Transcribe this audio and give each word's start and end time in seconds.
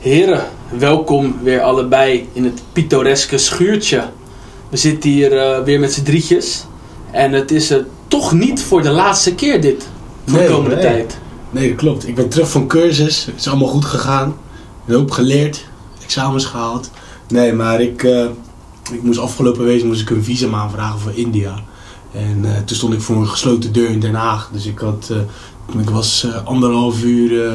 Heren, 0.00 0.44
welkom 0.78 1.38
weer 1.42 1.60
allebei 1.60 2.28
in 2.32 2.44
het 2.44 2.62
pittoreske 2.72 3.38
schuurtje. 3.38 4.08
We 4.68 4.76
zitten 4.76 5.10
hier 5.10 5.36
eh, 5.38 5.64
weer 5.64 5.80
met 5.80 5.92
z'n 5.92 6.02
drietjes. 6.02 6.64
En 7.10 7.32
het 7.32 7.50
is 7.50 7.70
er 7.70 7.86
toch 8.08 8.32
niet 8.32 8.62
voor 8.62 8.82
de 8.82 8.90
laatste 8.90 9.34
keer 9.34 9.60
dit. 9.60 9.88
Voor 10.26 10.38
Nee, 10.38 10.46
de 10.48 10.54
komende 10.54 10.74
nee. 10.76 10.84
tijd. 10.84 11.18
Nee, 11.50 11.68
dat 11.68 11.76
klopt. 11.76 12.08
Ik 12.08 12.14
ben 12.14 12.28
terug 12.28 12.50
van 12.50 12.66
cursus. 12.66 13.24
Het 13.24 13.34
is 13.36 13.48
allemaal 13.48 13.68
goed 13.68 13.84
gegaan. 13.84 14.36
Een 14.86 14.94
hoop 14.94 15.10
geleerd. 15.10 15.64
Examens 16.02 16.44
gehaald. 16.44 16.90
Nee, 17.28 17.52
maar 17.52 17.80
ik, 17.80 18.02
eh, 18.02 18.24
ik 18.92 19.02
moest 19.02 19.18
afgelopen 19.18 19.64
week 19.64 19.84
moest 19.84 20.00
ik 20.00 20.10
een 20.10 20.24
visum 20.24 20.54
aanvragen 20.54 21.00
voor 21.00 21.12
India. 21.14 21.54
En 22.12 22.40
eh, 22.44 22.56
toen 22.64 22.76
stond 22.76 22.94
ik 22.94 23.00
voor 23.00 23.16
een 23.16 23.28
gesloten 23.28 23.72
deur 23.72 23.90
in 23.90 24.00
Den 24.00 24.14
Haag. 24.14 24.50
Dus 24.52 24.66
ik, 24.66 24.78
had, 24.78 25.10
eh, 25.10 25.80
ik 25.80 25.90
was 25.90 26.24
eh, 26.24 26.46
anderhalf 26.46 27.02
uur 27.02 27.46
eh, 27.46 27.54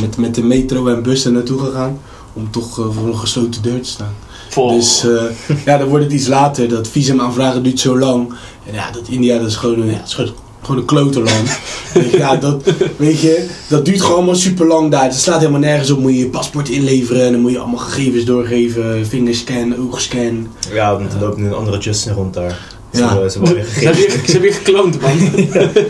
met, 0.00 0.16
met 0.16 0.34
de 0.34 0.42
metro 0.42 0.86
en 0.86 1.02
bus 1.02 1.24
er 1.24 1.32
naartoe 1.32 1.58
gegaan. 1.58 1.98
Om 2.32 2.50
toch 2.50 2.78
eh, 2.78 2.84
voor 2.90 3.06
een 3.08 3.18
gesloten 3.18 3.62
deur 3.62 3.80
te 3.80 3.88
staan. 3.88 4.14
Vol. 4.50 4.70
Dus 4.76 5.04
eh, 5.04 5.56
ja, 5.64 5.78
dan 5.78 5.88
wordt 5.88 6.04
het 6.04 6.12
iets 6.12 6.26
later. 6.26 6.68
Dat 6.68 6.88
visum 6.88 7.20
aanvragen 7.20 7.62
duurt 7.62 7.80
zo 7.80 7.98
lang. 7.98 8.32
En 8.66 8.74
ja, 8.74 8.90
dat 8.90 9.02
India 9.08 9.38
dat 9.38 9.46
is 9.46 9.56
gewoon 9.56 9.80
een, 9.80 9.90
ja, 9.90 10.02
is 10.04 10.14
gewoon, 10.14 10.32
gewoon 10.62 10.80
een 10.80 10.86
kloterland. 10.86 11.48
Ja, 12.16 12.36
dat, 12.36 12.62
weet 12.96 13.20
je, 13.20 13.46
dat 13.68 13.84
duurt 13.84 14.00
gewoon 14.00 14.16
allemaal 14.16 14.34
super 14.34 14.66
lang 14.66 14.90
daar. 14.90 15.04
Het 15.04 15.14
slaat 15.14 15.38
helemaal 15.38 15.60
nergens 15.60 15.90
op. 15.90 15.98
Moet 15.98 16.12
je 16.12 16.18
je 16.18 16.26
paspoort 16.28 16.68
inleveren. 16.68 17.26
En 17.26 17.32
dan 17.32 17.40
moet 17.40 17.50
je 17.50 17.58
allemaal 17.58 17.78
gegevens 17.78 18.24
doorgeven. 18.24 19.06
Vingerscan, 19.06 19.76
oogscan. 19.78 20.46
Ja, 20.72 20.98
want 20.98 21.12
er 21.12 21.20
loopt 21.20 21.36
nu 21.36 21.46
een 21.46 21.54
andere 21.54 21.78
Justin 21.78 22.12
rond 22.12 22.34
daar. 22.34 22.58
Ze 22.92 23.00
Ja. 23.00 23.08
hebben- 23.08 23.30
ze 23.30 23.38
hebben 23.38 23.54
weer 23.56 23.64
Ze 23.64 23.70
hebben 23.84 23.94
gegevens. 23.94 24.14
weer, 24.16 24.24
ze 24.26 24.32
hebben 24.32 24.50
weer 24.50 24.54
gekloond, 24.54 25.00
man. 25.00 25.18
Ja, 25.54 25.82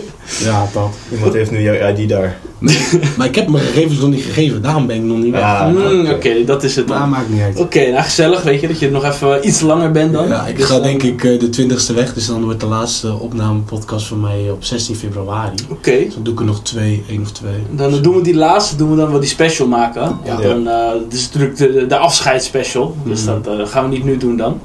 dat. 0.72 0.88
Iemand 1.12 1.32
heeft 1.32 1.50
nu 1.50 1.62
jouw 1.62 1.94
ID 1.96 2.08
daar. 2.08 2.36
Maar 3.16 3.26
ik 3.26 3.34
heb 3.34 3.48
mijn 3.48 3.64
gegevens 3.64 3.98
nog 4.00 4.10
niet 4.10 4.22
gegeven. 4.24 4.62
Daarom 4.62 4.86
ben 4.86 4.96
ik 4.96 5.02
nog 5.02 5.18
niet 5.18 5.30
weg. 5.32 5.40
Ja, 5.40 5.68
Mm, 5.74 6.10
Oké, 6.10 6.44
dat 6.44 6.62
is 6.64 6.76
het 6.76 6.86
Maar 6.88 6.98
dan. 6.98 7.08
maakt 7.08 7.28
niet 7.28 7.40
uit. 7.40 7.58
Oké, 7.58 7.90
nou 7.90 8.02
gezellig, 8.02 8.42
weet 8.42 8.60
je, 8.60 8.66
dat 8.68 8.78
je 8.78 8.90
nog 8.90 9.04
even 9.04 9.46
iets 9.46 9.60
langer 9.60 9.90
bent 9.90 10.12
dan. 10.12 10.28
Ja, 10.28 10.46
ik 10.46 10.56
Dus 10.56 10.64
ga 10.66 10.74
dan- 10.74 10.82
denk 10.82 11.02
ik 11.02 11.24
eh, 11.24 11.38
de 11.40 11.48
20ste 11.48 11.94
weg. 11.94 12.14
Dus 12.14 12.26
dan 12.26 12.44
wordt 12.44 12.60
de 12.60 12.66
laatste 12.66 13.18
opnamepodcast 13.18 14.06
van 14.06 14.20
mij 14.20 14.50
op 14.50 14.64
16 14.64 14.96
februari. 14.96 15.54
Oké, 15.70 15.90
Dus 16.04 16.14
dan 16.14 16.22
doe 16.22 16.32
ik 16.32 16.38
er 16.40 16.46
nog 16.46 16.62
twee, 16.62 17.04
één 17.08 17.20
of 17.22 17.30
twee. 17.32 17.52
dan 17.70 18.02
doen 18.02 18.14
we 18.16 18.22
die 18.22 18.34
laatste, 18.36 18.76
doen 18.76 18.90
we 18.90 18.96
dan 18.96 19.10
wel 19.10 19.20
die 19.20 19.28
special 19.28 19.68
maken. 19.68 20.18
Ja. 20.24 20.36
Dan, 20.36 20.68
eh, 20.68 20.88
dat 20.88 21.12
is 21.12 21.24
natuurlijk 21.32 21.56
de, 21.56 21.86
de 21.86 21.96
afscheidsspecial, 21.96 22.96
dus 23.04 23.24
Mhm. 23.24 23.26
dat 23.42 23.58
eh, 23.58 23.66
gaan 23.66 23.84
we 23.84 23.94
niet 23.96 24.04
nu 24.04 24.16
doen 24.16 24.36
dan. 24.36 24.60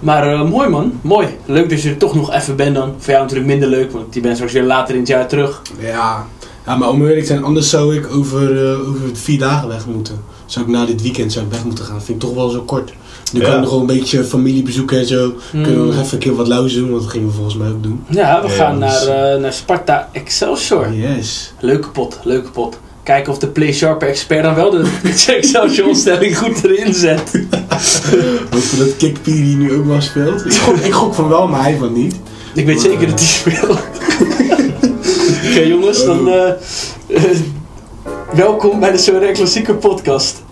Maar 0.00 0.32
eh, 0.32 0.50
mooi 0.50 0.68
man, 0.68 0.92
mooi. 1.00 1.26
Leuk 1.46 1.70
dat 1.70 1.82
je 1.82 1.88
er 1.90 1.96
toch 1.96 2.14
nog 2.14 2.32
even 2.32 2.56
bent 2.56 2.74
dan. 2.74 2.94
Voor 2.98 3.10
jou 3.12 3.22
natuurlijk 3.22 3.50
minder 3.50 3.68
leuk, 3.68 3.92
want 3.92 4.14
je 4.14 4.20
bent 4.20 4.34
straks 4.34 4.52
weer 4.52 4.62
later 4.62 4.94
in 4.94 5.00
het 5.00 5.08
jaar 5.08 5.28
terug. 5.28 5.62
Ja. 5.80 6.26
ja, 6.66 6.76
maar 6.76 6.88
om 6.88 7.00
eerlijk 7.02 7.20
te 7.20 7.26
zijn, 7.26 7.44
anders 7.44 7.70
zou 7.70 7.96
ik 7.96 8.06
over, 8.14 8.70
eh, 8.72 8.88
over 8.88 9.00
vier 9.12 9.38
dagen 9.38 9.68
weg 9.68 9.86
moeten. 9.86 10.20
Zou 10.46 10.64
ik 10.64 10.70
na 10.70 10.84
dit 10.86 11.02
weekend 11.02 11.32
zou 11.32 11.44
ik 11.44 11.52
weg 11.52 11.64
moeten 11.64 11.84
gaan. 11.84 12.02
Vind 12.02 12.22
ik 12.22 12.28
toch 12.28 12.34
wel 12.36 12.48
zo 12.48 12.60
kort. 12.60 12.92
Nu 13.32 13.40
kan 13.40 13.54
ik 13.54 13.60
nog 13.60 13.70
wel 13.70 13.80
een 13.80 13.86
beetje 13.86 14.24
familie 14.24 14.62
bezoeken 14.62 14.98
en 14.98 15.06
zo. 15.06 15.32
Kunnen 15.50 15.72
we 15.72 15.78
Mm. 15.78 15.86
nog 15.86 15.94
even 16.00 16.12
een 16.12 16.18
keer 16.18 16.34
wat 16.36 16.48
lauws 16.48 16.74
doen, 16.74 16.90
want 16.90 17.02
dat 17.02 17.10
gingen 17.10 17.26
we 17.26 17.32
volgens 17.34 17.56
mij 17.56 17.68
ook 17.68 17.82
doen. 17.82 18.04
Ja, 18.08 18.42
we 18.42 18.48
Ja, 18.48 18.54
gaan 18.54 18.80
dus- 18.80 19.06
naar, 19.06 19.32
eh, 19.34 19.40
naar 19.40 19.52
Sparta 19.52 20.08
Excelsior. 20.12 20.92
Yes. 20.92 21.52
Leuke 21.60 21.88
pot, 21.88 22.18
leuke 22.22 22.50
pot. 22.50 22.78
Kijken 23.08 23.32
of 23.32 23.38
de 23.38 23.48
Play 23.48 23.72
Sharper 23.72 24.08
expert 24.08 24.42
dan 24.42 24.54
wel 24.54 24.70
de 24.70 24.90
Excelsior 25.26 25.94
stelling 25.94 26.38
goed 26.38 26.64
erin 26.64 26.94
zet. 26.94 27.30
Hopen 28.50 28.78
dat 28.78 28.96
Kikpiri 28.96 29.54
nu 29.54 29.72
ook 29.72 29.86
wel 29.86 30.00
speelt. 30.00 30.46
Ik 30.46 30.52
gok, 30.52 30.76
ik 30.76 30.92
gok 30.92 31.14
van 31.14 31.28
wel, 31.28 31.48
maar 31.48 31.62
hij 31.62 31.76
van 31.76 31.92
niet. 31.92 32.14
Ik 32.54 32.66
weet 32.66 32.80
zeker 32.80 33.06
dat 33.06 33.18
hij 33.18 33.28
speelt. 33.28 33.80
Oké 35.48 35.60
jongens, 35.60 36.04
dan 36.04 36.28
eh, 36.28 36.48
eh, 37.06 37.38
welkom 38.32 38.80
bij 38.80 38.92
de 38.92 38.98
Sorare 38.98 39.32
Klassieke 39.32 39.74
podcast. 39.74 40.42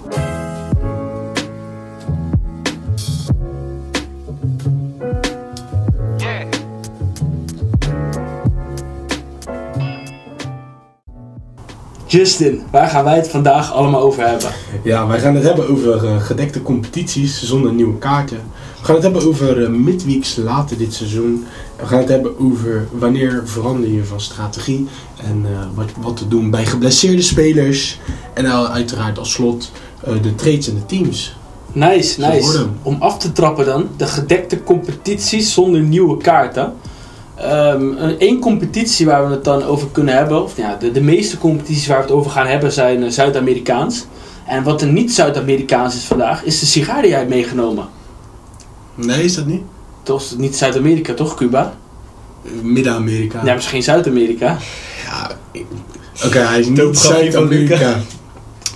Justin, 12.06 12.62
waar 12.71 12.89
gaan 12.89 13.05
wij 13.05 13.17
het 13.17 13.28
vandaag 13.28 13.72
allemaal 13.72 14.00
over 14.00 14.27
hebben? 14.27 14.50
Ja, 14.83 15.06
wij 15.06 15.21
gaan 15.21 15.34
het 15.34 15.44
hebben 15.44 15.69
over 15.69 16.05
eh, 16.05 16.21
gedekte 16.21 16.62
competities 16.62 17.43
zonder 17.43 17.72
nieuwe 17.72 17.99
kaarten. 17.99 18.41
We 18.81 18.84
gaan 18.84 18.94
het 18.94 19.05
hebben 19.05 19.27
over 19.27 19.62
eh, 19.62 19.69
midweeks 19.69 20.37
later 20.37 20.78
dit 20.78 20.94
seizoen. 20.94 21.47
We 21.77 21.87
gaan 21.87 21.99
het 21.99 22.09
hebben 22.09 22.39
over 22.41 22.89
wanneer 22.93 23.43
verander 23.44 23.91
je 23.91 24.05
van 24.05 24.21
strategie. 24.21 24.89
En 25.17 25.47
eh, 25.47 25.67
wat, 25.75 25.91
wat 26.00 26.17
te 26.17 26.28
doen 26.28 26.50
bij 26.50 26.67
geblesseerde 26.67 27.22
spelers. 27.22 27.99
En 28.34 28.71
uiteraard 28.73 29.19
als 29.19 29.33
slot 29.33 29.71
de 30.23 30.34
trades 30.34 30.69
en 30.69 30.75
de 30.75 30.87
teams. 30.87 31.37
Nice, 31.73 32.21
nice. 32.21 32.67
Om 32.83 32.97
af 32.99 33.19
te 33.19 33.33
trappen 33.33 33.65
dan, 33.65 33.88
de 33.97 34.06
gedekte 34.06 34.62
competities 34.62 35.53
zonder 35.53 35.81
nieuwe 35.81 36.17
kaarten. 36.17 36.73
Eén 38.19 38.39
competitie 38.41 39.07
waar 39.07 39.27
we 39.29 39.35
het 39.35 39.45
dan 39.45 39.63
over 39.63 39.89
kunnen 39.93 40.15
hebben, 40.15 40.43
of 40.43 40.57
ja, 40.57 40.77
de, 40.81 40.91
de 40.91 41.01
meeste 41.01 41.39
competities 41.39 41.87
waar 41.87 41.97
we 41.97 42.03
het 42.03 42.13
over 42.13 42.31
gaan 42.31 42.47
hebben 42.47 42.73
zijn 42.73 43.03
eh, 43.03 43.11
Zuid-Amerikaans. 43.11 44.07
En 44.47 44.63
wat 44.63 44.83
er 44.83 44.89
niet 44.89 45.13
Zuid-Amerikaans 45.13 45.95
is 45.97 46.05
vandaag, 46.05 46.45
is 46.45 46.61
de 46.61 46.67
sigaar 46.67 47.01
die 47.01 47.11
jij 47.11 47.19
hebt 47.19 47.31
meegenomen. 47.31 47.87
Nee, 48.95 49.25
is 49.25 49.35
dat 49.35 49.47
niet? 49.47 49.63
Toch 50.03 50.23
niet 50.37 50.57
Zuid-Amerika, 50.57 51.15
toch 51.15 51.35
Cuba? 51.35 51.75
Eh, 52.45 52.51
Midden-Amerika. 52.63 53.41
Ja, 53.45 53.55
misschien 53.55 53.83
Zuid-Amerika. 53.83 54.59
Ja, 55.05 55.31
Oké, 56.25 56.39
hij 56.39 56.61
is 56.61 56.69
niet 56.69 56.99
Zuid-Amerika. 56.99 58.01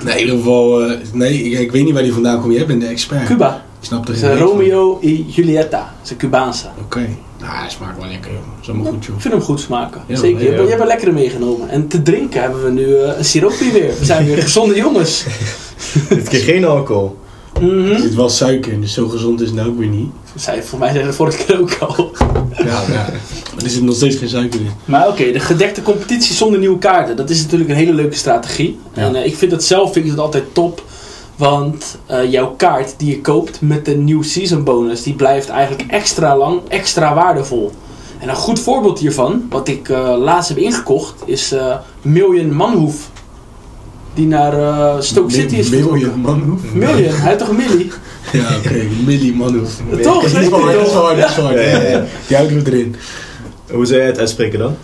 Nee, 0.05 0.15
in 0.15 0.21
ieder 0.21 0.37
geval, 0.37 0.83
eh, 0.83 0.97
nee, 1.13 1.43
ik, 1.43 1.59
ik 1.59 1.73
weet 1.73 1.85
niet 1.85 1.95
waar 1.95 2.03
die 2.03 2.13
vandaan 2.13 2.41
komt. 2.41 2.55
Jij 2.55 2.67
bent 2.67 2.81
de 2.81 2.87
expert. 2.87 3.27
Cuba. 3.27 3.65
Ik 3.81 3.87
snap 3.87 4.09
er 4.09 4.15
geen 4.15 4.39
van. 4.39 4.39
Romeo 4.39 4.99
y 5.03 5.25
Julieta. 5.29 5.95
Een 6.11 6.17
Cubaanse. 6.17 6.67
Oké. 6.81 7.09
Nou, 7.41 7.55
hij 7.55 7.71
smaakt 7.71 7.99
wel 7.99 8.09
lekker, 8.09 8.31
joh. 8.31 8.41
Dat 8.41 8.63
is 8.63 8.69
allemaal 8.69 8.93
goed, 8.93 9.05
joh. 9.05 9.15
Ik 9.15 9.21
vind 9.21 9.35
hem 9.35 9.43
goed 9.43 9.61
smaken. 9.61 10.03
Ja, 10.07 10.17
Zeker. 10.17 10.39
Je, 10.39 10.45
ja. 10.45 10.51
hebt, 10.51 10.63
je 10.63 10.69
hebt 10.69 10.81
een 10.81 10.87
lekkere 10.87 11.13
meegenomen. 11.13 11.69
En 11.69 11.89
te 11.89 12.03
drinken 12.03 12.41
hebben 12.41 12.65
we 12.65 12.71
nu 12.71 12.97
eh, 12.97 13.19
een 13.19 13.25
siroopje 13.25 13.71
weer. 13.71 13.93
We 13.99 14.05
zijn 14.05 14.27
weer 14.27 14.43
gezonde 14.49 14.75
jongens. 14.75 15.25
Dit 16.09 16.29
keer 16.29 16.41
geen 16.41 16.65
alcohol. 16.65 17.19
Mhm. 17.61 17.91
Er 17.91 18.01
zit 18.01 18.15
wel 18.15 18.29
suiker 18.29 18.73
in, 18.73 18.81
dus 18.81 18.93
zo 18.93 19.09
gezond 19.09 19.41
is 19.41 19.47
het 19.47 19.57
nou 19.57 19.69
ook 19.69 19.79
weer 19.79 19.89
niet. 19.89 20.11
Zij, 20.35 20.63
voor 20.63 20.79
mij 20.79 20.93
zei 20.93 21.05
dat 21.05 21.15
vorige 21.15 21.45
keer 21.45 21.61
ook 21.61 21.77
al. 21.81 22.11
Ja, 22.57 22.83
ja. 22.89 23.11
Maar 23.55 23.65
er 23.65 23.71
zit 23.71 23.83
nog 23.83 23.95
steeds 23.95 24.17
geen 24.17 24.29
suiker 24.29 24.61
in. 24.61 24.71
Maar 24.85 25.09
oké, 25.09 25.33
de 25.33 25.41
gedekte 25.41 25.83
competitie 25.83 26.35
zonder 26.35 26.59
nieuwe 26.59 26.79
kaarten. 26.79 27.17
Dat 27.17 27.31
is 27.31 27.43
natuurlijk 27.43 27.71
een 27.71 27.77
hele 27.77 27.93
leuke 27.95 28.17
strategie. 28.17 28.79
Ja. 28.95 29.03
En 29.03 29.15
eh, 29.15 29.27
ik 29.27 29.37
vind 29.37 29.51
dat 29.51 29.65
zelf 29.65 29.93
vind 29.93 30.05
ik 30.05 30.11
dat 30.11 30.21
altijd 30.21 30.45
top. 30.53 30.83
Want 31.41 31.99
eh, 32.07 32.31
jouw 32.31 32.55
kaart 32.57 32.95
die 32.97 33.11
je 33.11 33.21
koopt 33.21 33.61
met 33.61 33.85
de 33.85 33.97
new 33.97 34.23
season 34.23 34.65
bonus, 34.65 35.03
die 35.03 35.15
blijft 35.15 35.49
eigenlijk 35.49 35.91
extra 35.91 36.37
lang, 36.37 36.61
extra 36.69 37.15
waardevol. 37.15 37.73
En 38.19 38.29
een 38.29 38.35
goed 38.35 38.61
voorbeeld 38.61 38.99
hiervan, 38.99 39.47
wat 39.51 39.69
ik 39.69 39.89
eh, 39.89 40.15
laatst 40.19 40.49
heb 40.49 40.59
ingekocht, 40.59 41.15
is 41.25 41.53
eh 41.53 41.77
Million 42.03 42.53
Manhoef. 42.55 43.11
Die 44.15 44.27
naar 44.27 44.53
eh, 44.53 45.01
Stoke 45.01 45.33
City 45.33 45.55
is. 45.57 45.69
Million 45.71 46.21
Manhoef. 46.21 46.61
Million, 46.73 47.15
hij 47.15 47.29
heeft 47.29 47.39
toch 47.39 47.49
een 47.49 47.57
millie? 47.57 47.91
Ja, 48.33 48.57
oké. 48.57 48.87
Millie 49.05 49.35
Manhoef. 49.35 49.81
Toch, 50.03 50.23
Dat 50.23 50.43
is 50.43 50.49
hard, 50.49 51.37
dat 51.37 51.51
is. 51.51 51.73
Ja. 51.91 52.05
Die 52.27 52.37
houden 52.37 52.65
we 52.65 52.73
erin. 52.73 52.97
Hoe 53.71 53.87
zou 53.87 53.99
jij 53.99 54.07
het 54.07 54.19
uitspreken 54.19 54.59
dan? 54.59 54.77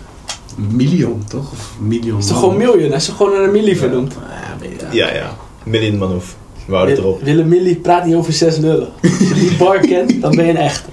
Million, 0.55 1.23
toch? 1.29 1.51
Of 1.51 1.73
million. 1.79 2.15
Het 2.15 2.23
is 2.23 2.29
toch 2.29 2.39
gewoon 2.39 2.57
Million? 2.57 2.87
Hij 2.87 2.97
is 2.97 3.05
toch 3.05 3.15
gewoon 3.17 3.33
naar 3.33 3.43
een 3.43 3.51
millie 3.51 3.77
vernoemd? 3.77 4.13
Ja, 4.13 4.57
weet 4.59 4.85
je. 4.91 4.97
Ja, 4.97 5.13
ja. 5.13 5.35
Million 5.63 5.97
Manhoef. 5.97 6.35
Het 6.71 6.97
erop. 6.97 7.21
Willem 7.23 7.47
Millie 7.47 7.75
praat 7.75 8.05
niet 8.05 8.15
over 8.15 8.33
6 8.33 8.57
nullen. 8.59 8.87
Als 9.01 9.17
je 9.27 9.33
die 9.33 9.55
bar 9.57 9.79
kent, 9.79 10.21
dan 10.21 10.35
ben 10.35 10.45
je 10.45 10.51
een 10.51 10.57
echt. 10.57 10.85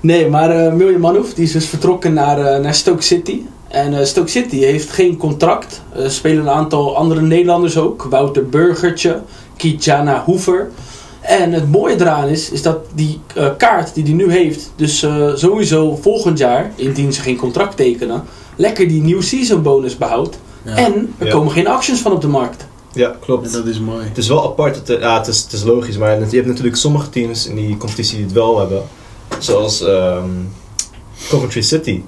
Nee, 0.00 0.28
maar 0.28 0.74
Miljan 0.74 1.00
Manhoef 1.00 1.34
die 1.34 1.44
is 1.44 1.52
dus 1.52 1.66
vertrokken 1.66 2.12
naar, 2.12 2.38
eh, 2.46 2.60
naar 2.62 2.74
Stoke 2.74 3.02
City. 3.02 3.40
En 3.68 3.98
eh, 3.98 4.04
Stoke 4.04 4.28
City 4.28 4.56
heeft 4.58 4.90
geen 4.90 5.16
contract. 5.16 5.82
Er 5.96 6.10
spelen 6.10 6.38
een 6.42 6.50
aantal 6.52 6.96
andere 6.96 7.20
Nederlanders 7.20 7.76
ook. 7.78 8.02
Wouter 8.10 8.48
Burgertje, 8.48 9.22
Kijana 9.56 10.22
Hoever. 10.24 10.70
En 11.20 11.52
het 11.52 11.70
mooie 11.70 11.94
eraan 12.00 12.28
is, 12.28 12.50
is 12.50 12.62
dat 12.62 12.78
die 12.94 13.20
kaart 13.56 13.94
die 13.94 14.04
hij 14.04 14.12
nu 14.12 14.30
heeft, 14.32 14.72
dus 14.76 15.06
sowieso 15.34 15.96
volgend 16.02 16.38
jaar, 16.38 16.72
indien 16.74 17.12
ze 17.12 17.20
geen 17.20 17.36
contract 17.36 17.76
tekenen, 17.76 18.22
lekker 18.56 18.88
die 18.88 19.02
new 19.02 19.22
season 19.22 19.62
bonus 19.62 19.96
behoudt. 19.96 20.38
Ja. 20.62 20.76
En 20.76 21.14
er 21.18 21.26
Ja. 21.26 21.32
komen 21.32 21.52
geen 21.52 21.66
actions 21.66 22.00
van 22.00 22.12
op 22.12 22.20
de 22.20 22.28
markt. 22.28 22.66
Ja, 22.92 23.08
En 23.10 23.16
klopt. 23.20 23.52
dat 23.52 23.66
is 23.66 23.80
mooi. 23.80 24.04
Het 24.08 24.18
is 24.18 24.28
wel 24.28 24.44
apart. 24.44 24.76
Het, 24.76 24.90
eh, 24.90 25.00
ja, 25.00 25.18
het, 25.18 25.26
is, 25.26 25.42
het 25.42 25.52
is 25.52 25.62
logisch, 25.62 25.96
maar 25.98 26.10
je 26.30 26.36
hebt 26.36 26.46
natuurlijk 26.46 26.76
sommige 26.76 27.10
teams 27.10 27.46
in 27.46 27.56
die 27.56 27.76
competitie 27.76 28.16
die 28.16 28.24
het 28.24 28.34
wel 28.34 28.58
hebben. 28.58 28.82
Zoals 29.38 29.82
ehm, 29.82 30.28
Coventry 31.28 31.62
City. 31.62 32.02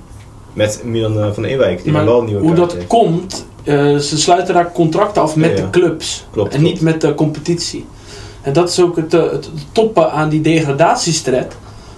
Met 0.52 0.80
Milan 0.84 1.18
eh, 1.20 1.32
van 1.32 1.44
Ewijk, 1.44 1.82
die 1.82 1.92
Maar 1.92 2.04
wel 2.04 2.18
een 2.18 2.24
nieuwe 2.24 2.40
Hoe 2.42 2.54
dat 2.54 2.72
heeft. 2.72 2.86
komt, 2.86 3.46
eh, 3.64 3.96
ze 3.96 4.18
sluiten 4.18 4.54
daar 4.54 4.72
contracten 4.72 5.22
af 5.22 5.36
met 5.36 5.50
Ja, 5.50 5.56
ja. 5.56 5.62
de 5.62 5.70
clubs. 5.70 6.26
Klopt, 6.32 6.54
en 6.54 6.58
klopt. 6.60 6.72
niet 6.74 6.82
met 6.82 7.00
de 7.00 7.14
competitie. 7.14 7.86
En 8.42 8.52
dat 8.52 8.68
is 8.68 8.80
ook 8.80 8.96
het, 8.96 9.12
het 9.12 9.48
toppen 9.72 10.12
aan 10.12 10.28
die 10.28 10.40
degradatiestret. 10.40 11.56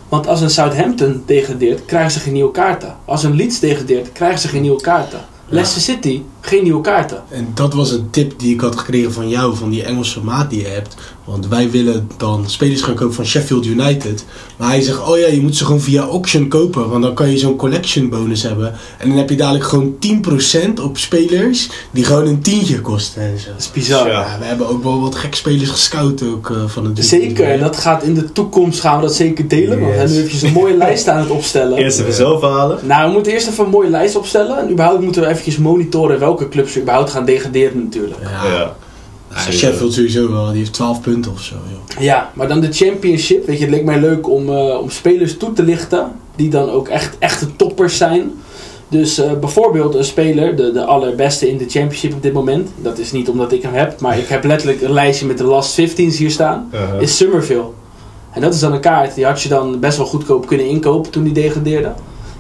Want 0.09 0.27
als 0.27 0.41
een 0.41 0.51
Southampton 0.51 1.23
degradeert, 1.27 1.85
krijgen 1.85 2.11
ze 2.11 2.19
geen 2.19 2.33
nieuwe 2.33 2.51
kaarten. 2.51 2.97
Als 3.05 3.23
een 3.25 3.37
Leeds 3.37 3.59
degradeert, 3.61 4.13
krijgen 4.13 4.39
ze 4.39 4.49
geen 4.49 4.63
nieuwe 4.63 4.81
kaarten. 4.81 5.21
Leicester 5.53 5.83
City 5.83 6.23
Geen 6.41 6.63
nieuwe 6.63 6.81
kaarten. 6.81 7.23
En 7.29 7.51
dat 7.55 7.75
was 7.75 7.91
een 7.91 8.11
tip 8.11 8.39
die 8.39 8.55
ik 8.55 8.61
had 8.61 8.79
gekregen 8.79 9.13
van 9.13 9.29
jou, 9.29 9.57
van 9.57 9.71
die 9.71 9.83
Engelse 9.83 10.25
maat 10.25 10.51
die 10.51 10.61
je 10.61 10.69
hebt. 10.69 10.97
Want 11.25 11.49
wij 11.49 11.71
willen 11.71 12.09
dan 12.17 12.45
spelers 12.51 12.83
gaan 12.83 12.95
kopen 12.95 13.15
van 13.15 13.27
Sheffield 13.27 13.67
United. 13.67 14.25
Maar 14.57 14.69
hij 14.69 14.81
zegt, 14.81 15.09
oh 15.09 15.19
ja, 15.19 15.27
je 15.27 15.41
moet 15.41 15.57
ze 15.57 15.65
gewoon 15.65 15.81
via 15.81 16.03
auction 16.03 16.49
kopen. 16.49 16.89
Want 16.91 17.03
dan 17.03 17.15
kan 17.15 17.31
je 17.31 17.39
zo'n 17.39 17.57
collection 17.57 18.09
bonus 18.09 18.43
hebben. 18.43 18.75
En 18.99 19.09
dan 19.09 19.17
heb 19.19 19.31
je 19.31 19.37
dadelijk 19.37 19.65
gewoon 19.65 19.95
10% 20.79 20.83
op 20.83 20.99
spelers 20.99 21.69
die 21.91 22.05
gewoon 22.05 22.27
een 22.27 22.43
tientje 22.43 22.81
kosten. 22.81 23.23
En 23.23 23.39
zo. 23.39 23.51
Dat 23.51 23.61
is 23.61 23.71
bizar. 23.71 24.07
Ja. 24.09 24.13
Ja, 24.21 24.39
we 24.39 24.45
hebben 24.45 24.69
ook 24.69 24.83
wel 24.83 25.01
wat 25.01 25.15
gek 25.15 25.35
spelers 25.35 25.71
gescout 25.71 26.23
ook 26.23 26.51
eh, 26.51 26.57
van 26.67 26.85
het 26.85 27.05
Zeker, 27.05 27.45
en 27.51 27.61
dat 27.61 27.77
gaat 27.77 28.03
in 28.03 28.15
de 28.15 28.33
toekomst 28.33 28.81
gaan 28.81 28.97
we 29.01 29.03
dat 29.07 29.15
zeker 29.15 29.49
delen. 29.49 29.81
Want 29.81 29.95
Yes. 29.95 30.11
nu 30.11 30.17
heb 30.17 30.29
je 30.29 30.47
een 30.47 30.53
mooie 30.53 30.77
lijst 30.87 31.09
aan 31.09 31.21
het 31.21 31.31
opstellen. 31.31 31.79
Eerst 31.79 32.01
even 32.01 32.13
zelf 32.13 32.43
halen. 32.43 32.79
Nou, 32.87 33.07
we 33.07 33.13
moeten 33.13 33.33
eerst 33.33 33.49
even 33.49 33.65
een 33.65 33.71
mooie 33.71 33.91
lijst 33.91 34.17
opstellen. 34.17 34.59
En 34.59 34.71
überhaupt 34.71 35.03
moeten 35.03 35.23
we 35.23 35.29
eventjes 35.29 35.57
monitoren 35.59 36.19
welke 36.19 36.49
clubs 36.49 36.75
er 36.75 36.81
überhaupt 36.81 37.11
gaan 37.11 37.25
degraderen 37.25 37.83
natuurlijk. 37.83 38.21
Ja, 38.21 38.53
Ja. 38.53 38.77
Ja. 39.35 39.53
Sheffield 39.53 39.93
sowieso 39.93 40.31
wel, 40.31 40.47
die 40.47 40.59
heeft 40.59 40.73
12 40.73 41.01
punten 41.01 41.33
of 41.33 41.43
zo. 41.43 41.55
Joh. 41.71 42.03
Ja, 42.03 42.31
maar 42.35 42.49
dan 42.49 42.61
de 42.61 42.73
championship. 42.73 43.47
Weet 43.47 43.59
je, 43.59 43.65
het 43.65 43.75
leek 43.75 43.85
mij 43.85 44.01
leuk 44.01 44.29
om, 44.29 44.49
eh, 44.49 44.79
om 44.81 44.91
spelers 44.91 45.37
toe 45.37 45.53
te 45.53 45.63
lichten. 45.63 46.13
Die 46.37 46.51
dan 46.51 46.71
ook 46.71 46.89
echt 46.89 47.19
echte 47.19 47.57
toppers 47.57 47.97
zijn. 47.97 48.31
Dus 48.89 49.19
eh, 49.19 49.33
bijvoorbeeld 49.33 49.95
een 49.95 50.05
speler, 50.05 50.57
de, 50.57 50.73
de 50.73 50.85
allerbeste 50.85 51.51
in 51.51 51.59
de 51.59 51.69
championship 51.69 52.15
op 52.15 52.23
dit 52.23 52.33
moment. 52.33 52.71
Dat 52.83 52.99
is 52.99 53.13
niet 53.13 53.29
omdat 53.29 53.53
ik 53.53 53.63
hem 53.63 53.75
heb, 53.75 54.01
maar 54.01 54.19
ik 54.19 54.29
heb 54.29 54.45
letterlijk 54.45 54.83
een 54.83 54.93
lijstje 54.93 55.27
met 55.27 55.39
de 55.39 55.45
last 55.45 55.81
15's 55.81 56.17
hier 56.17 56.31
staan. 56.31 56.71
Uh-huh. 56.75 57.03
Is 57.03 57.17
Summerville. 57.17 57.65
En 58.33 58.41
dat 58.41 58.55
is 58.55 58.61
dan 58.61 58.73
een 58.73 58.81
kaart, 58.81 59.15
die 59.15 59.25
had 59.25 59.43
je 59.43 59.49
dan 59.49 59.81
best 59.81 59.97
wel 59.97 60.07
goedkoop 60.07 60.47
kunnen 60.47 60.67
inkopen 60.67 61.11
toen 61.11 61.25
die 61.25 61.33
degradeerde. 61.33 61.93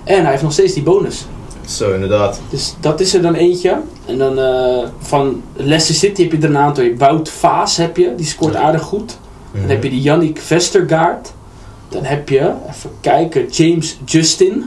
En 0.05 0.21
hij 0.23 0.31
heeft 0.31 0.43
nog 0.43 0.53
steeds 0.53 0.75
die 0.75 0.83
bonus. 0.83 1.27
Zo, 1.67 1.93
inderdaad. 1.95 2.41
Dus 2.51 2.75
dat 2.81 3.01
is 3.01 3.15
er 3.15 3.23
dan 3.23 3.35
eentje. 3.35 3.81
En 4.07 4.19
dan 4.19 4.39
eh, 4.39 4.89
van 4.99 5.43
Leicester 5.57 5.95
City 5.95 6.23
heb 6.23 6.33
je 6.33 6.39
er 6.39 6.45
een 6.45 6.57
aantal. 6.57 6.85
Wout 6.99 7.29
Vaas 7.29 7.77
heb 7.77 7.97
je, 7.97 8.15
die 8.17 8.27
scoort 8.27 8.57
aardig 8.57 8.83
goed. 8.83 9.19
Dan 9.53 9.69
heb 9.71 9.83
je 9.83 9.91
die 9.91 10.01
Yannick 10.01 10.39
Vestergaard. 10.41 11.33
Dan 11.89 12.05
heb 12.05 12.29
je, 12.29 12.53
even 12.71 12.91
kijken, 13.01 13.47
James 13.51 13.99
Justin, 14.05 14.65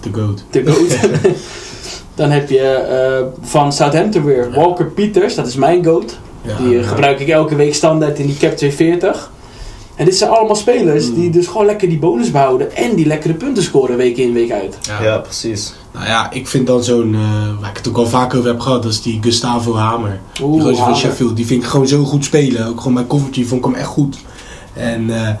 De 0.00 0.08
GOAT. 0.12 0.44
de 0.50 0.66
GOAT. 0.66 0.98
dan 2.14 2.30
heb 2.30 2.50
je 2.50 2.60
eh, 2.72 3.26
van 3.48 3.72
Southampton 3.72 4.24
weer 4.24 4.50
Walker 4.52 4.86
Peters, 4.86 5.34
dat 5.34 5.46
is 5.46 5.54
mijn 5.56 5.84
GOAT. 5.84 6.18
Ja, 6.42 6.56
Die 6.56 6.74
eh, 6.76 6.82
ja. 6.82 6.88
gebruik 6.88 7.20
ik 7.20 7.28
elke 7.28 7.54
week 7.54 7.74
standaard 7.74 8.18
in 8.18 8.26
die 8.26 8.36
Cap 8.36 8.56
240. 8.56 9.30
En 10.00 10.06
dit 10.06 10.16
zijn 10.16 10.30
allemaal 10.30 10.56
spelers 10.56 11.08
Mm. 11.08 11.14
die 11.14 11.30
dus 11.30 11.46
gewoon 11.46 11.66
lekker 11.66 11.88
die 11.88 11.98
bonus 11.98 12.30
behouden. 12.30 12.76
En 12.76 12.94
die 12.94 13.06
lekkere 13.06 13.34
punten 13.34 13.62
scoren 13.62 13.96
week 13.96 14.16
in, 14.16 14.32
week 14.32 14.50
uit. 14.50 14.78
Ja. 14.80 15.02
Ja, 15.02 15.18
precies. 15.18 15.74
Nou 15.92 16.06
ja, 16.06 16.30
ik 16.30 16.48
vind 16.48 16.66
dan 16.66 16.84
zo'n, 16.84 17.14
eh, 17.14 17.60
waar 17.60 17.70
ik 17.70 17.76
het 17.76 17.88
ook 17.88 17.96
al 17.96 18.06
vaak 18.06 18.34
over 18.34 18.48
heb 18.48 18.60
gehad, 18.60 18.82
dat 18.82 18.92
is 18.92 19.02
die 19.02 19.18
Gustavo 19.22 19.74
Hamer. 19.76 20.20
Die 20.32 20.44
Oeh, 20.44 20.62
gozer 20.62 20.84
van. 20.84 20.96
Sheffield, 20.96 21.36
die 21.36 21.46
vind 21.46 21.62
ik 21.62 21.68
gewoon 21.68 21.88
zo 21.88 22.04
goed 22.04 22.24
spelen. 22.24 22.66
Ook 22.66 22.78
gewoon 22.78 22.94
bij 22.94 23.06
Coventry 23.06 23.44
vond 23.44 23.64
ik 23.64 23.70
hem 23.70 23.80
echt 23.80 23.88
goed. 23.88 24.16
En 24.72 25.10
eh, 25.26 25.34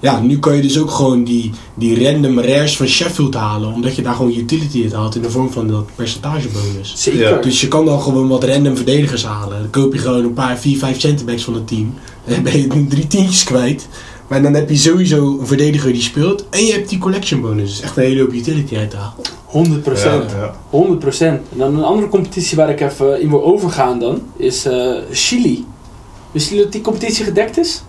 ja, 0.00 0.20
nu 0.20 0.38
kan 0.38 0.56
je 0.56 0.62
dus 0.62 0.78
ook 0.78 0.90
gewoon 0.90 1.24
die, 1.24 1.50
die 1.74 2.04
random 2.04 2.40
rares 2.40 2.76
van 2.76 2.86
Sheffield 2.86 3.34
halen. 3.34 3.72
Omdat 3.72 3.96
je 3.96 4.02
daar 4.02 4.14
gewoon 4.14 4.34
utility 4.36 4.82
uit 4.82 4.92
haalt 4.92 5.14
in 5.14 5.22
de 5.22 5.30
vorm 5.30 5.50
van 5.50 5.68
dat 5.68 5.86
percentagebonus. 5.94 6.92
Zeker. 6.96 7.20
Ja, 7.20 7.36
Dus 7.36 7.60
je 7.60 7.68
kan 7.68 7.84
dan 7.84 8.00
gewoon 8.00 8.28
wat 8.28 8.44
random 8.44 8.76
verdedigers 8.76 9.24
halen. 9.24 9.58
Dan 9.58 9.70
koop 9.70 9.92
je 9.92 9.98
gewoon 9.98 10.24
een 10.24 10.32
paar 10.32 10.58
4, 10.58 10.78
5 10.78 11.00
centerbacks 11.00 11.44
van 11.44 11.54
het 11.54 11.68
team. 11.68 11.94
En 12.24 12.34
dan 12.34 12.42
ben 12.42 12.60
je 12.60 12.86
drie 12.88 13.06
tientjes 13.06 13.44
kwijt. 13.44 13.88
Maar 14.28 14.42
dan 14.42 14.54
heb 14.54 14.70
je 14.70 14.76
sowieso 14.76 15.38
een 15.40 15.46
verdediger 15.46 15.92
die 15.92 16.02
speelt. 16.02 16.48
En 16.48 16.64
je 16.64 16.72
hebt 16.72 16.88
die 16.88 16.98
collection 16.98 17.40
bonus. 17.40 17.70
Dus 17.70 17.80
echt 17.80 17.96
een 17.96 18.02
hele 18.02 18.20
hoop 18.20 18.32
utility 18.32 18.76
uit 18.76 18.90
te 18.90 18.96
halen. 18.96 19.82
100%. 19.82 20.02
Ja, 20.02 20.24
ja. 20.36 20.54
100%. 20.70 21.18
En 21.18 21.42
dan 21.56 21.76
een 21.76 21.84
andere 21.84 22.08
competitie 22.08 22.56
waar 22.56 22.70
ik 22.70 22.80
even 22.80 23.20
in 23.20 23.28
wil 23.28 23.44
overgaan 23.44 23.98
dan, 23.98 24.22
is 24.36 24.64
eh, 24.64 24.92
Chili. 25.10 25.64
Wisten 26.30 26.50
jullie 26.50 26.64
dat 26.64 26.72
die 26.72 26.82
competitie 26.82 27.24
gedekt 27.24 27.58
is? 27.58 27.82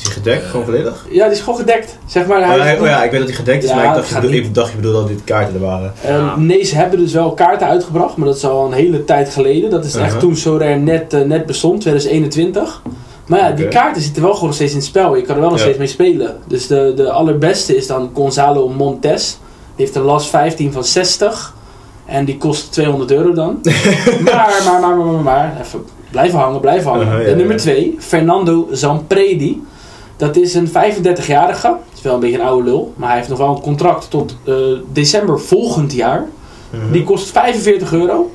Is 0.00 0.06
hij 0.06 0.12
gedekt? 0.14 0.44
Gewoon 0.46 0.64
volledig? 0.64 1.06
Ja, 1.10 1.24
die 1.24 1.32
is 1.34 1.40
gewoon 1.40 1.58
gedekt. 1.58 1.98
Zeg 2.06 2.26
maar, 2.26 2.38
Oh, 2.40 2.46
hij 2.46 2.56
ja, 2.56 2.62
heeft- 2.64 2.80
oh 2.80 2.86
ja, 2.86 3.02
ik 3.04 3.10
weet 3.10 3.20
dat 3.20 3.28
hij 3.28 3.38
gedekt 3.38 3.62
is, 3.64 3.70
Ja, 3.70 3.76
maar 3.76 3.84
ik 3.86 3.94
dacht, 3.94 4.14
bedoel, 4.14 4.30
ik 4.30 4.54
dacht 4.54 4.70
je 4.70 4.76
bedoelde 4.76 4.98
dat 4.98 5.08
dit 5.08 5.24
kaarten 5.24 5.54
er 5.54 5.60
waren. 5.60 5.92
Eh, 6.02 6.10
Ja. 6.10 6.36
Nee, 6.36 6.64
ze 6.64 6.76
hebben 6.76 6.98
dus 6.98 7.12
wel 7.12 7.32
kaarten 7.34 7.66
uitgebracht, 7.66 8.16
maar 8.16 8.26
dat 8.26 8.36
is 8.36 8.44
al 8.44 8.66
een 8.66 8.72
hele 8.72 9.04
tijd 9.04 9.28
geleden. 9.30 9.70
Dat 9.70 9.84
is 9.84 9.94
echt 9.94 10.04
Uh-huh. 10.04 10.20
toen 10.20 10.36
Sorare 10.36 10.76
net, 10.76 11.14
eh, 11.14 11.20
net 11.20 11.46
bestond, 11.46 11.80
2021. 11.80 12.82
Maar 13.26 13.38
ja, 13.38 13.50
die 13.50 13.68
kaarten 13.68 14.02
zitten 14.02 14.22
wel 14.22 14.32
gewoon 14.32 14.46
nog 14.46 14.54
steeds 14.56 14.70
in 14.72 14.78
het 14.78 14.86
spel. 14.86 15.16
Je 15.16 15.22
kan 15.22 15.34
er 15.34 15.40
wel 15.40 15.50
nog 15.50 15.58
Ja. 15.58 15.64
steeds 15.64 15.78
mee 15.78 15.86
spelen. 15.86 16.36
Dus 16.48 16.66
de, 16.66 16.92
de 16.96 17.10
allerbeste 17.10 17.76
is 17.76 17.86
dan 17.86 18.10
Gonzalo 18.14 18.68
Montes. 18.68 19.38
Die 19.76 19.84
heeft 19.84 19.96
een 19.96 20.02
last 20.02 20.28
15 20.28 20.72
van 20.72 20.84
60. 20.84 21.54
En 22.06 22.24
die 22.24 22.36
kost 22.36 22.72
200 22.72 23.10
euro 23.10 23.32
dan. 23.32 23.58
maar, 24.24 24.62
maar, 24.64 24.80
maar, 24.80 24.96
maar, 24.96 25.06
maar, 25.06 25.22
maar. 25.22 25.56
Even 25.62 25.84
blijven 26.10 26.38
hangen, 26.38 26.60
blijven 26.60 26.90
hangen. 26.90 27.06
Uh-huh, 27.06 27.22
ja, 27.22 27.28
de 27.28 27.36
nummer 27.36 27.54
ja. 27.56 27.60
2, 27.62 27.96
Fernando 27.98 28.68
Zampredi. 28.72 29.62
Dat 30.20 30.36
is 30.36 30.54
een 30.54 30.68
35-jarige. 30.68 31.66
Het 31.66 31.96
is 31.96 32.02
wel 32.02 32.14
een 32.14 32.20
beetje 32.20 32.38
een 32.38 32.44
oude 32.46 32.64
lul. 32.64 32.92
Maar 32.96 33.08
hij 33.08 33.16
heeft 33.16 33.28
nog 33.28 33.38
wel 33.38 33.54
een 33.54 33.60
contract 33.60 34.10
tot 34.10 34.36
eh, 34.44 34.54
december 34.92 35.40
volgend 35.40 35.92
jaar. 35.92 36.28
Mhm. 36.70 36.92
Die 36.92 37.04
kost 37.04 37.30
45 37.30 37.92
euro. 37.92 38.30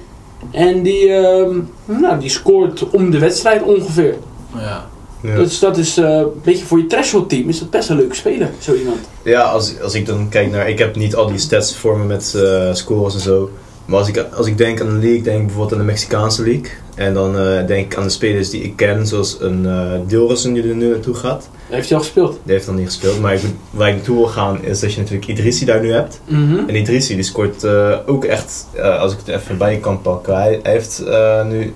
En 0.52 0.84
die, 0.84 1.10
ehm, 1.10 1.60
nou, 1.86 2.20
die 2.20 2.30
scoort 2.30 2.90
om 2.90 3.12
de 3.12 3.20
wedstrijd 3.20 3.64
ongeveer. 3.64 4.16
Ja. 4.56 4.86
Ja. 5.22 5.36
Dus 5.36 5.60
dat 5.60 5.78
is 5.78 5.98
eh, 5.98 6.18
een 6.18 6.42
beetje 6.44 6.66
voor 6.66 6.78
je 6.78 6.88
threshold 6.88 7.30
team 7.30 7.50
is 7.50 7.60
dat 7.60 7.70
best 7.70 7.90
een 7.90 7.96
leuke 7.96 8.16
speler, 8.16 8.50
zo 8.60 8.74
iemand. 8.74 9.00
Ja, 9.24 9.42
als, 9.42 9.82
als 9.82 9.94
ik 9.94 10.06
dan 10.06 10.30
kijk 10.30 10.52
naar... 10.52 10.70
Ik 10.70 10.80
heb 10.80 10.96
niet 10.96 11.16
al 11.16 11.28
die 11.28 11.38
stats 11.38 11.76
voor 11.76 11.98
me 11.98 12.06
met 12.06 12.34
eh, 12.36 12.74
scores 12.74 13.14
en 13.14 13.20
zo. 13.20 13.50
Maar 13.86 14.00
als 14.00 14.08
ik, 14.08 14.26
als 14.38 14.48
ik 14.48 14.58
denk 14.58 14.82
aan 14.82 14.88
een 14.88 15.00
league, 15.00 15.22
denk 15.22 15.40
ik 15.40 15.46
bijvoorbeeld 15.46 15.74
aan 15.74 15.86
de 15.86 15.92
Mexicaanse 15.92 16.44
league. 16.44 16.72
En 16.95 17.13
dan 17.13 17.38
eh, 17.38 17.68
denk 17.68 17.86
ik 17.86 17.97
aan 17.97 18.03
de 18.03 18.09
spelers 18.09 18.50
die 18.50 18.63
ik 18.63 18.75
ken, 18.75 19.07
zoals 19.07 19.38
een 19.39 19.68
Dilrosun 20.07 20.53
die 20.53 20.69
er 20.69 20.75
nu 20.75 20.89
naartoe 20.89 21.15
gaat. 21.15 21.50
Heeft 21.69 21.89
hij 21.89 21.97
al 21.97 22.03
gespeeld? 22.03 22.39
Die 22.44 22.53
heeft 22.53 22.68
nog 22.68 22.75
niet 22.75 22.86
gespeeld, 22.86 23.19
maar 23.19 23.33
ik, 23.33 23.42
waar 23.69 23.89
ik 23.89 23.95
naartoe 23.95 24.18
wil 24.18 24.27
gaan 24.27 24.63
is 24.63 24.80
dat 24.80 24.94
je 24.94 25.00
natuurlijk 25.00 25.27
Idrissi 25.27 25.65
daar 25.65 25.81
nu 25.81 25.92
hebt. 25.92 26.19
Mhm. 26.25 26.57
En 26.68 26.75
Idrissi 26.75 27.15
die 27.15 27.24
scoort 27.24 27.63
eh, 27.63 27.97
ook 28.06 28.25
echt, 28.25 28.68
als 29.00 29.12
ik 29.12 29.18
het 29.25 29.27
even 29.27 29.57
bij 29.57 29.77
kan 29.77 30.01
pakken. 30.01 30.36
Hij, 30.36 30.59
hij 30.63 30.71
heeft 30.71 31.03
nu, 31.45 31.62
ik 31.62 31.74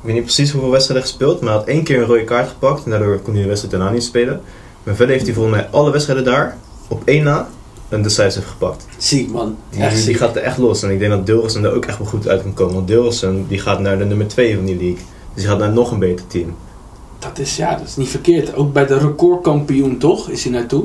weet 0.00 0.14
niet 0.14 0.22
precies 0.22 0.50
hoeveel 0.50 0.70
wedstrijden 0.70 1.06
gespeeld, 1.06 1.40
maar 1.40 1.50
hij 1.50 1.58
had 1.58 1.68
één 1.68 1.82
keer 1.82 1.98
een 1.98 2.06
rode 2.06 2.24
kaart 2.24 2.48
gepakt. 2.48 2.84
En 2.84 2.90
daardoor 2.90 3.18
kon 3.18 3.32
hij 3.32 3.42
de 3.42 3.48
wedstrijd 3.48 3.76
daarna 3.76 3.94
niet 3.94 4.04
spelen. 4.04 4.40
Maar 4.82 4.94
verder 4.94 5.14
heeft 5.14 5.26
hij 5.26 5.34
volgens 5.34 5.56
mij 5.56 5.68
alle 5.70 5.90
wedstrijden 5.90 6.24
daar, 6.24 6.56
op 6.88 7.02
één 7.04 7.24
na, 7.24 7.48
een 7.88 8.02
decisive 8.02 8.46
gepakt. 8.46 8.86
Ziek 8.98 9.30
man. 9.30 9.56
Die, 9.70 9.82
Echt 9.82 10.04
die 10.06 10.14
gaat 10.14 10.36
er 10.36 10.42
echt 10.42 10.58
los. 10.58 10.82
En 10.82 10.90
ik 10.90 10.98
denk 10.98 11.10
dat 11.10 11.26
Dilrosun 11.26 11.64
er 11.64 11.72
ook 11.74 11.84
echt 11.84 11.98
wel 11.98 12.06
goed 12.06 12.28
uit 12.28 12.42
kan 12.42 12.54
komen. 12.54 12.74
Want 12.74 12.86
Dilrosun 12.88 13.46
die 13.48 13.58
gaat 13.58 13.80
naar 13.80 13.98
de 13.98 14.04
nummer 14.04 14.28
2 14.28 14.54
van 14.56 14.64
die 14.64 14.76
league. 14.76 14.94
Dus 15.34 15.42
die 15.42 15.46
gaat 15.46 15.58
naar 15.58 15.72
nog 15.72 15.90
een 15.90 15.98
beter 15.98 16.26
team. 16.26 16.54
Dat 17.18 17.38
is, 17.38 17.56
ja, 17.56 17.74
dat 17.76 17.86
is 17.86 17.96
niet 17.96 18.08
verkeerd. 18.08 18.54
Ook 18.54 18.72
bij 18.72 18.86
de 18.86 18.98
recordkampioen 18.98 19.98
toch, 19.98 20.28
is 20.28 20.42
hij 20.44 20.52
naartoe. 20.52 20.82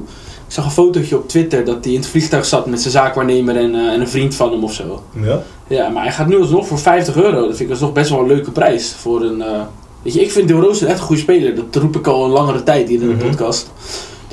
Ik 0.47 0.59
zag 0.59 0.65
een 0.65 0.71
fotootje 0.71 1.17
op 1.17 1.27
Twitter 1.29 1.65
dat 1.65 1.83
hij 1.83 1.93
in 1.93 1.99
het 1.99 2.09
vliegtuig 2.09 2.45
zat 2.45 2.65
met 2.65 2.79
zijn 2.81 2.93
zaakwaarnemer 2.93 3.55
en, 3.55 3.75
eh, 3.75 3.93
en 3.93 4.01
een 4.01 4.07
vriend 4.09 4.35
van 4.35 4.51
hem 4.51 4.63
of 4.63 4.73
zo. 4.73 5.03
Ja? 5.21 5.41
Ja, 5.67 5.89
maar 5.89 6.03
hij 6.03 6.11
gaat 6.11 6.27
nu 6.27 6.39
alsnog 6.39 6.67
voor 6.67 6.79
50 6.79 7.15
euro. 7.15 7.31
Dat 7.47 7.47
vind 7.47 7.59
ik 7.59 7.69
alsnog 7.69 7.91
best 7.93 8.09
wel 8.09 8.19
een 8.19 8.27
leuke 8.27 8.51
prijs. 8.51 8.91
Voor 8.99 9.21
een, 9.21 9.41
eh, 9.41 9.61
weet 10.01 10.13
je, 10.13 10.21
ik 10.21 10.31
vind 10.31 10.47
Del 10.47 10.59
Rosa 10.59 10.85
echt 10.85 10.99
een 10.99 11.05
goede 11.05 11.21
speler. 11.21 11.55
Dat 11.55 11.75
roep 11.81 11.95
ik 11.95 12.07
al 12.07 12.25
een 12.25 12.31
langere 12.31 12.63
tijd 12.63 12.89
hier 12.89 13.01
in 13.01 13.07
de 13.07 13.13
Mhm. 13.13 13.27
podcast. 13.27 13.71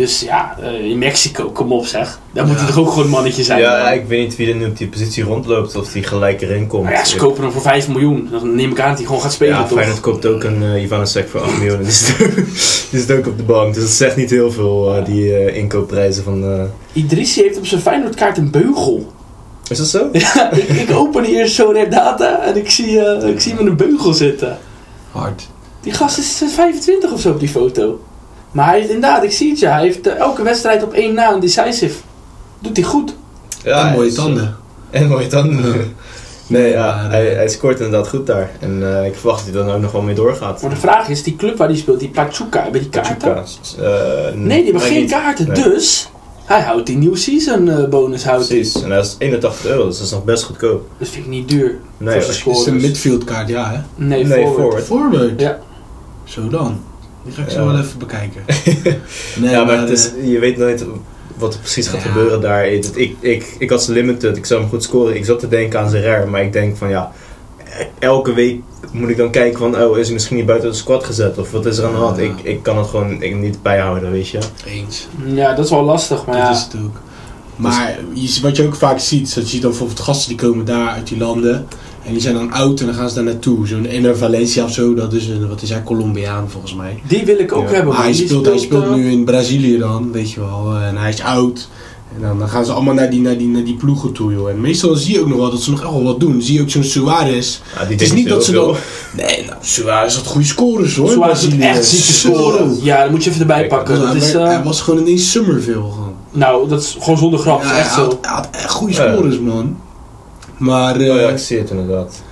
Dus 0.00 0.20
ja, 0.20 0.56
eh, 0.62 0.84
in 0.84 0.98
Mexico, 0.98 1.50
kom 1.50 1.72
op 1.72 1.86
zeg. 1.86 2.18
Daar 2.32 2.46
moet 2.46 2.54
Ja. 2.54 2.60
hij 2.62 2.70
toch 2.72 2.78
ook 2.80 2.88
gewoon 2.88 3.04
een 3.04 3.10
mannetje 3.10 3.42
zijn. 3.42 3.60
Ja, 3.60 3.82
man. 3.84 3.92
ik 3.92 4.04
weet 4.06 4.20
niet 4.28 4.36
wie 4.36 4.48
er 4.48 4.54
nu 4.54 4.66
op 4.66 4.76
die 4.76 4.88
positie 4.88 5.24
rondloopt. 5.24 5.76
Of 5.76 5.92
die 5.92 6.02
gelijk 6.02 6.40
erin 6.40 6.66
komt. 6.66 6.82
Maar 6.84 6.92
ja, 6.92 7.04
ze 7.04 7.16
kopen 7.16 7.42
hem 7.42 7.52
voor 7.52 7.62
5 7.62 7.88
miljoen. 7.88 8.28
Dan 8.30 8.54
neem 8.54 8.70
ik 8.70 8.80
aan 8.80 8.88
dat 8.88 8.96
hij 8.96 9.06
gewoon 9.06 9.20
gaat 9.22 9.32
spelen, 9.32 9.56
Ja? 9.56 9.66
Feyenoord 9.66 10.00
koopt 10.00 10.26
ook 10.26 10.44
een 10.44 10.62
uh, 10.62 10.82
Ivanesek 10.82 11.28
voor 11.28 11.40
8 11.40 11.58
miljoen. 11.58 11.82
Die 12.90 13.00
zit, 13.00 13.10
ook, 13.12 13.26
op 13.26 13.36
de 13.36 13.42
bank. 13.42 13.74
Dus 13.74 13.82
dat 13.82 13.92
zegt 13.92 14.16
niet 14.16 14.30
heel 14.30 14.52
veel, 14.52 14.94
eh, 14.96 15.04
die 15.04 15.34
eh, 15.36 15.56
inkoopprijzen 15.56 16.24
van... 16.24 16.44
eh. 16.44 16.62
Idrissi 17.02 17.42
heeft 17.42 17.58
op 17.58 17.66
zijn 17.66 17.80
Feyenoordkaart 17.80 18.36
een 18.38 18.50
beugel. 18.50 19.12
Is 19.68 19.78
dat 19.78 19.86
zo? 19.86 20.08
Ja, 20.12 20.50
ik, 20.52 20.68
ik 20.68 20.90
open 20.96 21.24
hier 21.24 21.46
zo 21.46 21.70
Red 21.70 21.90
Data 21.90 22.42
en 22.42 22.56
ik 22.56 22.70
zie, 22.70 23.00
eh, 23.00 23.28
ik 23.28 23.40
zie 23.40 23.52
hem 23.54 23.64
met 23.64 23.70
een 23.70 23.88
beugel 23.88 24.12
zitten. 24.12 24.58
Hard. 25.10 25.46
Die 25.80 25.92
gast 25.92 26.18
is 26.18 26.42
25 26.54 27.12
of 27.12 27.20
zo 27.20 27.30
op 27.30 27.40
die 27.40 27.48
foto. 27.48 28.00
Maar 28.50 28.66
hij 28.66 28.76
heeft 28.78 28.90
inderdaad, 28.90 29.22
ik 29.22 29.32
zie 29.32 29.50
het 29.50 29.58
ja, 29.58 29.72
hij 29.72 29.82
heeft 29.82 30.06
eh, 30.06 30.16
elke 30.18 30.42
wedstrijd 30.42 30.82
op 30.82 30.92
één 30.92 31.14
na 31.14 31.32
een 31.32 31.40
decisive. 31.40 31.98
Doet 32.58 32.76
hij 32.76 32.84
goed. 32.86 33.14
Ja, 33.64 33.86
en 33.88 33.92
mooie 33.94 34.08
eh, 34.08 34.14
tanden. 34.14 34.56
En 34.90 35.08
mooie 35.08 35.26
tanden. 35.26 35.94
Nee, 36.46 36.70
ja, 36.70 37.08
hij, 37.08 37.26
hij 37.34 37.48
scoort 37.48 37.80
inderdaad 37.80 38.08
goed 38.08 38.26
daar. 38.26 38.50
En 38.60 38.96
eh, 38.98 39.06
ik 39.06 39.14
verwacht 39.14 39.44
dat 39.46 39.54
hij 39.54 39.64
dan 39.64 39.74
ook 39.74 39.80
nog 39.82 39.92
wel 39.92 40.02
mee 40.02 40.14
doorgaat. 40.14 40.60
Maar 40.62 40.70
de 40.70 40.76
vraag 40.76 41.08
is, 41.08 41.22
die 41.22 41.36
club 41.36 41.56
waar 41.56 41.68
hij 41.68 41.76
speelt, 41.76 42.00
die 42.00 42.08
Pachuca, 42.08 42.62
hebben 42.62 42.80
die 42.80 42.90
kaarten? 42.90 43.34
Pachuca. 43.34 43.82
Eh, 44.28 44.34
Nee, 44.34 44.56
die 44.56 44.64
hebben 44.64 44.80
geen 44.82 45.00
niet. 45.00 45.10
kaarten. 45.10 45.48
Nee. 45.48 45.62
Dus, 45.62 46.10
hij 46.44 46.60
houdt 46.60 46.86
die 46.86 46.96
new 46.96 47.16
season 47.16 47.86
bonus. 47.90 48.24
Houdt. 48.24 48.46
Precies. 48.48 48.82
En 48.82 48.88
dat 48.88 49.04
is 49.04 49.14
81 49.18 49.66
euro, 49.66 49.86
dus 49.86 49.96
dat 49.96 50.06
is 50.06 50.12
nog 50.12 50.24
best 50.24 50.42
goedkoop. 50.42 50.88
Dat 50.98 51.08
vind 51.08 51.24
ik 51.24 51.30
niet 51.30 51.48
duur. 51.48 51.78
Nee, 51.96 52.22
zijn 52.22 52.56
Is 52.56 52.66
een 52.66 52.76
midfield 52.80 53.24
kaart, 53.24 53.48
ja 53.48 53.70
hè? 53.70 54.04
Nee, 54.04 54.24
Nee, 54.24 54.46
forward. 54.46 54.84
forward. 54.84 55.10
Forward. 55.12 55.40
Ja. 55.40 55.58
Zo 56.24 56.48
dan. 56.48 56.80
Die 57.24 57.32
ga 57.32 57.42
ik 57.42 57.50
zo 57.50 57.66
wel 57.66 57.78
even 57.78 57.98
bekijken. 57.98 58.42
nee, 59.40 59.50
ja, 59.50 59.64
maar 59.64 59.78
het 59.78 59.86
eh, 59.88 59.92
is, 59.94 60.10
je 60.22 60.38
weet 60.38 60.56
nooit 60.56 60.84
wat 61.36 61.54
er 61.54 61.60
precies 61.60 61.86
gaat 61.88 62.02
Ja. 62.02 62.08
gebeuren 62.08 62.40
daar. 62.40 62.64
Het- 62.64 62.92
Ik, 62.94 63.16
ik, 63.20 63.54
ik 63.58 63.70
had 63.70 63.82
ze 63.82 63.92
limited, 63.92 64.36
ik 64.36 64.46
zou 64.46 64.60
hem 64.60 64.68
goed 64.68 64.82
scoren. 64.82 65.16
Ik 65.16 65.24
zat 65.24 65.38
te 65.38 65.48
denken 65.48 65.80
aan 65.80 65.90
zijn 65.90 66.02
rare, 66.02 66.26
maar 66.26 66.42
ik 66.42 66.52
denk 66.52 66.76
van 66.76 66.88
ja, 66.88 67.12
elke 67.98 68.32
week 68.34 68.60
moet 68.92 69.08
ik 69.08 69.16
dan 69.16 69.30
kijken 69.30 69.58
van, 69.58 69.82
oh, 69.82 69.98
is 69.98 70.04
hij 70.04 70.14
misschien 70.14 70.36
niet 70.36 70.46
buiten 70.46 70.70
de 70.70 70.76
squad 70.76 71.04
gezet? 71.04 71.38
Of 71.38 71.50
wat 71.50 71.66
is 71.66 71.78
er 71.78 71.84
aan 71.86 71.92
de 71.92 71.98
hand? 71.98 72.16
Ja. 72.16 72.22
Ik, 72.22 72.32
ik 72.42 72.62
kan 72.62 72.78
het 72.78 72.86
gewoon 72.86 73.22
ik, 73.22 73.36
niet 73.36 73.62
bijhouden, 73.62 74.10
weet 74.10 74.28
je. 74.28 74.38
Eens. 74.66 75.08
Ja, 75.24 75.54
dat 75.54 75.64
is 75.64 75.70
wel 75.70 75.82
lastig, 75.84 76.24
maar 76.26 76.36
dat 76.36 76.44
ja. 76.46 76.50
is 76.52 76.62
het 76.62 76.76
ook. 76.84 76.96
Maar 77.56 77.98
je, 78.14 78.38
wat 78.42 78.56
je 78.56 78.66
ook 78.66 78.74
vaak 78.74 78.98
ziet, 78.98 79.26
is 79.28 79.34
dat 79.34 79.44
je 79.44 79.50
ziet 79.50 79.60
dan 79.62 79.70
bijvoorbeeld 79.70 80.00
gasten 80.00 80.28
die 80.36 80.46
komen 80.46 80.64
daar 80.64 80.88
uit 80.88 81.06
die 81.06 81.18
landen. 81.18 81.66
En 82.04 82.12
die 82.12 82.20
zijn 82.22 82.34
dan 82.34 82.52
oud 82.52 82.80
en 82.80 82.86
dan 82.86 82.94
gaan 82.94 83.08
ze 83.08 83.14
daar 83.14 83.24
naartoe. 83.24 83.66
Zo'n 83.66 83.84
Ener 83.84 84.16
Valencia 84.16 84.64
of 84.64 84.72
zo, 84.72 84.94
dat 84.94 85.12
is 85.12 85.28
een, 85.28 85.48
wat 85.48 85.62
is 85.62 85.70
hij, 85.70 85.82
Colombiaan 85.82 86.50
volgens 86.50 86.74
mij. 86.74 87.02
Die 87.08 87.24
wil 87.24 87.38
ik 87.38 87.52
ook 87.52 87.68
Ja. 87.68 87.74
hebben. 87.74 87.92
Maar 87.94 88.02
hij 88.02 88.12
speelt, 88.12 88.46
hij 88.46 88.58
speelt 88.58 88.84
eh, 88.84 88.92
nu 88.94 89.10
in 89.10 89.24
Brazilië 89.24 89.78
dan, 89.78 90.12
weet 90.12 90.30
je 90.30 90.40
wel. 90.40 90.74
En 90.88 90.96
hij 90.96 91.08
is 91.10 91.20
oud. 91.22 91.68
En 92.16 92.22
dan, 92.22 92.38
dan 92.38 92.48
gaan 92.48 92.64
ze 92.64 92.72
allemaal 92.72 92.94
naar 92.94 93.10
die, 93.10 93.20
naar, 93.20 93.36
die, 93.38 93.48
naar 93.48 93.64
die 93.64 93.76
ploegen 93.76 94.12
toe, 94.12 94.32
joh. 94.32 94.50
En 94.50 94.60
meestal 94.60 94.94
zie 94.94 95.14
je 95.14 95.20
ook 95.20 95.28
nog 95.28 95.38
wel 95.38 95.50
dat 95.50 95.60
ze 95.62 95.70
nog 95.70 95.80
echt 95.82 95.90
wel 95.90 96.02
wat 96.02 96.20
doen. 96.20 96.32
Dan 96.32 96.42
zie 96.42 96.54
je 96.54 96.60
ook 96.60 96.70
zo'n 96.70 96.82
Suarez. 96.84 97.58
Ja, 97.74 97.80
die 97.84 97.92
Het 97.92 98.00
is 98.00 98.12
niet 98.12 98.28
dat 98.28 98.44
ze 98.44 98.52
dan... 98.52 98.74
Nee, 99.16 99.44
nou, 99.46 99.56
Suarez 99.60 100.14
had 100.16 100.26
goede 100.26 100.46
scores, 100.46 100.96
hoor. 100.96 101.08
Suarez 101.10 101.40
Brazilië. 101.40 101.62
echt 101.62 101.84
zieke 101.86 102.12
scoren. 102.12 102.78
Ja, 102.82 103.02
dat 103.02 103.10
moet 103.10 103.24
je 103.24 103.30
even 103.30 103.40
erbij 103.42 103.56
Kijk, 103.58 103.68
pakken. 103.68 103.94
hij, 103.96 104.06
Dat 104.06 104.14
is, 104.14 104.32
werd- 104.32 104.44
eh, 104.44 104.50
hij 104.54 104.62
was 104.62 104.80
gewoon 104.80 105.00
ineens 105.00 105.30
Summerville 105.30 105.74
gewoon. 105.74 106.14
nou, 106.32 106.68
dat 106.68 106.80
is 106.82 106.96
gewoon 107.00 107.18
zonder 107.18 107.38
grap. 107.40 107.62
Ja, 107.62 107.68
dat 107.68 107.72
is 107.76 107.78
echt 107.78 107.94
hij, 107.94 108.04
zo. 108.04 108.10
had, 108.10 108.18
hij 108.22 108.34
had 108.34 108.48
echt 108.52 108.70
goede 108.70 108.94
Ja. 108.94 109.12
scores, 109.14 109.38
man. 109.38 109.76
Maar... 110.60 110.96
eh, 111.00 111.14
Oh 111.14 111.20
ja, 111.20 111.28
ik 111.28 111.38
zie 111.38 111.58
het 111.58 111.70
inderdaad. 111.70 112.22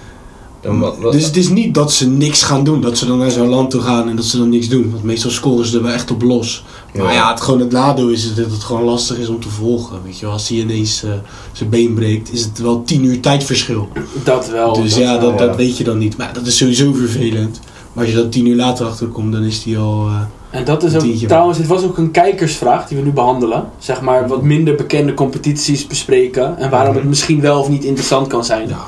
Dan, 0.61 0.81
wat, 0.81 0.99
wat- 0.99 1.13
dus 1.13 1.25
het 1.25 1.37
is 1.37 1.49
niet 1.49 1.75
dat 1.75 1.93
ze 1.93 2.09
niks 2.09 2.43
gaan 2.43 2.65
doen. 2.65 2.81
Dat 2.81 2.99
ze 2.99 3.07
dan 3.07 3.19
naar 3.19 3.31
zo'n 3.31 3.49
land 3.49 3.71
toe 3.71 3.81
gaan 3.81 4.09
en 4.09 4.17
dat 4.17 4.25
ze 4.25 4.39
dan 4.39 4.49
niks 4.49 4.69
doen. 4.69 4.91
Want 4.91 5.03
meestal 5.03 5.31
scoren 5.31 5.67
ze 5.67 5.77
er 5.77 5.83
wel 5.83 5.93
echt 5.93 6.11
op 6.11 6.23
los. 6.23 6.65
Maar 6.95 7.13
ja, 7.13 7.31
het, 7.31 7.41
gewoon 7.41 7.61
het 7.61 7.71
nadeel 7.73 8.09
is 8.09 8.35
dat 8.35 8.51
het 8.51 8.63
gewoon 8.65 8.83
lastig 8.83 9.19
is 9.19 9.29
om 9.29 9.41
te 9.41 9.49
volgen. 9.49 10.01
Weet 10.05 10.19
je, 10.19 10.25
wel. 10.25 10.35
als 10.35 10.49
hij 10.49 10.59
ineens 10.59 11.03
eh, 11.03 11.11
zijn 11.53 11.69
been 11.71 11.95
breekt, 11.95 12.33
is 12.33 12.45
het 12.45 12.59
wel 12.59 12.83
tien 12.83 13.05
uur 13.05 13.21
tijdverschil. 13.21 13.89
Dat 14.25 14.49
wel. 14.51 14.73
dus 14.83 14.91
dat 14.95 15.03
ja, 15.03 15.21
wel. 15.21 15.31
dat, 15.31 15.39
ja. 15.41 15.47
dat 15.47 15.57
weet 15.57 15.77
je 15.77 15.85
dan 15.85 15.99
niet. 15.99 16.17
Maar 16.17 16.33
dat 16.33 16.47
is 16.47 16.57
sowieso 16.57 16.93
vervelend. 16.93 17.61
Maar 17.93 18.05
als 18.05 18.15
je 18.15 18.21
dan 18.21 18.31
tien 18.31 18.47
uur 18.47 18.57
later 18.57 18.87
achterkomt, 18.87 19.33
dan 19.33 19.43
is 19.43 19.63
die 19.63 19.79
al... 19.79 20.07
eh, 20.07 20.21
En 20.51 20.65
dat 20.65 20.83
is 20.83 20.95
ook, 20.97 21.03
trouwens, 21.27 21.59
dit 21.59 21.67
was 21.67 21.85
ook 21.85 21.99
een 21.99 22.11
kijkersvraag 22.11 22.89
die 22.89 22.99
we 22.99 23.05
nu 23.05 23.11
behandelen. 23.11 23.65
Zeg 23.79 24.01
maar, 24.01 24.29
wat 24.29 24.43
minder 24.43 24.75
bekende 24.75 25.15
competities 25.15 25.87
bespreken. 25.87 26.59
En 26.59 26.71
waarom 26.71 26.91
het 26.93 26.99
Mhm. 27.01 27.09
misschien 27.09 27.41
wel 27.41 27.61
of 27.61 27.69
niet 27.69 27.85
interessant 27.85 28.27
kan 28.27 28.45
zijn. 28.45 28.69
ja. 28.69 28.79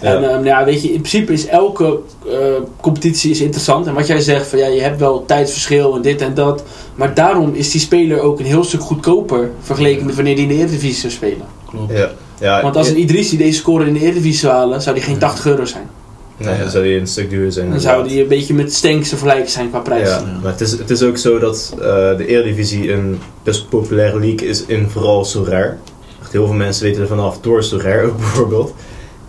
En 0.00 0.20
Ja. 0.20 0.28
ehm, 0.28 0.44
ja, 0.44 0.64
weet 0.64 0.82
je, 0.82 0.88
in 0.92 1.00
principe 1.00 1.32
is 1.32 1.46
elke 1.46 1.98
eh, 2.30 2.36
competitie 2.80 3.30
is 3.30 3.40
interessant. 3.40 3.86
En 3.86 3.94
wat 3.94 4.06
jij 4.06 4.20
zegt, 4.20 4.46
van 4.48 4.58
ja, 4.58 4.66
je 4.66 4.80
hebt 4.80 4.98
wel 5.00 5.24
tijdsverschil 5.26 5.94
en 5.96 6.02
dit 6.02 6.20
en 6.20 6.34
dat. 6.34 6.62
Maar 6.94 7.14
daarom 7.14 7.54
is 7.54 7.70
die 7.70 7.80
speler 7.80 8.20
ook 8.20 8.38
een 8.38 8.44
heel 8.44 8.64
stuk 8.64 8.80
goedkoper 8.80 9.50
vergeleken 9.60 10.06
met 10.06 10.14
wanneer 10.14 10.34
die 10.34 10.42
in 10.44 10.48
de 10.48 10.54
Eredivisie 10.56 11.00
zou 11.00 11.12
spelen. 11.12 11.46
klopt. 11.68 11.92
ja, 11.92 12.10
ja, 12.40 12.62
Want 12.62 12.76
als 12.76 12.88
een 12.88 13.00
Idrissi 13.00 13.36
deze 13.36 13.58
score 13.58 13.86
in 13.86 13.92
de 13.92 14.00
Eredivisie 14.00 14.38
zou 14.40 14.52
halen, 14.54 14.82
zou 14.82 14.94
die 14.94 15.04
geen 15.04 15.18
80 15.18 15.46
euro 15.46 15.64
zijn. 15.64 15.88
Nee, 16.36 16.58
dan 16.58 16.70
zou 16.70 16.84
die 16.84 16.98
een 16.98 17.06
stuk 17.06 17.30
duurder 17.30 17.52
zijn. 17.52 17.70
Dan 17.70 17.80
zou 17.80 18.08
die 18.08 18.22
een 18.22 18.28
beetje 18.28 18.54
met 18.54 18.72
Stenks 18.72 19.08
te 19.08 19.16
vergelijken 19.16 19.50
zijn 19.50 19.70
qua 19.70 19.78
prijs. 19.78 20.08
Ja, 20.08 20.38
maar 20.42 20.52
het 20.52 20.60
is, 20.60 20.70
het 20.70 20.90
is 20.90 21.02
ook 21.02 21.16
zo 21.16 21.38
dat 21.38 21.74
eh, 21.74 21.78
de 22.16 22.26
Eredivisie 22.26 22.92
een 22.92 23.18
best 23.42 23.68
populaire 23.68 24.18
league 24.18 24.48
is 24.48 24.66
in 24.66 24.88
vooral 24.88 25.24
Sorare. 25.24 25.76
Echt 26.20 26.32
heel 26.32 26.46
veel 26.46 26.54
mensen 26.54 26.84
weten 26.84 27.02
er 27.02 27.08
vanaf 27.08 27.40
door 27.40 27.62
Sorare 27.62 28.06
ook 28.06 28.16
bijvoorbeeld. 28.26 28.74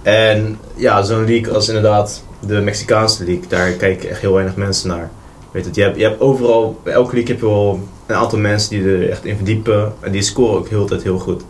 En 0.01 0.59
ja, 0.75 1.01
zo'n 1.03 1.25
league 1.25 1.53
als 1.53 1.67
inderdaad 1.67 2.23
de 2.39 2.61
Mexicaanse 2.61 3.23
league, 3.23 3.47
daar 3.47 3.71
kijken 3.71 4.09
echt 4.09 4.21
heel 4.21 4.33
weinig 4.33 4.55
mensen 4.55 4.89
naar. 4.89 5.09
Weet 5.51 5.65
het, 5.65 5.75
je 5.75 5.81
hebt, 5.81 5.97
je 5.97 6.03
hebt 6.03 6.19
overal, 6.19 6.79
bij 6.83 6.93
elke 6.93 7.13
league 7.13 7.31
heb 7.31 7.41
je 7.41 7.49
wel 7.49 7.79
een 8.05 8.15
aantal 8.15 8.39
mensen 8.39 8.69
die 8.69 8.83
er 8.83 9.09
echt 9.09 9.25
in 9.25 9.35
verdiepen. 9.35 9.93
En 9.99 10.11
die 10.11 10.21
scoren 10.21 10.57
ook 10.57 10.69
heel 10.69 10.81
de 10.81 10.89
tijd 10.89 11.03
heel 11.03 11.19
goed. 11.19 11.43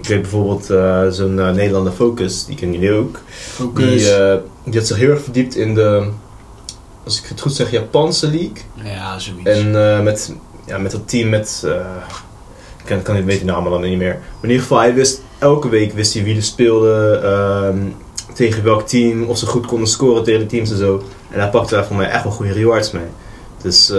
Ik 0.00 0.06
weet 0.08 0.20
bijvoorbeeld 0.20 0.70
eh, 0.70 1.06
zo'n 1.08 1.40
eh, 1.40 1.50
Nederlander 1.50 1.92
Focus, 1.92 2.44
die 2.44 2.56
kennen 2.56 2.80
jullie 2.80 2.96
ook. 2.98 3.20
Focus. 3.28 3.84
Die, 4.02 4.12
eh, 4.14 4.38
die 4.64 4.78
had 4.78 4.86
zich 4.86 4.96
heel 4.96 5.10
erg 5.10 5.22
verdiept 5.22 5.56
in 5.56 5.74
de, 5.74 6.08
als 7.04 7.20
ik 7.22 7.28
het 7.28 7.40
goed 7.40 7.52
zeg, 7.52 7.70
Japanse 7.70 8.26
league. 8.26 8.52
ja, 8.84 9.18
zoiets. 9.18 9.50
En 9.50 10.02
met, 10.04 10.32
ja, 10.66 10.78
met 10.78 10.90
dat 10.90 11.08
team 11.08 11.28
met. 11.28 11.62
ik 12.78 12.84
kan, 12.84 13.02
kan 13.02 13.14
niet 13.14 13.24
weten 13.24 13.46
de 13.46 13.52
namen 13.52 13.70
dan 13.70 13.80
niet 13.80 13.98
meer. 13.98 14.14
Maar 14.14 14.42
in 14.42 14.48
ieder 14.48 14.62
geval, 14.62 14.78
hij 14.78 14.94
wist 14.94 15.20
elke 15.38 15.68
week 15.68 15.92
wist 15.92 16.14
hij 16.14 16.22
wie 16.24 16.36
er 16.36 16.42
speelde, 16.42 17.20
ehm, 17.24 17.78
tegen 18.34 18.64
welk 18.64 18.86
team, 18.88 19.24
of 19.24 19.38
ze 19.38 19.46
goed 19.46 19.66
konden 19.66 19.88
scoren 19.88 20.24
tegen 20.24 20.40
de 20.40 20.46
teams 20.46 20.70
en 20.70 20.76
zo. 20.76 21.02
En 21.30 21.40
hij 21.40 21.50
pakte 21.50 21.74
daar 21.74 21.86
voor 21.86 21.96
mij 21.96 22.08
echt 22.10 22.22
wel 22.22 22.32
goede 22.32 22.52
rewards 22.52 22.90
mee. 22.90 23.02
Dus 23.62 23.92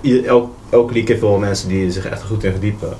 ieder- 0.00 0.24
elk, 0.26 0.50
elke 0.70 0.92
league 0.92 1.10
heeft 1.10 1.20
wel 1.20 1.38
mensen 1.38 1.68
die 1.68 1.90
zich 1.92 2.06
echt 2.06 2.22
goed 2.22 2.44
in 2.44 2.50
verdiepen. 2.50 2.96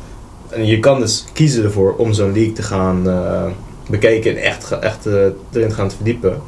En 0.50 0.66
je 0.66 0.80
kan 0.80 1.00
dus 1.00 1.24
kiezen 1.32 1.64
ervoor 1.64 1.94
om 1.96 2.12
zo'n 2.12 2.32
league 2.32 2.52
te 2.52 2.62
gaan 2.62 3.08
eh, 3.08 3.44
bekijken 3.88 4.30
en 4.30 4.42
echt, 4.42 4.70
echt 4.70 5.06
eh, 5.06 5.14
erin 5.52 5.68
te 5.68 5.74
gaan 5.74 5.88
te 5.88 5.94
verdiepen. 5.94 6.40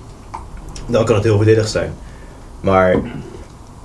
Dan 0.86 1.04
kan 1.04 1.14
het 1.14 1.24
heel 1.24 1.36
voordelig 1.36 1.68
zijn. 1.68 1.94
Maar 2.60 3.00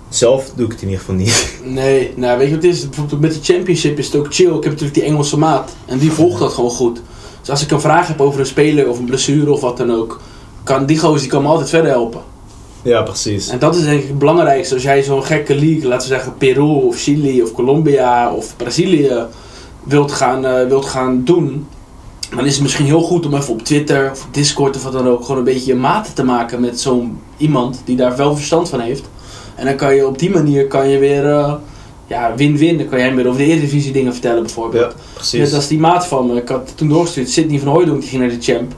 zelf 0.10 0.51
doe 0.55 0.65
ik 0.65 0.72
het 0.72 0.81
in 0.81 0.88
ieder 0.88 1.00
geval 1.00 1.15
niet. 1.15 1.53
Nee, 1.63 2.13
nou 2.15 2.38
weet 2.38 2.48
je 2.48 2.55
wat 2.55 2.63
het 2.63 2.74
is? 2.74 2.89
Bijvoorbeeld 2.89 3.22
met 3.22 3.34
de 3.34 3.53
championship 3.53 3.98
is 3.98 4.05
het 4.05 4.15
ook 4.15 4.34
chill. 4.34 4.48
Ik 4.48 4.63
heb 4.63 4.72
natuurlijk 4.72 4.93
die 4.93 5.03
Engelse 5.03 5.38
maat. 5.38 5.75
En 5.86 5.98
die 5.98 6.12
volgt 6.12 6.39
dat 6.39 6.53
gewoon 6.53 6.69
goed. 6.69 7.01
Dus 7.39 7.50
als 7.50 7.63
ik 7.63 7.72
een 7.72 7.81
vraag 7.81 8.07
heb 8.07 8.22
over 8.22 8.39
een 8.39 8.45
speler 8.45 8.89
of 8.89 9.00
een 9.00 9.05
blessure 9.05 9.51
of 9.51 9.62
wat 9.62 9.77
dan 9.77 9.91
ook. 9.91 10.22
Kan 10.63 10.86
die 10.86 10.98
gozer 10.98 11.19
die 11.19 11.29
kan 11.29 11.41
me 11.41 11.48
altijd 11.48 11.69
verder 11.69 11.91
helpen. 11.91 12.22
Ja, 12.81 13.01
precies. 13.01 13.48
En 13.50 13.60
dat 13.60 13.75
is 13.75 13.84
denk 13.84 14.01
ik 14.01 14.07
het 14.07 14.19
belangrijkste. 14.19 14.74
Als 14.74 14.84
jij 14.84 15.03
zo'n 15.03 15.24
gekke 15.24 15.55
league, 15.55 15.88
laten 15.88 16.10
we 16.10 16.13
zeggen 16.13 16.38
Peru 16.38 16.62
of 16.62 17.01
Chili 17.01 17.41
of 17.41 17.51
Colombia 17.51 18.34
of 18.34 18.55
Brazilië 18.57 19.25
wilt 19.86 20.12
gaan, 20.12 20.46
eh, 20.46 20.68
wilt 20.68 20.86
gaan 20.86 21.22
doen. 21.24 21.68
Dan 22.36 22.46
is 22.46 22.54
het 22.54 22.62
misschien 22.62 22.86
heel 22.86 23.01
goed 23.01 23.25
om 23.25 23.36
even 23.36 23.54
op 23.54 23.62
Twitter 23.62 24.12
of 24.12 24.24
op 24.25 24.34
Discord 24.34 24.75
of 24.75 24.84
wat 24.84 24.94
dan 24.94 25.08
ook 25.08 25.22
gewoon 25.22 25.38
een 25.38 25.44
beetje 25.44 25.74
je 25.74 25.80
maten 25.80 26.13
te 26.13 26.24
maken 26.24 26.62
met 26.62 26.80
zo'n 26.80 27.20
iemand 27.38 27.82
die 27.86 27.96
daar 27.96 28.15
wel 28.15 28.36
verstand 28.36 28.70
van 28.70 28.80
heeft. 28.80 29.04
En 29.56 29.65
dan 29.65 29.75
kan 29.75 29.96
je 29.96 30.08
op 30.08 30.20
die 30.20 30.30
manier 30.30 30.68
kan 30.68 30.89
je 30.89 30.98
weer 30.98 31.30
eh, 31.30 31.54
ja, 32.08 32.36
win-win. 32.36 32.77
Dan 32.77 32.88
kan 32.88 33.00
jij 33.00 33.13
meer 33.13 33.27
over 33.27 33.39
de 33.39 33.46
Eredivisie 33.46 33.92
dingen 33.92 34.12
vertellen 34.12 34.44
bijvoorbeeld. 34.44 34.92
Ja, 34.92 35.13
precies. 35.13 35.39
Net 35.39 35.54
als 35.54 35.68
die 35.68 35.80
maat 35.80 36.08
van 36.08 36.27
me. 36.27 36.36
Ik 36.36 36.48
had 36.50 36.74
toen 36.75 36.89
doorgestuurd. 36.89 37.30
Sidney 37.30 37.60
van 37.60 37.68
Hooijdonk 37.68 38.00
die 38.00 38.10
ging 38.10 38.22
naar 38.22 38.32
de 38.32 38.42
champ. 38.42 38.74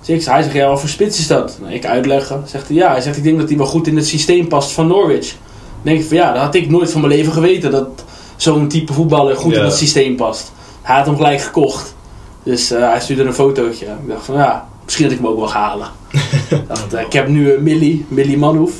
Dus 0.00 0.08
ik, 0.08 0.24
hij 0.24 0.42
zegt, 0.42 0.54
ja, 0.54 0.68
wat 0.68 0.80
voor 0.80 0.88
spits 0.88 1.18
is 1.18 1.26
dat? 1.26 1.58
Nou, 1.60 1.74
ik 1.74 1.86
uitleggen. 1.86 2.42
Zegt 2.46 2.68
hij, 2.68 2.76
ja. 2.76 2.90
Hij 2.90 3.00
zegt, 3.00 3.16
ik 3.16 3.22
denk 3.22 3.38
dat 3.38 3.48
hij 3.48 3.58
wel 3.58 3.66
goed 3.66 3.86
in 3.86 3.96
het 3.96 4.06
systeem 4.06 4.48
past 4.48 4.72
van 4.72 4.86
Norwich. 4.86 5.28
Dan 5.28 5.92
denk 5.92 6.00
ik 6.00 6.06
van, 6.06 6.16
ja, 6.16 6.32
dat 6.32 6.42
had 6.42 6.54
ik 6.54 6.70
nooit 6.70 6.90
van 6.90 7.00
mijn 7.00 7.12
leven 7.12 7.32
geweten. 7.32 7.70
Dat 7.70 7.99
zo'n 8.42 8.68
type 8.68 8.92
voetballer 8.92 9.36
goed 9.36 9.52
in 9.52 9.64
het 9.64 9.74
systeem 9.74 10.16
past. 10.16 10.52
Hij 10.82 10.96
had 10.96 11.06
hem 11.06 11.16
gelijk 11.16 11.40
gekocht. 11.40 11.94
Dus 12.42 12.70
eh, 12.70 12.80
hij 12.90 13.00
stuurde 13.00 13.22
een 13.22 13.34
fotootje. 13.34 13.86
Ik 13.86 14.08
dacht 14.08 14.24
van, 14.24 14.34
ja, 14.34 14.68
misschien 14.84 15.04
dat 15.04 15.14
ik 15.16 15.20
hem 15.22 15.30
ook 15.30 15.38
wel 15.38 15.48
ga 15.48 15.60
halen. 15.60 15.88
Ik 16.50 16.68
dacht, 16.68 16.94
ik 17.06 17.12
heb 17.12 17.28
nu 17.28 17.52
uh, 17.52 17.60
Millie, 17.60 18.04
Millie 18.08 18.38
Manhoef. 18.38 18.72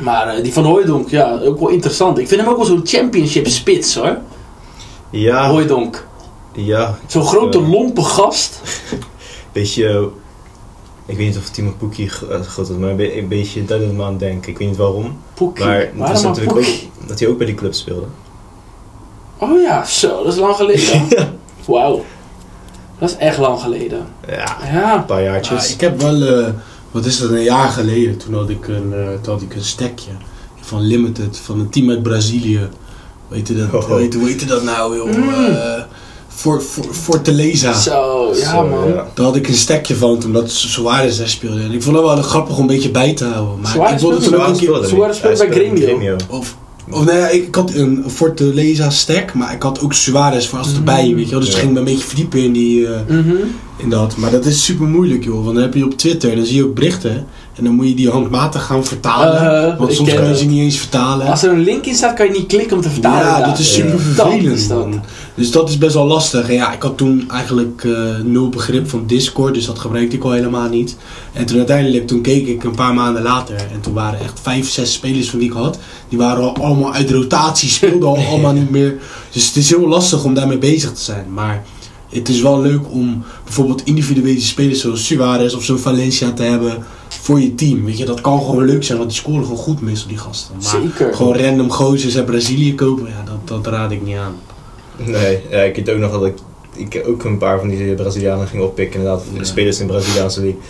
Maar 0.00 0.28
eh, 0.28 0.42
die 0.42 0.52
van 0.52 0.64
Hooijdonk, 0.64 1.08
ja, 1.08 1.38
ook 1.40 1.58
wel 1.58 1.68
interessant. 1.68 2.18
Ik 2.18 2.28
vind 2.28 2.40
hem 2.40 2.50
ook 2.50 2.56
wel 2.56 2.66
zo'n 2.66 2.80
championship 2.84 3.46
spits, 3.48 3.94
hoor. 3.94 4.18
ja, 5.10 5.48
Hooijdonk. 5.48 6.06
ja, 6.52 6.98
Zo'n 7.06 7.24
grote, 7.26 7.60
lompe 7.62 8.02
gast. 8.02 8.60
beetje... 9.52 10.08
Ik 11.08 11.16
weet 11.16 11.26
niet 11.26 11.36
of 11.36 11.48
Timo 11.48 11.74
Poekie 11.78 12.08
g- 12.08 12.24
groot 12.28 12.68
was, 12.68 12.76
maar 12.78 12.90
een, 12.90 12.96
be- 12.96 13.18
een 13.18 13.28
beetje 13.28 13.64
dat 13.64 13.80
doet 13.80 13.92
me 13.96 14.04
aan 14.04 14.18
denken. 14.18 14.50
Ik 14.50 14.58
weet 14.58 14.68
niet 14.68 14.76
waarom. 14.76 15.16
Poekie. 15.34 15.64
Maar 15.64 15.80
het 15.80 16.08
was 16.08 16.22
natuurlijk 16.22 16.52
Poekie? 16.56 16.90
ook 17.02 17.08
dat 17.08 17.18
hij 17.18 17.28
ook 17.28 17.36
bij 17.38 17.46
die 17.46 17.54
club 17.54 17.74
speelde. 17.74 18.06
Oh 19.38 19.60
ja, 19.62 19.84
zo, 19.84 20.22
dat 20.24 20.32
is 20.32 20.38
lang 20.38 20.54
geleden. 20.56 21.02
Wauw. 21.66 22.04
Dat 22.98 23.10
is 23.10 23.16
echt 23.16 23.38
lang 23.38 23.60
geleden. 23.60 24.06
Ja, 24.28 24.56
Ja. 24.72 24.94
een 24.94 25.04
paar 25.04 25.22
Ja, 25.22 25.30
jaartjes. 25.30 25.72
ik 25.72 25.80
heb 25.80 26.00
wel, 26.00 26.22
eh, 26.22 26.46
wat 26.90 27.04
is 27.04 27.18
dat, 27.18 27.30
een 27.30 27.42
jaar 27.42 27.68
geleden, 27.68 28.16
toen 28.16 28.34
had 28.34 28.48
ik 28.48 28.68
een, 28.68 28.92
eh, 28.92 29.06
toen 29.22 29.32
had 29.32 29.42
ik 29.42 29.54
een 29.54 29.64
stekje 29.64 30.10
van 30.60 30.80
Limited, 30.80 31.38
van 31.44 31.60
een 31.60 31.68
team 31.70 31.90
uit 31.90 32.02
Brazilië. 32.02 32.68
Weet 33.28 33.48
je 33.48 33.54
dat, 33.70 33.84
Oh. 33.84 33.96
weet, 33.96 34.14
hoe 34.14 34.26
heet 34.28 34.48
dat 34.48 34.62
nou, 34.62 34.96
joh? 34.96 35.16
Mm. 35.16 35.38
Eh, 35.38 35.82
Fort- 36.28 36.62
Fort- 36.64 36.96
Fortaleza. 36.96 37.72
Zo, 37.72 38.30
ja 38.34 38.50
Zo, 38.50 38.66
man. 38.66 38.88
ja. 38.88 39.06
Daar 39.14 39.24
had 39.26 39.36
ik 39.36 39.48
een 39.48 39.54
stekje 39.54 39.96
van 39.96 40.18
toen 40.18 40.32
dat 40.32 40.50
Suarez 40.50 41.18
daar 41.18 41.28
speelde. 41.28 41.60
En 41.62 41.72
ik 41.72 41.82
vond 41.82 41.96
het 41.96 42.04
wel 42.04 42.22
grappig 42.22 42.54
om 42.56 42.60
een 42.60 42.66
beetje 42.66 42.90
bij 42.90 43.14
te 43.14 43.24
houden. 43.24 43.60
Maar 43.60 43.70
Suarez 43.72 43.92
ik 43.92 43.98
wilde 43.98 44.16
speelde 44.16 44.36
toen 44.36 44.44
ook 44.46 44.48
een 44.52 44.56
Suarez 44.56 44.80
keer... 44.80 44.88
speelde 45.14 45.36
Suarez 45.36 45.72
bij 45.74 45.82
Gremio. 45.94 46.16
Of, 46.30 46.56
of 46.90 47.04
nee, 47.04 47.16
ja, 47.16 47.28
ik, 47.28 47.46
ik 47.46 47.54
had 47.54 47.74
een 47.74 48.04
Fortaleza 48.06 48.90
stek, 48.90 49.34
maar 49.34 49.52
ik 49.54 49.62
had 49.62 49.80
ook 49.80 49.92
Suarez 49.92 50.46
voor 50.46 50.58
als 50.58 50.70
Mm. 50.70 50.76
erbij, 50.76 51.14
weet 51.14 51.24
je 51.24 51.30
wel. 51.30 51.40
Dus 51.40 51.48
Ja. 51.48 51.54
ik 51.54 51.60
ging 51.60 51.72
me 51.72 51.78
een 51.78 51.84
beetje 51.84 52.06
verdiepen 52.06 52.40
in 52.42 52.52
die... 52.52 52.86
eh, 52.86 53.00
Mhm. 53.08 53.32
in 53.76 53.90
dat. 53.90 54.16
Maar 54.16 54.30
dat 54.30 54.44
is 54.46 54.64
super 54.64 54.86
moeilijk, 54.86 55.24
joh. 55.24 55.42
Want 55.42 55.54
dan 55.54 55.62
heb 55.64 55.74
je 55.74 55.84
op 55.84 55.96
Twitter, 55.98 56.36
dan 56.36 56.44
zie 56.46 56.56
je 56.56 56.64
ook 56.64 56.74
berichten. 56.74 57.26
En 57.56 57.64
dan 57.64 57.74
moet 57.74 57.88
je 57.88 57.94
die 57.94 58.10
handmatig 58.10 58.64
gaan 58.64 58.84
vertalen. 58.84 59.70
Eh, 59.72 59.78
want 59.78 59.92
soms 59.92 60.12
kan 60.12 60.22
je 60.22 60.28
het. 60.28 60.38
ze 60.38 60.44
niet 60.44 60.60
eens 60.60 60.78
vertalen. 60.78 61.26
Als 61.26 61.42
er 61.42 61.50
een 61.50 61.60
link 61.60 61.84
in 61.86 61.94
staat, 61.94 62.14
kan 62.14 62.26
je 62.26 62.32
niet 62.32 62.46
klikken 62.46 62.76
om 62.76 62.82
te 62.82 62.90
vertalen. 62.90 63.26
ja, 63.26 63.46
dat 63.46 63.58
is 63.58 63.74
super 63.74 64.00
vervelend. 64.00 64.68
dat. 64.68 64.88
Dus 65.34 65.50
dat 65.50 65.68
is 65.68 65.78
best 65.78 65.94
wel 65.94 66.06
lastig. 66.06 66.48
En 66.48 66.54
ja, 66.54 66.72
ik 66.72 66.82
had 66.82 66.96
toen 66.96 67.30
eigenlijk 67.30 67.84
eh, 67.84 67.92
nul 68.24 68.48
begrip 68.48 68.88
van 68.88 69.06
Discord, 69.06 69.54
dus 69.54 69.66
dat 69.66 69.78
gebruikte 69.78 70.16
ik 70.16 70.24
al 70.24 70.30
helemaal 70.30 70.68
niet. 70.68 70.96
En 71.32 71.46
toen 71.46 71.56
uiteindelijk, 71.56 72.06
toen 72.06 72.20
keek 72.20 72.46
ik 72.46 72.64
een 72.64 72.74
paar 72.74 72.94
maanden 72.94 73.22
later. 73.22 73.56
En 73.56 73.80
toen 73.80 73.92
waren 73.92 74.20
echt 74.20 74.40
vijf, 74.42 74.70
zes 74.70 74.92
spelers 74.92 75.30
van 75.30 75.38
die 75.38 75.48
ik 75.48 75.54
had. 75.54 75.78
Die 76.08 76.18
waren 76.18 76.42
al 76.42 76.56
allemaal 76.64 76.94
uit 76.94 77.10
rotatie, 77.10 77.68
speelden 77.68 78.08
al 78.08 78.18
allemaal 78.30 78.52
niet 78.52 78.70
meer. 78.70 78.94
Dus 79.32 79.46
het 79.46 79.56
is 79.56 79.68
heel 79.68 79.88
lastig 79.88 80.24
om 80.24 80.34
daarmee 80.34 80.58
bezig 80.58 80.92
te 80.92 81.02
zijn. 81.02 81.26
Maar 81.32 81.64
het 82.08 82.28
is 82.28 82.40
wel 82.40 82.60
leuk 82.60 82.90
om 82.90 83.24
bijvoorbeeld 83.44 83.84
individuele 83.84 84.40
spelers 84.40 84.80
zoals 84.80 85.06
Suarez 85.06 85.54
of 85.54 85.64
zo'n 85.64 85.78
Valencia 85.78 86.32
te 86.32 86.42
hebben. 86.42 86.84
Voor 87.26 87.40
je 87.40 87.54
team. 87.54 87.84
Weet 87.84 87.98
je, 87.98 88.04
dat 88.04 88.20
kan 88.20 88.38
gewoon 88.40 88.64
leuk 88.64 88.84
zijn, 88.84 88.98
want 88.98 89.10
die 89.10 89.18
scoren 89.18 89.42
gewoon 89.42 89.58
goed 89.58 89.80
meestal, 89.80 90.08
die 90.08 90.18
gasten. 90.18 90.54
Maar 90.62 90.80
Zeker. 90.82 91.14
gewoon 91.14 91.36
random 91.38 91.70
gozers 91.70 92.16
uit 92.16 92.26
Brazilië 92.26 92.74
kopen, 92.74 93.06
ja, 93.06 93.22
dat, 93.24 93.64
dat 93.64 93.72
raad 93.72 93.90
ik 93.90 94.02
niet 94.02 94.16
aan. 94.16 94.34
Nee, 94.96 95.40
ja, 95.50 95.58
ik 95.62 95.76
weet 95.76 95.90
ook 95.90 95.98
nog 95.98 96.12
dat 96.12 96.24
ik, 96.24 96.34
ik 96.92 97.02
ook 97.08 97.24
een 97.24 97.38
paar 97.38 97.58
van 97.58 97.68
die 97.68 97.94
Brazilianen 97.94 98.46
ging 98.48 98.62
oppikken. 98.62 99.00
Inderdaad, 99.00 99.22
Ja. 99.34 99.44
spelers 99.44 99.80
in 99.80 99.86
de 99.86 99.92
Braziliaanse 99.92 100.40
league. 100.40 100.60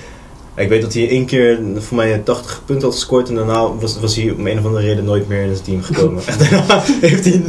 Ik 0.56 0.68
weet 0.68 0.82
dat 0.82 0.92
hij 0.94 1.08
één 1.08 1.24
keer 1.26 1.58
voor 1.76 1.96
mij 1.96 2.18
80 2.24 2.62
punten 2.66 2.84
had 2.86 2.94
gescoord 2.94 3.28
en 3.28 3.34
daarna 3.34 3.74
was, 3.74 4.00
was 4.00 4.16
hij 4.16 4.30
om 4.38 4.46
een 4.46 4.58
of 4.58 4.64
andere 4.64 4.84
reden 4.86 5.04
nooit 5.04 5.28
meer 5.28 5.42
in 5.42 5.48
het 5.48 5.64
team 5.64 5.82
gekomen. 5.82 6.22
En 6.26 6.38
daarna 6.38 6.82
heeft 7.00 7.24
hij 7.24 7.42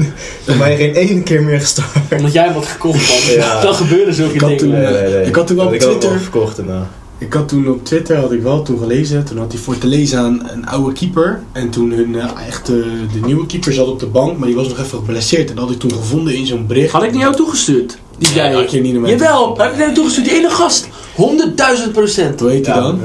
voor 0.46 0.56
mij 0.56 0.76
geen 0.78 0.96
één 0.96 1.24
keer 1.24 1.44
meer 1.44 1.60
gestart. 1.60 1.88
Omdat 2.18 2.34
jij 2.34 2.54
wat 2.54 2.66
gekocht 2.66 3.10
had. 3.12 3.34
Ja. 3.34 3.62
Dan 3.62 3.74
gebeuren 3.74 4.14
zulke 4.14 4.34
Ik 4.34 4.42
had 4.42 4.50
dingen. 4.50 4.64
toen- 4.66 4.82
Nee, 4.94 5.02
nee, 5.02 5.12
nee. 5.14 5.26
Ik 5.26 5.36
had 5.36 5.48
toen 5.48 5.56
wel 5.58 5.66
op 5.66 5.74
Twitter- 5.74 6.20
verkocht 6.20 6.56
daarna. 6.58 6.90
Ik 7.20 7.34
had 7.34 7.48
toen 7.48 7.68
op 7.70 7.86
Twitter, 7.86 8.18
had 8.18 8.32
ik 8.32 8.42
wel 8.42 8.62
toen 8.64 8.78
gelezen, 8.80 9.24
toen 9.26 9.38
had 9.38 9.52
hij 9.52 9.62
voor 9.62 9.78
te 9.78 9.88
lezen 9.88 10.20
aan 10.20 10.50
een 10.54 10.68
oude 10.68 10.94
keeper. 10.94 11.42
En 11.52 11.70
toen 11.70 11.92
hun 11.92 12.16
echt, 12.48 12.70
eh, 12.70 12.76
de 13.14 13.20
nieuwe 13.26 13.46
keeper 13.46 13.74
zat 13.74 13.88
op 13.88 14.00
de 14.00 14.06
bank, 14.06 14.38
maar 14.38 14.48
die 14.48 14.56
was 14.56 14.68
nog 14.68 14.80
even 14.80 14.98
geblesseerd. 14.98 15.50
En 15.50 15.56
dat 15.56 15.64
had 15.66 15.74
ik 15.74 15.80
toen 15.80 15.92
gevonden 15.92 16.36
in 16.36 16.46
zo'n 16.46 16.68
bericht. 16.68 16.92
Had 16.92 17.04
ik 17.04 17.12
naar 17.12 17.22
jou 17.22 17.36
toegestuurd? 17.36 17.98
Die 18.18 18.30
Nee, 18.36 18.44
guy. 18.44 18.54
had 18.54 18.72
je 18.72 18.82
niet 18.82 18.92
naar 18.92 19.02
mij 19.02 19.12
Jawel, 19.12 19.58
heb 19.58 19.66
ik 19.72 19.72
naar 19.72 19.80
jou 19.82 19.94
toegestuurd. 19.94 20.28
Die 20.28 20.36
ene 20.38 20.50
gast. 20.50 20.88
100.000 21.16 21.92
procent. 21.92 22.40
Hoe 22.40 22.50
heet 22.50 22.66
hij 22.66 22.76
Ja, 22.76 22.82
dan? 22.82 23.00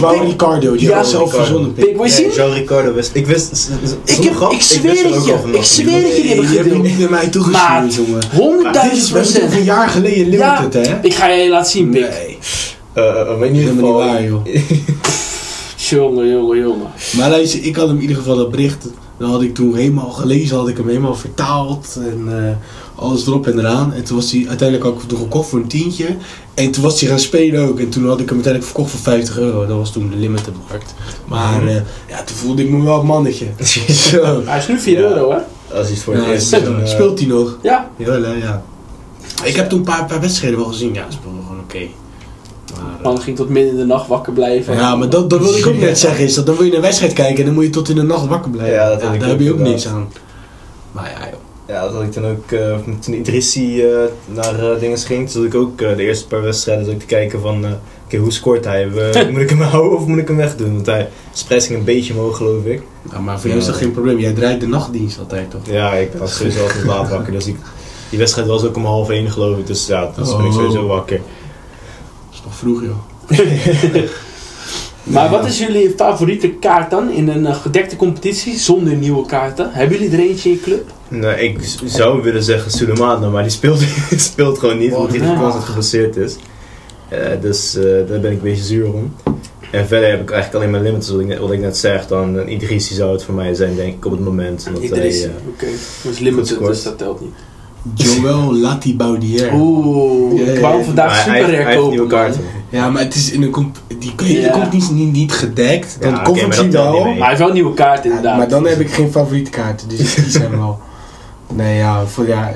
João 0.00 0.26
Ricardo, 0.26 0.72
die 0.76 0.88
Ja, 0.88 1.02
zelf 1.02 1.34
verzonnen. 1.34 1.74
Pik, 1.74 1.96
wil 1.96 2.04
je 2.04 2.10
zien? 2.10 2.26
Nee, 2.26 2.36
João 2.36 2.52
Ricardo 2.54 2.94
wist. 2.94 3.10
Ik 3.12 3.26
wist. 3.26 3.70
Ik, 4.04 4.22
heb, 4.24 4.34
grap, 4.36 4.52
ik 4.52 4.60
zweer 4.60 5.06
er 5.06 5.14
het 5.14 5.24
je. 5.24 5.34
Ik 5.52 5.62
zweer 5.64 6.02
het 6.02 6.16
je. 6.16 6.22
Die 6.22 6.24
Nee, 6.24 6.28
hebben 6.34 6.46
die 6.48 6.56
heb 6.56 6.66
je 6.66 6.78
niet 6.78 6.98
naar 6.98 7.10
mij 7.10 7.28
toegestuurd, 7.28 7.94
jongen. 7.94 8.22
100.000 8.32 8.72
Dat 8.72 8.92
is 8.92 9.08
toch 9.08 9.16
een 9.16 9.22
procent. 9.48 9.64
jaar 9.64 9.88
geleden 9.88 10.30
Ja. 10.32 10.62
het, 10.62 10.74
hè? 10.86 10.98
Ik 11.02 11.14
ga 11.14 11.28
je 11.28 11.48
laten 11.50 11.70
zien, 11.70 11.90
Pik. 11.90 12.36
In 12.98 13.38
dat 13.38 13.40
is 13.42 13.46
ieder 13.48 13.62
helemaal 13.72 14.00
geval. 14.00 14.20
niet 14.20 14.20
waar, 14.20 14.24
joh. 14.24 14.46
Jongen, 15.90 16.28
jongen, 16.30 16.58
jongen. 16.58 16.86
Maar 17.16 17.30
luister, 17.30 17.64
ik 17.64 17.76
had 17.76 17.86
hem 17.86 17.96
in 17.96 18.00
ieder 18.02 18.16
geval 18.16 18.36
dat 18.36 18.50
bericht, 18.50 18.86
dat 19.18 19.30
had 19.30 19.42
ik 19.42 19.54
toen 19.54 19.74
helemaal 19.74 20.10
gelezen, 20.10 20.56
had 20.56 20.68
ik 20.68 20.76
hem 20.76 20.88
helemaal 20.88 21.14
vertaald 21.14 21.98
en 22.00 22.44
eh, 22.46 23.04
alles 23.04 23.26
erop 23.26 23.46
en 23.46 23.58
eraan. 23.58 23.92
En 23.92 24.04
toen 24.04 24.16
was 24.16 24.32
hij 24.32 24.44
uiteindelijk 24.48 24.88
ook 24.88 25.02
toen 25.06 25.18
gekocht 25.18 25.48
voor 25.48 25.58
een 25.58 25.66
tientje. 25.68 26.06
En 26.54 26.70
toen 26.70 26.82
was 26.82 27.00
hij 27.00 27.08
gaan 27.08 27.18
spelen 27.18 27.68
ook. 27.68 27.78
En 27.78 27.88
toen 27.88 28.06
had 28.06 28.20
ik 28.20 28.26
hem 28.26 28.34
uiteindelijk 28.34 28.64
verkocht 28.64 28.90
voor 28.90 29.00
50 29.00 29.38
euro. 29.38 29.66
Dat 29.66 29.76
was 29.76 29.92
toen 29.92 30.10
de 30.10 30.16
limited 30.16 30.54
markt. 30.68 30.94
Maar 31.26 31.58
Mhm. 31.60 31.68
eh, 31.68 31.74
ja, 32.08 32.22
toen 32.24 32.36
voelde 32.36 32.62
ik 32.64 32.70
me 32.70 32.84
wel 32.84 33.00
een 33.00 33.06
mannetje. 33.06 33.46
Zo. 34.10 34.42
Hij 34.44 34.58
is 34.58 34.68
nu 34.68 34.78
4 34.78 34.98
Ja. 35.00 35.08
euro, 35.08 35.30
hè? 35.30 35.38
Als 35.76 35.86
hij 35.86 35.90
het 35.94 36.02
voor 36.02 36.16
Ja, 36.16 36.24
eerst. 36.26 36.46
speelt, 36.84 37.18
hij 37.18 37.28
nog? 37.28 37.58
Ja. 37.62 37.90
Jawel, 37.96 38.22
hè, 38.22 38.32
ja. 38.32 38.62
Ik 39.44 39.56
heb 39.56 39.68
toen 39.68 39.78
een 39.78 39.84
paar, 39.84 40.06
paar 40.06 40.20
wedstrijden 40.20 40.58
wel 40.58 40.68
gezien. 40.68 40.94
Ja, 40.94 41.02
hij 41.02 41.12
speelde 41.12 41.38
gewoon 41.46 41.60
oké. 41.62 41.78
Maar, 41.78 41.88
eh, 42.76 43.02
Man 43.04 43.20
ging 43.20 43.36
tot 43.36 43.48
midden 43.48 43.72
in 43.72 43.78
de 43.78 43.84
nacht 43.84 44.06
wakker 44.08 44.32
blijven. 44.32 44.74
ja, 44.74 44.96
maar 44.96 45.08
dat, 45.10 45.30
dat 45.30 45.40
wil 45.40 45.56
ik 45.56 45.66
ook 45.66 45.76
net 45.78 45.98
zeggen. 45.98 46.24
Is 46.24 46.34
dat 46.34 46.46
dan 46.46 46.56
wil 46.56 46.66
je 46.66 46.74
een 46.76 46.80
wedstrijd 46.82 47.12
kijken 47.12 47.38
en 47.38 47.44
dan 47.44 47.54
moet 47.54 47.64
je 47.64 47.70
tot 47.70 47.88
in 47.88 47.94
de 47.96 48.02
nacht 48.02 48.26
wakker 48.26 48.50
blijven. 48.50 48.74
Ja, 48.74 48.88
dat 48.88 49.00
daar 49.00 49.28
heb 49.28 49.40
je 49.40 49.52
ook 49.52 49.58
niks 49.58 49.86
aan. 49.88 50.08
Maar 50.92 51.10
ja, 51.20 51.26
joh. 51.30 51.38
Ja, 51.68 51.82
dat 51.82 51.92
had 51.92 52.02
ik 52.02 52.12
toen 52.12 52.26
ook, 52.26 52.52
eh, 52.52 52.76
toen 53.00 53.14
Idrissi 53.14 53.82
eh, 53.82 53.98
naar 54.26 54.58
eh 54.72 54.80
dingen 54.80 54.98
ging, 54.98 55.30
toen 55.30 55.42
zat 55.42 55.52
ik 55.52 55.60
ook 55.60 55.80
eh, 55.80 55.96
de 55.96 56.02
eerste 56.02 56.26
paar 56.26 56.42
wedstrijden 56.42 56.84
zat 56.84 56.94
ik 56.94 57.00
te 57.00 57.06
kijken 57.06 57.40
van, 57.40 57.64
eh, 57.64 57.70
oké, 58.04 58.16
hoe 58.16 58.32
scoort 58.32 58.64
hij? 58.64 58.90
We- 58.90 59.28
moet 59.32 59.40
ik 59.40 59.48
hem 59.50 59.60
houden 59.60 59.98
of 59.98 60.06
moet 60.06 60.18
ik 60.18 60.28
hem 60.28 60.36
wegdoen? 60.36 60.74
Want 60.74 60.86
hij 60.86 61.08
sprijs 61.32 61.66
ging 61.66 61.78
een 61.78 61.84
beetje 61.84 62.12
omhoog, 62.14 62.36
geloof 62.36 62.64
ik. 62.64 62.82
Ja, 63.12 63.20
maar 63.20 63.38
voor 63.40 63.48
jou 63.48 63.60
is 63.60 63.66
dat 63.66 63.74
geen 63.76 63.92
probleem. 63.92 64.18
Jij 64.18 64.32
draait 64.32 64.60
de 64.60 64.66
nachtdienst 64.66 65.18
altijd, 65.18 65.50
toch? 65.50 65.60
Ja, 65.70 65.92
ik 65.94 66.10
was 66.18 66.36
sowieso 66.36 66.62
altijd 66.62 66.84
laat 66.84 67.10
wakker, 67.10 67.32
dus 67.32 67.46
ik, 67.46 67.56
die 68.10 68.18
wedstrijd 68.18 68.48
was 68.48 68.64
ook 68.64 68.76
om 68.76 68.84
half 68.84 69.10
één, 69.10 69.30
geloof 69.30 69.58
ik. 69.58 69.66
Dus 69.66 69.86
ja, 69.86 70.00
dan 70.00 70.12
ben 70.36 70.44
ik 70.46 70.50
Oh. 70.52 70.54
sowieso 70.54 70.86
wakker. 70.86 71.20
Vroeg, 72.50 72.82
joh. 72.82 72.98
Maar 75.02 75.24
Ja. 75.24 75.30
wat 75.30 75.46
is 75.46 75.58
jullie 75.58 75.94
favoriete 75.96 76.48
kaart 76.48 76.90
dan 76.90 77.10
in 77.10 77.28
een 77.28 77.46
eh, 77.46 77.54
gedekte 77.54 77.96
competitie 77.96 78.58
zonder 78.58 78.94
nieuwe 78.94 79.26
kaarten? 79.26 79.72
Hebben 79.72 79.98
jullie 79.98 80.16
er 80.16 80.28
eentje 80.28 80.48
in 80.48 80.54
je 80.54 80.60
club? 80.60 80.90
Nee, 81.08 81.48
ik 81.48 81.58
zou 81.84 82.22
willen 82.22 82.42
zeggen 82.42 82.70
Sulemana, 82.70 83.28
maar 83.28 83.42
die 83.42 83.52
speelt, 83.52 83.82
speelt 84.32 84.58
gewoon 84.58 84.78
niet, 84.78 84.94
omdat 84.94 85.10
hij 85.16 85.26
nee. 85.26 85.36
constant 85.36 85.64
geblesseerd 85.64 86.16
is. 86.16 86.36
Eh, 87.08 87.18
dus 87.40 87.76
eh, 87.76 87.82
daar 87.84 88.20
ben 88.20 88.30
ik 88.30 88.36
een 88.36 88.42
beetje 88.42 88.64
zuur 88.64 88.92
om. 88.92 89.14
En 89.70 89.86
verder 89.86 90.10
heb 90.10 90.20
ik 90.20 90.30
eigenlijk 90.30 90.54
alleen 90.64 90.70
maar 90.70 90.90
limits, 90.90 91.10
wat 91.10 91.20
ik 91.20 91.26
net, 91.26 91.38
wat 91.38 91.52
ik 91.52 91.60
net 91.60 91.76
zeg. 91.76 92.06
Dan 92.06 92.36
een 92.36 92.52
Idrissi 92.52 92.94
zou 92.94 93.12
het 93.12 93.22
voor 93.22 93.34
mij 93.34 93.54
zijn, 93.54 93.76
denk 93.76 93.94
ik, 93.94 94.04
op 94.04 94.12
het 94.12 94.20
moment. 94.20 94.70
Idrissi. 94.80 95.20
hij, 95.22 95.30
eh, 95.30 95.48
Oké. 95.48 95.66
Dat 96.02 96.12
is 96.12 96.18
limited, 96.18 96.58
dus 96.58 96.82
dat 96.82 96.98
telt 96.98 97.20
niet. 97.20 97.34
Joël 97.94 98.54
Lati 98.54 98.96
Baudier. 98.96 99.52
Oeh, 99.54 100.38
Ja, 100.46 100.52
ik 100.52 100.60
maar 100.60 100.82
vandaag 100.84 101.16
super 101.18 101.32
hij, 101.32 101.40
hij 101.42 101.50
rare 101.50 101.62
heeft 101.64 101.76
kopen. 101.76 101.90
nieuwe 101.90 102.06
man. 102.08 102.18
kaarten. 102.20 102.40
Ja, 102.70 102.90
maar 102.90 103.02
het 103.02 103.14
is 103.14 103.30
in 103.30 103.42
een 103.42 103.50
comp 103.50 103.76
die 103.98 104.40
Ja. 104.40 104.50
competitie 104.50 104.78
is 104.96 105.02
niet, 105.04 105.12
niet 105.12 105.32
gedekt. 105.32 105.96
Dan 106.00 106.10
Ja, 106.10 106.22
telt 106.22 106.36
niet 106.36 106.72
mee. 106.72 106.82
Maar 106.82 107.02
hij 107.18 107.26
heeft 107.26 107.38
wel 107.38 107.48
een 107.48 107.54
nieuwe 107.54 107.74
kaart 107.74 108.04
Ja, 108.04 108.08
inderdaad. 108.10 108.36
maar 108.36 108.48
dan 108.48 108.66
heb 108.66 108.80
ik 108.80 108.90
geen 108.90 109.10
favoriete 109.10 109.50
kaarten, 109.50 109.88
dus 109.88 110.14
kies 110.14 110.38
hem 110.38 110.50
wel. 110.50 110.78
Nee, 111.54 111.76
ja, 111.76 112.06
voor 112.06 112.26
ja, 112.26 112.50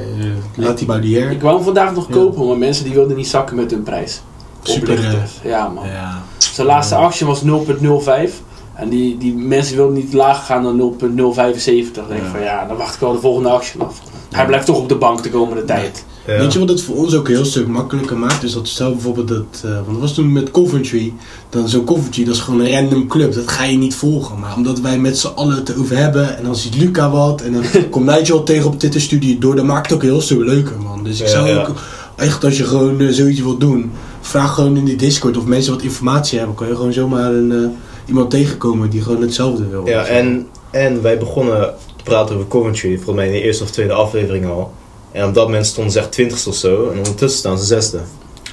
Lati 0.55 0.87
Baudier. 0.87 1.31
Ik 1.31 1.41
wou 1.41 1.55
hem 1.55 1.65
vandaag 1.65 1.95
nog 1.95 2.07
Ja. 2.09 2.15
kopen, 2.15 2.47
maar 2.47 2.59
mensen 2.59 2.85
die 2.85 2.95
wilden 2.95 3.17
niet 3.17 3.27
zakken 3.27 3.57
met 3.57 3.71
hun 3.71 3.83
prijs. 3.83 4.23
Super, 4.63 5.05
eh, 5.05 5.51
Ja 5.51 5.69
man. 5.69 5.87
Ja. 5.87 6.23
Zijn 6.39 6.67
laatste 6.67 6.95
actie 6.95 7.27
was 7.27 7.43
0.05. 7.43 8.43
En 8.75 8.89
die, 8.89 9.19
die 9.19 9.35
mensen 9.35 9.77
wilden 9.77 9.95
niet 9.95 10.13
lager 10.13 10.45
gaan 10.45 10.63
dan 10.63 10.77
0.075. 10.77 11.95
Dan 12.05 12.09
denk 12.09 12.21
ik 12.21 12.27
Ja. 12.27 12.33
van 12.33 12.43
ja, 12.43 12.67
dan 12.67 12.77
wacht 12.77 12.95
ik 12.95 13.01
wel 13.01 13.13
de 13.13 13.19
volgende 13.21 13.49
actie 13.49 13.81
af. 13.81 14.01
Hij 14.33 14.47
blijft 14.47 14.67
toch 14.67 14.79
op 14.79 14.89
de 14.89 14.95
bank 14.97 15.23
de 15.23 15.31
komende 15.31 15.65
tijd. 15.65 16.05
Ja. 16.27 16.39
Weet 16.39 16.53
je 16.53 16.59
wat 16.59 16.69
het 16.69 16.83
voor 16.83 16.97
ons 16.97 17.15
ook 17.15 17.29
een 17.29 17.35
heel 17.35 17.45
stuk 17.45 17.67
makkelijker 17.67 18.17
maakt? 18.17 18.41
Dus 18.41 18.53
dat 18.53 18.69
stel 18.69 18.91
bijvoorbeeld 18.93 19.29
dat, 19.29 19.63
eh, 19.65 19.71
want 19.75 19.87
dat 19.87 19.99
was 19.99 20.15
toen 20.15 20.33
met 20.33 20.51
Coventry. 20.51 21.13
Dan 21.51 21.69
zo'n 21.69 21.85
Coventry, 21.85 22.25
dat 22.25 22.35
is 22.35 22.41
gewoon 22.41 22.61
een 22.61 22.73
random 22.73 23.07
club. 23.07 23.35
Dat 23.35 23.49
ga 23.49 23.65
je 23.65 23.77
niet 23.77 23.95
volgen. 23.95 24.39
Maar 24.39 24.57
omdat 24.57 24.81
wij 24.81 24.99
met 24.99 25.19
z'n 25.19 25.27
allen 25.35 25.57
het 25.57 25.69
erover 25.69 25.97
hebben. 25.97 26.37
En 26.39 26.45
dan 26.45 26.57
ziet 26.57 26.77
Luca 26.77 27.11
wat. 27.11 27.41
En 27.41 27.53
dan 27.53 27.63
komt 27.91 28.07
Nigel 28.07 28.43
tegen 28.43 28.67
op 28.67 28.81
dit 28.81 29.01
studie 29.01 29.39
door. 29.39 29.57
Dan 29.57 29.67
maakt 29.67 29.87
het 29.87 29.95
ook 29.95 30.03
een 30.03 30.09
heel 30.09 30.21
stuk 30.21 30.39
leuker, 30.45 30.81
man. 30.81 31.05
Dus 31.05 31.21
ik 31.21 31.27
Ja, 31.27 31.33
zou 31.33 31.49
ja. 31.49 31.61
ook, 31.61 31.77
echt 32.17 32.45
als 32.45 32.57
je 32.57 32.65
gewoon 32.65 33.01
eh, 33.01 33.09
zoiets 33.09 33.41
wilt 33.41 33.61
doen. 33.61 33.91
Vraag 34.21 34.55
gewoon 34.55 34.77
in 34.77 34.85
die 34.85 34.97
Discord 34.97 35.37
of 35.37 35.45
mensen 35.45 35.73
wat 35.73 35.83
informatie 35.83 36.39
hebben. 36.39 36.57
Kan 36.57 36.69
je 36.69 36.77
gewoon 36.77 36.93
zomaar 36.93 37.33
een, 37.35 37.53
eh, 37.53 38.09
iemand 38.09 38.31
tegenkomen 38.31 38.91
die 38.91 39.03
gewoon 39.03 39.23
hetzelfde 39.23 39.69
wil. 39.69 39.87
Ja, 39.89 40.05
en, 40.05 40.47
en 40.71 41.03
wij 41.03 41.19
begonnen 41.19 41.75
praten 42.03 42.35
over 42.37 42.49
Coventry, 42.49 42.95
volgens 42.95 43.17
mij 43.17 43.27
in 43.27 43.33
de 43.33 43.41
eerste 43.43 43.63
of 43.63 43.71
tweede 43.71 43.93
aflevering 43.93 44.47
al. 44.47 44.73
En 45.13 45.25
op 45.27 45.35
dat 45.35 45.47
moment 45.47 45.67
stonden 45.67 45.93
ze 45.93 45.99
echt 45.99 46.13
twintigste 46.13 46.49
of 46.49 46.55
zo, 46.55 46.89
en 46.91 46.97
ondertussen 46.97 47.39
staan 47.39 47.59
ze 47.59 47.65
zesde. 47.65 47.99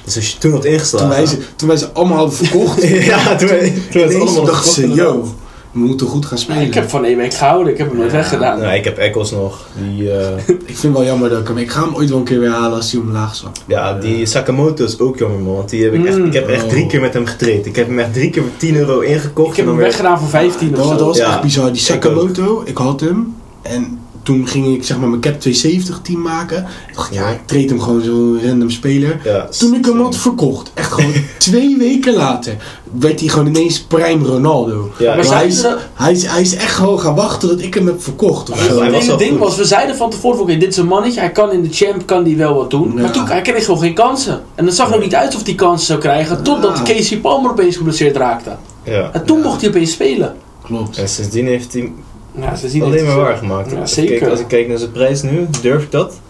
Dus 0.04 0.16
als 0.16 0.30
je 0.32 0.38
toen 0.38 0.52
had 0.52 0.62
Toen 0.62 0.70
ingeslagen... 0.72 1.08
wij, 1.08 1.26
ze, 1.26 1.38
toen 1.56 1.68
wij 1.68 1.76
ze 1.76 1.92
allemaal 1.92 2.16
hadden 2.16 2.34
verkocht. 2.36 2.82
ja, 3.12 3.36
toen, 3.36 3.48
wij- 3.48 3.72
toen 3.90 4.02
was 4.02 4.02
het 4.02 4.12
ineens 4.12 4.28
allemaal 4.30 4.44
dachten 4.44 4.72
ze, 4.72 4.88
yo, 4.92 5.24
we 5.72 5.78
moeten 5.78 6.06
goed 6.06 6.26
gaan 6.26 6.38
spelen. 6.38 6.62
Ik 6.62 6.74
heb 6.74 6.88
van 6.90 7.04
één 7.04 7.16
week 7.16 7.34
gehouden, 7.34 7.72
ik 7.72 7.78
heb 7.78 7.88
hem 7.88 7.96
nooit 7.96 8.10
Ja, 8.10 8.16
weggedaan. 8.16 8.58
Nee, 8.60 8.78
ik 8.78 8.84
heb 8.84 8.98
Echoes 8.98 9.30
nog. 9.30 9.66
Die, 9.88 10.10
eh, 10.12 10.36
Ik 10.48 10.76
vind 10.76 10.82
het 10.82 10.92
wel 10.92 11.04
jammer 11.04 11.28
dat 11.30 11.40
ik 11.40 11.48
hem... 11.48 11.58
Ik 11.58 11.70
ga 11.70 11.80
hem 11.84 11.94
ooit 11.94 12.08
wel 12.08 12.18
een 12.18 12.24
keer 12.24 12.40
weer 12.40 12.50
halen 12.50 12.76
als 12.76 12.92
hij 12.92 13.00
omlaag 13.00 13.34
zakt. 13.34 13.62
ja, 13.66 13.94
die 13.98 14.26
Sakamoto 14.26 14.84
is 14.84 14.98
ook 14.98 15.18
jammer 15.18 15.38
man, 15.40 15.54
want 15.54 15.68
die 15.70 15.84
heb 15.84 15.94
ik, 15.94 16.04
echt, 16.06 16.16
Mm. 16.18 16.24
ik 16.24 16.32
heb 16.32 16.48
echt 16.48 16.68
drie 16.68 16.82
Oh. 16.84 16.88
keer 16.88 17.00
met 17.00 17.14
hem 17.14 17.26
getraind. 17.26 17.66
Ik 17.66 17.76
heb 17.76 17.86
hem 17.86 17.98
echt 17.98 18.12
drie 18.12 18.30
keer 18.30 18.42
voor 18.42 18.50
10 18.56 18.76
euro 18.76 19.00
ingekocht. 19.00 19.50
Ik 19.50 19.56
heb 19.56 19.66
hem 19.66 19.76
weer- 19.76 19.84
weggedaan 19.84 20.18
voor 20.18 20.28
15 20.28 20.70
dat, 20.70 20.80
of 20.84 20.88
dat 20.90 20.98
zo. 20.98 21.06
was 21.06 21.16
Ja. 21.16 21.30
echt 21.32 21.40
bizar. 21.40 21.64
Die 21.64 21.74
Ik 21.74 21.80
Sakamoto, 21.80 22.62
ik 22.64 22.76
had 22.76 23.00
hem. 23.00 23.34
En 23.62 23.98
toen 24.22 24.46
ging 24.48 24.66
ik 24.74 24.84
zeg 24.84 24.98
maar 24.98 25.08
mijn 25.08 25.20
cap 25.20 25.40
270 25.40 26.00
team 26.02 26.20
maken. 26.22 26.66
Ik 26.88 26.94
dacht, 26.94 27.14
ja, 27.14 27.28
ik 27.28 27.40
treed 27.46 27.70
hem 27.70 27.80
gewoon 27.80 28.02
zo'n 28.02 28.40
random 28.44 28.70
speler. 28.70 29.20
Ja, 29.24 29.48
Toen 29.58 29.74
ik 29.74 29.84
hem 29.84 30.00
had 30.00 30.16
verkocht, 30.16 30.70
echt 30.74 30.92
gewoon 30.92 31.12
twee 31.38 31.76
weken 31.78 32.14
later, 32.14 32.56
werd 32.98 33.20
hij 33.20 33.28
gewoon 33.28 33.46
ineens 33.46 33.80
prime 33.80 34.26
Ronaldo. 34.26 34.90
Ja, 34.98 35.06
Maar 35.06 35.16
Maar 35.16 35.16
hij, 35.16 35.24
zeiden 35.24 35.48
is, 35.50 35.62
dat- 35.62 35.78
hij, 35.94 36.12
is, 36.12 36.26
hij 36.26 36.40
is 36.40 36.54
echt 36.54 36.74
gewoon 36.74 37.00
gaan 37.00 37.14
wachten 37.14 37.48
tot 37.48 37.62
ik 37.62 37.74
hem 37.74 37.86
heb 37.86 38.02
verkocht. 38.02 38.50
Of 38.50 38.66
Ja, 38.66 38.72
zo. 38.74 38.80
hij 38.80 38.92
Het 38.92 39.18
ding 39.18 39.30
goed. 39.30 39.38
was, 39.38 39.56
we 39.56 39.64
zeiden 39.64 39.96
van 39.96 40.10
tevoren, 40.10 40.40
oké, 40.40 40.56
dit 40.56 40.68
is 40.68 40.76
een 40.76 40.86
mannetje, 40.86 41.20
hij 41.20 41.30
kan 41.32 41.52
in 41.52 41.62
de 41.62 41.68
champ, 41.72 42.06
kan 42.06 42.22
die 42.22 42.36
wel 42.36 42.54
wat 42.54 42.70
doen. 42.70 42.92
Ja. 42.94 43.00
Maar 43.00 43.10
toen, 43.10 43.26
hij 43.26 43.42
kreeg 43.42 43.64
gewoon 43.64 43.80
geen 43.80 43.94
kansen. 43.94 44.42
En 44.54 44.66
het 44.66 44.74
zag 44.74 44.92
er 44.92 45.00
niet 45.00 45.14
uit 45.14 45.34
of 45.34 45.44
hij 45.44 45.54
kansen 45.54 45.86
zou 45.86 45.98
krijgen, 45.98 46.42
totdat 46.42 46.76
Ja. 46.76 46.94
Casey 46.94 47.18
Palmer 47.18 47.50
opeens 47.50 47.76
geblesseerd 47.76 48.16
raakte. 48.16 48.56
ja. 48.84 49.10
En 49.12 49.24
toen 49.24 49.38
Ja. 49.38 49.44
mocht 49.44 49.60
hij 49.60 49.70
opeens 49.70 49.90
spelen. 49.92 50.34
Klopt. 50.62 50.98
En 50.98 51.08
sindsdien 51.08 51.46
heeft 51.46 51.72
hij 51.72 51.92
Ja, 52.40 52.54
ze 52.56 52.68
zien 52.68 52.82
alleen 52.82 53.04
maar 53.04 53.12
zo. 53.14 53.20
waar 53.20 53.36
gemaakt. 53.36 53.70
Ja, 53.70 53.78
Als 53.80 53.90
ik 53.90 53.96
zeker. 54.04 54.18
kijk- 54.18 54.30
als 54.30 54.40
ik 54.40 54.48
kijk 54.48 54.68
naar 54.68 54.78
zijn 54.78 54.90
prijs 54.90 55.22
nu, 55.22 55.46
durf 55.62 55.82
ik 55.82 55.90
dat? 55.90 56.20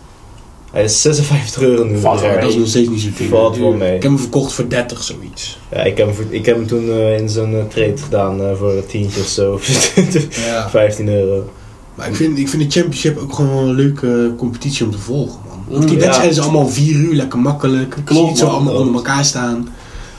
Hij 0.72 0.84
is 0.84 1.00
56 1.02 1.62
euro 1.62 1.84
nu. 1.84 1.98
Valt. 1.98 2.20
Dat 2.20 2.48
is 2.48 2.56
nog 2.56 2.68
steeds 2.68 2.88
niet 2.88 3.00
zo. 3.00 3.08
Valt 3.28 3.56
wel 3.58 3.72
mee. 3.72 3.88
Ik 3.96 4.02
heb 4.02 4.10
hem 4.10 4.20
verkocht 4.20 4.52
voor 4.52 4.68
30 4.68 5.02
zoiets. 5.02 5.58
Ja, 5.70 5.82
ik 5.82 5.96
heb 5.96 6.06
hem, 6.06 6.16
voor- 6.16 6.24
ik 6.28 6.46
heb 6.46 6.56
hem 6.56 6.66
toen 6.66 6.90
eh, 6.90 7.18
in 7.18 7.28
zo'n 7.28 7.54
eh, 7.54 7.62
trade 7.68 7.96
gedaan 7.96 8.40
eh, 8.42 8.46
voor 8.58 8.72
een 8.72 8.86
tientje 8.86 9.20
of 9.20 9.26
zo. 9.26 9.60
Ja. 10.46 10.68
15 10.70 11.08
euro. 11.08 11.50
Maar 11.94 12.08
ik 12.08 12.14
vind, 12.14 12.38
ik 12.38 12.48
vind 12.48 12.62
de 12.62 12.70
Championship 12.80 13.18
ook 13.18 13.32
gewoon 13.32 13.50
wel 13.54 13.62
een 13.68 13.74
leuke 13.74 14.32
competitie 14.38 14.84
om 14.84 14.90
te 14.90 14.98
volgen, 14.98 15.38
man. 15.48 15.76
Ook 15.76 15.82
die 15.86 15.94
Mm, 15.96 15.98
wedstrijden 16.02 16.34
zijn 16.34 16.46
allemaal 16.46 16.68
vier 16.68 16.94
uur, 16.94 17.14
lekker 17.14 17.38
makkelijk. 17.38 17.86
Ik 17.86 17.94
zie 17.94 18.04
Klopt, 18.04 18.28
het 18.28 18.38
zo 18.38 18.44
man. 18.46 18.54
allemaal 18.54 18.74
onder 18.74 18.94
elkaar 18.94 19.24
staan. 19.24 19.68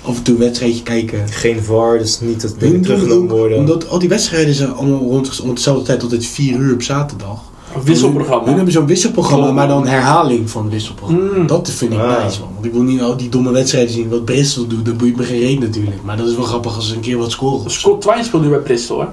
Af 0.01 0.17
en 0.17 0.23
toe 0.23 0.33
een 0.33 0.39
wedstrijdje 0.39 0.83
kijken. 0.83 1.27
Geen 1.29 1.63
VAR, 1.63 1.97
dus 1.97 2.19
niet 2.19 2.41
dat 2.41 2.55
dingen 2.57 2.81
teruggenomen 2.81 3.35
worden. 3.35 3.57
Omdat 3.57 3.89
al 3.89 3.99
die 3.99 4.09
wedstrijden 4.09 4.53
zijn 4.53 4.73
allemaal 4.73 4.99
rond, 4.99 5.27
rond 5.37 5.55
dezelfde 5.55 5.83
tijd, 5.83 5.99
tot 5.99 6.11
het 6.11 6.25
vier 6.25 6.57
uur 6.57 6.73
op 6.73 6.81
zaterdag. 6.81 7.39
Een 7.75 7.83
wisselprogramma. 7.83 8.45
Hun 8.45 8.55
hebben 8.55 8.73
zo'n 8.73 8.85
wisselprogramma, 8.85 9.51
maar 9.51 9.67
dan 9.67 9.87
herhaling 9.87 10.49
van 10.49 10.63
het 10.63 10.71
wisselprogramma. 10.73 11.37
Mm. 11.37 11.47
Dat 11.47 11.69
vind 11.69 11.93
ik 11.93 11.99
Ah. 11.99 12.23
nice, 12.25 12.39
man. 12.39 12.49
Want 12.53 12.65
ik 12.65 12.71
wil 12.73 12.81
niet 12.81 13.01
al 13.01 13.17
die 13.17 13.29
domme 13.29 13.51
wedstrijden 13.51 13.91
zien. 13.93 14.09
Wat 14.09 14.25
Bristol 14.25 14.67
doet, 14.67 14.85
dat 14.85 14.97
boeit 14.97 15.15
me 15.17 15.23
geen 15.23 15.39
reet 15.39 15.59
natuurlijk. 15.59 16.03
Maar 16.03 16.17
dat 16.17 16.27
is 16.27 16.35
wel 16.35 16.45
grappig 16.45 16.75
als 16.75 16.87
ze 16.87 16.95
een 16.95 16.99
keer 17.01 17.17
wat 17.17 17.31
scoren. 17.31 17.71
Scott 17.71 18.01
Twine 18.01 18.23
speelt 18.23 18.43
nu 18.43 18.49
bij 18.49 18.59
Bristol, 18.59 18.99
hè? 18.99 19.05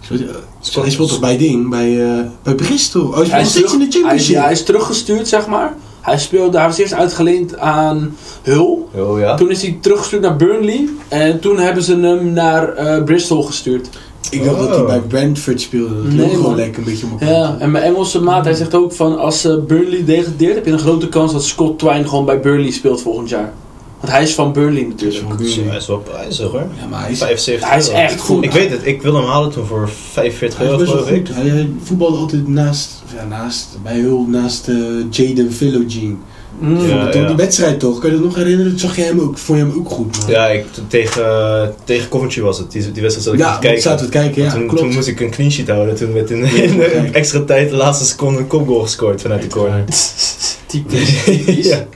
Zo, 0.00 0.14
eh, 0.14 0.82
Hij 0.82 0.90
speelt 0.90 1.08
toch 1.08 1.20
bij 1.20 1.36
Ding, 1.36 1.70
bij, 1.70 2.04
eh, 2.18 2.24
bij 2.42 2.54
Bristol? 2.54 3.06
Oh, 3.06 3.16
hij 3.16 3.44
speelt 3.44 3.64
nog 3.64 3.72
in 3.82 3.90
de 3.90 4.02
hij, 4.06 4.18
ja, 4.24 4.42
hij 4.42 4.52
is 4.52 4.64
teruggestuurd, 4.64 5.28
zeg 5.28 5.46
maar. 5.46 5.76
Hij, 6.08 6.18
speelde, 6.18 6.58
hij 6.58 6.66
was 6.66 6.78
eerst 6.78 6.92
uitgeleend 6.94 7.58
aan 7.58 8.16
Hull. 8.42 8.76
Ja. 9.18 9.34
Toen 9.36 9.50
is 9.50 9.62
hij 9.62 9.78
teruggestuurd 9.80 10.22
naar 10.22 10.36
Burnley. 10.36 10.88
En 11.08 11.40
toen 11.40 11.58
hebben 11.58 11.82
ze 11.82 11.96
hem 11.96 12.32
naar 12.32 12.68
eh, 12.74 13.02
Bristol 13.04 13.42
gestuurd. 13.42 13.88
Ik 14.30 14.44
dacht 14.44 14.58
dat 14.58 14.68
hij 14.68 14.78
Oh. 14.78 14.86
bij 14.86 14.98
Brentford 15.00 15.60
speelde. 15.60 16.02
Dat 16.02 16.12
Nee, 16.12 16.28
gewoon 16.28 16.56
lekker 16.56 16.78
een 16.78 16.84
beetje 16.84 17.06
op 17.06 17.20
elkaar. 17.20 17.28
Ja, 17.36 17.56
en 17.58 17.70
mijn 17.70 17.84
Engelse 17.84 18.20
maat, 18.22 18.44
hij 18.44 18.54
zegt 18.54 18.74
ook 18.74 18.92
van 18.92 19.18
als 19.18 19.44
eh, 19.44 19.54
Burnley 19.66 20.04
degradeert, 20.04 20.54
heb 20.54 20.64
je 20.66 20.72
een 20.72 20.78
grote 20.78 21.08
kans 21.08 21.32
dat 21.32 21.44
Scott 21.44 21.78
Twine 21.78 22.08
gewoon 22.08 22.24
bij 22.24 22.40
Burnley 22.40 22.70
speelt 22.70 23.00
volgend 23.02 23.28
jaar. 23.28 23.52
Want 24.00 24.12
hij 24.12 24.22
is 24.22 24.34
van 24.34 24.52
Burnley 24.52 24.82
natuurlijk. 24.82 25.20
Van 25.28 25.36
Burnley. 25.36 25.64
Hij 25.68 25.76
is 25.76 25.86
wel 25.86 25.98
prijzig 25.98 26.50
hoor. 26.50 26.66
Ja, 26.80 26.86
maar 26.90 27.00
hij 27.02 27.10
is, 27.10 27.18
75 27.18 27.68
Hij 27.68 27.78
is 27.78 27.86
euro. 27.88 27.98
echt 28.00 28.20
goed. 28.20 28.44
Ik 28.44 28.52
weet 28.52 28.70
het, 28.70 28.80
ik 28.86 29.02
wil 29.02 29.14
hem 29.14 29.24
halen 29.24 29.50
toen 29.50 29.66
voor 29.66 29.88
45 30.12 30.58
hij 30.58 30.66
is 30.66 30.72
euro 30.72 30.84
geloof 30.92 31.10
ik. 31.10 31.28
Hij, 31.28 31.48
hij 31.48 31.70
voetbalde 31.82 32.16
altijd 32.16 32.48
naast, 32.48 32.90
ja, 33.16 33.24
naast 33.24 33.68
bij 33.82 33.98
Hull, 33.98 34.24
naast 34.26 34.68
eh, 34.68 34.76
Jaden 35.10 35.52
Philogene. 35.52 36.14
Mm. 36.60 36.86
Ja. 36.86 37.10
Ja, 37.12 37.26
Die 37.26 37.36
wedstrijd 37.36 37.80
toch? 37.80 37.98
Kan 37.98 38.10
je 38.10 38.16
dat 38.16 38.24
nog 38.24 38.34
herinneren? 38.34 38.70
Toen 38.70 38.80
zag 38.80 38.96
je 38.96 39.02
hem 39.02 39.20
ook, 39.20 39.38
vond 39.38 39.58
je 39.58 39.64
hem 39.64 39.74
ook 39.78 39.88
goed, 39.90 40.18
man. 40.18 40.30
Ja, 40.30 40.46
ik, 40.48 40.64
tegen, 40.88 41.74
tegen 41.84 42.08
Coventry 42.08 42.42
was 42.42 42.58
het. 42.58 42.70
Die, 42.72 42.92
die 42.92 43.02
wedstrijd 43.02 43.24
zat 43.24 43.34
ik 43.34 43.40
ja 43.40 43.54
te 43.54 43.60
kijken. 43.60 43.82
zaten 43.82 44.06
we 44.06 44.12
te 44.12 44.18
kijken, 44.18 44.42
ja, 44.42 44.50
toen, 44.52 44.66
klopt. 44.66 44.82
toen 44.82 44.94
moest 44.94 45.08
ik 45.08 45.20
een 45.20 45.30
clean 45.30 45.50
sheet 45.50 45.68
houden. 45.68 45.94
Toen 45.96 46.12
werd 46.12 46.30
in, 46.30 46.38
Ja, 46.38 46.46
in 46.46 46.76
de 46.76 47.10
extra 47.12 47.40
tijd 47.40 47.70
de 47.70 47.76
laatste 47.76 48.04
seconde 48.04 48.38
een 48.38 48.46
kopgoal 48.46 48.80
gescoord 48.82 49.20
vanuit 49.20 49.42
de 49.42 49.48
corner. 49.48 49.84
Typisch. 50.66 51.24
typisch. 51.24 51.66
ja. 51.72 51.86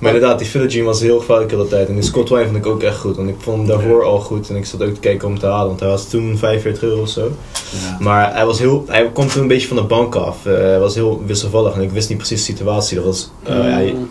Maar 0.00 0.14
inderdaad, 0.14 0.38
die 0.38 0.48
Philogene 0.48 0.84
was 0.84 1.00
heel 1.00 1.18
gevaarlijk 1.18 1.50
de 1.50 1.66
tijd. 1.68 1.88
En 1.88 1.94
die 1.94 2.02
Scott 2.02 2.28
Wine 2.28 2.44
vond 2.44 2.56
ik 2.56 2.66
ook 2.66 2.82
echt 2.82 2.98
goed. 2.98 3.16
Want 3.16 3.28
ik 3.28 3.34
vond 3.38 3.56
hem 3.56 3.66
daarvoor 3.66 4.04
al 4.04 4.20
goed. 4.20 4.48
En 4.50 4.56
ik 4.56 4.66
zat 4.66 4.82
ook 4.82 4.94
te 4.94 5.00
kijken 5.00 5.26
om 5.26 5.32
hem 5.32 5.40
te 5.42 5.46
halen. 5.46 5.66
Want 5.66 5.80
hij 5.80 5.88
was 5.88 6.08
toen 6.08 6.38
45 6.38 6.82
euro 6.82 7.00
of 7.00 7.08
zo. 7.08 7.20
Ja. 7.20 7.96
Maar 8.00 8.34
hij, 8.34 8.46
was 8.46 8.58
heel, 8.58 8.84
hij 8.88 9.10
kwam 9.12 9.28
toen 9.28 9.42
een 9.42 9.48
beetje 9.48 9.68
van 9.68 9.76
de 9.76 9.82
bank 9.82 10.14
af. 10.14 10.46
Eh, 10.46 10.52
hij 10.52 10.78
was 10.78 10.94
heel 10.94 11.22
wisselvallig. 11.26 11.74
En 11.74 11.82
ik 11.82 11.90
wist 11.90 12.08
niet 12.08 12.18
precies 12.18 12.44
de 12.46 12.52
situatie. 12.52 12.96
Dat 12.96 13.04
was, 13.04 13.30
eh, 13.42 13.54
Mm. 13.92 14.06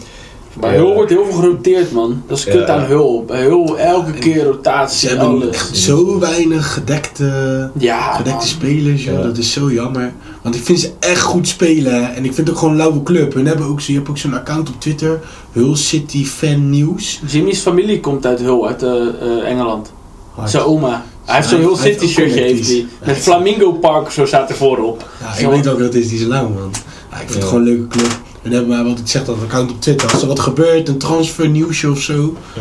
Bij 0.60 0.75
Hull 0.75 0.93
wordt 0.93 1.10
heel 1.10 1.25
veel 1.25 1.34
geroteerd, 1.39 1.91
man. 1.91 2.23
Dat 2.27 2.38
is 2.38 2.43
kut 2.43 2.53
Ja. 2.67 2.73
aan 2.73 2.84
Hull. 2.86 3.23
Bij 3.27 3.41
Hull 3.41 3.73
elke 3.75 4.12
keer 4.12 4.34
Ze 4.39 4.43
rotatie, 4.43 5.10
hebben 5.10 5.27
alles. 5.27 5.47
echt 5.55 5.77
zo 5.77 6.19
weinig 6.19 6.73
gedekte, 6.73 7.69
Ja, 7.77 8.12
gedekte 8.13 8.38
man. 8.38 8.47
spelers, 8.47 9.03
joh. 9.03 9.13
Ja. 9.17 9.21
dat 9.21 9.38
is 9.38 9.51
zo 9.53 9.71
jammer. 9.71 10.13
Want 10.45 10.58
ik 10.58 10.63
vind 10.63 10.79
ze 10.79 10.91
echt 10.99 11.21
goed 11.21 11.47
spelen. 11.47 12.15
En 12.15 12.25
ik 12.25 12.34
vind 12.34 12.38
het 12.38 12.49
ook 12.49 12.58
gewoon 12.58 12.71
een 12.73 12.77
lauwe 12.79 13.03
club. 13.03 13.34
Hun 13.34 13.45
hebben 13.45 13.65
ook, 13.65 13.79
je 13.79 13.93
hebt 13.93 14.10
ook 14.10 14.17
zo'n 14.17 14.34
account 14.34 14.69
op 14.69 14.79
Twitter, 14.81 15.19
Hull 15.51 15.75
City 15.75 16.25
Fan 16.25 16.69
News. 16.69 17.21
Jimmy's 17.27 17.60
familie 17.60 17.99
komt 17.99 18.25
uit 18.25 18.39
Hull, 18.39 18.63
uit 18.65 18.84
eh, 18.84 18.91
eh, 18.91 19.49
Engeland. 19.51 19.91
Hard. 20.36 20.49
Zijn 20.49 20.63
oma. 20.63 21.05
Hij 21.25 21.36
heeft 21.36 21.47
zo'n 21.49 21.60
Hull 21.60 21.75
City 21.75 22.08
shirtje 22.08 22.39
heeft 22.41 22.67
hij. 22.67 22.86
Met 23.05 23.17
Flamingo 23.17 23.71
Park 23.71 24.10
zo 24.12 24.25
staat 24.25 24.49
er 24.49 24.55
voorop. 24.55 25.10
Ja, 25.21 25.34
ik 25.34 25.39
Zo. 25.39 25.49
weet 25.49 25.67
ook 25.67 25.77
dat 25.79 25.93
het 25.93 26.03
is, 26.03 26.10
die 26.10 26.19
is 26.19 26.25
lauw, 26.25 26.49
man. 26.49 26.71
Ja, 27.12 27.15
ik 27.19 27.29
vind 27.29 27.34
het 27.34 27.43
gewoon 27.43 27.60
een 27.67 27.73
leuke 27.73 27.88
club. 27.88 28.19
En 28.41 28.51
hebben 28.51 28.69
maar 28.75 28.84
wat 28.86 28.99
ik 28.99 29.08
zeg, 29.08 29.25
dat 29.25 29.36
account 29.43 29.71
op 29.71 29.81
Twitter. 29.81 30.12
Als 30.12 30.21
er 30.21 30.27
wat 30.27 30.39
gebeurt, 30.39 30.88
een 30.89 30.97
transfer 30.97 31.49
nieuwsje 31.49 31.91
of 31.91 31.99
zo, 31.99 32.13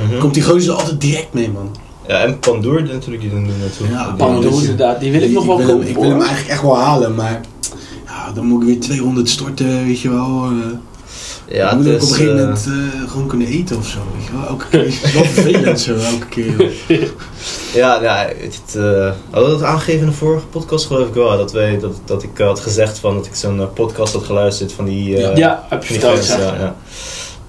Mhm. 0.09 0.19
komt 0.21 0.35
die 0.35 0.43
gozer 0.43 0.73
er 0.73 0.79
altijd 0.79 1.01
direct 1.01 1.33
mee, 1.33 1.51
man. 1.51 1.77
ja, 2.09 2.19
en 2.25 2.39
Pandoor 2.39 2.83
natuurlijk, 2.83 3.23
die 3.23 3.31
doen 3.31 3.49
naartoe. 3.61 3.89
Ja, 3.91 4.05
Die- 4.07 4.15
Pandoor, 4.15 4.61
inderdaad. 4.61 5.01
Die 5.01 5.13
wil 5.13 5.23
ik 5.23 5.31
nog 5.31 5.47
wel 5.47 5.57
kopen, 5.59 5.89
Ik 5.89 5.95
wil 5.95 6.09
hem 6.11 6.19
eigenlijk 6.21 6.49
echt 6.49 6.63
wel 6.63 6.77
halen, 6.79 7.15
maar 7.15 7.41
ja, 8.27 8.33
dan 8.33 8.45
moet 8.47 8.61
ik 8.63 8.67
weer 8.69 8.81
200 8.81 9.29
storten, 9.29 9.85
weet 9.87 10.01
je 10.01 10.09
wel. 10.11 10.45
eh. 10.45 10.57
Ja, 11.49 11.69
dan 11.71 11.77
moet 11.79 11.87
ik 11.87 11.95
op 11.95 12.01
een 12.01 12.07
gegeven 12.07 12.33
eh, 12.33 12.41
moment 12.43 12.67
eh, 12.67 13.11
gewoon 13.11 13.27
kunnen 13.27 13.47
eten 13.49 13.77
of 13.77 13.87
zo, 13.87 13.99
weet 14.17 14.27
je 14.27 14.33
wel. 14.33 14.47
Elke 14.49 14.65
keer 14.71 14.85
is 14.87 15.01
het 15.03 15.13
wel 15.13 15.25
vervelend 15.25 15.81
zo, 15.81 15.95
elke 15.95 16.27
keer. 16.29 16.73
Ja, 17.75 18.03
ja 18.03 18.29
het, 18.37 18.75
eh, 18.77 19.13
hadden 19.31 19.53
we 19.53 19.59
dat 19.59 19.63
aangegeven 19.63 20.01
in 20.01 20.07
de 20.07 20.13
vorige 20.13 20.47
podcast 20.47 20.87
geloof 20.87 21.09
ik 21.09 21.15
wel. 21.15 21.37
Dat, 21.37 21.53
wij, 21.53 21.79
dat, 21.79 22.01
dat 22.05 22.23
ik 22.23 22.39
had 22.39 22.61
gezegd 22.61 22.99
van 22.99 23.15
dat 23.15 23.27
ik 23.27 23.35
zo'n 23.35 23.73
podcast 23.75 24.13
had 24.13 24.25
geluisterd 24.25 24.73
van 24.73 24.85
die, 24.85 25.17
eh, 25.17 25.37
Ja, 25.37 25.67
heb 25.69 25.85
je 25.85 25.93
verteld, 25.93 26.27
ja. 26.27 26.39
Ja, 26.39 26.55
ja. 26.55 26.77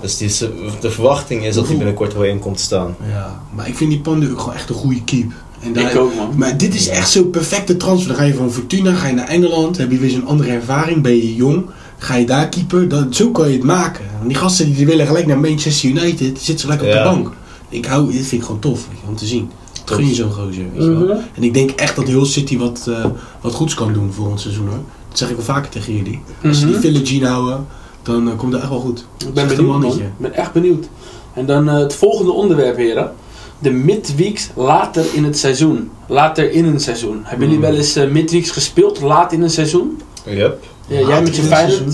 Dus 0.02 0.18
die, 0.18 0.32
de 0.80 0.92
verwachting 0.92 1.44
is 1.46 1.56
dat 1.56 1.68
hij 1.68 1.78
binnenkort 1.78 2.14
wel 2.14 2.24
in 2.24 2.40
komt 2.40 2.58
te 2.58 2.64
staan. 2.64 2.96
Ja, 3.10 3.42
maar 3.56 3.68
ik 3.68 3.78
vind 3.78 3.90
die 3.90 4.00
Pandu 4.00 4.32
ook 4.32 4.40
gewoon 4.40 4.56
echt 4.56 4.70
een 4.70 4.76
goede 4.76 5.04
keep. 5.04 5.32
En 5.65 5.73
daar- 5.73 5.91
Ik 5.91 5.97
ook, 5.97 6.15
man. 6.15 6.30
Maar 6.38 6.58
dit 6.58 6.75
is 6.75 6.88
echt 6.88 7.10
zo'n 7.10 7.30
perfecte 7.30 7.78
transfer. 7.78 8.08
Dan 8.08 8.17
ga 8.17 8.23
je 8.23 8.34
van 8.34 8.51
Fortuna, 8.51 8.93
ga 8.93 9.08
je 9.08 9.13
naar 9.13 9.28
Engeland, 9.28 9.78
heb 9.78 9.91
je 9.91 9.97
weer 9.97 10.10
zo'n 10.10 10.25
andere 10.28 10.49
ervaring, 10.51 11.01
ben 11.01 11.15
je 11.15 11.36
jong, 11.36 11.65
ga 11.97 12.15
je 12.15 12.25
daar 12.25 12.49
keeper. 12.49 12.88
Dat, 12.88 13.15
zo 13.15 13.32
kan 13.32 13.47
je 13.47 13.54
het 13.56 13.63
maken. 13.63 14.06
Want 14.17 14.28
die 14.30 14.38
gasten 14.38 14.73
die 14.73 14.86
willen 14.86 15.06
gelijk 15.08 15.25
naar 15.25 15.39
Manchester 15.39 15.89
United, 15.89 16.17
die 16.17 16.28
zitten 16.36 16.60
ze 16.60 16.67
lekker 16.67 16.88
op 16.88 16.93
Ja. 16.93 17.04
de 17.04 17.10
bank. 17.10 17.32
Ik 17.69 17.86
hou, 17.86 18.12
dit 18.12 18.25
vind 18.28 18.41
ik 18.41 18.43
gewoon 18.47 18.62
tof 18.62 18.88
je, 18.91 19.08
om 19.08 19.15
te 19.15 19.25
zien. 19.25 19.49
Tof. 19.84 19.95
Gun 19.97 20.08
je 20.08 20.13
zo'n 20.13 20.32
gozer, 20.32 20.63
weet 20.73 20.84
je 20.84 20.89
wel. 20.91 20.99
Mhm. 21.15 21.17
En 21.36 21.43
ik 21.43 21.54
denk 21.54 21.69
echt 21.71 21.95
dat 21.95 22.08
Hull 22.08 22.25
City 22.25 22.58
wat, 22.58 22.86
eh, 22.89 23.06
wat 23.41 23.54
goeds 23.54 23.73
kan 23.73 23.93
doen 23.93 24.12
volgend 24.13 24.39
seizoen 24.41 24.67
hoor. 24.67 24.80
Dat 25.10 25.17
zeg 25.17 25.30
ik 25.30 25.36
wel 25.36 25.45
vaker 25.45 25.69
tegen 25.69 25.95
jullie. 25.95 26.19
Als 26.43 26.60
ze 26.60 26.65
die 26.65 26.75
Mhm. 26.75 26.84
Philogene 26.84 27.28
houden, 27.28 27.65
dan 28.04 28.30
eh, 28.30 28.36
komt 28.38 28.51
het 28.54 28.62
echt 28.62 28.69
wel 28.71 28.80
goed. 28.80 29.06
Ik 29.28 29.34
ben 29.34 29.47
benieuwd, 29.47 29.80
man. 29.82 29.91
Ik 29.97 30.17
ben 30.17 30.34
echt 30.34 30.51
benieuwd. 30.54 30.86
En 31.34 31.45
dan 31.45 31.69
eh, 31.69 31.75
het 31.78 31.93
volgende 31.95 32.32
onderwerp, 32.32 32.75
heren. 32.78 33.12
De 33.60 33.72
midweeks 33.72 34.50
later 34.56 35.06
in 35.13 35.24
het 35.24 35.38
seizoen. 35.38 35.91
Later 36.08 36.52
in 36.52 36.65
een 36.65 36.80
seizoen. 36.80 37.22
Hebben 37.24 37.48
jullie 37.48 37.63
Mm. 37.63 37.70
wel 37.70 37.78
eens 37.80 37.96
eh, 37.96 38.08
midweeks 38.10 38.52
gespeeld, 38.52 39.02
laat 39.02 39.32
in 39.32 39.41
een 39.41 39.50
seizoen? 39.50 40.02
Yep. 40.26 40.63
Ja, 40.88 41.08
jij 41.08 41.22
met 41.22 41.36
je 41.36 41.41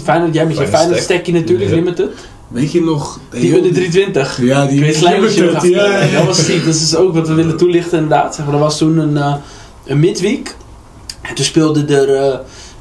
Feyenoord, 0.03 0.33
jij 0.33 0.45
met 0.45 0.57
je 0.57 0.67
Feyenoord 0.67 0.99
stekje 1.01 1.33
natuurlijk, 1.33 1.69
Ja. 1.69 1.75
limited. 1.75 2.09
Weet 2.47 2.71
je 2.71 2.81
nog? 2.83 3.19
Die 3.29 3.55
onder 3.57 3.73
320. 3.73 4.41
Ja, 4.41 4.65
die 4.65 4.77
Ik 4.77 4.83
weet 4.83 4.95
slijmertje 4.95 5.51
nog 5.51 5.65
ja, 5.65 5.85
ja, 5.91 6.03
ja. 6.03 6.17
Dat 6.17 6.25
was 6.25 6.45
ziek. 6.45 6.65
Dat 6.65 6.73
is 6.75 6.95
ook 6.95 7.13
wat 7.13 7.27
we 7.27 7.33
willen 7.33 7.57
toelichten 7.57 7.99
inderdaad. 7.99 8.35
Zeg 8.35 8.45
maar, 8.45 8.53
er 8.53 8.59
was 8.59 8.77
toen 8.77 8.97
een, 8.97 9.17
eh, 9.17 9.35
een 9.85 9.99
midweek. 9.99 10.55
En 11.21 11.35
toen 11.35 11.45
speelden 11.45 11.89
er 11.89 12.15
eh, 12.15 12.37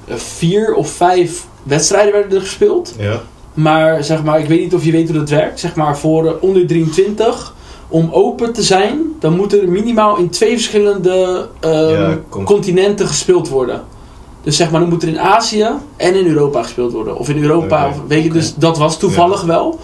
vier 0.09 0.75
of 0.75 0.91
vijf 0.91 1.47
wedstrijden 1.63 2.13
werden 2.13 2.33
er 2.35 2.41
gespeeld. 2.41 2.95
Ja. 2.99 3.23
Maar 3.55 4.05
zeg 4.05 4.23
maar, 4.25 4.39
ik 4.41 4.49
weet 4.49 4.61
niet 4.61 4.75
of 4.75 4.85
je 4.85 4.93
weet 4.93 5.09
hoe 5.09 5.19
dat 5.19 5.29
werkt. 5.29 5.61
Zeg 5.61 5.75
maar 5.75 5.99
voor 5.99 6.39
onder 6.41 6.67
23, 6.67 7.55
om 7.91 8.09
open 8.13 8.53
te 8.53 8.63
zijn, 8.63 8.99
dan 9.19 9.37
moet 9.37 9.53
er 9.53 9.69
minimaal 9.69 10.17
in 10.17 10.31
twee 10.31 10.53
verschillende 10.53 11.49
ehm, 11.61 11.91
Ja, 11.91 12.19
continenten 12.45 13.07
gespeeld 13.07 13.49
worden. 13.49 13.83
Dus 14.43 14.57
zeg 14.57 14.71
maar, 14.71 14.81
dan 14.81 14.89
moet 14.89 15.03
er 15.03 15.09
in 15.09 15.21
Azië 15.21 15.69
en 15.97 16.15
in 16.15 16.27
Europa 16.27 16.63
gespeeld 16.63 16.93
worden. 16.93 17.17
Of 17.17 17.29
in 17.29 17.43
Europa, 17.43 17.93
weet 18.09 18.25
je, 18.25 18.31
dus 18.31 18.55
dat 18.55 18.79
was 18.79 18.99
toevallig 18.99 19.43
wel. 19.43 19.79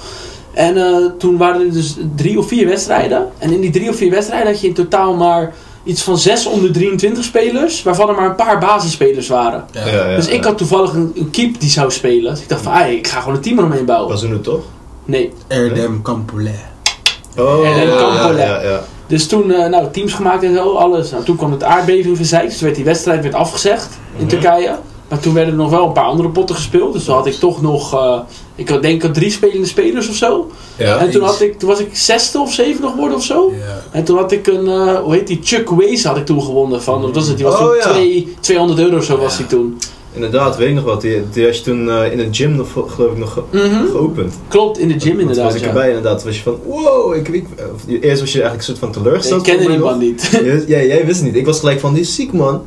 En 0.53 0.77
eh, 0.77 1.11
toen 1.19 1.37
waren 1.37 1.61
er 1.61 1.73
dus 1.73 1.97
drie 2.15 2.39
of 2.39 2.49
vier 2.49 2.67
wedstrijden. 2.67 3.31
En 3.39 3.53
in 3.53 3.61
die 3.61 3.71
drie 3.71 3.89
of 3.89 3.97
vier 3.97 4.11
wedstrijden 4.11 4.53
had 4.53 4.61
je 4.61 4.67
in 4.67 4.75
totaal 4.75 5.15
maar 5.15 5.55
iets 5.85 6.03
van 6.03 6.19
zes 6.19 6.47
onder 6.47 6.73
23 6.73 7.25
spelers, 7.25 7.83
waarvan 7.83 8.09
er 8.09 8.15
maar 8.15 8.29
een 8.29 8.35
paar 8.35 8.59
basisspelers 8.59 9.29
waren. 9.29 9.65
Ja, 9.73 9.87
ja, 9.87 10.17
dus 10.17 10.29
ik 10.29 10.45
had 10.45 10.59
toevallig 10.59 10.93
een, 10.93 11.13
een 11.15 11.31
keep 11.31 11.61
die 11.61 11.71
zou 11.71 11.91
spelen. 11.91 12.33
Dus 12.33 12.43
ik 12.43 12.49
dacht 12.49 12.63
van, 12.63 12.73
ah, 12.73 12.91
ik 12.91 13.07
ga 13.07 13.21
gewoon 13.21 13.35
een 13.35 13.43
team 13.43 13.59
eromheen 13.59 13.85
bouwen. 13.85 14.11
Was 14.11 14.21
toen 14.21 14.33
het 14.33 14.43
toch? 14.43 14.63
Nee. 15.05 15.33
Erdem 15.47 16.03
Campolet. 16.03 16.75
Oh, 17.37 17.67
En 17.69 17.81
een 17.81 17.89
ja, 17.89 17.97
Campolet. 17.97 18.47
ja, 18.47 18.63
ja. 18.63 18.81
Dus 19.07 19.27
toen, 19.27 19.53
eh, 19.53 19.69
nou, 19.69 19.91
teams 19.93 20.13
gemaakt 20.13 20.43
en 20.43 20.55
zo, 20.55 20.73
alles. 20.75 21.11
Nou, 21.11 21.25
toen 21.25 21.37
kwam 21.37 21.51
het 21.53 21.63
aardbeving 21.63 22.17
van 22.17 22.25
Zeist. 22.27 22.51
Dus 22.51 22.61
werd 22.61 22.75
die 22.75 22.85
wedstrijd 22.85 23.23
werd 23.23 23.35
afgezegd 23.35 23.89
in 24.17 24.21
Mhm. 24.21 24.29
Turkije. 24.29 24.77
Maar 25.09 25.21
toen 25.21 25.35
werden 25.35 25.53
er 25.53 25.59
nog 25.61 25.71
wel 25.71 25.87
een 25.87 25.93
paar 25.93 26.05
andere 26.05 26.29
potten 26.29 26.57
gespeeld. 26.57 26.93
Dus 26.93 27.05
toen 27.05 27.15
had 27.15 27.27
ik 27.27 27.35
toch 27.35 27.63
nog, 27.63 27.95
eh, 27.95 28.19
ik 28.55 28.69
had, 28.69 28.83
denk 28.83 29.03
ik 29.03 29.15
drie 29.15 29.31
spelende 29.31 29.67
spelers 29.67 30.09
of 30.09 30.15
zo. 30.15 30.51
Ja. 30.77 30.97
en 30.99 31.11
toen, 31.11 31.23
had 31.23 31.41
ik, 31.41 31.59
toen 31.59 31.69
was 31.69 31.79
ik 31.81 31.97
zesde 31.97 32.41
of 32.41 32.53
zevende 32.53 32.89
geworden 32.89 33.17
of 33.17 33.25
zo. 33.25 33.53
Ja. 33.57 33.83
En 33.91 34.05
toen 34.05 34.17
had 34.17 34.33
ik 34.33 34.47
een, 34.47 34.67
eh, 34.69 34.95
hoe 35.01 35.15
heet 35.15 35.27
die, 35.27 35.41
Chuck 35.43 35.71
Waze 35.71 36.09
had 36.09 36.17
ik 36.17 36.27
toen 36.27 36.43
gewonnen. 36.43 36.83
Van, 36.83 37.01
wat 37.01 37.15
was 37.15 37.27
het? 37.27 37.37
Die 37.37 37.47
was 37.47 37.55
Oh, 37.55 37.61
toen 37.61 37.77
ja. 37.77 37.91
twee, 37.91 38.37
200 38.41 38.79
euro 38.81 38.97
of 38.97 39.05
zo 39.05 39.19
was 39.19 39.37
die 39.37 39.47
toen. 39.47 39.79
Inderdaad, 40.17 40.57
weet 40.57 40.69
ik 40.69 40.75
nog 40.75 40.85
wat. 40.85 41.01
Die, 41.01 41.23
die 41.33 41.45
had 41.45 41.57
je 41.57 41.63
toen 41.63 41.91
eh, 41.91 42.13
in 42.13 42.19
een 42.19 42.35
gym 42.35 42.55
nog, 42.57 42.73
geloof 42.73 43.13
ik 43.13 43.19
nog 43.19 43.33
ge- 43.33 43.43
Mhm. 43.59 43.87
geopend. 43.91 44.35
Klopt, 44.49 44.79
in 44.79 44.89
de 44.89 44.95
gym 44.95 45.01
Want 45.03 45.11
toen 45.13 45.21
inderdaad. 45.21 45.45
was 45.45 45.55
ik 45.55 45.61
ja. 45.61 45.67
erbij 45.67 45.87
inderdaad. 45.89 46.17
Toen 46.19 46.27
was 46.27 46.37
je 46.37 46.43
van, 46.43 46.57
wow, 46.67 47.15
ik, 47.15 47.29
ik, 47.29 47.47
eerst 47.87 48.21
was 48.21 48.33
je 48.33 48.41
eigenlijk 48.43 48.57
een 48.57 48.63
soort 48.63 48.79
van 48.79 48.89
Ik 48.89 48.95
teleurgesteld. 48.95 49.43
kende 49.43 49.63
voor 49.63 49.71
die 49.71 49.81
man 49.81 49.99
niet. 49.99 50.41
Ja, 50.67 50.79
jij 50.83 51.07
wist 51.07 51.17
het 51.21 51.27
niet. 51.27 51.37
Ik 51.37 51.47
was 51.47 51.59
gelijk 51.59 51.81
van, 51.81 51.93
die 51.93 52.03
is 52.03 52.15
ziek 52.15 52.33
man. 52.33 52.63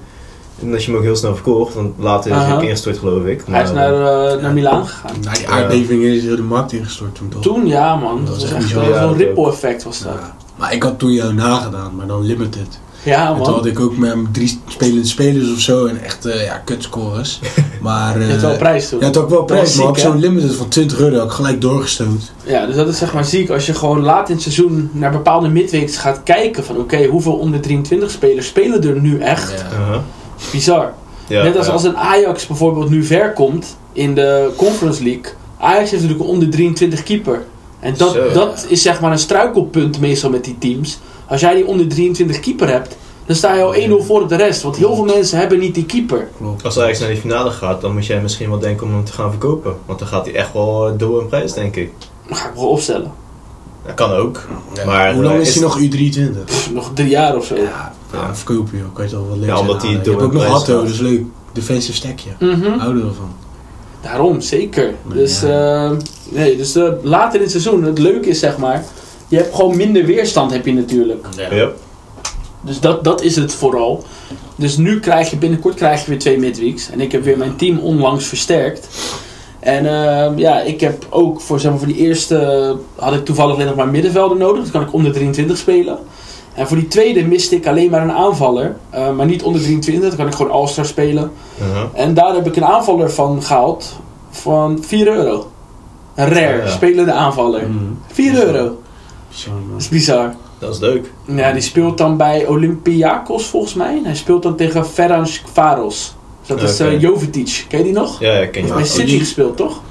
En 0.62 0.66
dan 0.68 0.76
is 0.76 0.86
je 0.86 0.90
hem 0.92 1.00
ook 1.00 1.06
heel 1.06 1.16
snel 1.16 1.34
verkocht, 1.36 1.74
want 1.74 1.94
later 2.00 2.32
is 2.32 2.38
hij 2.38 2.54
ook 2.56 2.62
ingestort 2.62 2.98
geloof 2.98 3.26
ik. 3.26 3.44
Hij 3.50 3.64
is 3.64 3.72
naar, 3.72 3.94
eh, 3.94 4.42
naar 4.42 4.54
Milaan 4.54 4.88
gegaan. 4.88 5.16
Na 5.24 5.32
die 5.34 5.48
aardbeving 5.50 6.04
is 6.04 6.24
heel 6.24 6.36
de 6.36 6.42
markt 6.42 6.72
ingestort 6.72 7.16
toen 7.16 7.30
toch? 7.30 7.42
Toen, 7.42 7.68
ja 7.68 7.96
man. 7.96 8.16
Dat 8.18 8.26
Dat 8.26 8.34
was 8.42 8.44
was 8.52 8.62
echt 8.62 8.70
Ja, 8.70 9.00
zo'n 9.02 9.08
dat 9.10 9.18
ripple 9.18 9.48
effect 9.50 9.84
was 9.84 10.00
dat. 10.04 10.14
Ja. 10.14 10.36
Maar 10.56 10.74
ik 10.74 10.84
had 10.84 11.00
toen 11.00 11.12
jou 11.12 11.34
nagedaan, 11.34 11.96
maar 11.96 12.08
dan 12.08 12.26
limited. 12.26 12.80
Ja 13.04 13.28
en 13.28 13.36
toen 13.36 13.44
man. 13.44 13.54
had 13.54 13.66
ik 13.66 13.80
ook 13.80 13.98
met 13.98 14.16
drie 14.32 14.62
spelende 14.68 15.06
spelers 15.06 15.52
of 15.52 15.60
zo 15.60 15.86
en 15.86 16.04
echt 16.04 16.26
eh, 16.26 16.44
ja, 16.46 16.62
kutscores. 16.66 17.40
Maar 17.82 18.20
Je 18.20 18.26
hebt 18.26 18.42
eh, 18.44 18.48
wel 18.50 18.58
prijs 18.58 18.90
toen. 18.90 19.00
ja, 19.00 19.06
het 19.06 19.16
had 19.16 19.24
ook 19.24 19.30
wel 19.30 19.44
prijs, 19.44 19.76
maar 19.76 19.88
op 19.88 19.98
zo'n 19.98 20.20
limited 20.20 20.56
van 20.56 20.68
20 20.68 21.00
euro 21.00 21.16
had 21.18 21.26
ik 21.26 21.32
gelijk 21.32 21.62
doorgestoot. 21.62 22.32
Ja, 22.44 22.66
dus 22.66 22.76
dat 22.76 22.88
is 22.88 22.98
zeg 22.98 23.14
maar 23.14 23.26
ziek 23.26 23.50
als 23.50 23.66
je 23.66 23.74
gewoon 23.74 24.02
laat 24.02 24.28
in 24.30 24.34
het 24.34 24.44
seizoen 24.44 24.90
naar 24.94 25.12
bepaalde 25.12 25.48
midweeks 25.48 25.98
gaat 25.98 26.22
kijken 26.24 26.64
van 26.64 26.78
oké, 26.78 27.06
hoeveel 27.06 27.34
onder 27.34 27.60
23 27.62 28.12
spelers 28.12 28.48
spelen 28.48 28.84
er 28.84 29.02
nu 29.02 29.20
echt? 29.20 29.52
Ja. 29.52 29.78
Aha. 29.78 30.04
Bizar. 30.52 30.94
Ja, 31.28 31.44
Net 31.44 31.58
als 31.58 31.66
ja. 31.66 31.72
als 31.72 31.84
een 31.84 31.98
Ajax 31.98 32.48
bijvoorbeeld 32.48 32.90
nu 32.90 33.04
ver 33.04 33.34
komt 33.34 33.78
in 33.94 34.16
de 34.16 34.52
Conference 34.56 35.04
League. 35.04 35.32
Ajax 35.60 35.92
heeft 35.92 36.02
natuurlijk 36.04 36.30
een 36.30 36.36
onder 36.36 36.50
23 36.50 37.04
keeper. 37.04 37.44
En 37.80 37.94
dat, 37.98 38.14
Zo, 38.14 38.32
dat 38.34 38.66
is 38.68 38.82
zeg 38.82 39.00
maar 39.02 39.12
een 39.12 39.20
struikelpunt 39.20 40.00
meestal 40.00 40.30
met 40.30 40.44
die 40.44 40.58
teams. 40.58 41.00
Als 41.30 41.42
jij 41.42 41.56
die 41.56 41.66
onder 41.66 41.88
23 41.88 42.40
keeper 42.40 42.68
hebt, 42.70 42.98
dan 43.26 43.36
sta 43.36 43.54
je 43.56 43.64
al 43.64 44.02
1-0 44.02 44.06
voor 44.06 44.22
op 44.22 44.30
de 44.30 44.36
rest. 44.36 44.62
Want 44.62 44.76
heel 44.76 44.96
veel 44.96 45.06
mensen 45.06 45.38
hebben 45.40 45.60
niet 45.60 45.76
die 45.76 45.86
keeper. 45.86 46.28
Klopt. 46.38 46.64
Als 46.66 46.80
Ajax 46.80 47.00
naar 47.00 47.10
die 47.10 47.18
finale 47.18 47.52
gaat, 47.52 47.82
dan 47.82 47.94
moet 47.94 48.06
jij 48.06 48.22
misschien 48.22 48.50
wel 48.50 48.60
denken 48.60 48.88
om 48.88 48.94
hem 48.94 49.04
te 49.06 49.12
gaan 49.12 49.30
verkopen. 49.30 49.76
Want 49.86 50.00
dan 50.00 50.08
gaat 50.08 50.26
hij 50.26 50.36
echt 50.36 50.54
wel 50.54 50.88
eh, 50.88 50.94
door 50.98 51.22
in 51.22 51.28
prijs, 51.28 51.54
denk 51.54 51.76
ik. 51.76 51.92
Dan 52.28 52.38
ga 52.38 52.48
ik 52.50 52.56
wel 52.56 52.68
opstellen. 52.70 53.12
Dat 53.86 53.94
kan 53.96 54.12
ook. 54.12 54.48
Ja. 54.74 54.86
Maar, 54.86 55.14
Hoe 55.14 55.24
lang 55.24 55.36
eh, 55.36 55.42
is 55.42 55.54
hij 55.56 55.64
nog 55.64 55.80
U23? 55.80 56.44
Pff, 56.46 56.72
nog 56.74 56.92
drie 56.94 57.10
jaar 57.10 57.36
of 57.36 57.46
zo. 57.46 57.56
Ja, 57.56 57.94
ja. 58.14 58.36
verkopen 58.36 58.78
joh. 58.78 58.94
Kan 58.94 59.06
je 59.06 59.12
toch 59.12 59.28
wel 59.28 59.38
leuk 59.38 59.50
Ja, 59.50 59.60
omdat 59.60 59.82
hij 59.82 59.92
door 59.92 60.02
Je 60.04 60.10
hebt 60.10 60.22
ook 60.24 60.32
een 60.32 60.38
nog 60.38 60.46
prijs 60.46 60.52
Hatto, 60.52 60.82
is 60.84 61.00
leuk. 61.00 61.24
Defensive 61.54 61.98
stackje. 61.98 62.30
Mhm. 62.40 62.78
Houden 62.80 63.08
we 63.08 63.14
van. 63.14 63.32
Daarom, 64.02 64.42
zeker. 64.42 64.94
Maar 65.04 65.18
Dus, 65.18 65.42
ja. 65.42 65.86
eh, 65.86 65.98
nee, 66.30 66.58
dus 66.58 66.76
eh, 66.76 66.90
later 67.02 67.36
in 67.36 67.42
het 67.42 67.52
seizoen, 67.52 67.84
het 67.84 67.98
leuke 68.00 68.30
is 68.30 68.40
zeg 68.40 68.58
maar, 68.58 68.84
je 69.30 69.38
hebt 69.38 69.56
gewoon 69.56 69.78
minder 69.78 70.06
weerstand 70.06 70.52
heb 70.52 70.66
je 70.66 70.74
natuurlijk. 70.74 71.26
Ja. 71.52 71.68
Dus 72.62 72.80
dat, 72.80 73.04
dat 73.04 73.22
is 73.22 73.36
het 73.36 73.54
vooral. 73.54 74.04
Dus 74.56 74.78
nu 74.78 75.00
krijg 75.00 75.30
je 75.30 75.38
binnenkort 75.38 75.76
krijg 75.76 76.02
je 76.04 76.10
weer 76.10 76.20
twee 76.20 76.40
midweeks. 76.40 76.90
En 76.92 77.02
ik 77.02 77.12
heb 77.12 77.24
weer 77.24 77.38
mijn 77.38 77.56
team 77.56 77.80
onlangs 77.80 78.26
versterkt. 78.26 78.88
En 79.60 79.86
ehm, 79.86 80.38
ja, 80.38 80.62
ik 80.62 80.80
heb 80.82 81.06
ook 81.10 81.42
voor, 81.42 81.60
zeg 81.60 81.70
maar, 81.72 81.80
voor 81.80 81.88
die 81.88 81.98
eerste 81.98 82.76
had 82.96 83.14
ik 83.14 83.26
toevallig 83.26 83.54
alleen 83.56 83.68
nog 83.68 83.76
maar 83.76 83.88
middenvelder 83.88 84.38
nodig. 84.38 84.62
Dus 84.62 84.72
kan 84.72 84.82
ik 84.82 84.94
onder 84.94 85.12
23 85.12 85.58
spelen. 85.58 85.98
En 86.54 86.68
voor 86.68 86.78
die 86.78 86.88
tweede 86.88 87.26
miste 87.26 87.56
ik 87.56 87.68
alleen 87.68 87.90
maar 87.90 88.02
een 88.02 88.12
aanvaller. 88.12 88.76
eh, 88.90 89.12
maar 89.12 89.26
niet 89.26 89.44
onder 89.44 89.62
23, 89.62 90.10
dan 90.10 90.18
kan 90.18 90.28
ik 90.28 90.34
gewoon 90.36 90.52
All-Star 90.52 90.86
spelen. 90.86 91.32
Uh-huh. 91.62 91.84
En 91.94 92.14
daar 92.14 92.34
heb 92.34 92.48
ik 92.48 92.56
een 92.56 92.66
aanvaller 92.66 93.12
van 93.12 93.44
gehaald 93.44 93.96
van 94.30 94.78
4 94.82 95.08
euro. 95.08 95.52
Een 96.16 96.28
rare, 96.30 96.58
Ja. 96.62 96.68
spelende 96.70 97.12
aanvaller. 97.12 97.70
Mhm. 97.70 97.84
4 98.12 98.46
euro. 98.46 98.78
Dat 99.72 99.80
is 99.82 99.90
bizar. 99.90 100.36
Dat 100.60 100.74
is 100.74 100.80
leuk. 100.80 101.12
Ja, 101.26 101.52
die 101.52 101.62
speelt 101.62 101.98
dan 101.98 102.18
bij 102.18 102.46
Olympiakos 102.48 103.46
volgens 103.46 103.74
mij. 103.74 103.98
En 103.98 104.06
hij 104.06 104.16
speelt 104.16 104.44
dan 104.44 104.56
tegen 104.56 104.86
Ferenc 104.86 105.42
Varos. 105.54 106.16
Dat 106.46 106.62
is 106.62 106.80
eh, 106.80 107.02
Jovetic. 107.02 107.66
Ken 107.70 107.78
je 107.78 107.84
die 107.84 107.94
nog? 107.94 108.20
Ja, 108.20 108.32
ja, 108.40 108.46
ken 108.48 108.62
je 108.66 108.68
Hij 108.68 108.78
heeft 108.78 108.90
bij 108.90 109.00
City 109.00 109.06
die- 109.06 109.20
gespeeld, 109.20 109.58
toch? 109.58 109.82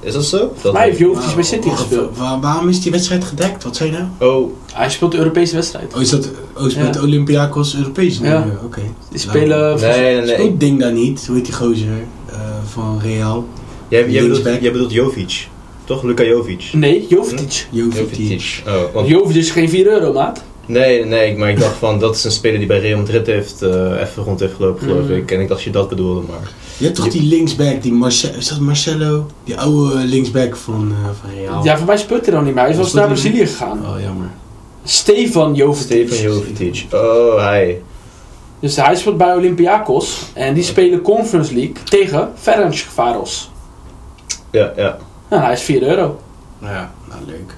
Is 0.00 0.12
dat 0.12 0.24
zo? 0.24 0.52
Dat 0.62 0.72
mij 0.72 0.84
heeft 0.84 0.98
Jovetic 0.98 1.34
bij 1.34 1.44
City 1.44 1.68
gespeeld. 1.70 2.18
Waar- 2.18 2.40
waarom 2.40 2.68
is 2.68 2.80
die 2.80 2.92
wedstrijd 2.92 3.24
gedekt? 3.24 3.64
Wat 3.64 3.76
zei 3.76 3.90
je 3.90 3.98
nou? 3.98 4.32
Oh, 4.32 4.50
Hij 4.72 4.90
speelt 4.90 5.12
de 5.12 5.18
Europese 5.18 5.54
wedstrijd. 5.54 5.94
Oh, 5.94 6.00
is 6.00 6.10
dat 6.10 6.30
oh, 6.56 6.70
Ja. 6.70 6.90
Olympiakos 7.02 7.76
Europees? 7.76 8.18
Ja. 8.18 8.24
Ja. 8.28 8.44
Oké. 8.64 8.80
Die 9.10 9.18
spelen... 9.18 9.80
nee, 9.80 10.00
nee, 10.00 10.20
nee. 10.20 10.34
Speelt 10.34 10.60
Ding 10.60 10.80
daar 10.80 10.92
niet? 10.92 11.26
Hoe 11.26 11.36
heet 11.36 11.44
die 11.44 11.54
gozer 11.54 11.88
eh, 12.26 12.36
van 12.72 12.98
Real? 13.02 13.46
Jij, 13.88 14.10
jij, 14.10 14.22
bedoelt, 14.22 14.44
jij 14.60 14.72
bedoelt 14.72 14.92
Jovic. 14.92 15.48
Toch? 15.84 16.02
Luka 16.02 16.22
Jovic. 16.24 16.68
Nee, 16.72 17.06
Jovetic. 17.08 17.66
Jovetic. 17.70 18.62
Oh, 18.66 18.74
want, 18.92 19.08
Jovetic 19.08 19.42
is 19.42 19.50
geen 19.50 19.68
4 19.68 19.86
euro, 19.86 20.12
maat. 20.12 20.42
nee, 20.66 21.04
nee, 21.04 21.36
maar 21.36 21.50
ik 21.50 21.60
dacht 21.60 21.76
van 21.76 21.98
dat 21.98 22.14
is 22.16 22.24
een 22.24 22.30
speler 22.30 22.58
die 22.58 22.66
bij 22.68 22.80
Real 22.80 22.98
Madrid 22.98 23.26
heeft, 23.26 23.62
eh, 23.62 24.00
even 24.00 24.22
rond 24.24 24.40
heeft 24.40 24.54
gelopen, 24.54 24.82
geloof 24.88 25.04
Mhm. 25.04 25.12
ik. 25.14 25.30
En 25.30 25.40
ik 25.40 25.48
dacht 25.48 25.62
je 25.62 25.70
dat 25.70 25.88
bedoelde, 25.88 26.20
maar. 26.28 26.50
Je 26.76 26.84
hebt 26.84 26.96
toch 26.96 27.08
die 27.08 27.22
linksback, 27.22 27.82
die 27.82 27.92
Marce 27.92 28.28
is 28.36 28.48
dat 28.48 28.60
Marcelo? 28.60 29.26
Die 29.44 29.58
oude 29.58 29.94
linksback 30.04 30.56
van, 30.56 30.92
eh, 31.02 31.08
van 31.20 31.30
Real. 31.38 31.64
Ja, 31.64 31.76
voor 31.76 31.86
mij 31.86 31.96
speelt 31.96 32.24
hij 32.26 32.34
dan 32.34 32.44
niet 32.44 32.54
meer. 32.54 32.62
Hij 32.62 32.70
is 32.72 32.76
wel 32.76 32.84
eens 32.86 32.94
Speelt 32.94 33.08
naar 33.08 33.18
Brazilië 33.18 33.46
gegaan. 33.46 33.78
Oh, 33.96 34.00
jammer. 34.02 34.30
Stefan 34.84 35.54
Jovetic. 35.54 36.06
Stefan 36.08 36.24
Jovetic. 36.32 36.86
Oh, 36.92 37.36
hij. 37.38 37.82
Dus 38.60 38.76
hij 38.76 38.96
speelt 38.96 39.16
bij 39.16 39.34
Olympiakos. 39.34 40.18
En 40.32 40.54
die 40.54 40.62
spelen 40.62 41.02
Conference 41.02 41.54
League 41.54 41.74
tegen 41.84 42.30
Ferenc 42.40 42.74
Varos. 42.76 43.50
Ja, 44.50 44.72
ja. 44.76 44.98
Nou, 45.32 45.44
hij 45.44 45.52
is 45.52 45.62
4 45.62 45.82
euro. 45.82 46.20
Ja, 46.60 46.92
nou 47.08 47.20
leuk. 47.26 47.54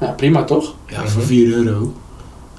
Ja, 0.00 0.06
prima 0.06 0.44
toch? 0.44 0.74
Ja, 0.88 1.00
Mhm. 1.00 1.08
voor 1.08 1.22
4 1.22 1.52
euro. 1.52 1.92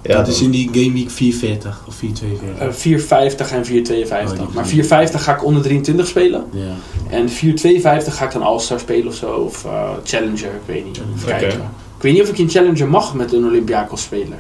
ja 0.02 0.16
dat 0.18 0.28
is 0.28 0.42
in 0.42 0.52
die 0.52 0.70
Game 0.74 0.94
Week 0.94 1.10
440 1.10 1.84
of 1.88 1.96
442. 1.96 2.68
Eh, 2.68 2.74
4,50 2.74 3.52
en 3.52 3.66
4,52. 3.66 4.40
Oh, 4.40 4.46
die- 4.48 4.56
maar 4.56 4.68
4,50 4.68 5.24
ga 5.24 5.34
ik 5.36 5.44
onder 5.46 5.62
23 5.62 6.08
spelen. 6.08 6.46
ja. 6.52 6.74
En 7.10 7.30
4,52 7.30 8.16
ga 8.18 8.26
ik 8.26 8.32
dan 8.32 8.42
All-Star 8.42 8.80
spelen 8.80 9.08
of 9.08 9.16
zo. 9.16 9.32
Of 9.32 9.66
eh, 9.66 9.90
Challenger, 10.04 10.46
ik 10.54 10.62
weet 10.66 10.86
niet. 10.86 10.98
Even 10.98 11.28
Oké. 11.30 11.38
kijken. 11.40 11.60
Ik 11.98 12.02
weet 12.02 12.14
niet 12.14 12.22
of 12.22 12.30
ik 12.30 12.38
in 12.38 12.50
Challenger 12.50 12.88
mag 12.88 13.14
met 13.14 13.34
een 13.34 13.46
Olympiakos 13.46 14.02
speler. 14.02 14.38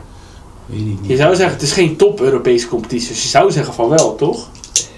Weet 0.65 0.79
ik 0.79 0.85
niet. 0.85 0.97
Je 1.01 1.15
zou 1.15 1.35
zeggen, 1.35 1.53
het 1.53 1.63
is 1.63 1.71
geen 1.71 1.95
top 1.95 2.21
Europese 2.21 2.67
competitie. 2.67 3.07
Dus 3.07 3.21
je 3.21 3.27
zou 3.27 3.51
zeggen 3.51 3.73
van 3.73 3.89
wel, 3.89 4.15
toch? 4.15 4.49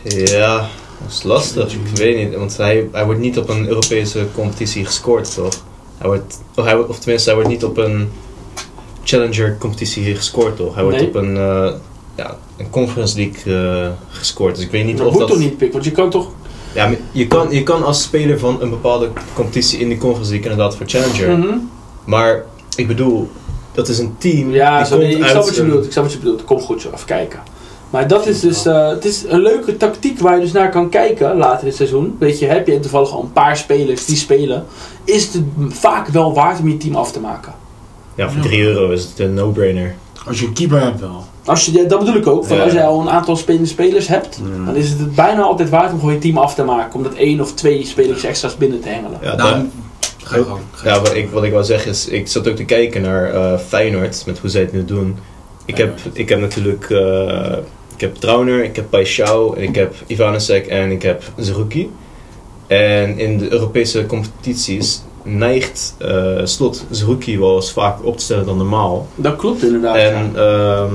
Ja, 0.04 0.66
dat 1.02 1.12
is 1.12 1.24
lastig. 1.24 1.74
Ik 1.74 1.98
weet 1.98 2.18
niet, 2.18 2.38
want 2.38 2.58
hij, 2.58 2.88
hij 2.92 3.06
wordt 3.06 3.20
niet 3.20 3.38
op 3.38 3.50
een 3.50 3.68
Europese 3.68 4.26
competitie 4.34 4.86
gescoord, 4.86 5.34
toch? 5.34 5.54
Hij 5.98 6.08
wordt, 6.08 6.40
of, 6.56 6.66
hij, 6.66 6.76
wordt- 6.76 6.90
of 6.90 7.00
tenminste, 7.00 7.30
hij 7.30 7.38
wordt 7.40 7.54
niet 7.54 7.64
op 7.64 7.78
een 7.78 8.10
Challenger 9.04 9.58
competitie 9.60 10.16
gescoord, 10.16 10.56
toch? 10.56 10.76
Hij 10.76 10.84
wordt 10.84 11.02
op 11.02 11.16
een, 11.16 11.38
eh, 11.38 11.72
ja, 12.16 12.38
een 12.58 12.70
Conference 12.70 13.18
League 13.18 13.56
eh, 13.84 13.90
gescoord. 14.10 14.56
Dus 14.56 14.64
ik 14.64 14.72
weet 14.72 14.86
niet 14.86 14.98
dat 14.98 15.06
of 15.08 15.12
moet 15.12 15.22
dat... 15.22 15.30
toch 15.30 15.40
niet, 15.40 15.58
Pik? 15.58 15.72
Want 15.72 15.84
je 15.84 15.92
kan 15.92 16.10
toch... 16.10 16.32
Ja, 16.74 16.90
je 17.12 17.28
kan, 17.28 17.52
je 17.52 17.64
kan 17.64 17.84
als 17.84 18.02
speler 18.02 18.40
van 18.40 18.62
een 18.62 18.70
bepaalde 18.70 19.10
competitie 19.34 19.80
in 19.80 19.88
die 19.88 19.98
Conference 19.98 20.32
League 20.32 20.52
inderdaad 20.52 20.78
voor 20.78 20.86
Challenger. 20.86 21.38
Mhm. 21.38 21.58
Maar 22.06 22.46
ik 22.76 22.88
bedoel, 22.88 23.30
dat 23.72 23.88
is 23.88 24.00
een 24.00 24.16
team 24.18 24.52
Ja, 24.52 24.78
die 24.78 24.86
sorry, 24.88 25.10
komt 25.12 25.24
ik 25.24 25.30
snap 25.30 25.44
wat 25.44 25.56
je 25.56 25.64
bedoelt. 25.64 25.86
Ik 25.86 25.92
snap 25.92 26.04
wat 26.04 26.14
je 26.14 26.20
bedoelt. 26.20 26.44
Kom 26.44 26.60
goed 26.60 26.82
zo, 26.82 26.90
even 26.94 27.06
kijken. 27.06 27.40
Maar 27.90 28.08
dat 28.08 28.28
is 28.28 28.40
dus 28.40 28.66
eh, 28.66 28.90
het 28.90 29.06
is 29.06 29.24
een 29.28 29.40
leuke 29.42 29.78
tactiek 29.78 30.20
waar 30.20 30.36
je 30.36 30.42
dus 30.42 30.52
naar 30.52 30.70
kan 30.70 30.90
kijken 30.90 31.38
later 31.38 31.60
in 31.62 31.68
het 31.68 31.76
seizoen. 31.76 32.16
Weet 32.20 32.40
je, 32.40 32.46
heb 32.46 32.68
je 32.68 32.80
toevallig 32.80 33.12
al 33.12 33.22
een 33.22 33.32
paar 33.32 33.58
spelers 33.58 34.06
die 34.06 34.16
spelen, 34.16 34.66
is 35.04 35.24
het 35.34 35.42
vaak 35.70 36.08
wel 36.08 36.34
waard 36.34 36.60
om 36.60 36.68
je 36.70 36.78
team 36.78 36.96
af 36.96 37.12
te 37.12 37.20
maken. 37.20 37.54
Ja, 38.16 38.30
voor 38.30 38.42
3 38.42 38.62
euro 38.64 38.90
is 38.90 39.04
het 39.04 39.20
een 39.20 39.34
no-brainer. 39.34 39.96
Als 40.28 40.40
je 40.40 40.46
een 40.46 40.54
keeper 40.54 40.82
hebt 40.82 41.00
wel. 41.00 41.24
Als 41.46 41.66
je, 41.66 41.72
ja, 41.74 41.84
dat 41.84 42.00
bedoel 42.00 42.16
ik 42.16 42.28
ook. 42.28 42.46
Van 42.46 42.58
Ja. 42.58 42.64
Als 42.64 42.74
jij 42.74 42.86
al 42.86 43.02
een 43.02 43.10
aantal 43.10 43.36
spelende 43.36 43.68
spelers 43.68 44.08
hebt, 44.08 44.40
Ja. 44.58 44.66
dan 44.66 44.76
is 44.76 44.90
het 44.90 45.16
bijna 45.16 45.42
altijd 45.42 45.70
waard 45.70 45.92
om 45.92 46.00
gewoon 46.00 46.14
je 46.14 46.20
team 46.20 46.38
af 46.38 46.56
te 46.56 46.64
maken. 46.64 46.96
Om 46.96 47.04
dat 47.04 47.14
één 47.14 47.42
of 47.42 47.54
twee 47.54 47.86
spelers 47.86 48.24
extra's 48.24 48.58
binnen 48.58 48.80
te 48.82 48.90
hengelen. 48.90 49.18
Ja, 49.22 49.36
Nou, 49.36 49.50
daar- 49.52 49.66
ga 50.24 50.36
je 50.38 50.44
gang. 50.44 50.60
Ga 50.72 50.90
je 50.90 50.96
Ja, 50.96 51.02
wat 51.02 51.14
ik, 51.16 51.30
wat 51.32 51.44
ik 51.44 51.52
wou 51.52 51.64
zeggen 51.64 51.92
is, 51.92 52.08
ik 52.08 52.28
zat 52.28 52.48
ook 52.48 52.56
te 52.56 52.66
kijken 52.66 53.02
naar 53.02 53.34
eh, 53.34 53.60
Feyenoord, 53.68 54.24
met 54.26 54.40
hoe 54.40 54.50
zij 54.50 54.62
het 54.62 54.74
nu 54.74 54.86
doen. 54.86 55.18
Ik 55.66 55.78
heb, 55.78 56.00
ik 56.14 56.30
heb 56.30 56.40
natuurlijk, 56.40 56.90
eh, 56.90 57.58
ik 57.98 58.04
heb 58.04 58.16
Trauner, 58.16 58.64
ik 58.64 58.76
heb 58.76 58.86
Paixão, 58.86 59.60
ik 59.60 59.76
heb 59.76 59.96
Ivanusek 60.08 60.68
en 60.68 60.92
ik 60.92 61.02
heb 61.02 61.24
Zerouki. 61.38 61.92
En 62.68 63.20
in 63.20 63.38
de 63.38 63.52
Europese 63.52 64.06
competities 64.06 65.02
neigt 65.24 65.96
eh, 65.98 66.42
Slot 66.44 66.86
Zerouki 66.90 67.40
wel 67.40 67.56
eens 67.56 67.72
vaak 67.72 68.06
op 68.06 68.18
te 68.18 68.24
stellen 68.24 68.46
dan 68.46 68.58
normaal. 68.58 69.08
Dat 69.16 69.36
klopt 69.36 69.64
inderdaad. 69.64 69.96
En 69.96 70.32
ja. 70.34 70.84
ehm, 70.84 70.94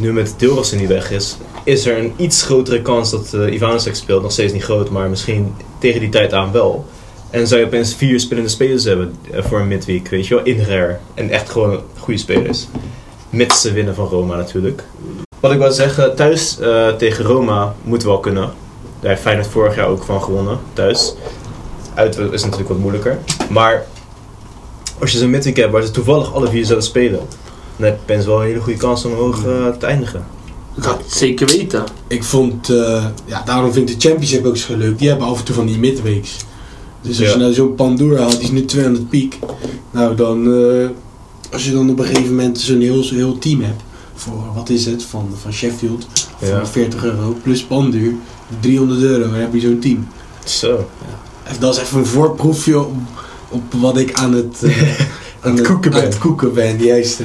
nu 0.00 0.12
met 0.12 0.34
Dilrosun 0.36 0.78
die 0.78 0.86
weg 0.86 1.10
is, 1.10 1.36
is 1.64 1.86
er 1.86 1.98
een 1.98 2.12
iets 2.16 2.42
grotere 2.42 2.82
kans 2.82 3.10
dat 3.10 3.32
uh, 3.34 3.52
Ivanusek 3.52 3.94
speelt. 3.94 4.22
Nog 4.22 4.32
steeds 4.32 4.52
niet 4.52 4.64
groot, 4.64 4.90
maar 4.90 5.08
misschien 5.08 5.54
tegen 5.78 6.00
die 6.00 6.08
tijd 6.08 6.32
aan 6.32 6.52
wel. 6.52 6.84
En 7.30 7.46
zou 7.46 7.60
je 7.60 7.66
opeens 7.66 7.94
vier 7.94 8.20
spelende 8.20 8.48
spelers 8.48 8.84
hebben 8.84 9.14
eh, 9.30 9.44
voor 9.44 9.60
een 9.60 9.68
midweek, 9.68 10.08
weet 10.08 10.26
je 10.26 10.34
wel, 10.34 10.44
in 10.44 10.64
rare. 10.64 10.98
En 11.14 11.30
echt 11.30 11.50
gewoon 11.50 11.80
goede 11.98 12.20
spelers. 12.20 12.66
Mits 13.30 13.60
ze 13.60 13.72
winnen 13.72 13.94
van 13.94 14.06
Roma 14.06 14.36
natuurlijk. 14.36 14.84
Wat 15.42 15.52
ik 15.52 15.58
wil 15.58 15.72
zeggen, 15.72 16.16
thuis 16.16 16.58
eh, 16.58 16.88
tegen 16.88 17.24
Roma 17.24 17.74
moeten 17.84 18.08
we 18.08 18.12
wel 18.14 18.22
kunnen. 18.22 18.50
Daar 19.00 19.10
heeft 19.10 19.22
Feyenoord 19.22 19.46
vorig 19.46 19.74
jaar 19.76 19.86
ook 19.86 20.02
van 20.02 20.22
gewonnen, 20.22 20.58
thuis. 20.72 21.14
Uit 21.94 22.16
is 22.18 22.42
natuurlijk 22.42 22.68
wat 22.68 22.78
moeilijker. 22.78 23.18
Maar 23.50 23.86
als 25.00 25.12
je 25.12 25.18
zo'n 25.18 25.30
midweek 25.30 25.56
hebt 25.56 25.72
waar 25.72 25.82
ze 25.82 25.90
toevallig 25.90 26.34
alle 26.34 26.48
vier 26.48 26.64
zouden 26.64 26.86
spelen, 26.86 27.20
dan 27.76 27.86
heb 27.86 27.98
je 28.06 28.26
wel 28.26 28.40
een 28.40 28.46
hele 28.46 28.60
goede 28.60 28.78
kans 28.78 29.04
om 29.04 29.12
hoog 29.14 29.44
eh, 29.46 29.68
te 29.78 29.86
eindigen. 29.86 30.24
Dat 30.74 30.98
zeker 31.06 31.46
weten. 31.46 31.84
Ik 32.06 32.24
vond, 32.24 32.68
eh, 32.70 33.04
ja, 33.24 33.42
daarom 33.44 33.72
vind 33.72 33.90
ik 33.90 34.00
de 34.00 34.08
Championship 34.08 34.46
ook 34.46 34.56
zo 34.56 34.76
leuk. 34.76 34.98
Die 34.98 35.08
hebben 35.08 35.26
af 35.26 35.38
en 35.38 35.44
toe 35.44 35.54
van 35.54 35.66
die 35.66 35.78
midweeks. 35.78 36.36
Dus 37.00 37.18
als 37.18 37.26
Ja. 37.28 37.32
je 37.32 37.38
nou 37.40 37.52
zo'n 37.52 37.74
Pandora 37.74 38.22
had, 38.22 38.30
die 38.32 38.40
is 38.42 38.50
nu 38.50 38.64
200 38.64 39.08
piek. 39.08 39.38
Nou, 39.90 40.14
dan, 40.14 40.54
eh, 40.54 40.88
als 41.52 41.64
je 41.64 41.72
dan 41.72 41.90
op 41.90 41.98
een 41.98 42.04
gegeven 42.04 42.34
moment 42.34 42.58
zo'n 42.60 42.80
heel, 42.80 43.02
zo'n 43.02 43.16
heel 43.16 43.38
team 43.38 43.62
hebt. 43.62 43.82
Voor, 44.22 44.52
wat 44.54 44.68
is 44.68 44.86
het, 44.86 45.02
van, 45.04 45.28
van 45.42 45.52
Sheffield. 45.52 46.06
Voor 46.38 46.48
Ja. 46.48 46.66
40 46.66 47.04
euro. 47.04 47.36
Plus 47.42 47.62
Panduur, 47.64 48.12
300 48.60 49.00
euro. 49.02 49.30
Dan 49.30 49.34
heb 49.40 49.54
je 49.54 49.60
zo'n 49.60 49.78
team. 49.78 50.08
Zo. 50.44 50.88
En 51.44 51.56
dat 51.58 51.74
is 51.76 51.80
even 51.82 51.98
een 51.98 52.06
voorproefje 52.06 52.78
op, 52.80 52.92
op 53.48 53.62
wat 53.80 53.98
ik 53.98 54.12
aan 54.12 54.32
het, 54.34 54.62
eh, 54.62 55.00
aan 55.44 55.56
het 55.56 55.66
koeken 55.66 55.92
aan 55.94 56.00
ben. 56.00 56.08
het 56.08 56.18
koeken 56.18 56.52
ben. 56.54 56.76
Die 56.76 56.86
juiste. 56.86 57.22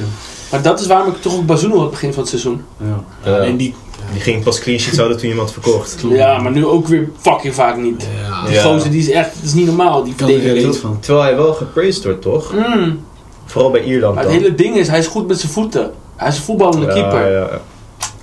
Maar 0.50 0.62
dat 0.62 0.80
is 0.80 0.86
waarom 0.86 1.08
ik 1.14 1.20
toch 1.22 1.34
ook 1.34 1.46
Bazoen 1.46 1.70
had 1.70 1.80
het 1.80 1.90
begin 1.90 2.10
van 2.12 2.20
het 2.20 2.28
seizoen. 2.28 2.62
Ja. 2.80 3.04
Ja. 3.30 3.38
En 3.38 3.56
die, 3.56 3.74
Die 4.12 4.20
ging 4.20 4.42
pas 4.42 4.58
clean 4.60 4.78
sheets 4.78 4.96
houden 4.96 5.18
toen 5.18 5.28
iemand 5.28 5.52
verkocht. 5.52 5.94
Klopt. 6.00 6.16
Ja, 6.22 6.38
maar 6.38 6.52
nu 6.52 6.66
ook 6.66 6.86
weer 6.86 7.10
fucking 7.20 7.54
vaak 7.54 7.76
niet. 7.76 8.06
ja, 8.28 8.44
Die 8.46 8.54
Ja. 8.54 8.62
gozer 8.62 8.90
die 8.90 9.00
is 9.00 9.10
echt, 9.10 9.34
dat 9.34 9.44
is 9.44 9.54
niet 9.54 9.66
normaal. 9.66 10.04
Die 10.04 10.14
kan 10.14 10.28
er 10.30 10.38
reet 10.38 10.76
van. 10.76 11.00
Terwijl 11.00 11.24
hij 11.24 11.36
wel 11.36 11.52
gepraised 11.54 12.04
wordt, 12.04 12.22
toch? 12.22 12.52
Mm. 12.54 13.00
Vooral 13.44 13.70
bij 13.70 13.84
Ierland 13.84 14.14
Maar 14.14 14.24
dan. 14.24 14.32
het 14.32 14.42
hele 14.42 14.54
ding 14.54 14.76
is, 14.76 14.88
hij 14.88 14.98
is 14.98 15.06
goed 15.06 15.26
met 15.28 15.40
zijn 15.40 15.52
voeten. 15.52 15.90
Hij 16.18 16.28
is 16.28 16.36
een 16.36 16.42
voetballende 16.42 16.86
ja, 16.86 16.92
keeper. 16.92 17.20
Ja, 17.20 17.26
Ja, 17.28 17.38
ja. 17.50 17.60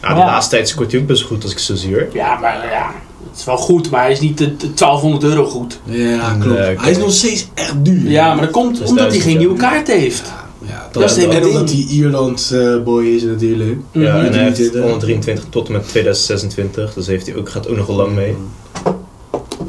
Ja, 0.01 0.13
de 0.13 0.19
Ja. 0.19 0.25
laatste 0.25 0.55
tijd 0.55 0.69
scoort 0.69 0.91
hij 0.91 1.01
ook 1.01 1.07
best 1.07 1.23
goed 1.23 1.43
als 1.43 1.51
ik 1.51 1.59
zo 1.59 1.75
zie 1.75 1.93
hoor. 1.93 2.07
maar 2.41 2.67
ja, 2.71 2.91
Het 3.29 3.39
is 3.39 3.45
wel 3.45 3.57
goed, 3.57 3.89
maar 3.89 4.01
hij 4.01 4.11
is 4.11 4.19
niet 4.19 4.37
de, 4.37 4.55
de 4.55 4.73
1200 4.73 5.23
euro 5.23 5.45
goed. 5.45 5.79
Ja, 5.83 6.35
klopt. 6.39 6.59
Hij 6.81 6.91
is 6.91 6.97
nog 6.97 7.11
steeds 7.11 7.47
echt 7.53 7.73
duur. 7.85 8.09
Ja, 8.09 8.33
maar 8.33 8.43
dat 8.43 8.51
komt 8.53 8.73
Dat 8.75 8.83
is 8.83 8.89
omdat 8.89 9.11
hij 9.11 9.19
geen 9.19 9.31
ja. 9.33 9.37
nieuwe 9.37 9.57
kaart 9.57 9.87
heeft. 9.87 10.23
Ja, 10.25 10.67
ja, 10.69 10.87
Dat 10.91 11.03
is 11.17 11.17
en 11.25 11.45
omdat 11.45 11.69
hij 11.71 11.85
Ierland 11.89 12.51
eh, 12.53 12.83
boy 12.83 13.05
is 13.05 13.23
natuurlijk. 13.23 13.77
Ja, 13.91 14.01
en 14.15 14.33
hij 14.33 14.43
heeft 14.43 14.55
23. 14.55 14.81
123 14.81 15.45
tot 15.49 15.67
en 15.67 15.73
met 15.73 15.87
2026, 15.87 16.93
dus 16.93 17.07
heeft 17.07 17.25
hij 17.27 17.35
ook, 17.35 17.49
gaat 17.49 17.67
ook 17.67 17.77
nog 17.77 17.89
lang 17.89 18.15
mee. 18.15 18.35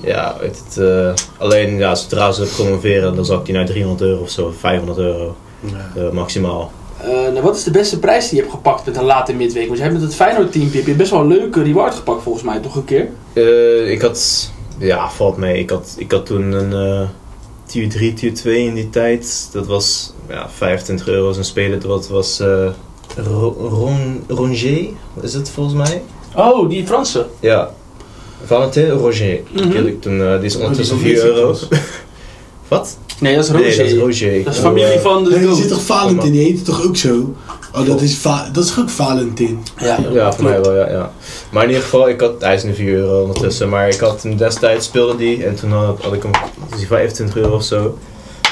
Ja, 0.02 0.36
weet 0.40 0.62
het, 0.68 0.78
eh, 0.78 1.12
alleen 1.38 1.76
ja, 1.76 1.94
zodra 1.94 2.32
ze 2.32 2.42
promoveren, 2.56 3.14
dan 3.16 3.24
zakt 3.24 3.46
hij 3.46 3.56
naar 3.56 3.66
300 3.66 4.00
euro 4.00 4.22
of 4.22 4.30
zo, 4.30 4.54
500 4.60 4.98
euro 4.98 5.36
Ja. 5.60 6.00
eh, 6.02 6.10
maximaal. 6.10 6.72
Eh, 7.00 7.08
nou, 7.08 7.40
wat 7.42 7.56
is 7.56 7.62
de 7.64 7.70
beste 7.70 7.98
prijs 7.98 8.24
die 8.28 8.34
je 8.36 8.40
hebt 8.42 8.54
gepakt 8.54 8.86
met 8.86 8.96
een 8.96 9.04
late 9.04 9.32
midweek? 9.32 9.66
Want 9.66 9.78
jij 9.78 9.86
hebt 9.88 9.98
met 10.00 10.08
het 10.08 10.16
Feyenoord 10.16 10.52
teampje 10.52 10.78
heb 10.78 10.86
je 10.86 10.94
best 10.94 11.10
wel 11.10 11.20
een 11.20 11.26
leuke 11.26 11.62
reward 11.62 11.94
gepakt 11.94 12.22
volgens 12.22 12.44
mij, 12.44 12.58
toch 12.58 12.74
een 12.76 12.84
keer? 12.84 13.08
Eh, 13.32 13.90
ik 13.90 14.00
had, 14.02 14.50
ja, 14.78 15.10
valt 15.10 15.36
mee. 15.36 15.58
Ik 15.58 15.70
had, 15.70 15.94
ik 15.98 16.10
had 16.12 16.26
toen 16.26 16.52
een 16.52 16.72
eh 16.72 17.08
tier 17.66 17.88
3, 17.88 18.14
tier 18.14 18.34
2 18.34 18.64
in 18.66 18.74
die 18.74 18.90
tijd. 18.90 19.48
Dat 19.52 19.66
was 19.66 20.12
ja, 20.28 20.48
25 20.50 21.08
euro 21.08 21.28
een 21.36 21.44
speler. 21.44 21.80
Dat 21.80 22.08
was 22.08 22.40
eh 22.40 22.68
Ro- 23.16 23.56
Ron, 23.58 24.24
Rongier, 24.28 24.88
is 25.20 25.34
het 25.34 25.50
volgens 25.50 25.76
mij? 25.88 26.02
Oh, 26.36 26.68
die 26.68 26.86
Franse. 26.86 27.26
Ja, 27.40 27.70
Valentin 28.44 28.88
Roger. 28.90 29.40
Mhm. 29.52 29.68
Die, 29.68 29.76
had 29.78 29.86
ik 29.86 30.00
toen, 30.02 30.18
die 30.18 30.44
is 30.46 30.56
ondertussen 30.56 30.96
Oh, 30.96 31.02
die 31.02 31.12
4 31.12 31.20
van 31.20 31.28
euro. 31.36 31.54
Frans. 31.54 31.68
Wat? 32.68 32.98
Nee, 33.20 33.34
dat 33.34 33.44
is 33.44 33.50
Roger. 33.50 33.66
Nee, 33.66 33.76
dat 33.76 33.86
is 33.86 33.94
Roger. 34.20 34.44
Dat 34.44 34.52
is 34.52 34.58
Oh, 34.58 34.64
familie 34.64 34.86
eh, 34.92 35.00
van 35.00 35.24
de 35.24 35.30
Nee, 35.30 35.38
die 35.38 35.48
goat. 35.48 35.56
zit 35.58 35.68
toch 35.68 35.82
Valentin, 35.82 36.32
die 36.32 36.42
heet 36.44 36.64
toch 36.64 36.84
ook 36.86 36.96
zo? 36.96 37.34
Oh, 37.74 37.86
dat 37.86 38.00
is, 38.00 38.16
Va 38.16 38.48
dat 38.52 38.64
is 38.64 38.78
ook 38.78 38.88
Valentin. 38.90 39.58
Ja, 39.78 39.98
Ja, 40.12 40.32
voor 40.32 40.44
mij 40.44 40.60
wel, 40.60 40.74
ja, 40.76 40.90
ja. 40.90 41.12
Maar 41.50 41.62
in 41.62 41.68
ieder 41.68 41.84
geval, 41.84 42.08
ik 42.08 42.20
had, 42.20 42.32
hij 42.40 42.54
is 42.54 42.62
nu 42.62 42.74
4 42.74 42.94
euro 42.94 43.20
ondertussen, 43.22 43.68
maar 43.68 43.88
ik 43.88 44.00
had 44.00 44.22
hem 44.22 44.36
destijds 44.36 44.86
speelde 44.86 45.16
die 45.16 45.44
en 45.44 45.54
toen 45.54 45.72
had, 45.72 46.02
had 46.02 46.12
ik 46.12 46.22
hem, 46.22 46.30
was 46.70 46.78
die 46.78 46.86
25 46.86 47.36
euro 47.36 47.54
of 47.54 47.62
zo. 47.64 47.98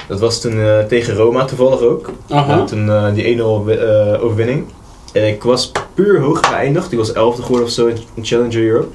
Dat 0.08 0.20
was 0.20 0.40
toen 0.40 0.60
eh, 0.60 0.78
tegen 0.78 1.14
Roma 1.14 1.44
toevallig 1.44 1.80
ook. 1.80 2.10
Aha. 2.28 2.58
En 2.58 2.66
toen 2.66 2.90
eh, 2.90 3.14
die 3.14 3.36
1-0 3.36 3.40
eh, 3.40 4.24
overwinning. 4.24 4.64
En 5.12 5.28
ik 5.28 5.42
was 5.42 5.72
puur 5.94 6.20
hoog 6.20 6.46
geëindigd, 6.46 6.92
ik 6.92 6.98
was 6.98 7.10
11e 7.10 7.42
geworden 7.42 7.62
of 7.66 7.70
zo 7.70 7.86
in 8.14 8.24
Challenger 8.24 8.62
Europe. 8.62 8.86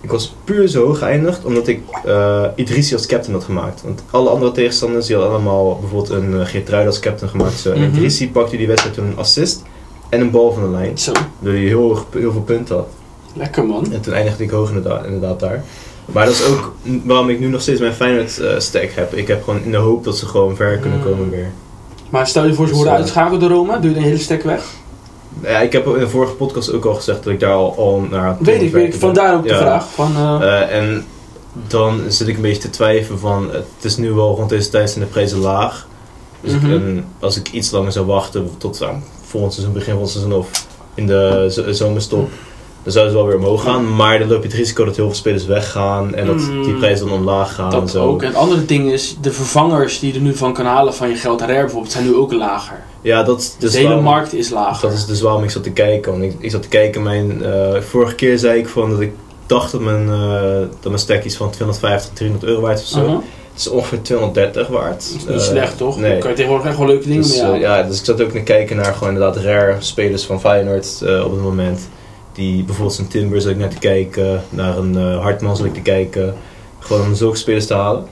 Ik 0.00 0.10
was 0.10 0.34
puur 0.44 0.68
zo 0.68 0.86
hoog 0.86 0.98
geëindigd 0.98 1.44
omdat 1.44 1.66
ik 1.66 1.80
eh 2.04 2.44
Idrissi 2.54 2.94
als 2.94 3.06
captain 3.06 3.34
had 3.34 3.44
gemaakt. 3.44 3.82
Want 3.82 4.02
alle 4.10 4.28
andere 4.28 4.52
tegenstanders 4.52 5.06
die 5.06 5.16
hadden 5.16 5.34
allemaal 5.34 5.78
bijvoorbeeld 5.80 6.10
een 6.22 6.32
uh, 6.32 6.46
Geertruid 6.46 6.86
als 6.86 6.98
captain 7.00 7.30
gemaakt. 7.30 7.58
Zo. 7.58 7.72
En 7.72 7.80
Mhm. 7.80 7.94
Idrissi 7.94 8.30
pakte 8.30 8.56
die 8.56 8.66
wedstrijd 8.66 8.94
toen 8.94 9.06
een 9.06 9.16
assist 9.18 9.62
en 10.08 10.20
een 10.20 10.30
bal 10.30 10.52
van 10.52 10.62
de 10.62 10.68
lijn. 10.68 10.98
Zo, 10.98 11.12
Door 11.38 11.52
hij 11.52 11.62
heel, 11.62 12.06
veel 12.12 12.42
punten 12.44 12.76
had. 12.76 12.86
lekker 13.32 13.66
man. 13.66 13.92
En 13.92 14.00
toen 14.00 14.12
eindigde 14.14 14.44
ik 14.44 14.50
hoog 14.50 14.68
inderdaad, 14.68 15.04
inderdaad 15.04 15.40
daar. 15.40 15.64
Maar 16.12 16.24
dat 16.26 16.34
is 16.34 16.44
ook 16.46 16.74
waarom 17.04 17.28
ik 17.28 17.40
nu 17.40 17.46
nog 17.46 17.60
steeds 17.60 17.80
mijn 17.80 17.92
Feyenoord 17.92 18.38
eh, 18.38 18.58
stack 18.58 18.90
heb. 18.94 19.14
Ik 19.14 19.28
heb 19.28 19.44
gewoon 19.44 19.62
in 19.62 19.70
de 19.70 19.76
hoop 19.76 20.04
dat 20.04 20.16
ze 20.18 20.26
gewoon 20.26 20.56
ver 20.56 20.78
kunnen 20.78 21.02
komen 21.02 21.30
weer. 21.30 21.50
Maar 22.10 22.26
stel 22.26 22.46
je 22.46 22.54
voor 22.54 22.64
ze 22.66 22.72
Dus, 22.72 22.76
worden 22.82 22.92
eh, 22.92 22.98
uitgeschakeld 22.98 23.40
door 23.40 23.50
Roma, 23.50 23.76
doe 23.78 23.90
je 23.90 23.96
de 23.96 24.02
hele 24.02 24.18
stek 24.18 24.42
weg? 24.42 24.64
Ja, 25.42 25.58
ik 25.60 25.72
heb 25.72 25.86
in 25.86 25.98
de 25.98 26.08
vorige 26.08 26.32
podcast 26.32 26.72
ook 26.72 26.84
al 26.84 26.94
gezegd 26.94 27.24
dat 27.24 27.32
ik 27.32 27.40
daar 27.40 27.52
al, 27.52 27.74
al 27.76 28.00
naar 28.10 28.36
Weet 28.40 28.62
ik, 28.62 28.72
weet 28.72 28.94
ik. 28.94 29.00
Vandaar 29.00 29.34
ook 29.34 29.42
de 29.42 29.48
Ja. 29.48 29.58
vraag. 29.58 29.86
Van, 29.94 30.16
eh, 30.16 30.60
Eh, 30.62 30.76
en 30.78 31.04
dan 31.68 32.00
zit 32.08 32.28
ik 32.28 32.36
een 32.36 32.42
beetje 32.42 32.62
te 32.62 32.70
twijfelen 32.70 33.18
van, 33.18 33.48
het 33.52 33.64
is 33.84 33.96
nu 33.96 34.12
wel 34.12 34.34
rond 34.36 34.48
deze 34.48 34.68
tijd 34.68 34.90
zijn 34.90 35.04
de 35.04 35.10
prijzen 35.10 35.38
laag. 35.38 35.86
Dus 36.40 36.52
ik- 36.52 36.62
Mhm. 36.62 36.72
en 36.72 37.04
als 37.20 37.36
ik 37.36 37.52
iets 37.52 37.70
langer 37.70 37.92
zou 37.92 38.06
wachten 38.06 38.50
tot 38.58 38.82
uh, 38.82 38.88
volgend 39.22 39.52
seizoen, 39.52 39.74
begin 39.74 39.92
van 39.92 40.02
het 40.02 40.10
seizoen 40.10 40.32
of 40.32 40.50
in 40.94 41.06
de 41.06 41.46
zomerstop, 41.70 42.28
dan 42.82 42.92
zou 42.92 43.04
het 43.04 43.14
wel 43.14 43.26
weer 43.26 43.36
omhoog 43.36 43.62
gaan. 43.62 43.96
Maar 43.96 44.18
dan 44.18 44.28
loop 44.28 44.42
je 44.42 44.48
het 44.48 44.56
risico 44.56 44.84
dat 44.84 44.96
heel 44.96 45.04
veel 45.06 45.14
spelers 45.14 45.46
weggaan 45.46 46.14
en 46.14 46.26
dat 46.26 46.36
Mm. 46.36 46.62
die 46.62 46.74
prijzen 46.74 47.06
dan 47.08 47.14
omlaag 47.18 47.54
gaan 47.54 47.72
en 47.72 47.80
dat 47.80 47.90
zo. 47.90 48.04
ook. 48.04 48.20
En 48.22 48.26
het 48.28 48.36
andere 48.36 48.64
ding 48.64 48.92
is, 48.92 49.16
de 49.20 49.32
vervangers 49.32 49.98
die 49.98 50.12
je 50.12 50.18
er 50.18 50.24
nu 50.24 50.34
van 50.36 50.52
kan 50.52 50.66
halen 50.66 50.94
van 50.94 51.08
je 51.08 51.14
geld 51.14 51.40
rare 51.40 51.60
bijvoorbeeld, 51.60 51.92
zijn 51.92 52.04
nu 52.04 52.14
ook 52.14 52.32
lager. 52.32 52.76
Ja, 53.02 53.22
dat, 53.22 53.56
Dus 53.58 53.70
de 53.70 53.76
hele 53.76 53.88
waarom- 53.88 54.04
markt 54.06 54.34
is 54.34 54.50
lager. 54.50 54.88
Dat 54.88 54.98
is 54.98 55.06
dus 55.06 55.20
waarom 55.20 55.42
ik 55.42 55.50
zat 55.50 55.62
te 55.62 55.70
kijken. 55.70 56.12
Want 56.12 56.24
ik, 56.24 56.34
ik 56.38 56.50
zat 56.50 56.62
te 56.62 56.68
kijken, 56.68 57.02
mijn, 57.02 57.44
eh, 57.44 57.80
vorige 57.80 58.14
keer 58.14 58.38
zei 58.38 58.58
ik 58.58 58.68
van 58.68 58.90
dat 58.90 59.00
ik 59.00 59.12
dacht 59.46 59.72
dat 59.72 59.80
mijn, 59.80 60.08
eh 60.08 60.50
dat 60.60 60.84
mijn 60.84 60.98
stack 60.98 61.24
iets 61.24 61.36
van 61.36 61.50
250, 61.50 62.12
300 62.14 62.50
euro 62.50 62.60
waard 62.62 62.78
of 62.80 62.86
zo. 62.86 63.22
Het 63.52 63.66
is 63.66 63.68
ongeveer 63.68 64.02
230 64.02 64.68
waard. 64.68 64.94
Dat 65.12 65.20
is 65.20 65.26
niet 65.26 65.28
Eh, 65.28 65.38
slecht 65.46 65.76
toch? 65.76 65.98
Nee. 65.98 66.10
Dan 66.10 66.18
kan 66.20 66.30
je 66.30 66.36
tegenwoordig 66.36 66.68
echt 66.68 66.78
wel 66.78 66.86
leuke 66.86 67.06
dingen 67.08 67.22
Dus, 67.22 67.42
mee 67.42 67.60
ja, 67.60 67.82
dus 67.82 67.98
ik 67.98 68.04
zat 68.04 68.22
ook 68.22 68.30
te 68.30 68.40
kijken 68.42 68.76
naar 68.76 68.94
gewoon 68.94 69.12
inderdaad 69.14 69.42
rare 69.42 69.76
spelers 69.78 70.24
van 70.24 70.40
Feyenoord 70.40 70.98
op 71.24 71.30
het 71.30 71.40
moment. 71.42 71.88
Die 72.38 72.64
bijvoorbeeld 72.64 72.96
zijn 72.96 73.08
Timber 73.08 73.40
zat 73.40 73.50
ik 73.50 73.56
naar 73.56 73.68
te 73.68 73.78
kijken, 73.78 74.42
naar 74.50 74.78
een 74.78 74.96
eh, 74.96 75.20
Hartman 75.20 75.56
zat 75.56 75.66
ik 75.66 75.74
te 75.74 75.80
kijken. 75.80 76.34
Gewoon 76.78 77.06
om 77.06 77.14
zulke 77.14 77.36
spelers 77.36 77.66
te 77.66 77.74
halen. 77.74 78.06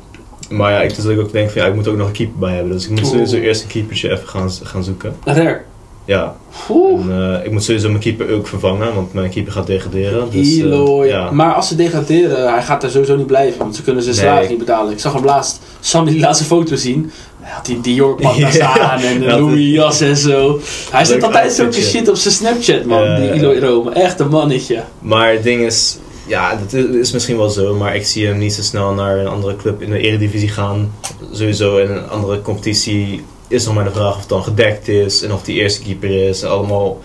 Maar 0.50 0.72
ja, 0.72 0.82
ik, 0.82 0.94
dus 0.94 1.04
dat 1.04 1.12
ik 1.12 1.20
ook 1.20 1.32
denk 1.32 1.50
van 1.50 1.62
ja, 1.62 1.68
ik 1.68 1.74
moet 1.74 1.88
ook 1.88 1.96
nog 1.96 2.06
een 2.06 2.12
keeper 2.12 2.38
bij 2.38 2.54
hebben. 2.54 2.72
Dus 2.72 2.84
ik 2.84 2.90
moet 2.90 3.06
sowieso 3.06 3.36
eerst 3.36 3.62
een 3.62 3.68
keepertje 3.68 4.10
even 4.10 4.28
gaan, 4.28 4.50
gaan 4.50 4.84
zoeken. 4.84 5.16
Rare. 5.24 5.62
Ja, 6.06 6.36
en, 6.68 7.06
eh, 7.38 7.44
ik 7.44 7.50
moet 7.52 7.64
sowieso 7.64 7.88
mijn 7.88 8.00
keeper 8.00 8.32
ook 8.34 8.46
vervangen, 8.46 8.94
want 8.94 9.12
mijn 9.12 9.30
keeper 9.30 9.52
gaat 9.52 9.66
degraderen. 9.66 10.30
Dus, 10.30 10.58
eh, 10.58 11.08
ja. 11.08 11.30
Maar 11.30 11.54
als 11.54 11.68
ze 11.68 11.76
degraderen, 11.76 12.52
hij 12.52 12.62
gaat 12.62 12.82
er 12.82 12.90
sowieso 12.90 13.16
niet 13.16 13.26
blijven, 13.26 13.58
want 13.58 13.76
ze 13.76 13.82
kunnen 13.82 14.02
zijn 14.02 14.14
Nee. 14.16 14.24
salaris 14.24 14.48
niet 14.48 14.58
betalen. 14.58 14.92
Ik 14.92 14.98
zag 14.98 15.12
hem 15.12 15.24
laatst, 15.24 15.60
Sammy 15.80 16.10
die 16.10 16.20
laatste 16.20 16.44
foto 16.44 16.76
zien. 16.76 17.10
Hij 17.40 17.54
had 17.54 17.66
die 17.66 17.80
Dior 17.80 18.20
daar 18.22 18.38
Ja. 18.40 18.50
staan 18.50 19.00
en 19.00 19.22
een 19.30 19.40
Louis 19.40 19.70
jas 19.74 20.00
en 20.00 20.16
zo. 20.16 20.60
Hij 20.90 21.04
zet 21.04 21.22
altijd 21.22 21.52
zulke 21.52 21.80
shit 21.82 22.08
op 22.08 22.16
zijn 22.16 22.34
Snapchat, 22.34 22.84
man. 22.84 23.16
Die. 23.16 23.32
Eloy 23.32 23.58
Rome. 23.58 23.90
Echt 23.90 24.20
een 24.20 24.28
mannetje. 24.28 24.82
Maar 24.98 25.32
het 25.32 25.42
ding 25.42 25.62
is, 25.62 25.98
ja, 26.26 26.56
dat 26.56 26.72
is 26.94 27.12
misschien 27.12 27.36
wel 27.36 27.48
zo, 27.48 27.74
maar 27.74 27.96
ik 27.96 28.06
zie 28.06 28.26
hem 28.26 28.38
niet 28.38 28.52
zo 28.54 28.62
snel 28.62 28.92
naar 28.92 29.18
een 29.18 29.26
andere 29.26 29.56
club 29.56 29.82
in 29.82 29.90
de 29.90 29.98
Eredivisie 29.98 30.48
gaan. 30.48 30.92
Sowieso 31.32 31.76
in 31.76 31.90
een 31.90 32.08
andere 32.08 32.42
competitie 32.42 33.24
is 33.48 33.64
nog 33.64 33.74
maar 33.74 33.84
de 33.84 33.90
vraag 33.90 34.12
of 34.14 34.20
het 34.20 34.28
dan 34.28 34.42
gedekt 34.42 34.88
is 34.88 35.22
en 35.22 35.32
of 35.32 35.42
die 35.42 35.56
eerste 35.60 35.82
keeper 35.82 36.28
is. 36.28 36.44
Allemaal 36.44 37.00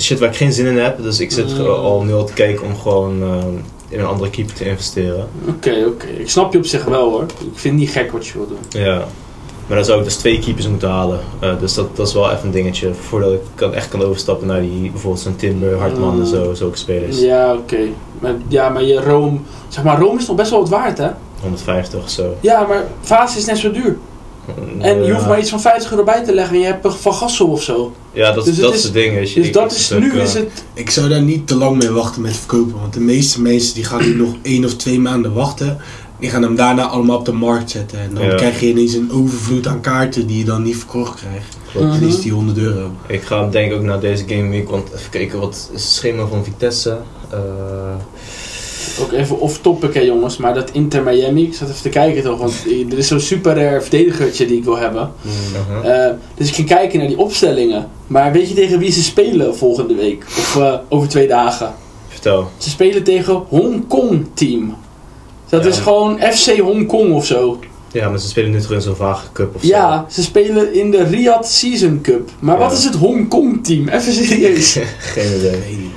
shit 0.00 0.18
waar 0.18 0.28
ik 0.28 0.36
geen 0.36 0.52
zin 0.52 0.66
in 0.66 0.78
heb. 0.78 1.02
Dus 1.02 1.20
ik 1.20 1.30
zit 1.32 1.58
Mm. 1.58 1.66
al 1.66 2.02
nu 2.02 2.12
al 2.14 2.24
te 2.24 2.32
kijken 2.32 2.66
om 2.66 2.76
gewoon 2.76 3.22
eh, 3.22 3.36
in 3.88 3.98
een 4.00 4.06
andere 4.06 4.30
keeper 4.30 4.54
te 4.54 4.64
investeren. 4.68 5.28
Oké, 5.48 5.84
oké. 5.86 6.06
Ik 6.06 6.30
snap 6.30 6.52
je 6.52 6.58
op 6.58 6.64
zich 6.66 6.84
wel 6.84 7.10
hoor. 7.10 7.22
Ik 7.22 7.28
vind 7.54 7.62
het 7.62 7.72
niet 7.74 7.90
gek 7.90 8.12
wat 8.12 8.26
je 8.26 8.32
wil 8.32 8.48
doen. 8.48 8.82
Ja. 8.82 9.04
Maar 9.66 9.76
dan 9.76 9.84
zou 9.86 9.98
ik 9.98 10.04
dus 10.04 10.16
twee 10.16 10.38
keepers 10.38 10.68
moeten 10.68 10.88
halen. 10.88 11.20
Eh, 11.40 11.58
dus 11.60 11.74
dat, 11.74 11.96
dat 11.96 12.06
is 12.08 12.14
wel 12.14 12.30
even 12.30 12.44
een 12.44 12.50
dingetje. 12.50 12.94
Voordat 12.94 13.32
ik 13.32 13.40
kan, 13.54 13.74
echt 13.74 13.88
kan 13.88 14.02
overstappen 14.02 14.46
naar 14.46 14.60
die 14.60 14.90
bijvoorbeeld 14.90 15.22
zo'n 15.22 15.36
Timber, 15.36 15.78
Hartman 15.78 16.20
en 16.20 16.26
zo, 16.26 16.54
zulke 16.54 16.76
spelers. 16.78 17.20
Ja, 17.20 17.52
oké. 17.54 17.78
Maar, 18.20 18.34
ja, 18.48 18.68
maar 18.68 18.82
je 18.84 19.00
Rome... 19.00 19.38
Zeg 19.68 19.84
maar, 19.84 19.98
Rome 20.00 20.18
is 20.20 20.26
nog 20.26 20.36
best 20.36 20.50
wel 20.50 20.60
wat 20.60 20.68
waard, 20.68 20.98
hè? 20.98 21.08
150 21.40 22.02
of 22.02 22.10
zo. 22.10 22.34
Ja, 22.40 22.66
maar 22.66 22.84
Vaas 23.00 23.36
is 23.36 23.44
net 23.44 23.58
zo 23.58 23.70
duur. 23.70 23.96
En 24.78 25.02
je 25.04 25.12
hoeft 25.12 25.26
maar 25.26 25.38
iets 25.38 25.50
van 25.50 25.60
50 25.60 25.90
euro 25.90 26.04
bij 26.04 26.24
te 26.24 26.34
leggen 26.34 26.54
en 26.54 26.60
je 26.60 26.66
hebt 26.66 26.86
Van 27.00 27.14
Gassel 27.14 27.46
of 27.46 27.62
zo. 27.62 27.92
Ja, 28.12 28.32
dat, 28.32 28.44
Dus 28.44 28.56
dat 28.56 28.72
is- 28.72 28.78
is 28.78 28.84
het 28.84 28.92
ding. 28.92 29.32
Dus 29.34 29.52
dat 29.52 29.72
is, 29.72 29.90
nu 29.90 30.10
eh, 30.10 30.22
is 30.22 30.34
het... 30.34 30.64
Ik 30.74 30.90
zou 30.90 31.08
daar 31.08 31.22
niet 31.22 31.46
te 31.46 31.56
lang 31.56 31.78
mee 31.78 31.90
wachten 31.90 32.22
met 32.22 32.36
verkopen. 32.36 32.80
Want 32.80 32.92
de 32.94 33.00
meeste 33.00 33.40
mensen 33.42 33.74
die 33.74 33.84
gaan 33.84 34.00
nu 34.02 34.14
nog 34.16 34.34
één 34.42 34.64
of 34.64 34.74
twee 34.76 35.00
maanden 35.00 35.32
wachten. 35.32 35.78
Die 36.20 36.30
gaan 36.30 36.42
hem 36.42 36.56
daarna 36.56 36.82
allemaal 36.86 37.18
op 37.18 37.24
de 37.24 37.32
markt 37.32 37.70
zetten. 37.70 37.98
En 37.98 38.14
dan 38.14 38.24
Ja. 38.26 38.34
krijg 38.34 38.60
je 38.60 38.68
ineens 38.68 38.94
een 38.94 39.12
overvloed 39.12 39.66
aan 39.66 39.80
kaarten 39.80 40.26
die 40.26 40.38
je 40.38 40.44
dan 40.44 40.62
niet 40.62 40.76
verkocht 40.76 41.20
krijgt. 41.20 41.56
klopt. 41.72 41.94
En 41.94 42.02
is 42.08 42.20
die 42.20 42.32
100 42.32 42.58
euro. 42.58 42.90
Ik 43.06 43.22
ga 43.22 43.48
denk 43.48 43.70
ik 43.72 43.76
ook 43.78 43.82
naar 43.84 44.00
deze 44.00 44.24
game 44.26 44.48
week, 44.48 44.68
want 44.70 44.88
even 44.94 45.10
kijken 45.10 45.40
wat 45.40 45.54
is 45.54 45.68
het 45.82 45.92
schema 45.92 46.26
van 46.26 46.44
Vitesse. 46.44 46.96
Eh, 47.30 47.38
Ook 49.00 49.12
even 49.12 49.40
off 49.40 49.58
topic 49.60 49.94
hè 49.94 50.00
jongens, 50.00 50.36
maar 50.36 50.54
dat 50.54 50.70
Inter 50.72 51.02
Miami, 51.02 51.42
ik 51.42 51.54
zat 51.54 51.68
even 51.68 51.82
te 51.82 51.88
kijken 51.88 52.22
toch, 52.22 52.38
want 52.38 52.52
er 52.90 52.98
is 52.98 53.08
zo'n 53.08 53.20
super 53.20 53.54
rare 53.54 53.80
verdedigertje 53.80 54.46
die 54.46 54.56
ik 54.56 54.64
wil 54.64 54.76
hebben. 54.76 55.12
uh-huh. 55.68 56.06
Eh, 56.06 56.14
dus 56.34 56.48
ik 56.48 56.54
ging 56.54 56.68
kijken 56.68 56.98
naar 56.98 57.08
die 57.08 57.18
opstellingen. 57.18 57.88
Maar 58.06 58.32
weet 58.32 58.48
je 58.48 58.54
tegen 58.54 58.78
wie 58.78 58.92
ze 58.92 59.02
spelen 59.02 59.56
volgende 59.56 59.94
week? 59.94 60.24
Of 60.26 60.56
eh, 60.56 60.74
over 60.88 61.08
twee 61.08 61.28
dagen? 61.28 61.74
Vertel. 62.08 62.50
Ze 62.58 62.70
spelen 62.70 63.02
tegen 63.02 63.34
Hongkong 63.48 64.26
team. 64.34 64.74
Dat 65.48 65.62
Ja. 65.62 65.68
is 65.68 65.78
gewoon 65.78 66.18
FC 66.20 66.58
Hongkong 66.58 67.12
of 67.12 67.26
zo. 67.26 67.58
Ja, 67.92 68.08
maar 68.08 68.18
ze 68.18 68.28
spelen 68.28 68.50
nu 68.50 68.60
terug 68.60 68.76
in 68.76 68.82
zo'n 68.82 68.96
vage 68.96 69.26
cup 69.32 69.54
of 69.54 69.60
zo. 69.60 69.66
Ja, 69.66 70.06
ze 70.10 70.22
spelen 70.22 70.74
in 70.74 70.90
de 70.90 71.02
Riyadh 71.04 71.46
Season 71.46 72.00
Cup. 72.02 72.30
Maar 72.38 72.58
wat 72.58 72.72
is 72.72 72.84
het 72.84 72.94
Hongkong 72.94 73.64
team? 73.64 73.88
Even 73.88 74.12
serieus. 74.12 74.78
Geen 74.98 75.36
idee. 75.38 75.90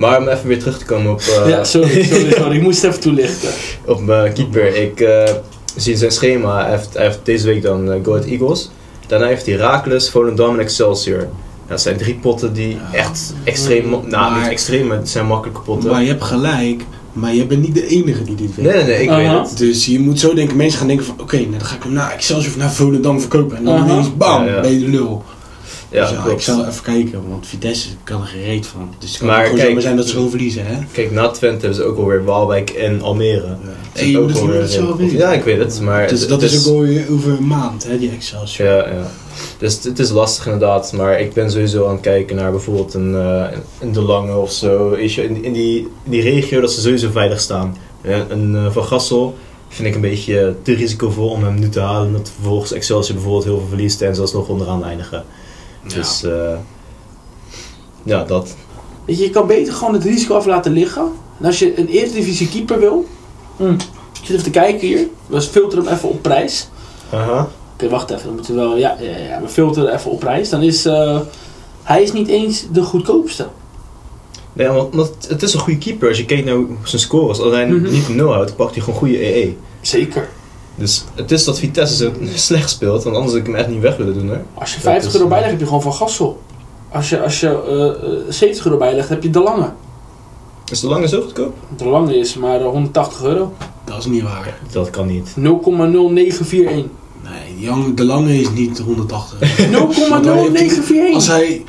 Maar 0.00 0.18
om 0.18 0.28
even 0.28 0.46
weer 0.48 0.58
terug 0.58 0.78
te 0.78 0.84
komen 0.84 1.12
op, 1.12 1.20
eh, 1.20 1.48
ja, 1.48 1.64
sorry, 1.64 2.02
sorry, 2.04 2.32
sorry. 2.38 2.56
Ik 2.56 2.62
moest 2.62 2.82
het 2.82 2.90
even 2.90 3.02
toelichten. 3.02 3.48
op 3.86 4.00
mijn 4.04 4.32
keeper. 4.32 4.74
Ik 4.76 5.00
eh, 5.00 5.34
zie 5.76 5.96
zijn 5.96 6.10
schema. 6.10 6.62
Hij 6.62 6.70
heeft, 6.70 6.94
hij 6.94 7.04
heeft 7.04 7.18
deze 7.22 7.46
week 7.46 7.62
dan 7.62 7.88
uh, 7.88 7.94
Go 8.04 8.12
Ahead 8.12 8.26
Eagles. 8.28 8.70
Daarna 9.06 9.26
heeft 9.26 9.46
hij 9.46 9.54
Heracles, 9.54 10.10
Volendam 10.10 10.54
en 10.54 10.60
Excelsior. 10.60 11.18
Ja, 11.20 11.28
dat 11.66 11.80
zijn 11.80 11.96
drie 11.96 12.14
potten 12.14 12.52
die 12.52 12.68
Ja. 12.92 12.98
echt 12.98 13.34
extreem... 13.44 13.86
mo- 13.88 14.04
Nou, 14.06 14.30
Maar- 14.32 14.40
niet 14.42 14.50
extreem, 14.50 14.86
maar 14.86 14.96
het 14.96 15.08
zijn 15.08 15.26
makkelijke 15.26 15.60
potten. 15.62 15.90
Maar 15.90 16.02
je 16.02 16.08
hebt 16.08 16.24
gelijk. 16.24 16.82
Maar 17.12 17.34
je 17.34 17.46
bent 17.46 17.60
niet 17.62 17.74
de 17.74 17.86
enige 17.86 18.24
die 18.24 18.34
dit 18.34 18.54
weet. 18.54 18.64
Nee, 18.66 18.74
nee, 18.74 18.84
nee, 18.84 19.02
ik 19.02 19.08
weet 19.10 19.30
het. 19.48 19.58
Dus 19.58 19.86
je 19.86 20.00
moet 20.00 20.20
zo 20.20 20.34
denken, 20.34 20.56
mensen 20.56 20.78
gaan 20.78 20.86
denken 20.88 21.06
van 21.06 21.14
oké, 21.20 21.36
nou, 21.36 21.50
dan 21.50 21.60
ga 21.60 21.74
ik 21.76 21.82
hem 21.82 21.92
naar 21.92 22.12
Excelsior 22.12 22.50
of 22.52 22.56
naar 22.58 22.72
Volendam 22.72 23.20
verkopen. 23.20 23.56
En 23.56 23.64
dan 23.64 23.74
Aha. 23.76 23.92
ineens 23.92 24.16
bam, 24.16 24.44
Ja, 24.46 24.54
ja. 24.54 24.60
ben 24.60 24.72
je 24.72 24.78
de 24.78 24.88
lul. 24.88 25.22
Ja, 25.90 26.00
dus 26.00 26.10
ja, 26.24 26.30
ik 26.30 26.40
zal 26.40 26.66
even 26.66 26.82
kijken, 26.82 27.28
want 27.28 27.46
Vitesse 27.46 27.88
kan 28.04 28.20
er 28.20 28.26
gereed 28.26 28.66
van. 28.66 28.94
Dus 28.98 29.08
het 29.10 29.18
kan 29.18 29.26
Maar 29.28 29.40
gewoon 29.42 29.54
kijk- 29.56 29.66
zomaar 29.68 29.82
zijn 29.82 29.96
dat 29.96 30.06
ze 30.06 30.12
gewoon 30.14 30.30
verliezen, 30.30 30.66
hè? 30.66 30.74
Kijk, 30.92 31.10
na 31.10 31.28
Twente 31.28 31.58
hebben 31.60 31.74
ze 31.74 31.82
ook 31.84 31.98
alweer 31.98 32.24
Waalwijk 32.24 32.70
en 32.70 33.00
Almere. 33.02 33.46
Ja. 33.46 33.56
Hey, 33.92 34.08
je 34.10 34.18
moet 34.18 34.38
het, 34.40 34.52
het 34.54 34.70
zelf 34.70 34.96
weten. 34.96 35.16
Ja, 35.16 35.32
ik 35.32 35.42
weet 35.44 35.58
het, 35.58 35.80
maar... 35.80 36.08
Dus 36.08 36.26
dat 36.26 36.42
is 36.42 36.66
ook 36.68 36.74
alweer 36.74 37.04
over 37.10 37.32
een 37.32 37.46
maand, 37.46 37.86
hè, 37.86 37.98
die 37.98 38.10
Excelsior. 38.10 38.68
Ja, 38.68 38.76
ja. 38.88 39.10
Dus 39.58 39.84
het- 39.84 39.98
is 39.98 40.10
lastig 40.10 40.44
inderdaad, 40.44 40.92
maar 40.92 41.20
ik 41.20 41.32
ben 41.32 41.50
sowieso 41.50 41.86
aan 41.86 41.92
het 41.92 42.00
kijken 42.00 42.36
naar 42.36 42.50
bijvoorbeeld 42.50 42.94
een, 42.94 43.14
eh, 43.14 43.44
een 43.80 43.92
De 43.92 44.00
Lange 44.02 44.36
of 44.36 44.52
zo. 44.52 44.90
In, 44.92 45.44
in, 45.44 45.52
die, 45.52 45.78
in 46.04 46.10
die 46.10 46.22
regio 46.22 46.60
dat 46.60 46.72
ze 46.72 46.80
sowieso 46.80 47.10
veilig 47.10 47.40
staan. 47.40 47.76
Ja, 48.02 48.26
een 48.28 48.56
eh, 48.56 48.70
Van 48.70 48.84
Gassel 48.84 49.34
vind 49.68 49.88
ik 49.88 49.94
een 49.94 50.00
beetje 50.00 50.54
te 50.62 50.72
risicovol 50.74 51.28
om 51.28 51.44
hem 51.44 51.58
nu 51.58 51.68
te 51.68 51.80
halen. 51.80 52.12
Dat 52.12 52.30
vervolgens 52.34 52.72
Excelsior 52.72 53.14
bijvoorbeeld 53.14 53.44
heel 53.44 53.58
veel 53.58 53.68
verliest 53.68 54.00
en 54.02 54.14
zelfs 54.14 54.32
nog 54.32 54.48
onderaan 54.48 54.84
eindigen. 54.84 55.24
Dus 55.86 56.22
eh, 56.24 56.54
ja, 58.02 58.24
dat. 58.24 58.54
Weet 59.04 59.18
je, 59.18 59.24
je 59.24 59.30
kan 59.30 59.46
beter 59.46 59.72
gewoon 59.72 59.94
het 59.94 60.04
risico 60.04 60.34
af 60.34 60.46
laten 60.46 60.72
liggen. 60.72 61.02
En 61.40 61.46
als 61.46 61.58
je 61.58 61.78
een 61.78 61.86
Eredivisie 61.88 62.48
keeper 62.48 62.78
wil... 62.78 63.06
Hm. 63.56 63.72
Ik 63.72 64.26
zit 64.26 64.30
even 64.30 64.42
te 64.44 64.50
kijken 64.50 64.86
hier. 64.86 65.06
We 65.26 65.40
filteren 65.42 65.84
hem 65.84 65.94
even 65.94 66.08
op 66.08 66.22
prijs. 66.22 66.68
Aha. 67.12 67.48
Oké, 67.74 67.88
wacht 67.88 68.10
even. 68.10 68.24
Dan 68.26 68.34
moeten 68.34 68.54
we 68.54 68.60
wel... 68.60 68.76
Ja, 68.76 68.96
ja, 69.00 69.16
ja, 69.16 69.40
we 69.40 69.48
filteren 69.48 69.94
even 69.94 70.10
op 70.10 70.20
prijs. 70.20 70.48
Dan 70.48 70.62
is... 70.62 70.84
eh, 70.86 71.20
hij 71.82 72.02
is 72.02 72.12
niet 72.12 72.28
eens 72.28 72.64
de 72.72 72.82
goedkoopste. 72.82 73.46
Nee, 74.52 74.68
want, 74.68 74.94
want 74.94 75.10
het 75.28 75.42
is 75.42 75.54
een 75.54 75.60
goede 75.60 75.78
keeper. 75.78 76.08
Als 76.08 76.18
je 76.18 76.24
kijkt 76.24 76.44
naar 76.44 76.58
zijn 76.84 77.00
scores, 77.00 77.40
als 77.40 77.52
hij 77.52 77.66
Mhm. 77.66 77.90
niet 77.90 78.08
een 78.08 78.16
0 78.16 78.32
houdt, 78.32 78.56
pakt 78.56 78.74
hij 78.74 78.82
gewoon 78.84 78.98
goede 78.98 79.34
EE. 79.36 79.56
Zeker. 79.80 80.28
Dus 80.80 81.04
het 81.14 81.30
is 81.30 81.44
dat 81.44 81.58
Vitesse 81.58 81.96
zo 81.96 82.12
slecht 82.34 82.70
speelt, 82.70 83.02
want 83.02 83.16
anders 83.16 83.32
had 83.34 83.40
ik 83.40 83.46
hem 83.46 83.56
echt 83.56 83.68
niet 83.68 83.80
weg 83.80 83.96
willen 83.96 84.14
doen 84.14 84.28
hoor. 84.28 84.42
Als 84.54 84.70
je 84.70 84.74
Dat 84.76 84.84
50 84.84 85.08
is, 85.08 85.14
euro 85.14 85.24
eh, 85.26 85.30
bijlegt, 85.30 85.50
heb 85.50 85.60
je 85.60 85.66
gewoon 85.66 85.82
Van 85.82 85.92
Gassel. 85.94 86.40
Als 86.92 87.08
je, 87.08 87.22
als 87.22 87.40
je 87.40 87.46
eh, 87.48 88.10
eh, 88.12 88.18
70 88.28 88.64
euro 88.64 88.76
bijlegt, 88.78 89.08
heb 89.08 89.22
je 89.22 89.30
De 89.30 89.40
Lange. 89.40 89.70
Is 90.70 90.80
de 90.80 90.86
lange 90.86 91.08
zo 91.08 91.20
goedkoop? 91.20 91.54
De 91.76 91.84
Lange 91.84 92.18
is 92.18 92.34
maar 92.34 92.60
eh, 92.60 92.66
180 92.66 93.22
euro. 93.22 93.52
0,0941. 93.58 93.62
Dat 93.84 93.98
is 93.98 94.06
niet 94.06 94.22
waar. 94.22 94.58
Dat 94.72 94.90
kan 94.90 95.06
niet. 95.06 95.32
Nee, 97.22 97.54
die 97.56 97.64
Jan- 97.64 97.94
de 97.94 98.04
lange 98.04 98.40
is 98.40 98.50
niet 98.50 98.78
180. 98.78 99.58
0,0941. 99.70 101.14
Als 101.14 101.26
hij... 101.26 101.64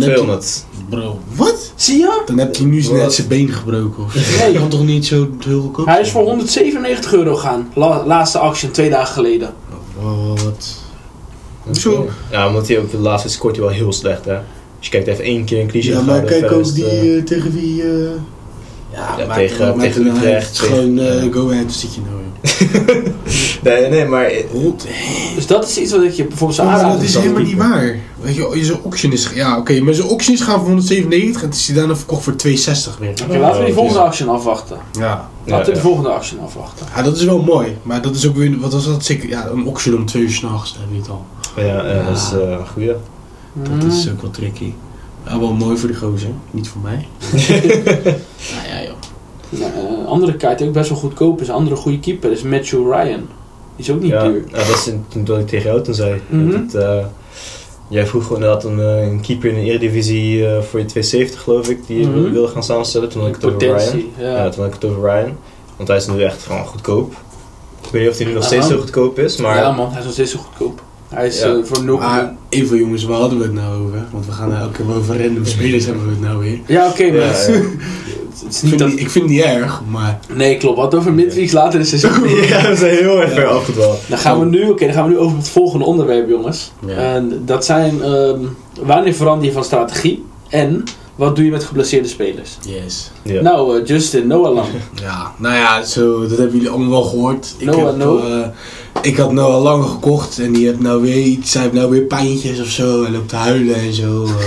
Dan 0.00 0.02
heb 0.02 0.10
je, 0.10 0.16
200. 0.16 0.64
bro, 0.88 1.18
wat? 1.34 1.72
Zie 1.74 1.98
je? 1.98 2.22
Dan 2.26 2.38
heb 2.38 2.54
je 2.56 2.64
nu 2.64 2.82
Wat? 2.82 2.92
net 2.92 3.12
zijn 3.14 3.28
been 3.28 3.48
gebroken 3.48 4.04
of 4.04 4.12
zo. 4.12 4.20
Nee. 4.44 4.52
Dat 4.52 4.60
kan 4.60 4.70
toch 4.70 4.84
niet 4.84 5.06
zo 5.06 5.28
heel 5.44 5.60
goedkoop 5.60 5.86
Hij 5.86 6.00
is 6.00 6.10
voor 6.10 6.22
197 6.22 7.12
euro 7.14 7.34
gaan. 7.36 7.70
La- 7.74 8.06
laatste 8.06 8.38
actie 8.38 8.70
twee 8.70 8.90
dagen 8.90 9.14
geleden. 9.14 9.54
Wat? 10.34 10.74
Hoezo? 11.62 11.92
Oké. 11.92 12.12
Ja, 12.30 12.48
omdat 12.48 12.68
hij 12.68 12.78
ook 12.78 12.90
de 12.90 12.98
laatste 12.98 13.28
scoort 13.28 13.56
hij 13.56 13.64
wel 13.64 13.74
heel 13.74 13.92
slecht 13.92 14.24
hè. 14.24 14.34
Als 14.34 14.42
je 14.86 14.90
kijkt, 14.90 15.06
heeft 15.06 15.20
één 15.20 15.44
keer 15.44 15.60
een 15.60 15.66
cliché 15.66 15.90
Ja, 15.92 16.00
maar 16.00 16.22
kijk 16.22 16.52
ook 16.52 16.74
die 16.74 16.84
eh, 16.86 17.16
eh, 17.16 17.24
tegen 17.24 17.52
wie... 17.52 17.82
eh, 17.82 17.88
ja, 18.96 19.34
tegen- 19.34 19.78
tegen. 19.78 20.06
Utrecht, 20.06 20.46
Het 20.46 20.52
is 20.52 20.58
gewoon 20.58 20.98
eh, 20.98 21.32
go 21.32 21.50
ahead, 21.50 21.72
zit 21.72 21.94
je 21.94 22.00
nou. 22.00 22.22
Nee, 23.62 23.88
nee, 23.88 24.04
maar... 24.04 24.30
Dus 25.34 25.46
dat 25.46 25.68
is 25.68 25.78
iets 25.78 25.92
wat 25.92 26.16
je 26.16 26.24
bijvoorbeeld 26.24 26.58
zou 26.58 26.68
aanraden. 26.68 26.92
dat 26.92 27.02
is 27.02 27.16
helemaal 27.16 27.42
niet 27.42 27.56
waar. 27.56 27.98
Weet 28.20 28.34
je, 28.34 28.50
je 28.54 28.64
zo'n 28.64 28.80
auction 28.82 29.12
is... 29.12 29.30
Ja, 29.34 29.58
oké, 29.58 29.80
maar 29.80 29.94
zo'n 29.94 30.08
auction 30.08 30.34
is 30.34 30.40
gaan 30.40 30.58
voor 30.58 30.66
197 30.66 31.42
en 31.42 31.48
het 31.48 31.56
is 31.56 31.66
die 31.66 31.74
daarna 31.74 31.96
verkocht 31.96 32.22
voor 32.22 32.36
260 32.36 32.98
weer. 32.98 33.14
Oké, 33.28 33.38
laten 33.38 33.58
we 33.60 33.64
die 33.64 33.74
volgende 33.74 34.00
action 34.00 34.28
afwachten. 34.28 34.76
Ja. 34.92 35.28
Laten 35.44 35.64
we 35.64 35.70
ja. 35.70 35.76
de 35.76 35.86
volgende 35.86 36.08
action 36.08 36.40
afwachten. 36.40 36.86
Ja, 36.96 37.02
dat 37.02 37.16
is 37.16 37.24
wel 37.24 37.42
mooi. 37.42 37.76
Maar 37.82 38.02
dat 38.02 38.14
is 38.14 38.26
ook 38.28 38.36
weer... 38.36 38.58
Wat 38.58 38.72
was 38.72 38.84
dat? 38.86 39.04
Zeker, 39.04 39.28
ja, 39.28 39.46
een 39.46 39.64
auction 39.64 39.96
om 39.96 40.06
twee 40.06 40.22
uur 40.22 40.30
s'nachts, 40.30 40.76
heb 40.78 40.88
je 40.90 40.98
het 40.98 41.08
al. 41.08 41.24
Ja, 41.56 41.64
ja, 41.64 42.02
dat 42.02 42.16
is 42.16 42.32
eh, 42.32 42.50
een 42.50 42.66
goeie. 42.66 42.92
Dat 43.52 43.92
is 43.92 44.10
ook 44.10 44.20
wel 44.20 44.30
tricky. 44.30 44.72
Ja, 45.26 45.38
wel 45.38 45.52
mooi 45.52 45.76
voor 45.76 45.88
de 45.88 45.94
gozer. 45.94 46.28
Niet 46.50 46.68
voor 46.68 46.80
mij. 46.80 47.06
nou 48.54 48.68
ja, 48.68 48.82
joh. 48.82 48.94
Nou, 49.48 49.72
een 50.00 50.06
andere 50.06 50.34
kaart 50.36 50.58
die 50.58 50.66
ook 50.66 50.72
best 50.74 50.88
wel 50.88 50.98
goedkoop 50.98 51.40
is, 51.40 51.48
een 51.48 51.54
andere 51.54 51.76
goede 51.76 51.98
keeper, 52.00 52.30
is 52.32 52.42
Matthew 52.42 52.92
Ryan. 52.92 53.26
Die 53.76 53.84
is 53.86 53.90
ook 53.90 54.00
niet 54.00 54.10
Ja, 54.10 54.24
duur. 54.24 54.44
ja, 54.50 54.56
dat 54.56 54.68
is 54.68 54.86
in- 54.88 55.04
toen 55.08 55.24
dat 55.24 55.38
ik 55.38 55.46
tegen 55.46 55.70
jou 55.70 55.82
toen 55.82 55.94
zei. 55.94 56.20
Mhm. 56.28 56.50
dat 56.50 56.74
eh, 56.82 57.04
jij 57.88 58.06
vroeg 58.06 58.22
gewoon 58.26 58.42
inderdaad 58.42 58.64
een, 58.64 58.80
eh, 58.80 59.06
een 59.06 59.20
keeper 59.20 59.48
in 59.48 59.54
de 59.54 59.60
Eredivisie 59.70 60.46
eh, 60.46 60.62
voor 60.62 60.78
je 60.80 60.84
270 60.86 61.40
geloof 61.40 61.68
ik, 61.68 61.86
die 61.86 62.00
je 62.00 62.06
Mhm. 62.06 62.32
wilde 62.32 62.48
gaan 62.48 62.62
samenstellen. 62.64 63.08
Toen 63.08 63.20
had 63.20 63.28
ik 63.28 63.34
het 63.34 63.44
over 63.44 63.58
Ryan. 63.58 63.74
Potentie. 63.76 64.10
Ja. 64.18 64.30
Ja, 64.30 64.48
toen 64.48 64.64
had 64.64 64.74
ik 64.74 64.80
het 64.80 64.90
over 64.90 65.02
Ryan. 65.10 65.36
Want 65.76 65.88
hij 65.88 65.96
is 65.96 66.06
nu 66.06 66.22
echt 66.22 66.42
gewoon 66.42 66.66
goedkoop. 66.66 67.12
Ik 67.84 67.90
weet 67.90 68.02
niet 68.02 68.10
of 68.10 68.16
hij 68.16 68.26
nu 68.26 68.32
nog 68.32 68.42
Ja, 68.42 68.48
steeds 68.48 68.64
man. 68.68 68.74
zo 68.74 68.80
goedkoop 68.80 69.18
is, 69.18 69.36
maar... 69.36 69.56
ja 69.56 69.72
man, 69.72 69.88
hij 69.90 69.98
is 69.98 70.04
nog 70.04 70.12
steeds 70.12 70.30
zo 70.32 70.38
goedkoop. 70.38 70.82
Hij 71.14 71.26
is 71.26 71.40
Ja. 71.40 71.46
eh, 71.46 71.54
voor 71.62 71.84
0, 71.84 71.98
Maar 71.98 72.34
even 72.48 72.76
jongens, 72.76 73.04
waar 73.04 73.18
hadden 73.18 73.38
we 73.38 73.44
het 73.44 73.52
nou 73.54 73.82
over? 73.82 74.04
Want 74.12 74.26
we 74.26 74.32
gaan 74.32 74.48
nou 74.48 74.60
elke 74.60 74.72
keer 74.76 74.86
wel 74.86 74.96
over 74.96 75.22
random 75.22 75.44
spelers 75.46 75.84
hebben 75.84 76.04
we 76.04 76.10
het 76.10 76.20
nou 76.20 76.38
weer. 76.38 76.58
Ja, 76.66 76.88
oké, 76.88 77.02
maar 77.06 77.14
Ja, 77.20 77.26
het, 77.26 77.46
ja. 77.52 77.52
het 77.52 78.44
is 78.50 78.56
Ik 78.56 78.62
niet 78.62 78.68
vind, 78.68 78.78
dat... 78.78 78.90
die- 78.90 78.98
ik 78.98 79.10
vind 79.10 79.24
het 79.24 79.32
niet 79.34 79.42
erg, 79.44 79.82
maar... 79.90 80.18
Nee, 80.34 80.56
klopt. 80.56 80.76
Wat 80.76 80.94
over 80.94 81.12
midweeks 81.12 81.52
later 81.52 81.72
in 81.74 81.80
het 81.80 81.88
seizoen. 81.88 82.28
Ja, 82.48 82.68
we 82.68 82.76
zijn 82.76 82.96
heel 82.96 83.20
erg 83.22 83.32
ver 83.32 83.46
afgedwaald. 83.46 83.98
Dan 84.08 84.18
gaan 84.18 84.38
we 84.38 84.44
nu, 84.46 84.68
oké, 84.68 84.84
dan 84.84 84.94
gaan 84.94 85.04
we 85.04 85.10
nu 85.10 85.18
over 85.18 85.36
het 85.36 85.48
volgende 85.48 85.84
onderwerp, 85.84 86.28
jongens. 86.28 86.72
Ja. 86.86 86.94
En 86.94 87.42
dat 87.44 87.64
zijn, 87.64 88.02
ehm, 88.02 88.38
wanneer 88.80 89.14
verander 89.14 89.46
je 89.46 89.52
van 89.52 89.64
strategie? 89.64 90.24
En 90.48 90.84
wat 91.16 91.36
doe 91.36 91.44
je 91.44 91.50
met 91.50 91.64
geblesseerde 91.64 92.08
spelers? 92.08 92.50
Yes. 92.66 93.10
Ja. 93.22 93.42
Nou, 93.42 93.80
eh, 93.80 93.86
Justin, 93.86 94.26
Noah 94.26 94.54
Lang. 94.54 94.68
Ja, 95.02 95.32
nou 95.38 95.54
ja, 95.54 95.84
zo, 95.84 96.20
dat 96.28 96.38
hebben 96.38 96.52
jullie 96.56 96.70
allemaal 96.70 96.90
wel 96.90 97.02
gehoord. 97.02 97.54
Ik, 97.58 97.66
Noah, 97.66 97.86
heb, 97.86 97.96
Noah. 97.96 98.40
eh, 98.40 98.46
ik 99.02 99.16
had 99.16 99.32
Noah 99.32 99.62
lang 99.62 99.84
gekocht 99.84 100.38
en 100.38 100.52
die 100.52 100.66
heeft 100.66 100.80
nou 100.80 101.02
weer 101.02 101.16
iets, 101.22 101.52
hij 101.54 101.62
heeft 101.62 101.74
nou 101.74 101.90
weer 101.90 102.00
pijntjes 102.02 102.60
of 102.60 102.66
zo. 102.66 103.02
Hij 103.02 103.12
loopt 103.12 103.28
te 103.28 103.36
huilen 103.36 103.74
en 103.74 103.92
zo. 103.92 104.24
eh. 104.24 104.30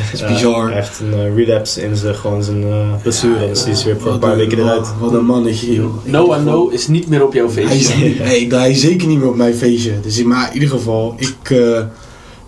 Het 0.00 0.12
is 0.12 0.20
Ja, 0.20 0.26
bizar. 0.28 0.66
hij 0.66 0.74
heeft 0.74 1.00
een 1.00 1.12
eh, 1.12 1.34
relapse 1.34 1.82
in 1.82 1.96
zijn, 1.96 2.14
gewoon 2.14 2.42
zijn 2.42 2.62
eh 2.64 2.94
blessure. 3.02 3.40
Ja, 3.40 3.46
dus 3.46 3.62
die 3.64 3.72
is 3.72 3.84
weer 3.84 4.00
voor 4.00 4.12
een 4.12 4.18
paar 4.18 4.36
weken 4.36 4.58
eruit. 4.58 4.86
Wat 5.00 5.12
een 5.12 5.24
mannetje, 5.24 5.74
joh. 5.74 5.94
Noah 6.04 6.44
No 6.44 6.68
is 6.68 6.88
niet 6.88 7.08
meer 7.08 7.24
op 7.24 7.34
jouw 7.34 7.50
Hij 7.52 7.62
is, 7.62 7.68
feestje. 7.68 8.04
niet- 8.04 8.18
nee, 8.24 8.46
hij 8.54 8.70
is 8.70 8.80
zeker 8.80 9.06
niet 9.08 9.18
meer 9.18 9.28
op 9.28 9.36
mijn 9.36 9.54
feestje. 9.54 10.00
Dus, 10.00 10.22
maar 10.22 10.48
in 10.48 10.54
ieder 10.54 10.68
geval, 10.76 11.14
ik, 11.18 11.50
eh, 11.50 11.80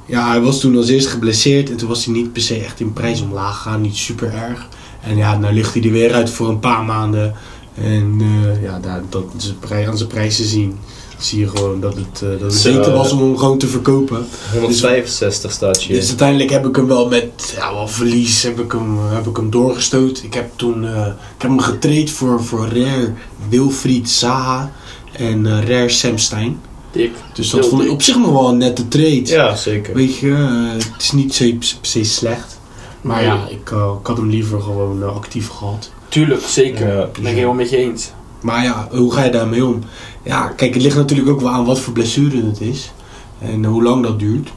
ja, 0.09 0.28
hij 0.28 0.40
was 0.40 0.61
toen 0.61 0.76
als 0.76 0.88
eerst 0.88 1.06
geblesseerd 1.06 1.70
en 1.70 1.76
toen 1.76 1.88
was 1.88 2.04
hij 2.04 2.14
niet 2.14 2.32
per 2.32 2.42
se 2.42 2.59
echt 2.59 2.80
in 2.80 2.92
prijs 2.92 3.20
omlaag 3.20 3.56
gegaan, 3.56 3.80
niet 3.80 3.96
super 3.96 4.34
erg. 4.34 4.68
En 5.00 5.16
ja, 5.16 5.38
nou 5.38 5.54
ligt 5.54 5.74
hij 5.74 5.82
er 5.82 5.92
weer 5.92 6.14
uit 6.14 6.30
voor 6.30 6.48
een 6.48 6.59
paar 6.59 6.84
maanden. 6.84 7.34
En 7.74 8.16
eh, 8.20 8.62
ja, 8.62 8.78
daar, 8.78 9.02
dat 9.09 9.24
aan 9.70 9.96
zijn 9.98 10.09
prijzen 10.09 10.44
zien, 10.44 10.78
zie 11.18 11.38
je 11.38 11.48
gewoon 11.48 11.80
dat 11.80 11.94
het, 11.94 12.22
eh, 12.22 12.28
dat 12.28 12.40
het 12.40 12.54
Zo, 12.54 12.72
beter 12.72 12.92
was 12.92 13.12
om 13.12 13.18
hem 13.18 13.38
gewoon 13.38 13.59
te 13.59 13.66
verkopen. 13.66 14.26
165 14.52 15.52
staat 15.52 15.80
hier. 15.80 15.96
Dus 15.96 16.09
uiteindelijk 16.09 16.50
heb 16.50 16.66
ik 16.66 16.76
hem 16.76 16.86
wel 16.86 17.09
met 17.09 17.54
ja, 17.56 17.74
wel 17.74 17.88
verlies 17.88 18.42
heb 18.42 18.61
ik 18.61 18.72
hem, 18.72 18.98
heb 18.98 19.26
ik 19.26 19.36
hem 19.36 19.50
doorgestoot. 19.50 20.22
Ik 20.22 20.34
heb 20.34 20.50
toen 20.56 20.84
eh, 20.84 21.06
ik 21.06 21.42
heb 21.42 21.50
hem 21.50 21.61
getraind 21.61 22.11
voor, 22.11 22.44
voor 22.44 22.68
Rare 22.68 23.12
Wilfried 23.48 24.11
Zaha 24.11 24.72
en 25.12 25.66
Rare 25.66 25.88
Samstein. 25.88 26.61
Dik. 26.93 27.12
Dus 27.34 27.51
dat 27.51 27.68
vond 27.68 27.82
ik 27.82 27.91
op 27.91 28.03
zich 28.03 28.16
nog 28.16 28.30
wel 28.30 28.49
een 28.49 28.57
nette 28.57 28.89
trade. 28.89 29.26
Ja, 29.26 29.57
zeker. 29.57 29.95
Weet 29.95 30.16
je, 30.16 30.30
eh, 30.30 30.72
het 30.72 31.03
is 31.03 31.12
niet 31.12 31.39
per 31.59 31.76
se 31.80 32.05
slecht. 32.05 32.61
Maar 33.01 33.22
ja, 33.22 33.47
ik, 33.51 33.70
eh, 33.70 33.93
ik 34.01 34.07
had 34.07 34.16
hem 34.16 34.28
liever 34.28 34.61
gewoon 34.61 35.03
eh, 35.03 35.16
actief 35.16 35.49
gehad. 35.49 35.91
Tuurlijk, 36.09 36.43
zeker. 36.43 37.09
Ben 37.12 37.26
ik 37.26 37.34
helemaal 37.34 37.55
met 37.55 37.70
je 37.70 37.76
eens. 37.76 38.11
Maar 38.41 38.62
ja, 38.62 38.89
hoe 38.91 39.12
ga 39.12 39.24
je 39.24 39.30
daarmee 39.30 39.64
om? 39.64 39.78
Ja, 40.22 40.49
kijk, 40.49 40.74
het 40.74 40.82
ligt 40.82 40.97
natuurlijk 40.97 41.28
ook 41.28 41.41
wel 41.41 41.51
aan 41.51 41.64
wat 41.64 41.80
voor 41.80 41.93
blessure 41.93 42.47
het 42.47 42.61
is. 42.61 42.93
En 43.39 43.64
hoe 43.64 43.82
lang 43.82 44.03
dat 44.03 44.18
duurt. 44.18 44.51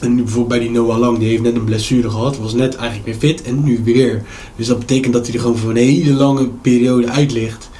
En 0.00 0.14
nu 0.14 0.22
bijvoorbeeld 0.22 0.48
bij 0.48 0.58
die 0.58 0.70
Noah 0.70 0.98
Lang, 0.98 1.18
die 1.18 1.28
heeft 1.28 1.42
net 1.42 1.54
een 1.54 1.64
blessure 1.64 2.10
gehad. 2.10 2.38
Was 2.38 2.54
net 2.54 2.76
eigenlijk 2.76 3.06
weer 3.06 3.30
fit 3.30 3.42
en 3.42 3.64
nu 3.64 3.80
weer. 3.84 4.22
Dus 4.56 4.66
dat 4.66 4.78
betekent 4.78 5.12
dat 5.12 5.26
hij 5.26 5.34
er 5.34 5.40
gewoon 5.40 5.56
voor 5.56 5.70
een 5.70 5.76
hele 5.76 6.12
lange 6.12 6.48
periode 6.62 7.08
uit 7.08 7.32
ligt. 7.32 7.70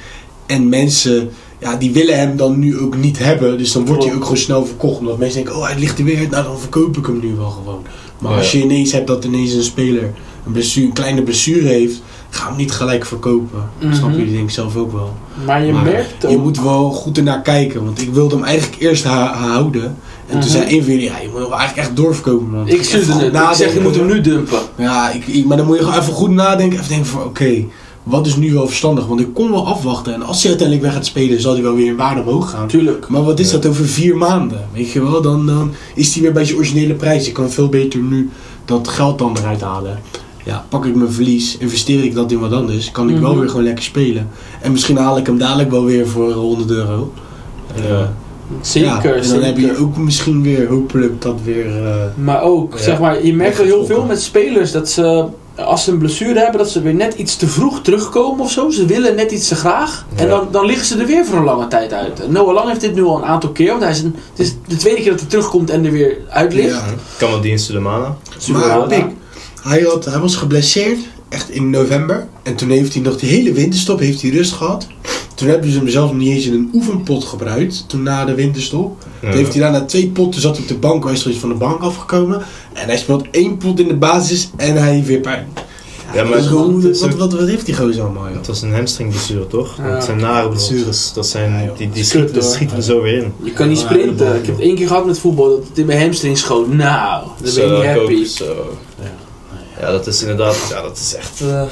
En 0.45 0.69
mensen, 0.69 1.29
ja, 1.65 1.75
die 1.75 1.91
willen 1.91 2.17
hem 2.19 2.37
dan 2.37 2.59
nu 2.59 2.79
ook 2.79 2.95
niet 2.97 3.17
hebben. 3.19 3.57
Dus 3.57 3.71
dan 3.71 3.85
wordt 3.85 4.03
hij 4.03 4.13
ook 4.13 4.21
gewoon 4.21 4.37
snel 4.37 4.65
verkocht. 4.65 4.99
Omdat 4.99 5.17
mensen 5.17 5.43
denken, 5.43 5.59
oh 5.61 5.67
hij 5.67 5.79
ligt 5.79 5.99
er 5.99 6.05
weer. 6.05 6.27
Nou 6.29 6.43
dan 6.43 6.59
verkoop 6.59 6.97
ik 6.97 7.05
hem 7.05 7.19
nu 7.23 7.33
wel 7.35 7.49
gewoon. 7.49 7.81
Maar 8.19 8.31
Ja. 8.31 8.37
als 8.37 8.51
je 8.51 8.61
ineens 8.63 8.91
hebt 8.91 9.07
dat 9.07 9.23
ineens 9.23 9.53
een 9.53 9.63
speler 9.63 10.13
een, 10.45 10.51
blessure, 10.51 10.85
een 10.87 10.93
kleine 10.93 11.21
blessure 11.23 11.67
heeft. 11.67 12.01
Ga 12.29 12.47
hem 12.47 12.55
niet 12.57 12.71
gelijk 12.71 13.05
verkopen. 13.05 13.69
Mhm. 13.79 13.93
snappen 13.93 14.17
jullie 14.19 14.33
denk 14.33 14.43
ik 14.47 14.53
zelf 14.53 14.75
ook 14.75 14.91
wel. 14.91 15.13
Maar 15.45 15.65
je 15.65 15.71
Maar 15.73 15.83
merkt 15.83 16.25
ook... 16.25 16.31
Je 16.31 16.37
moet 16.37 16.61
wel 16.61 16.91
goed 16.91 17.17
ernaar 17.17 17.41
kijken, 17.41 17.85
want 17.85 18.01
ik 18.01 18.09
wilde 18.13 18.35
hem 18.35 18.43
eigenlijk 18.43 18.81
eerst 18.81 19.03
houden. 19.03 19.83
En 19.83 19.93
Mhm. 20.29 20.39
toen 20.39 20.49
zei 20.49 20.63
een 20.77 20.83
van 20.83 20.91
jullie, 20.93 21.09
ja, 21.09 21.17
je 21.19 21.27
moet 21.31 21.41
hem 21.41 21.51
eigenlijk 21.51 21.87
echt 21.87 21.95
doorverkopen. 21.95 22.49
Man. 22.49 22.67
Ik 22.67 22.83
het. 23.07 23.31
goed 23.31 23.49
Ik 23.49 23.55
zeg, 23.55 23.73
je 23.73 23.79
moet 23.79 23.95
hem 23.95 24.05
nu 24.05 24.21
dumpen. 24.21 24.59
Ja, 24.77 25.11
ik, 25.11 25.27
ik- 25.27 25.45
maar 25.45 25.57
dan 25.57 25.65
moet 25.65 25.77
je 25.77 25.83
gewoon 25.83 25.99
even 25.99 26.13
goed 26.13 26.29
nadenken. 26.31 26.77
Even 26.77 26.89
denken 26.89 27.07
van, 27.07 27.23
oké, 27.23 27.63
wat 28.05 28.25
is 28.27 28.35
nu 28.35 28.53
wel 28.53 28.67
verstandig? 28.67 29.05
Want 29.05 29.19
ik 29.19 29.33
kon 29.33 29.51
wel 29.51 29.67
afwachten. 29.67 30.13
En 30.13 30.21
als 30.23 30.41
hij 30.41 30.49
uiteindelijk 30.49 30.87
weg 30.87 30.95
gaat 30.97 31.05
spelen, 31.05 31.41
zal 31.41 31.53
hij 31.53 31.61
wel 31.61 31.75
weer 31.75 31.85
in 31.87 31.95
waarde 31.95 32.21
omhoog 32.21 32.49
gaan. 32.49 32.67
Tuurlijk. 32.67 33.07
Maar 33.07 33.23
wat 33.23 33.39
is 33.39 33.51
Ja. 33.51 33.57
dat 33.57 33.65
over 33.71 33.85
vier 33.85 34.17
maanden? 34.17 34.67
Weet 34.73 34.91
je 34.91 35.03
wel, 35.03 35.21
dan, 35.21 35.45
dan 35.45 35.71
is 35.95 36.13
hij 36.13 36.21
weer 36.23 36.31
bij 36.33 36.45
zijn 36.45 36.57
originele 36.57 36.93
prijs. 36.93 37.27
Ik 37.27 37.33
kan 37.33 37.49
veel 37.49 37.69
beter 37.69 37.99
nu 37.99 38.29
dat 38.65 38.87
geld 38.87 39.19
dan 39.19 39.37
eruit 39.37 39.61
halen. 39.61 39.99
Ja, 40.43 40.65
pak 40.69 40.85
ik 40.85 40.95
mijn 40.95 41.11
verlies, 41.11 41.57
investeer 41.57 42.03
ik 42.03 42.13
dat 42.15 42.31
in 42.31 42.39
wat 42.39 42.51
anders, 42.51 42.91
kan 42.91 43.09
ik 43.09 43.17
wel 43.19 43.29
Mhm. 43.31 43.39
weer 43.39 43.49
gewoon 43.49 43.63
lekker 43.65 43.83
spelen. 43.83 44.27
En 44.61 44.71
misschien 44.71 44.97
haal 44.97 45.17
ik 45.17 45.25
hem 45.25 45.37
dadelijk 45.37 45.71
wel 45.71 45.85
weer 45.85 46.07
voor 46.07 46.31
100 46.33 46.69
euro. 46.71 47.11
Eh, 47.75 47.89
Ja. 47.89 48.13
Zeker, 48.61 48.89
Ja, 48.89 49.01
en 49.03 49.13
dan 49.13 49.23
zeker. 49.23 49.45
heb 49.45 49.57
je 49.57 49.77
ook 49.77 49.97
misschien 49.97 50.41
weer 50.43 50.67
hopelijk 50.67 51.21
dat 51.21 51.35
weer... 51.43 51.85
eh, 51.85 51.95
Maar 52.15 52.41
ook, 52.41 52.73
Ja. 52.77 52.83
zeg 52.83 52.99
maar, 52.99 53.25
je 53.25 53.33
merkt 53.33 53.57
wel 53.57 53.65
heel 53.65 53.85
veel 53.85 54.03
met 54.05 54.21
spelers 54.21 54.71
dat 54.71 54.89
ze, 54.89 55.25
als 55.55 55.83
ze 55.83 55.91
een 55.91 55.97
blessure 55.97 56.39
hebben, 56.39 56.57
dat 56.57 56.69
ze 56.69 56.81
weer 56.81 56.93
net 56.93 57.13
iets 57.13 57.35
te 57.35 57.47
vroeg 57.47 57.81
terugkomen 57.81 58.43
of 58.43 58.51
zo. 58.51 58.69
Ze 58.69 58.85
willen 58.85 59.15
net 59.15 59.31
iets 59.31 59.47
te 59.47 59.55
graag. 59.55 60.05
En 60.15 60.23
Ja. 60.25 60.29
dan, 60.29 60.47
dan 60.51 60.65
liggen 60.65 60.85
ze 60.85 60.97
er 60.97 61.05
weer 61.05 61.25
voor 61.25 61.37
een 61.37 61.43
lange 61.43 61.67
tijd 61.67 61.93
uit. 61.93 62.19
En 62.19 62.31
Noah 62.31 62.53
Lang 62.53 62.67
heeft 62.67 62.81
dit 62.81 62.95
nu 62.95 63.03
al 63.03 63.17
een 63.17 63.25
aantal 63.25 63.49
keer, 63.49 63.69
want 63.69 63.81
hij 63.81 63.91
is 63.91 63.99
een, 64.01 64.15
het 64.29 64.39
is 64.39 64.53
de 64.67 64.75
tweede 64.75 65.01
keer 65.01 65.11
dat 65.11 65.19
hij 65.19 65.29
terugkomt 65.29 65.69
en 65.69 65.85
er 65.85 65.91
weer 65.91 66.17
uit 66.29 66.53
ligt. 66.53 66.69
Ja. 66.69 66.83
Kan 67.17 67.29
wel 67.29 67.41
dienst 67.41 67.65
Sulemana. 67.65 68.17
Super 68.37 68.61
maar 68.61 69.09
hij, 69.61 69.81
had, 69.81 70.05
hij 70.05 70.19
was 70.19 70.35
geblesseerd, 70.35 70.99
echt 71.29 71.49
in 71.49 71.69
november. 71.69 72.27
En 72.43 72.55
toen 72.55 72.69
heeft 72.69 72.93
hij 72.93 73.01
nog 73.01 73.17
die 73.17 73.29
hele 73.29 73.51
winterstop 73.51 73.99
heeft 73.99 74.21
hij 74.21 74.31
rust 74.31 74.51
gehad. 74.53 74.87
Toen 75.35 75.47
hebben 75.47 75.71
ze 75.71 75.77
hem 75.77 75.89
zelfs 75.89 76.13
niet 76.13 76.29
eens 76.35 76.45
in 76.45 76.53
een 76.53 76.69
oefenpot 76.73 77.23
gebruikt, 77.23 77.83
toen 77.87 78.03
na 78.03 78.25
de 78.25 78.35
winterstop. 78.35 79.03
Ja. 79.21 79.29
Toen 79.29 79.37
heeft 79.37 79.53
hij 79.53 79.61
daarna 79.61 79.85
twee 79.85 80.09
potten, 80.09 80.41
zat 80.41 80.53
hij 80.53 80.61
op 80.61 80.67
de 80.67 80.75
bank, 80.77 81.03
hij 81.03 81.13
is 81.13 81.25
er 81.25 81.33
van 81.33 81.49
de 81.49 81.55
bank 81.55 81.81
afgekomen. 81.81 82.41
En 82.75 82.87
hij 82.87 82.97
speelt 82.97 83.25
één 83.31 83.57
pot 83.57 83.79
in 83.79 83.87
de 83.87 83.95
basis 83.95 84.49
en 84.55 84.75
hij 84.75 84.93
heeft 84.93 85.07
weer 85.07 85.19
pijn. 85.19 85.47
Ja, 86.13 86.23
maar 86.23 86.33
Dus 86.37 86.43
het 86.45 86.53
wat, 86.99 87.11
ook- 87.13 87.19
wat, 87.19 87.33
wat 87.33 87.47
heeft 87.47 87.65
die 87.65 87.75
gozer 87.75 88.03
allemaal, 88.03 88.27
joh? 88.27 88.35
Het 88.37 88.47
was 88.47 88.61
een 88.61 88.73
hamstringblessure, 88.73 89.47
toch? 89.47 89.77
Ja. 89.77 89.91
Dat 89.93 90.03
zijn 90.03 90.17
nare 90.17 90.49
blessures. 90.49 91.13
Dat 91.13 91.27
zijn, 91.27 91.51
Ja, 91.63 91.71
die, 91.77 91.89
die 91.89 92.03
schieten, 92.03 92.75
er 92.75 92.81
zo 92.83 93.01
weer 93.01 93.17
in. 93.23 93.33
Je 93.43 93.51
kan 93.51 93.67
niet 93.67 93.77
sprinten. 93.77 94.27
Ik 94.35 94.45
heb 94.45 94.55
het 94.55 94.59
één 94.65 94.75
keer 94.75 94.87
gehad 94.87 95.05
met 95.05 95.19
voetbal, 95.19 95.49
dat 95.49 95.67
het 95.67 95.77
in 95.77 95.85
mijn 95.85 96.01
hamstring 96.01 96.37
schoot. 96.37 96.67
Nou, 96.73 97.23
dan 97.23 97.33
ben 97.43 97.51
Zo, 97.51 97.61
je 97.67 97.77
niet 97.77 97.85
happy. 97.85 98.19
ook, 98.19 98.25
zo. 98.25 98.77
Ja, 99.79 99.91
dat 99.91 100.07
is 100.07 100.21
inderdaad, 100.21 100.57
ja, 100.69 100.81
dat 100.81 100.97
is 100.97 101.15
echt... 101.15 101.41
eh, 101.41 101.63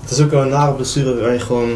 het 0.00 0.10
is 0.10 0.20
ook 0.20 0.30
wel 0.30 0.42
een 0.42 0.48
nare 0.48 0.72
blessure 0.72 1.20
waar 1.20 1.32
je 1.32 1.40
gewoon... 1.40 1.70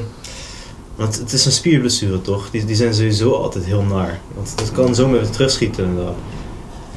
Want 0.97 1.19
het 1.19 1.33
is 1.33 1.45
een 1.47 1.53
spierblessure, 1.53 2.21
toch? 2.21 2.51
Die, 2.51 2.65
die 2.65 2.77
zijn 2.77 2.95
sowieso 2.95 3.33
altijd 3.33 3.65
heel 3.65 3.83
naar. 3.83 4.21
Want 4.35 4.53
het 4.61 4.73
kan 4.73 4.95
zomaar 4.95 5.21
weer 5.21 5.31
terugschieten, 5.31 5.85
inderdaad. 5.85 6.15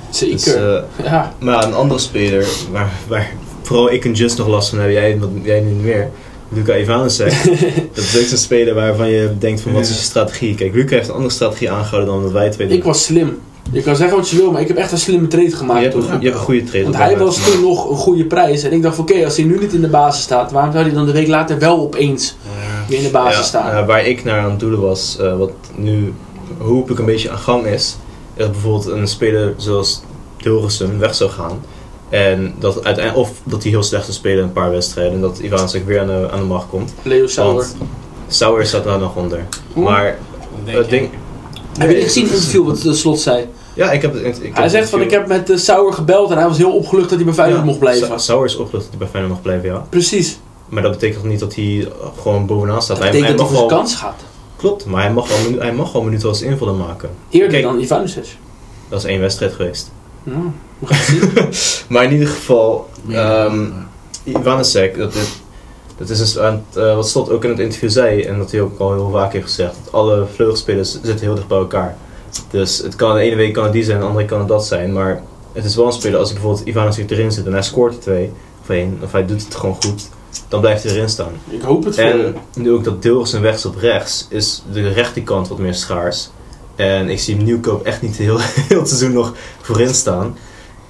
Zeker. 0.10 0.36
Dus, 0.36 0.53
eh, 0.53 0.80
ja. 1.05 1.34
maar 1.39 1.64
een 1.64 1.74
andere 1.74 1.99
speler, 1.99 2.45
waar, 2.72 2.91
waar 3.08 3.32
vooral 3.62 3.91
ik 3.91 4.05
en 4.05 4.14
Just 4.14 4.38
nog 4.38 4.47
last 4.47 4.70
van 4.70 4.78
hebben, 4.78 4.95
jij, 4.95 5.20
jij 5.43 5.60
nu 5.60 5.72
niet 5.72 5.84
meer. 5.84 6.10
Luca 6.49 6.76
Ivanusek. 6.78 7.43
dat 7.93 8.03
is 8.03 8.18
ook 8.20 8.26
zo'n 8.26 8.38
speler 8.38 8.74
waarvan 8.74 9.10
je 9.10 9.32
denkt 9.39 9.62
van 9.62 9.72
wat 9.72 9.82
is 9.82 9.88
je 9.89 9.93
strategie? 9.95 10.55
Kijk, 10.55 10.74
Luca 10.74 10.95
heeft 10.95 11.08
een 11.08 11.14
andere 11.14 11.34
strategie 11.34 11.72
aangehouden 11.72 12.14
dan 12.14 12.24
wat 12.24 12.32
wij 12.32 12.49
twee 12.49 12.68
doen. 12.68 12.78
Ik 12.78 12.84
was 12.84 13.03
slim. 13.03 13.38
Je 13.72 13.82
kan 13.82 13.95
zeggen 13.95 14.18
wat 14.18 14.30
je 14.30 14.38
wil, 14.38 14.51
maar 14.51 14.62
ik 14.62 14.68
heb 14.68 14.78
echt 14.78 14.91
een 14.91 14.97
slimme 14.97 15.28
trade 15.28 15.45
je, 15.49 15.55
gemaakt 15.55 15.82
hebt, 15.82 15.93
toen. 15.93 16.03
een- 16.12 16.20
je 16.20 16.26
hebt 16.26 16.38
een 16.38 16.43
goede 16.45 16.64
trainer. 16.64 16.91
Want 16.91 17.03
hij 17.03 17.18
was 17.18 17.51
toen 17.51 17.62
nog 17.62 17.89
een 17.89 17.95
goede 17.95 18.26
prijs. 18.26 18.64
En 18.64 18.72
ik 18.74 18.82
dacht, 18.82 18.99
oké, 18.99 19.26
als 19.26 19.36
hij 19.38 19.45
nu 19.45 19.60
niet 19.60 19.74
in 19.74 19.82
de 19.82 19.88
basis 19.88 20.24
staat, 20.24 20.51
waarom 20.51 20.72
zou 20.72 20.84
hij 20.86 20.93
dan 20.93 21.05
de 21.05 21.12
week 21.12 21.28
later 21.28 21.60
wel 21.60 21.80
opeens 21.80 22.36
weer 22.88 22.97
in 22.97 23.03
de 23.03 23.10
basis 23.10 23.38
ja, 23.38 23.43
staan? 23.43 23.72
eh, 23.78 23.86
waar 23.88 24.05
ik 24.05 24.24
naar 24.24 24.39
aan 24.39 24.49
het 24.49 24.60
doelen 24.60 24.80
was, 24.82 25.18
eh, 25.20 25.38
wat 25.38 25.51
nu 25.76 26.14
hopelijk 26.58 26.99
een 26.99 27.05
beetje 27.05 27.30
aan 27.30 27.38
gang 27.38 27.66
is, 27.66 27.97
is 28.38 28.43
dat 28.43 28.51
bijvoorbeeld 28.51 28.85
een 28.85 29.07
speler 29.07 29.53
zoals 29.57 30.01
Dilgersum 30.38 30.99
weg 30.99 31.15
zou 31.15 31.29
gaan. 31.29 31.59
En 32.09 32.53
dat 32.59 32.73
uiteindelijk, 32.83 33.17
of 33.17 33.31
dat 33.43 33.61
hij 33.63 33.71
heel 33.71 33.83
slecht 33.83 34.03
zou 34.05 34.17
spelen 34.17 34.43
een 34.43 34.51
paar 34.51 34.71
wedstrijden 34.71 35.13
en 35.13 35.21
dat 35.21 35.39
Ivanusek 35.39 35.85
weer 35.85 35.99
aan 35.99 36.07
de, 36.07 36.27
aan 36.31 36.39
de 36.39 36.45
macht 36.45 36.67
komt. 36.69 36.93
Leo 37.01 37.27
Sauer. 37.27 37.67
Sauer 38.27 38.65
staat 38.65 38.83
daar 38.83 38.99
nog 38.99 39.15
onder. 39.15 39.45
Oeh. 39.75 39.85
Maar 39.85 40.17
het 40.65 40.89
ding... 40.89 41.09
Heb 41.77 41.89
je 41.89 41.95
niet 41.95 42.03
gezien 42.03 42.23
in 42.23 42.29
het 42.29 42.38
interview 42.38 42.65
wat 42.65 42.81
de 42.81 42.93
slot 42.93 43.19
zei? 43.19 43.47
Ja, 43.73 43.91
ik 43.91 44.01
heb 44.01 44.13
het... 44.13 44.23
Ik, 44.23 44.38
ik 44.38 44.53
Hij 44.53 44.61
heb 44.61 44.71
zegt 44.71 44.89
van, 44.89 45.01
ik 45.01 45.11
heb 45.11 45.27
met 45.27 45.49
uh, 45.49 45.57
Sauer 45.57 45.93
gebeld 45.93 46.31
en 46.31 46.38
hij 46.38 46.47
was 46.47 46.57
heel 46.57 46.71
opgelucht 46.75 47.07
dat 47.09 47.17
hij 47.17 47.25
bij 47.25 47.33
Feyenoord 47.33 47.59
Ja, 47.59 47.65
mocht 47.65 47.79
blijven. 47.79 48.07
Sa- 48.07 48.17
Sauer 48.17 48.45
is 48.45 48.55
opgelucht 48.55 48.83
dat 48.85 48.89
hij 48.89 48.97
bij 48.99 49.07
Feyenoord 49.07 49.33
mag 49.33 49.41
blijven, 49.41 49.69
ja. 49.69 49.85
Precies. 49.89 50.39
Maar 50.69 50.81
dat 50.81 50.91
betekent 50.91 51.23
niet 51.23 51.39
dat 51.39 51.55
hij 51.55 51.88
gewoon 52.21 52.45
bovenaan 52.45 52.81
staat. 52.81 52.97
Dat 52.97 53.05
Hij, 53.05 53.11
betekent 53.21 53.39
hij 53.39 53.47
dat 53.47 53.47
hij 53.49 53.57
voor 53.57 53.69
wel, 53.69 53.77
kans 53.77 53.95
gaat. 53.95 54.21
Klopt, 54.58 54.86
maar 54.86 55.01
hij 55.03 55.14
mag, 55.14 55.32
al 55.32 55.38
minu- 55.49 55.60
hij 55.60 55.74
mag 55.74 55.95
al 55.95 56.01
minuten 56.01 56.28
als 56.30 56.41
invaller 56.41 56.74
maken. 56.76 57.10
Eerder 57.30 57.49
Kijk. 57.49 57.64
dan 57.64 57.80
Ivanovic. 57.80 58.38
Dat 58.89 58.99
is 58.99 59.05
één 59.05 59.20
wedstrijd 59.20 59.53
geweest. 59.53 59.91
Ja, 60.24 60.32
we 60.80 60.86
gaan 60.88 60.97
het 60.97 61.55
zien. 61.55 61.86
Maar 61.93 62.03
in 62.03 62.12
ieder 62.12 62.28
geval, 62.28 62.89
Ivanusek, 64.24 64.97
dat, 64.97 65.14
is- 65.16 65.41
dat 65.97 66.10
is 66.10 66.20
het, 66.20 66.38
eh, 66.76 66.95
wat 66.95 67.10
Slot 67.10 67.30
ook 67.32 67.43
in 67.43 67.49
het 67.49 67.60
interview 67.60 67.89
zei, 67.89 68.22
en 68.22 68.38
dat 68.38 68.51
hij 68.51 68.62
ook 68.62 68.80
al 68.80 68.93
heel 68.93 69.10
vaak 69.10 69.34
heeft 69.34 69.45
gezegd, 69.45 69.76
dat 69.84 69.93
alle 69.93 70.26
vleugelspelers 70.36 70.91
zitten 70.91 71.20
heel 71.26 71.36
dicht 71.36 71.47
bij 71.47 71.58
elkaar. 71.58 71.97
Dus 72.49 72.78
het 72.78 72.95
kan 72.95 73.16
de 73.16 73.22
ene 73.22 73.36
week 73.36 73.53
kan 73.53 73.64
het 73.64 73.74
die 73.74 73.84
zijn, 73.84 73.97
de 73.97 74.03
andere 74.03 74.20
week 74.22 74.30
kan 74.32 74.39
het 74.39 74.47
dat 74.47 74.66
zijn, 74.66 74.93
maar 74.93 75.22
het 75.53 75.66
is 75.66 75.76
wel 75.76 75.86
een 75.86 75.91
speler, 75.91 76.20
als 76.20 76.30
hij 76.30 76.38
bijvoorbeeld 76.39 76.68
Ivanusek 76.68 77.10
erin 77.12 77.32
zit 77.32 77.45
en 77.45 77.51
hij 77.51 77.62
scoort 77.62 77.93
er 77.93 77.99
twee, 77.99 78.32
of 78.62 78.70
één, 78.70 78.99
of 79.03 79.12
hij 79.12 79.26
doet 79.26 79.43
het 79.43 79.55
gewoon 79.55 79.76
goed, 79.76 80.10
dan 80.47 80.59
blijft 80.59 80.83
hij 80.83 80.91
erin 80.91 81.09
staan. 81.09 81.31
Ik 81.49 81.61
hoop 81.61 81.83
het 81.83 81.95
voor 81.95 82.03
je. 82.03 82.33
En 82.55 82.61
nu 82.61 82.71
ook 82.71 82.83
dat 82.83 83.01
Dilgersen 83.01 83.41
weg 83.41 83.55
is 83.55 83.65
op 83.65 83.75
rechts, 83.75 84.27
is 84.29 84.63
de 84.71 84.89
rechterkant 84.89 85.47
wat 85.47 85.57
meer 85.57 85.73
schaars. 85.73 86.29
En 86.75 87.09
ik 87.09 87.19
zie 87.19 87.35
Nieuwkoop 87.35 87.85
echt 87.85 88.01
niet 88.01 88.15
heel, 88.15 88.38
heel 88.69 88.79
het 88.79 88.88
seizoen 88.88 89.13
nog 89.13 89.33
voorin 89.61 89.93
staan. 89.93 90.38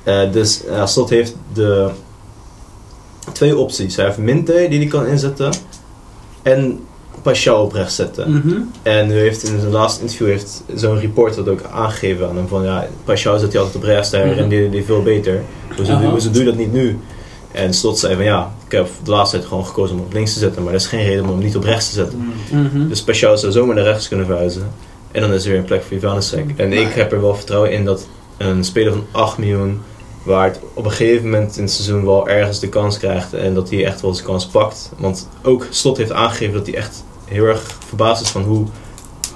Eh, 0.03 0.31
dus 0.31 0.61
uh, 0.65 0.85
Slot 0.85 1.09
heeft 1.09 1.35
de 1.53 1.89
twee 3.31 3.57
opties. 3.57 3.95
Hij 3.95 4.05
heeft 4.05 4.17
Minte 4.17 4.65
die 4.69 4.79
hij 4.79 4.87
kan 4.87 5.05
inzetten. 5.05 5.53
En 6.41 6.79
Pashao 7.21 7.63
op 7.63 7.71
rechts 7.71 7.95
zetten. 7.95 8.31
Mhm. 8.31 8.61
En 8.81 9.07
nu 9.07 9.13
heeft 9.13 9.43
in 9.43 9.59
zijn 9.59 9.71
laatste 9.71 10.01
interview 10.01 10.27
heeft 10.27 10.63
zo'n 10.75 10.99
reporter 10.99 11.43
dat 11.43 11.53
ook 11.53 11.63
aangegeven 11.71 12.29
aan 12.29 12.35
hem. 12.35 12.47
Van 12.47 12.63
ja, 12.63 12.87
Pashao 13.03 13.37
zet 13.37 13.51
hij 13.51 13.61
altijd 13.61 13.83
op 13.83 13.89
rechts, 13.89 14.09
daar 14.09 14.37
en 14.37 14.49
die, 14.49 14.69
die 14.69 14.83
veel 14.83 15.03
beter. 15.03 15.41
Hoezo, 15.75 15.91
Aha. 15.91 16.01
doe, 16.01 16.09
hoezo 16.09 16.31
doe 16.31 16.43
je 16.43 16.49
dat 16.49 16.57
niet 16.57 16.73
nu? 16.73 16.99
En 17.51 17.73
Slot 17.73 17.99
zei 17.99 18.15
van 18.15 18.23
ja, 18.23 18.55
ik 18.68 18.74
heb 18.74 18.88
de 19.03 19.11
laatste 19.11 19.36
tijd 19.38 19.49
gewoon 19.49 19.65
gekozen 19.65 19.95
om 19.95 20.01
op 20.01 20.13
links 20.13 20.34
te 20.34 20.39
zetten. 20.39 20.63
Maar 20.63 20.74
er 20.74 20.80
is 20.80 20.88
geen 20.88 21.03
reden 21.03 21.24
om 21.24 21.30
hem 21.30 21.39
niet 21.39 21.55
op 21.55 21.63
rechts 21.63 21.88
te 21.88 21.93
zetten. 21.93 22.34
Mhm. 22.51 22.88
Dus 22.88 23.03
Pashao 23.03 23.36
zou 23.36 23.51
zomaar 23.51 23.76
naar 23.76 23.84
rechts 23.84 24.07
kunnen 24.07 24.26
verhuizen. 24.26 24.72
En 25.11 25.22
dan 25.22 25.34
is 25.34 25.43
er 25.43 25.49
weer 25.49 25.59
een 25.59 25.65
plek 25.65 25.84
voor 25.84 25.97
Ivanusek. 25.97 26.53
En 26.55 26.74
ik 26.74 26.93
heb 26.93 27.11
er 27.11 27.22
wel 27.22 27.36
vertrouwen 27.36 27.72
in 27.72 27.86
dat 27.86 28.07
een 28.38 28.63
speler 28.63 28.91
van 28.91 29.05
8 29.11 29.38
miljoen 29.38 29.82
waard 30.24 30.59
op 30.74 30.86
een 30.86 30.91
gegeven 30.91 31.24
moment 31.24 31.57
in 31.57 31.63
het 31.63 31.72
seizoen 31.72 32.05
wel 32.05 32.30
ergens 32.30 32.59
de 32.59 32.70
kans 32.70 32.97
krijgt. 32.97 33.34
En 33.34 33.53
dat 33.53 33.70
hij 33.70 33.86
echt 33.86 34.01
wel 34.01 34.13
zijn 34.13 34.28
kans 34.28 34.47
pakt. 34.47 34.91
Want 34.97 35.30
ook 35.43 35.68
Slot 35.70 35.97
heeft 35.97 36.11
aangegeven 36.11 36.53
dat 36.53 36.68
hij 36.68 36.76
echt 36.76 37.03
heel 37.26 37.45
erg 37.45 37.78
verbaasd 37.88 38.22
is 38.22 38.30
van 38.30 38.43
hoe 38.43 38.65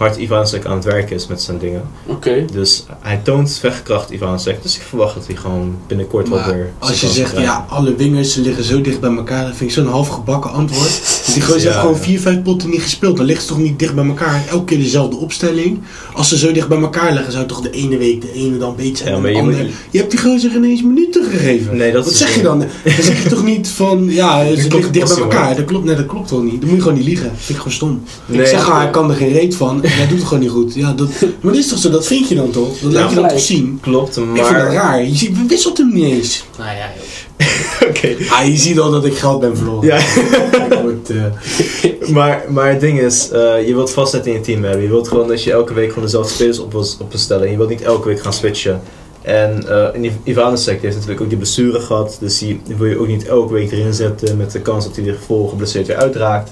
hard 0.01 0.17
Ivanusek 0.17 0.65
aan 0.65 0.75
het 0.75 0.85
werken 0.85 1.15
is 1.15 1.27
met 1.27 1.41
zijn 1.41 1.57
dingen. 1.57 1.83
Oké. 2.05 2.45
Dus 2.51 2.85
hij 2.99 3.19
toont 3.23 3.57
vechtkracht 3.59 4.09
Ivanusek. 4.09 4.61
Dus 4.61 4.75
ik 4.75 4.81
verwacht 4.81 5.13
dat 5.13 5.27
hij 5.27 5.35
gewoon 5.35 5.77
binnenkort 5.87 6.29
wel 6.29 6.39
Maar 6.39 6.53
weer 6.53 6.71
als 6.79 7.01
je 7.01 7.07
zegt, 7.07 7.37
ja, 7.37 7.65
alle 7.69 7.95
wingers 7.95 8.33
ze 8.33 8.41
liggen 8.41 8.63
zo 8.63 8.81
dicht 8.81 8.99
bij 8.99 9.15
elkaar, 9.15 9.45
dat 9.45 9.55
vind 9.55 9.69
ik 9.69 9.75
zo'n 9.75 9.87
halfgebakken 9.87 10.51
antwoord. 10.51 11.01
Want 11.25 11.33
die 11.33 11.41
gozer 11.43 11.59
Ja, 11.61 11.65
heeft 11.67 11.79
gewoon 11.79 11.95
ja. 11.95 12.01
vier, 12.01 12.19
vijf 12.19 12.41
potten 12.41 12.69
niet 12.69 12.81
gespeeld. 12.81 13.17
Dan 13.17 13.25
liggen 13.25 13.45
ze 13.45 13.49
toch 13.51 13.61
niet 13.61 13.79
dicht 13.79 13.95
bij 13.95 14.05
elkaar. 14.05 14.43
Elke 14.49 14.65
keer 14.65 14.77
dezelfde 14.77 15.15
opstelling. 15.17 15.79
Als 16.13 16.29
ze 16.29 16.37
zo 16.37 16.51
dicht 16.51 16.67
bij 16.67 16.77
elkaar 16.81 17.13
liggen, 17.13 17.31
zou 17.31 17.45
toch 17.45 17.61
de 17.61 17.69
ene 17.69 17.97
week 17.97 18.21
de 18.21 18.33
ene 18.33 18.57
dan 18.57 18.75
beter 18.75 18.97
zijn 18.97 19.07
Ja, 19.09 19.13
dan 19.13 19.21
maar 19.21 19.31
de 19.31 19.37
je 19.37 19.43
andere. 19.43 19.63
moet- 19.63 19.71
Je 19.91 19.97
hebt 19.97 20.11
die 20.11 20.19
gozer 20.19 20.51
ineens 20.55 20.81
minuten 20.83 21.23
gegeven. 21.25 21.77
Nee, 21.77 21.91
dat 21.91 22.03
Wat 22.03 22.13
is 22.13 22.19
zeg 22.19 22.35
je 22.35 22.41
dan? 22.41 22.59
Dan 22.59 22.67
zeg 23.01 23.23
je 23.23 23.29
toch 23.29 23.43
niet 23.43 23.67
van, 23.67 24.05
ja, 24.09 24.45
ze 24.55 24.67
liggen 24.69 24.91
dicht 24.91 25.13
bij 25.15 25.23
elkaar. 25.23 25.55
Dat 25.55 25.65
klopt, 25.65 25.85
nee, 25.85 25.95
dat 25.95 26.05
klopt 26.05 26.29
wel 26.29 26.41
niet. 26.41 26.59
Dan 26.59 26.67
moet 26.69 26.77
je 26.77 26.83
gewoon 26.83 26.97
niet 26.97 27.07
liegen. 27.07 27.31
vind 27.35 27.49
ik 27.49 27.55
gewoon 27.57 27.71
stom. 27.73 28.03
Nee, 28.25 28.39
ik 28.41 28.47
zeg, 28.47 28.59
dat- 28.59 28.67
ah, 28.69 28.77
hij 28.77 28.89
kan 28.89 29.09
er 29.09 29.15
geen 29.15 29.31
reet 29.31 29.55
van. 29.55 29.83
En 29.83 29.89
hij 29.91 30.07
doet 30.07 30.17
het 30.17 30.27
gewoon 30.27 30.43
niet 30.43 30.51
goed. 30.51 30.73
Ja, 30.73 30.93
dat, 30.93 31.09
maar 31.21 31.53
dat 31.53 31.55
is 31.55 31.67
toch 31.67 31.79
zo, 31.79 31.89
dat 31.89 32.07
vind 32.07 32.27
je 32.29 32.35
dan 32.35 32.51
toch? 32.51 32.79
Dat 32.79 32.91
laat 32.93 33.09
je 33.09 33.15
dan 33.15 33.27
toch 33.27 33.39
zien. 33.39 33.77
Klopt, 33.81 34.17
Ik 34.17 34.23
vind 34.23 34.37
dat 34.37 34.51
maar... 34.51 34.73
raar. 34.73 35.03
Je 35.05 35.15
ziet, 35.15 35.37
we 35.37 35.45
wisselt 35.47 35.77
hem 35.77 35.93
niet 35.93 36.03
eens. 36.11 36.43
Nou 36.57 36.69
ja, 36.69 36.89
Oké. 37.89 38.15
Ah, 38.29 38.45
je 38.47 38.57
ziet 38.57 38.79
al 38.79 38.91
dat 38.91 39.05
ik 39.05 39.17
geld 39.17 39.39
ben 39.39 39.57
verloren. 39.57 39.87
Ja. 39.87 39.97
Ik 39.97 40.79
word, 40.81 41.09
eh, 41.09 42.09
Maar, 42.17 42.45
maar 42.49 42.69
het 42.69 42.79
ding 42.79 42.99
is, 42.99 43.29
eh, 43.29 43.67
je 43.67 43.73
wilt 43.73 43.91
vastheid 43.91 44.25
in 44.25 44.33
je 44.33 44.39
team 44.39 44.63
hebben. 44.63 44.81
Je 44.81 44.89
wilt 44.89 45.07
gewoon 45.07 45.27
dat 45.27 45.43
je 45.43 45.51
elke 45.51 45.73
week 45.73 45.89
gewoon 45.89 46.03
dezelfde 46.03 46.33
spelers 46.33 46.59
op 46.59 46.71
wil, 46.71 46.85
op 46.99 47.09
wil 47.09 47.19
stellen. 47.19 47.45
En 47.45 47.51
je 47.51 47.57
wilt 47.57 47.69
niet 47.69 47.81
elke 47.81 48.07
week 48.07 48.21
gaan 48.21 48.33
switchen. 48.33 48.81
En 49.21 49.65
uh, 49.95 50.11
Ivanusek 50.23 50.81
heeft 50.81 50.93
natuurlijk 50.93 51.21
ook 51.21 51.29
die 51.29 51.37
blessure 51.37 51.79
gehad. 51.79 52.17
Dus 52.19 52.37
die, 52.37 52.61
wil 52.77 52.87
je 52.87 52.99
ook 52.99 53.07
niet 53.07 53.27
elke 53.27 53.53
week 53.53 53.71
erin 53.71 53.93
zetten 53.93 54.37
met 54.37 54.51
de 54.51 54.61
kans 54.61 54.85
dat 54.85 54.95
hij 54.95 55.07
er 55.07 55.17
vol 55.25 55.47
geblesseerd 55.47 55.87
weer 55.87 55.95
uitraakt. 55.95 56.51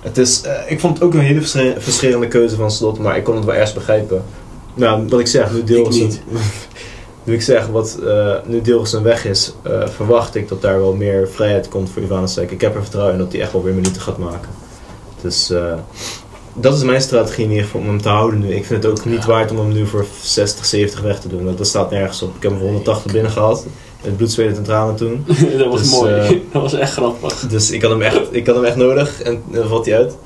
Het 0.00 0.18
is, 0.18 0.40
eh, 0.40 0.52
ik 0.66 0.80
vond 0.80 0.94
het 0.94 1.02
ook 1.02 1.14
een 1.14 1.20
hele 1.20 1.42
frustrerende 1.80 2.28
keuze 2.28 2.56
van 2.56 2.70
Slot, 2.70 2.98
maar 2.98 3.16
ik 3.16 3.24
kon 3.24 3.36
het 3.36 3.44
wel 3.44 3.54
ergens 3.54 3.72
begrijpen. 3.72 4.24
Nou, 4.74 5.08
wat 5.08 5.20
ik 5.20 5.26
zeg, 5.26 5.52
nu 5.52 5.64
Dilgersen, 5.64 6.06
niet. 6.06 6.20
nu 7.28 7.34
ik 7.34 7.42
zeg, 7.42 7.66
wat, 7.66 7.98
eh, 8.06 8.34
nu 8.46 8.60
Dilgersen 8.60 9.02
weg 9.02 9.24
is, 9.24 9.52
eh, 9.62 9.86
verwacht 9.88 10.34
ik 10.34 10.48
dat 10.48 10.62
daar 10.62 10.78
wel 10.78 10.92
meer 10.94 11.28
vrijheid 11.28 11.68
komt 11.68 11.90
voor 11.90 12.02
Ivanusek. 12.02 12.50
Ik 12.50 12.60
heb 12.60 12.74
er 12.74 12.82
vertrouwen 12.82 13.14
in 13.14 13.20
dat 13.20 13.32
hij 13.32 13.40
echt 13.40 13.52
wel 13.52 13.62
weer 13.62 13.74
minuten 13.74 14.02
gaat 14.02 14.18
maken. 14.18 14.48
Dus 15.22 15.50
eh, 15.50 15.72
dat 16.54 16.76
is 16.76 16.82
mijn 16.82 17.00
strategie 17.00 17.44
in 17.44 17.50
ieder 17.50 17.64
geval 17.64 17.80
om 17.80 17.86
hem 17.86 18.02
te 18.02 18.08
houden 18.08 18.40
nu. 18.40 18.54
Ik 18.54 18.64
vind 18.64 18.82
het 18.82 18.92
ook 18.92 19.04
niet 19.04 19.22
Ja. 19.22 19.26
waard 19.28 19.50
om 19.50 19.58
hem 19.58 19.72
nu 19.72 19.86
voor 19.86 20.06
60, 20.22 20.64
70 20.64 21.00
weg 21.00 21.20
te 21.20 21.28
doen. 21.28 21.44
Dat, 21.44 21.58
dat 21.58 21.66
staat 21.66 21.90
nergens 21.90 22.22
op. 22.22 22.36
Ik 22.36 22.42
heb 22.42 22.50
hem 22.50 22.60
voor 22.60 22.68
180 22.68 23.12
binnen 23.12 23.32
gehad. 23.32 23.66
Met 24.04 24.16
bloed, 24.16 24.32
zweet 24.32 24.56
en 24.56 24.62
tranen 24.62 24.96
toen. 24.96 25.24
dat 25.58 25.66
was 25.66 25.80
Dus, 25.80 25.90
mooi. 25.90 26.12
dat 26.52 26.62
was 26.62 26.72
echt 26.72 26.92
grappig. 26.92 27.34
Dus 27.48 27.70
ik 27.70 27.82
had 27.82 27.90
hem 27.90 28.02
echt, 28.02 28.20
ik 28.30 28.46
had 28.46 28.54
hem 28.54 28.64
echt 28.64 28.76
nodig 28.76 29.22
en 29.22 29.42
dan 29.50 29.68
valt 29.68 29.86
hij 29.86 29.96
uit. 29.96 30.16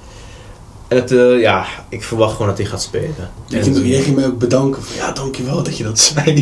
En 0.93 0.99
het, 0.99 1.12
eh, 1.12 1.40
ja, 1.40 1.66
ik 1.88 2.03
verwacht 2.03 2.32
gewoon 2.32 2.47
dat 2.49 2.59
hij 2.59 2.66
gaat 2.66 2.82
spelen. 2.82 3.30
Jij 3.47 3.62
ging, 3.62 3.86
jij 3.86 4.01
ging 4.01 4.16
mij 4.16 4.26
ook 4.26 4.38
bedanken 4.38 4.82
van 4.82 4.95
ja, 4.97 5.12
dankjewel 5.12 5.62
dat 5.62 5.76
je 5.76 5.84
dat 5.84 5.99
zei. 6.14 6.34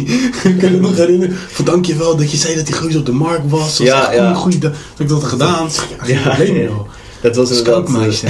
ik 0.45 0.59
kan 0.59 0.73
me 0.73 0.79
nog 0.81 0.97
herinneren. 0.97 1.37
Van 1.37 1.65
dankjewel 1.65 2.17
dat 2.17 2.31
je 2.31 2.37
zei 2.37 2.55
dat 2.55 2.67
die 2.67 2.75
gozer 2.75 3.01
op 3.01 3.07
de 3.07 3.13
markt 3.13 3.51
was. 3.51 3.77
Dat 3.77 3.87
Ja, 3.87 4.13
ja. 4.13 4.29
een 4.29 4.35
goede 4.35 4.59
dat 4.59 4.73
ik 4.99 5.09
dat 5.09 5.21
had 5.21 5.31
gedaan. 5.31 5.69
Ja, 6.07 6.37
Ja, 6.37 6.43
ja. 6.43 6.53
joh. 6.53 6.89
Dat 7.21 7.37
was 7.37 7.49
inderdaad... 7.49 7.89
Scoutmeisje. 7.89 8.27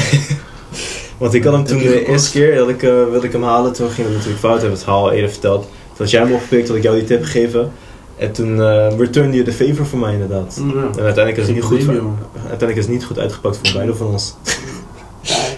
Want 1.18 1.34
ik 1.34 1.44
had 1.44 1.52
hem 1.52 1.64
toen 1.64 1.78
de 1.78 2.06
eerste 2.06 2.30
keer 2.30 2.56
dat 2.56 2.68
ik, 2.68 2.82
eh, 2.82 2.90
wilde 3.10 3.26
ik 3.26 3.32
hem 3.32 3.42
halen. 3.42 3.72
Toen 3.72 3.90
ging 3.90 4.06
het 4.06 4.16
natuurlijk 4.16 4.42
fout. 4.42 4.62
Heb 4.62 4.70
het 4.70 4.82
verhaal 4.82 5.04
al 5.04 5.12
eerder 5.12 5.30
verteld. 5.30 5.62
Toen 5.62 5.96
had 5.96 6.10
jij 6.10 6.20
hem 6.20 6.32
opgepikt, 6.32 6.68
had 6.68 6.76
ik 6.76 6.82
jou 6.82 6.96
die 6.96 7.04
tip 7.04 7.24
gegeven. 7.24 7.72
En 8.16 8.32
toen 8.32 8.62
eh 8.62 8.98
returnde 8.98 9.36
je 9.36 9.42
de 9.42 9.52
favor 9.52 9.86
voor 9.86 9.98
mij 9.98 10.12
inderdaad. 10.12 10.56
Ja. 10.56 10.72
En 10.72 11.04
uiteindelijk 11.04 11.36
is 11.36 11.46
het 11.46 11.54
niet 11.54 11.64
goed, 11.64 11.88
uiteindelijk 12.34 12.78
is 12.78 12.84
het 12.84 12.92
niet 12.92 13.04
goed 13.04 13.18
uitgepakt 13.18 13.56
voor 13.56 13.72
beide 13.74 13.94
van 13.94 14.06
ons. 14.06 14.34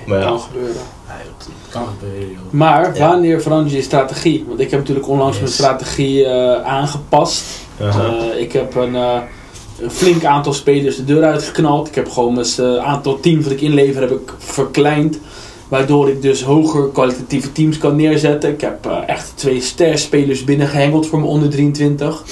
Maar 0.06 0.18
ja. 0.18 0.24
kan 0.24 0.40
gebeuren. 0.40 0.82
Nee, 1.08 1.24
dat 1.38 1.48
kan 1.70 1.86
gebeuren, 1.86 2.28
joh. 2.30 2.40
Maar 2.50 2.98
wanneer 2.98 3.42
verander 3.42 3.70
je 3.70 3.76
je 3.76 3.82
strategie? 3.82 4.44
Want 4.48 4.60
ik 4.60 4.70
heb 4.70 4.80
natuurlijk 4.80 5.08
onlangs 5.08 5.38
mijn 5.38 5.52
strategie 5.52 6.24
eh, 6.24 6.64
aangepast. 6.64 7.44
Aha. 7.80 8.06
Eh, 8.06 8.40
ik 8.40 8.52
heb 8.52 8.74
een, 8.74 8.94
eh, 8.94 9.20
een 9.80 9.90
flink 9.90 10.24
aantal 10.24 10.52
spelers 10.52 10.96
de 10.96 11.04
deur 11.04 11.24
uitgeknald. 11.24 11.88
Ik 11.88 11.94
heb 11.94 12.10
gewoon 12.10 12.34
mijn 12.34 12.46
eh, 12.56 12.76
aantal 12.76 13.20
teams 13.20 13.44
dat 13.44 13.52
ik 13.52 13.60
inlever 13.60 14.00
heb 14.00 14.10
ik 14.10 14.32
verkleind. 14.38 15.18
Waardoor 15.68 16.08
ik 16.08 16.22
dus 16.22 16.42
hoger 16.42 16.88
kwalitatieve 16.88 17.52
teams 17.52 17.78
kan 17.78 17.96
neerzetten. 17.96 18.50
Ik 18.50 18.60
heb 18.60 18.86
echt 19.06 19.32
twee 19.34 19.60
sterspelers 19.60 20.44
binnengehengeld 20.44 21.06
voor 21.06 21.18
mijn 21.18 21.30
onder 21.30 21.50
23. 21.50 22.22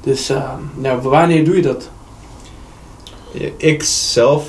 Dus 0.00 0.32
nou, 0.74 1.00
wanneer 1.00 1.44
doe 1.44 1.56
je 1.56 1.62
dat? 1.62 1.88
Ik 3.56 3.82
zelf 3.82 4.44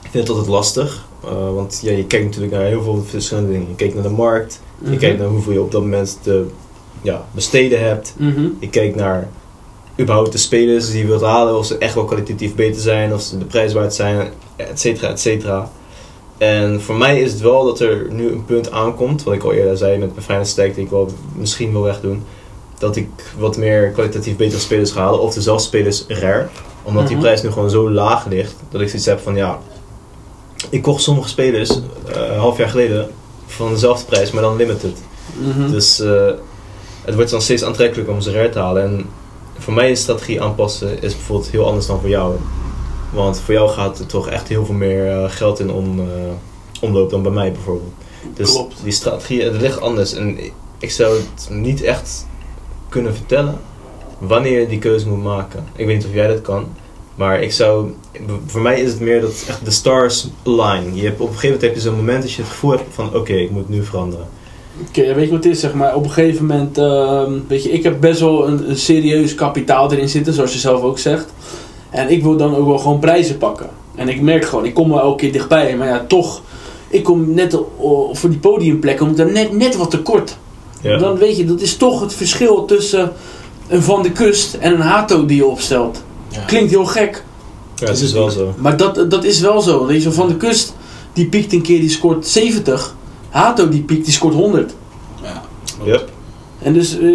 vind 0.00 0.28
het 0.28 0.28
altijd 0.28 0.46
lastig. 0.46 1.03
Eh, 1.28 1.54
want 1.54 1.80
ja, 1.82 1.90
je 1.92 2.04
kijkt 2.06 2.24
natuurlijk 2.24 2.52
naar 2.52 2.62
heel 2.64 2.82
veel 2.82 3.04
verschillende 3.06 3.50
dingen. 3.52 3.68
Je 3.68 3.74
kijkt 3.74 3.94
naar 3.94 4.02
de 4.02 4.08
markt. 4.08 4.60
Je 4.82 4.88
Mhm. 4.90 4.98
kijkt 4.98 5.18
naar 5.18 5.28
hoeveel 5.28 5.52
je 5.52 5.60
op 5.62 5.72
dat 5.72 5.80
moment 5.80 6.18
te 6.22 6.46
ja, 7.02 7.24
besteden 7.32 7.80
hebt. 7.84 8.14
Mhm. 8.18 8.46
Je 8.58 8.68
kijkt 8.68 8.96
naar 8.96 9.28
überhaupt 10.00 10.32
de 10.32 10.38
spelers 10.38 10.90
die 10.90 10.98
je 11.00 11.06
wilt 11.06 11.22
halen. 11.22 11.58
Of 11.58 11.66
ze 11.66 11.78
echt 11.78 11.94
wel 11.94 12.04
kwalitatief 12.04 12.54
beter 12.54 12.80
zijn. 12.80 13.12
Of 13.14 13.20
ze 13.20 13.38
de 13.38 13.44
prijs 13.44 13.72
waard 13.72 13.94
zijn. 13.94 14.28
Et 14.56 14.80
cetera, 14.80 15.08
et 15.08 15.20
cetera. 15.20 15.70
En 16.38 16.80
voor 16.82 16.94
mij 16.96 17.20
is 17.20 17.32
het 17.32 17.40
wel 17.40 17.64
dat 17.64 17.80
er 17.80 18.06
nu 18.10 18.28
een 18.30 18.44
punt 18.44 18.70
aankomt. 18.70 19.22
Wat 19.22 19.34
ik 19.34 19.42
al 19.42 19.52
eerder 19.52 19.76
zei 19.76 19.98
met 19.98 20.14
bevrijdingsstijk. 20.14 20.74
Die 20.74 20.84
ik 20.84 20.90
wel 20.90 21.08
misschien 21.36 21.72
wil 21.72 21.82
wegdoen. 21.82 22.22
Dat 22.78 22.96
ik 22.96 23.08
wat 23.38 23.56
meer 23.56 23.88
kwalitatief 23.90 24.36
betere 24.36 24.60
spelers 24.60 24.90
ga 24.90 25.00
halen. 25.00 25.20
Of 25.20 25.34
dezelfde 25.34 25.64
spelers 25.64 26.04
rare. 26.08 26.46
Omdat 26.82 27.06
die 27.06 27.16
Mhm. 27.16 27.24
prijs 27.24 27.42
nu 27.42 27.50
gewoon 27.50 27.70
zo 27.70 27.90
laag 27.90 28.26
ligt. 28.26 28.54
Dat 28.70 28.80
ik 28.80 28.88
zoiets 28.88 29.06
heb 29.06 29.20
van 29.20 29.36
ja. 29.36 29.58
Ik 30.74 30.82
kocht 30.82 31.02
sommige 31.02 31.28
spelers 31.28 31.70
eh, 31.70 31.80
een 32.32 32.38
half 32.38 32.58
jaar 32.58 32.68
geleden. 32.68 33.10
Van 33.46 33.70
dezelfde 33.72 34.04
prijs, 34.04 34.30
maar 34.30 34.42
dan 34.42 34.56
limited. 34.56 34.98
Mhm. 35.38 35.70
Dus 35.70 36.00
eh, 36.00 36.30
het 37.04 37.14
wordt 37.14 37.30
dan 37.30 37.42
steeds 37.42 37.64
aantrekkelijker 37.64 38.14
om 38.14 38.20
ze 38.20 38.32
rare 38.32 38.48
te 38.48 38.58
halen. 38.58 38.82
En 38.82 39.06
voor 39.58 39.72
mij 39.72 39.90
is 39.90 40.00
strategie 40.00 40.42
aanpassen 40.42 41.02
is 41.02 41.14
bijvoorbeeld 41.14 41.50
heel 41.50 41.66
anders 41.66 41.86
dan 41.86 42.00
voor 42.00 42.08
jou. 42.08 42.36
Want 43.12 43.40
voor 43.40 43.54
jou 43.54 43.70
gaat 43.70 43.98
er 43.98 44.06
toch 44.06 44.28
echt 44.28 44.48
heel 44.48 44.64
veel 44.64 44.74
meer 44.74 45.10
eh, 45.10 45.30
geld 45.30 45.60
in 45.60 45.70
om, 45.70 46.08
omloop 46.80 47.10
dan 47.10 47.22
bij 47.22 47.32
mij 47.32 47.52
bijvoorbeeld. 47.52 47.92
Dus 48.34 48.50
Klopt. 48.50 48.76
die 48.82 48.92
strategie, 48.92 49.42
het 49.42 49.60
ligt 49.60 49.80
anders. 49.80 50.14
En 50.14 50.38
ik 50.78 50.90
zou 50.90 51.16
het 51.16 51.48
niet 51.50 51.82
echt 51.82 52.26
kunnen 52.88 53.14
vertellen 53.14 53.60
wanneer 54.18 54.60
je 54.60 54.68
die 54.68 54.78
keuze 54.78 55.08
moet 55.08 55.22
maken. 55.22 55.64
Ik 55.76 55.86
weet 55.86 55.96
niet 55.96 56.06
of 56.06 56.14
jij 56.14 56.26
dat 56.26 56.42
kan. 56.42 56.66
Maar 57.14 57.42
ik 57.42 57.52
zou, 57.52 57.94
voor 58.46 58.60
mij 58.60 58.80
is 58.80 58.90
het 58.90 59.00
meer 59.00 59.20
dat 59.20 59.44
echt 59.48 59.64
de 59.64 59.70
stars 59.70 60.28
align. 60.44 60.94
Je 60.94 61.02
hebt, 61.02 61.20
op 61.20 61.28
een 61.28 61.34
gegeven 61.34 61.48
moment 61.48 61.62
heb 61.62 61.74
je 61.74 61.80
zo'n 61.80 61.96
moment 61.96 62.22
dat 62.22 62.32
je 62.32 62.42
het 62.42 62.50
gevoel 62.50 62.70
hebt 62.70 62.82
van 62.90 63.14
oké, 63.14 63.32
ik 63.32 63.50
moet 63.50 63.68
nu 63.68 63.84
veranderen. 63.84 64.26
Oké, 64.88 65.14
weet 65.14 65.24
je 65.24 65.30
wat 65.30 65.44
het 65.44 65.52
is? 65.52 65.60
Zeg 65.60 65.74
maar, 65.74 65.94
op 65.94 66.04
een 66.04 66.10
gegeven 66.10 66.46
moment, 66.46 66.78
ehm, 66.78 67.32
weet 67.48 67.62
je, 67.62 67.70
ik 67.70 67.82
heb 67.82 68.00
best 68.00 68.20
wel 68.20 68.48
een, 68.48 68.70
een 68.70 68.76
serieus 68.76 69.34
kapitaal 69.34 69.92
erin 69.92 70.08
zitten, 70.08 70.32
zoals 70.32 70.52
je 70.52 70.58
zelf 70.58 70.82
ook 70.82 70.98
zegt. 70.98 71.32
En 71.90 72.10
ik 72.10 72.22
wil 72.22 72.36
dan 72.36 72.56
ook 72.56 72.66
wel 72.66 72.78
gewoon 72.78 72.98
prijzen 72.98 73.38
pakken. 73.38 73.70
En 73.94 74.08
ik 74.08 74.20
merk 74.20 74.44
gewoon, 74.44 74.64
ik 74.64 74.74
kom 74.74 74.88
wel 74.88 75.00
elke 75.00 75.16
keer 75.16 75.32
dichtbij, 75.32 75.76
maar 75.76 75.88
ja, 75.88 76.04
toch, 76.08 76.42
ik 76.88 77.04
kom 77.04 77.34
net 77.34 77.58
voor 78.12 78.30
die 78.30 78.38
podiumplekken, 78.38 79.16
dan 79.16 79.32
net, 79.32 79.52
net 79.52 79.76
wat 79.76 79.90
tekort. 79.90 80.36
Ja. 80.80 80.98
Dan 80.98 81.16
weet 81.16 81.36
je, 81.36 81.44
dat 81.44 81.60
is 81.60 81.76
toch 81.76 82.00
het 82.00 82.14
verschil 82.14 82.64
tussen 82.64 83.12
een 83.68 83.82
Van 83.82 84.02
de 84.02 84.12
Kust 84.12 84.54
en 84.54 84.72
een 84.72 84.80
Hato 84.80 85.26
die 85.26 85.36
je 85.36 85.46
opstelt. 85.46 86.02
Ja. 86.34 86.40
Klinkt 86.46 86.70
heel 86.70 86.84
gek, 86.84 87.24
Ja, 87.74 87.86
het 87.86 88.00
is 88.00 88.12
wel 88.12 88.30
zo. 88.30 88.54
maar 88.58 88.76
dat, 88.76 89.10
dat 89.10 89.24
is 89.24 89.40
wel 89.40 89.60
zo. 89.60 89.86
Weet 89.86 90.02
je, 90.02 90.12
Van 90.12 90.28
de 90.28 90.36
Kust, 90.36 90.74
die 91.12 91.26
piekt 91.26 91.52
een 91.52 91.62
keer, 91.62 91.80
die 91.80 91.90
scoort 91.90 92.26
70. 92.26 92.94
Hato, 93.28 93.68
die 93.68 93.82
piekt, 93.82 94.04
die 94.04 94.14
scoort 94.14 94.34
100. 94.34 94.74
Ja. 95.22 95.42
Yep. 95.84 96.08
En 96.62 96.72
dus 96.72 96.98
eh, 96.98 97.08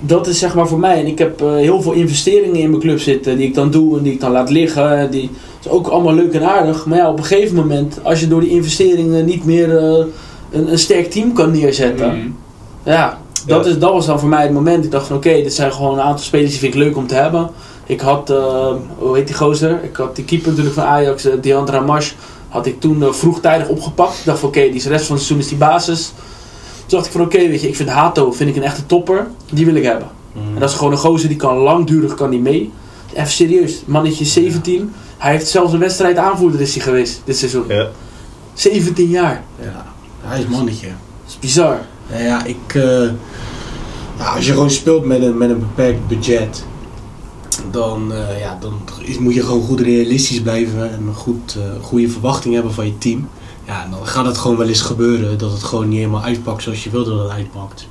dat 0.00 0.26
is 0.26 0.38
zeg 0.38 0.54
maar 0.54 0.68
voor 0.68 0.78
mij. 0.78 0.98
En 0.98 1.06
ik 1.06 1.18
heb 1.18 1.40
eh, 1.42 1.52
heel 1.54 1.82
veel 1.82 1.92
investeringen 1.92 2.60
in 2.60 2.68
mijn 2.70 2.82
club 2.82 3.00
zitten 3.00 3.36
die 3.36 3.46
ik 3.46 3.54
dan 3.54 3.70
doe 3.70 3.96
en 3.98 4.02
die 4.02 4.12
ik 4.12 4.20
dan 4.20 4.32
laat 4.32 4.50
liggen. 4.50 5.10
Die 5.10 5.30
is 5.60 5.68
ook 5.68 5.86
allemaal 5.86 6.14
leuk 6.14 6.32
en 6.32 6.48
aardig. 6.48 6.86
Maar 6.86 6.98
ja, 6.98 7.10
op 7.10 7.18
een 7.18 7.24
gegeven 7.24 7.56
moment, 7.56 7.98
als 8.02 8.20
je 8.20 8.28
door 8.28 8.40
die 8.40 8.50
investeringen 8.50 9.24
niet 9.24 9.44
meer 9.44 9.76
eh, 9.78 10.04
een, 10.50 10.72
een 10.72 10.78
sterk 10.78 11.10
team 11.10 11.32
kan 11.32 11.50
neerzetten. 11.50 12.08
Mhm. 12.18 12.28
Ja, 12.84 13.18
dat, 13.46 13.64
Ja. 13.64 13.70
is, 13.70 13.78
dat 13.78 13.92
was 13.92 14.06
dan 14.06 14.20
voor 14.20 14.28
mij 14.28 14.42
het 14.42 14.52
moment. 14.52 14.84
Ik 14.84 14.90
dacht 14.90 15.06
van 15.06 15.16
oké, 15.16 15.32
dit 15.32 15.54
zijn 15.54 15.72
gewoon 15.72 15.92
een 15.92 16.04
aantal 16.04 16.24
spelers 16.24 16.50
die 16.50 16.60
vind 16.60 16.74
ik 16.74 16.80
leuk 16.80 16.96
om 16.96 17.06
te 17.06 17.14
hebben. 17.14 17.50
Ik 17.86 18.00
had, 18.00 18.30
eh, 18.30 18.74
hoe 18.98 19.16
heet 19.16 19.26
die 19.26 19.36
gozer? 19.36 19.84
Ik 19.84 19.96
had 19.96 20.16
die 20.16 20.24
keeper 20.24 20.48
natuurlijk 20.48 20.74
van 20.74 20.84
Ajax, 20.84 21.26
uh, 21.26 21.32
Deandra 21.40 21.80
Marsh, 21.80 22.12
had 22.48 22.66
ik 22.66 22.80
toen 22.80 23.02
eh, 23.02 23.12
vroegtijdig 23.12 23.68
opgepakt. 23.68 24.18
Ik 24.18 24.24
dacht 24.24 24.38
van 24.38 24.48
oké, 24.48 24.60
die 24.60 24.74
is 24.74 24.82
de 24.82 24.88
rest 24.88 25.06
van 25.06 25.16
het 25.16 25.24
seizoen 25.24 25.44
is 25.44 25.50
die 25.50 25.58
basis. 25.58 26.12
Toen 26.86 26.98
dacht 26.98 27.06
ik 27.06 27.12
van 27.12 27.20
oké, 27.20 27.38
weet 27.38 27.60
je, 27.60 27.68
ik 27.68 27.76
vind 27.76 27.88
Hato 27.88 28.32
vind 28.32 28.50
ik 28.50 28.56
een 28.56 28.62
echte 28.62 28.86
topper. 28.86 29.26
Die 29.52 29.64
wil 29.64 29.74
ik 29.74 29.82
hebben. 29.82 30.08
Mhm. 30.32 30.54
En 30.54 30.60
dat 30.60 30.70
is 30.70 30.76
gewoon 30.76 30.92
een 30.92 30.98
gozer 30.98 31.28
die 31.28 31.36
kan 31.36 31.56
langdurig 31.56 32.14
kan 32.14 32.30
die 32.30 32.40
mee. 32.40 32.72
Even 33.14 33.30
serieus, 33.30 33.82
mannetje 33.84 34.24
17. 34.24 34.92
Hij 35.18 35.32
heeft 35.32 35.48
zelfs 35.48 35.72
een 35.72 35.78
wedstrijd 35.78 36.16
aanvoerder 36.16 36.60
is 36.60 36.74
hij 36.74 36.82
geweest 36.82 37.22
dit 37.24 37.36
seizoen. 37.36 37.64
Ja. 37.68 37.88
17 38.54 39.08
jaar. 39.08 39.42
Ja, 39.60 39.84
hij 40.20 40.38
is 40.38 40.46
mannetje. 40.46 40.86
Dat 40.86 41.28
is 41.28 41.38
bizar. 41.38 41.78
Nou 42.10 42.22
ja, 42.22 42.44
ik, 42.44 42.74
eh, 42.74 42.82
ja, 44.18 44.34
als 44.34 44.46
je 44.46 44.52
gewoon 44.52 44.70
speelt 44.70 45.04
met 45.04 45.22
een, 45.22 45.38
met 45.38 45.50
een 45.50 45.58
beperkt 45.58 46.08
budget, 46.08 46.64
dan, 47.70 48.12
eh, 48.12 48.40
ja, 48.40 48.58
dan 48.60 48.72
is, 49.00 49.18
moet 49.18 49.34
je 49.34 49.42
gewoon 49.42 49.62
goed 49.62 49.80
realistisch 49.80 50.40
blijven 50.42 50.92
en 50.92 51.06
een 51.06 51.14
goed, 51.14 51.56
eh, 51.58 51.84
goede 51.84 52.08
verwachting 52.08 52.54
hebben 52.54 52.72
van 52.74 52.86
je 52.86 52.98
team. 52.98 53.28
Ja, 53.66 53.86
dan 53.90 54.06
gaat 54.06 54.26
het 54.26 54.38
gewoon 54.38 54.56
wel 54.56 54.68
eens 54.68 54.80
gebeuren 54.80 55.38
dat 55.38 55.52
het 55.52 55.62
gewoon 55.62 55.88
niet 55.88 55.98
helemaal 55.98 56.22
uitpakt 56.22 56.62
zoals 56.62 56.84
je 56.84 56.90
wilde 56.90 57.10
dat 57.10 57.22
het 57.22 57.30
uitpakt. 57.30 57.86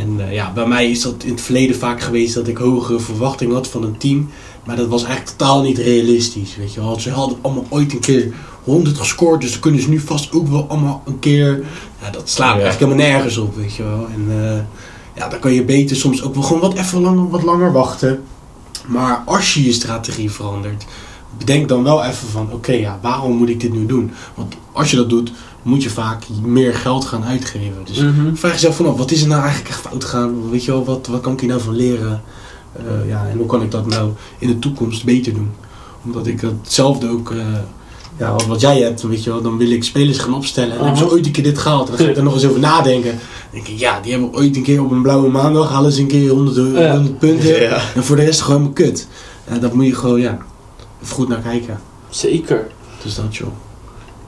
En 0.00 0.28
eh, 0.28 0.32
ja, 0.32 0.52
bij 0.52 0.66
mij 0.66 0.90
is 0.90 1.02
dat 1.02 1.14
in 1.24 1.30
het 1.30 1.40
verleden 1.40 1.76
vaak 1.76 2.00
geweest 2.00 2.34
dat 2.34 2.48
ik 2.48 2.56
hogere 2.56 3.00
verwachtingen 3.00 3.54
had 3.54 3.66
van 3.68 3.82
een 3.82 3.96
team. 3.96 4.30
Maar 4.64 4.76
dat 4.76 4.88
was 4.88 5.04
eigenlijk 5.04 5.36
totaal 5.36 5.62
niet 5.62 5.78
realistisch, 5.78 6.56
weet 6.56 6.74
je 6.74 6.80
wel. 6.80 7.00
Ze 7.00 7.10
hadden 7.10 7.38
allemaal 7.40 7.66
ooit 7.68 7.92
een 7.92 7.98
keer 7.98 8.32
100 8.64 8.98
gescoord, 8.98 9.40
dus 9.40 9.50
dan 9.50 9.60
kunnen 9.60 9.80
ze 9.80 9.88
nu 9.88 10.00
vast 10.00 10.32
ook 10.32 10.48
wel 10.48 10.66
allemaal 10.68 11.02
een 11.06 11.18
keer... 11.18 11.64
Ja, 12.02 12.10
dat 12.10 12.28
slaat 12.28 12.56
Ja. 12.56 12.62
eigenlijk 12.62 12.92
helemaal 12.92 13.12
nergens 13.12 13.36
op, 13.36 13.56
weet 13.56 13.74
je 13.74 13.82
wel. 13.82 14.06
En 14.14 14.28
ja, 15.16 15.28
dan 15.28 15.38
kan 15.38 15.52
je 15.52 15.64
beter 15.64 15.96
soms 15.96 16.22
ook 16.22 16.34
wel 16.34 16.42
gewoon 16.42 16.60
wat 16.60 16.74
even 16.74 17.00
langer, 17.00 17.30
wat 17.30 17.42
langer 17.42 17.72
wachten. 17.72 18.22
Maar 18.86 19.22
als 19.26 19.54
je 19.54 19.64
je 19.64 19.72
strategie 19.72 20.30
verandert, 20.30 20.84
bedenk 21.38 21.68
dan 21.68 21.82
wel 21.82 22.04
even 22.04 22.28
van... 22.28 22.48
Oké, 22.52 22.72
ja, 22.72 22.98
waarom 23.02 23.36
moet 23.36 23.48
ik 23.48 23.60
dit 23.60 23.72
nu 23.72 23.86
doen? 23.86 24.10
Want 24.34 24.54
als 24.72 24.90
je 24.90 24.96
dat 24.96 25.08
doet, 25.10 25.32
moet 25.62 25.82
je 25.82 25.90
vaak 25.90 26.24
meer 26.42 26.74
geld 26.74 27.04
gaan 27.04 27.24
uitgeven. 27.24 27.84
Dus 27.84 27.98
Mhm. 27.98 28.34
vraag 28.34 28.52
jezelf 28.52 28.76
van, 28.76 28.96
wat 28.96 29.10
is 29.10 29.22
er 29.22 29.28
nou 29.28 29.40
eigenlijk 29.40 29.70
echt 29.70 29.80
fout 29.80 30.04
gegaan? 30.04 30.50
Weet 30.50 30.64
je 30.64 30.70
wel, 30.70 30.84
wat, 30.84 31.06
wat 31.06 31.20
kan 31.20 31.32
ik 31.32 31.40
hier 31.40 31.48
nou 31.48 31.60
van 31.60 31.76
leren? 31.76 32.22
Eh, 32.72 33.08
ja, 33.08 33.26
en 33.30 33.36
hoe 33.36 33.46
kan 33.46 33.62
ik 33.62 33.70
dat 33.70 33.86
nou 33.86 34.10
in 34.38 34.48
de 34.48 34.58
toekomst 34.58 35.04
beter 35.04 35.34
doen? 35.34 35.50
Omdat 36.04 36.26
ik 36.26 36.40
hetzelfde 36.40 37.08
ook, 37.08 37.30
eh, 37.30 37.38
ja, 38.18 38.32
wat, 38.32 38.46
wat 38.46 38.60
jij 38.60 38.80
hebt, 38.80 39.02
weet 39.02 39.24
je 39.24 39.30
wel, 39.30 39.42
dan 39.42 39.56
wil 39.58 39.70
ik 39.70 39.84
spelers 39.84 40.18
gaan 40.18 40.34
opstellen. 40.34 40.70
En 40.70 40.76
dan 40.76 40.84
hebben 40.86 40.98
ze 41.02 41.04
Aha. 41.06 41.14
ooit 41.14 41.26
een 41.26 41.32
keer 41.32 41.42
dit 41.44 41.58
gehaald. 41.58 41.86
Dan 41.86 41.96
ga 41.96 42.04
ik 42.08 42.16
er 42.16 42.22
nog 42.22 42.34
eens 42.34 42.46
over 42.46 42.60
nadenken. 42.60 43.10
Dan 43.10 43.20
denk 43.52 43.66
ik, 43.68 43.78
ja, 43.78 44.00
die 44.00 44.12
hebben 44.12 44.34
ooit 44.34 44.56
een 44.56 44.62
keer 44.62 44.82
op 44.84 44.90
een 44.90 45.02
blauwe 45.02 45.28
maandag, 45.30 45.70
halen 45.70 45.92
ze 45.92 46.00
een 46.00 46.06
keer 46.06 46.30
100, 46.30 46.56
euro- 46.56 46.80
Ja. 46.80 46.92
100 46.94 47.18
punten. 47.18 47.60
Ja. 47.62 47.80
En 47.94 48.04
voor 48.04 48.16
de 48.16 48.24
rest 48.24 48.40
gewoon 48.40 48.60
mijn 48.60 48.72
kut. 48.72 49.06
Ja, 49.50 49.58
dat 49.58 49.72
moet 49.72 49.86
je 49.86 49.94
gewoon, 49.94 50.20
ja, 50.20 50.38
even 51.02 51.14
goed 51.14 51.28
naar 51.28 51.40
kijken. 51.40 51.80
Zeker. 52.08 52.66
Dus 53.02 53.14
dat 53.14 53.36
joh. 53.36 53.48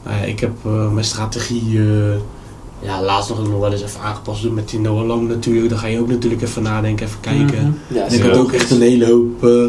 Nou 0.05 0.16
ja, 0.16 0.22
ik 0.22 0.41
heb 0.41 0.53
eh, 0.64 0.91
mijn 0.93 1.05
strategie 1.05 1.78
eh, 1.78 2.14
ja, 2.82 3.03
laatst 3.03 3.28
nog, 3.28 3.49
nog 3.49 3.61
wel 3.61 3.72
eens 3.72 3.82
even 3.82 4.01
aangepast 4.01 4.43
doen 4.43 4.55
met 4.55 4.68
die 4.68 4.80
Noah 4.80 5.07
Lang 5.07 5.28
natuurlijk. 5.28 5.68
Dan 5.68 5.78
ga 5.78 5.86
je 5.86 6.01
ook 6.01 6.09
natuurlijk 6.09 6.43
even 6.43 6.62
nadenken, 6.62 7.07
even 7.07 7.20
kijken. 7.20 7.76
Mhm. 7.89 7.99
Ja, 7.99 8.07
En 8.07 8.14
ik 8.14 8.22
had 8.22 8.36
ook 8.36 8.53
echt 8.53 8.70
een 8.70 8.80
hele 8.80 9.07
hoop, 9.07 9.45
eh, 9.45 9.68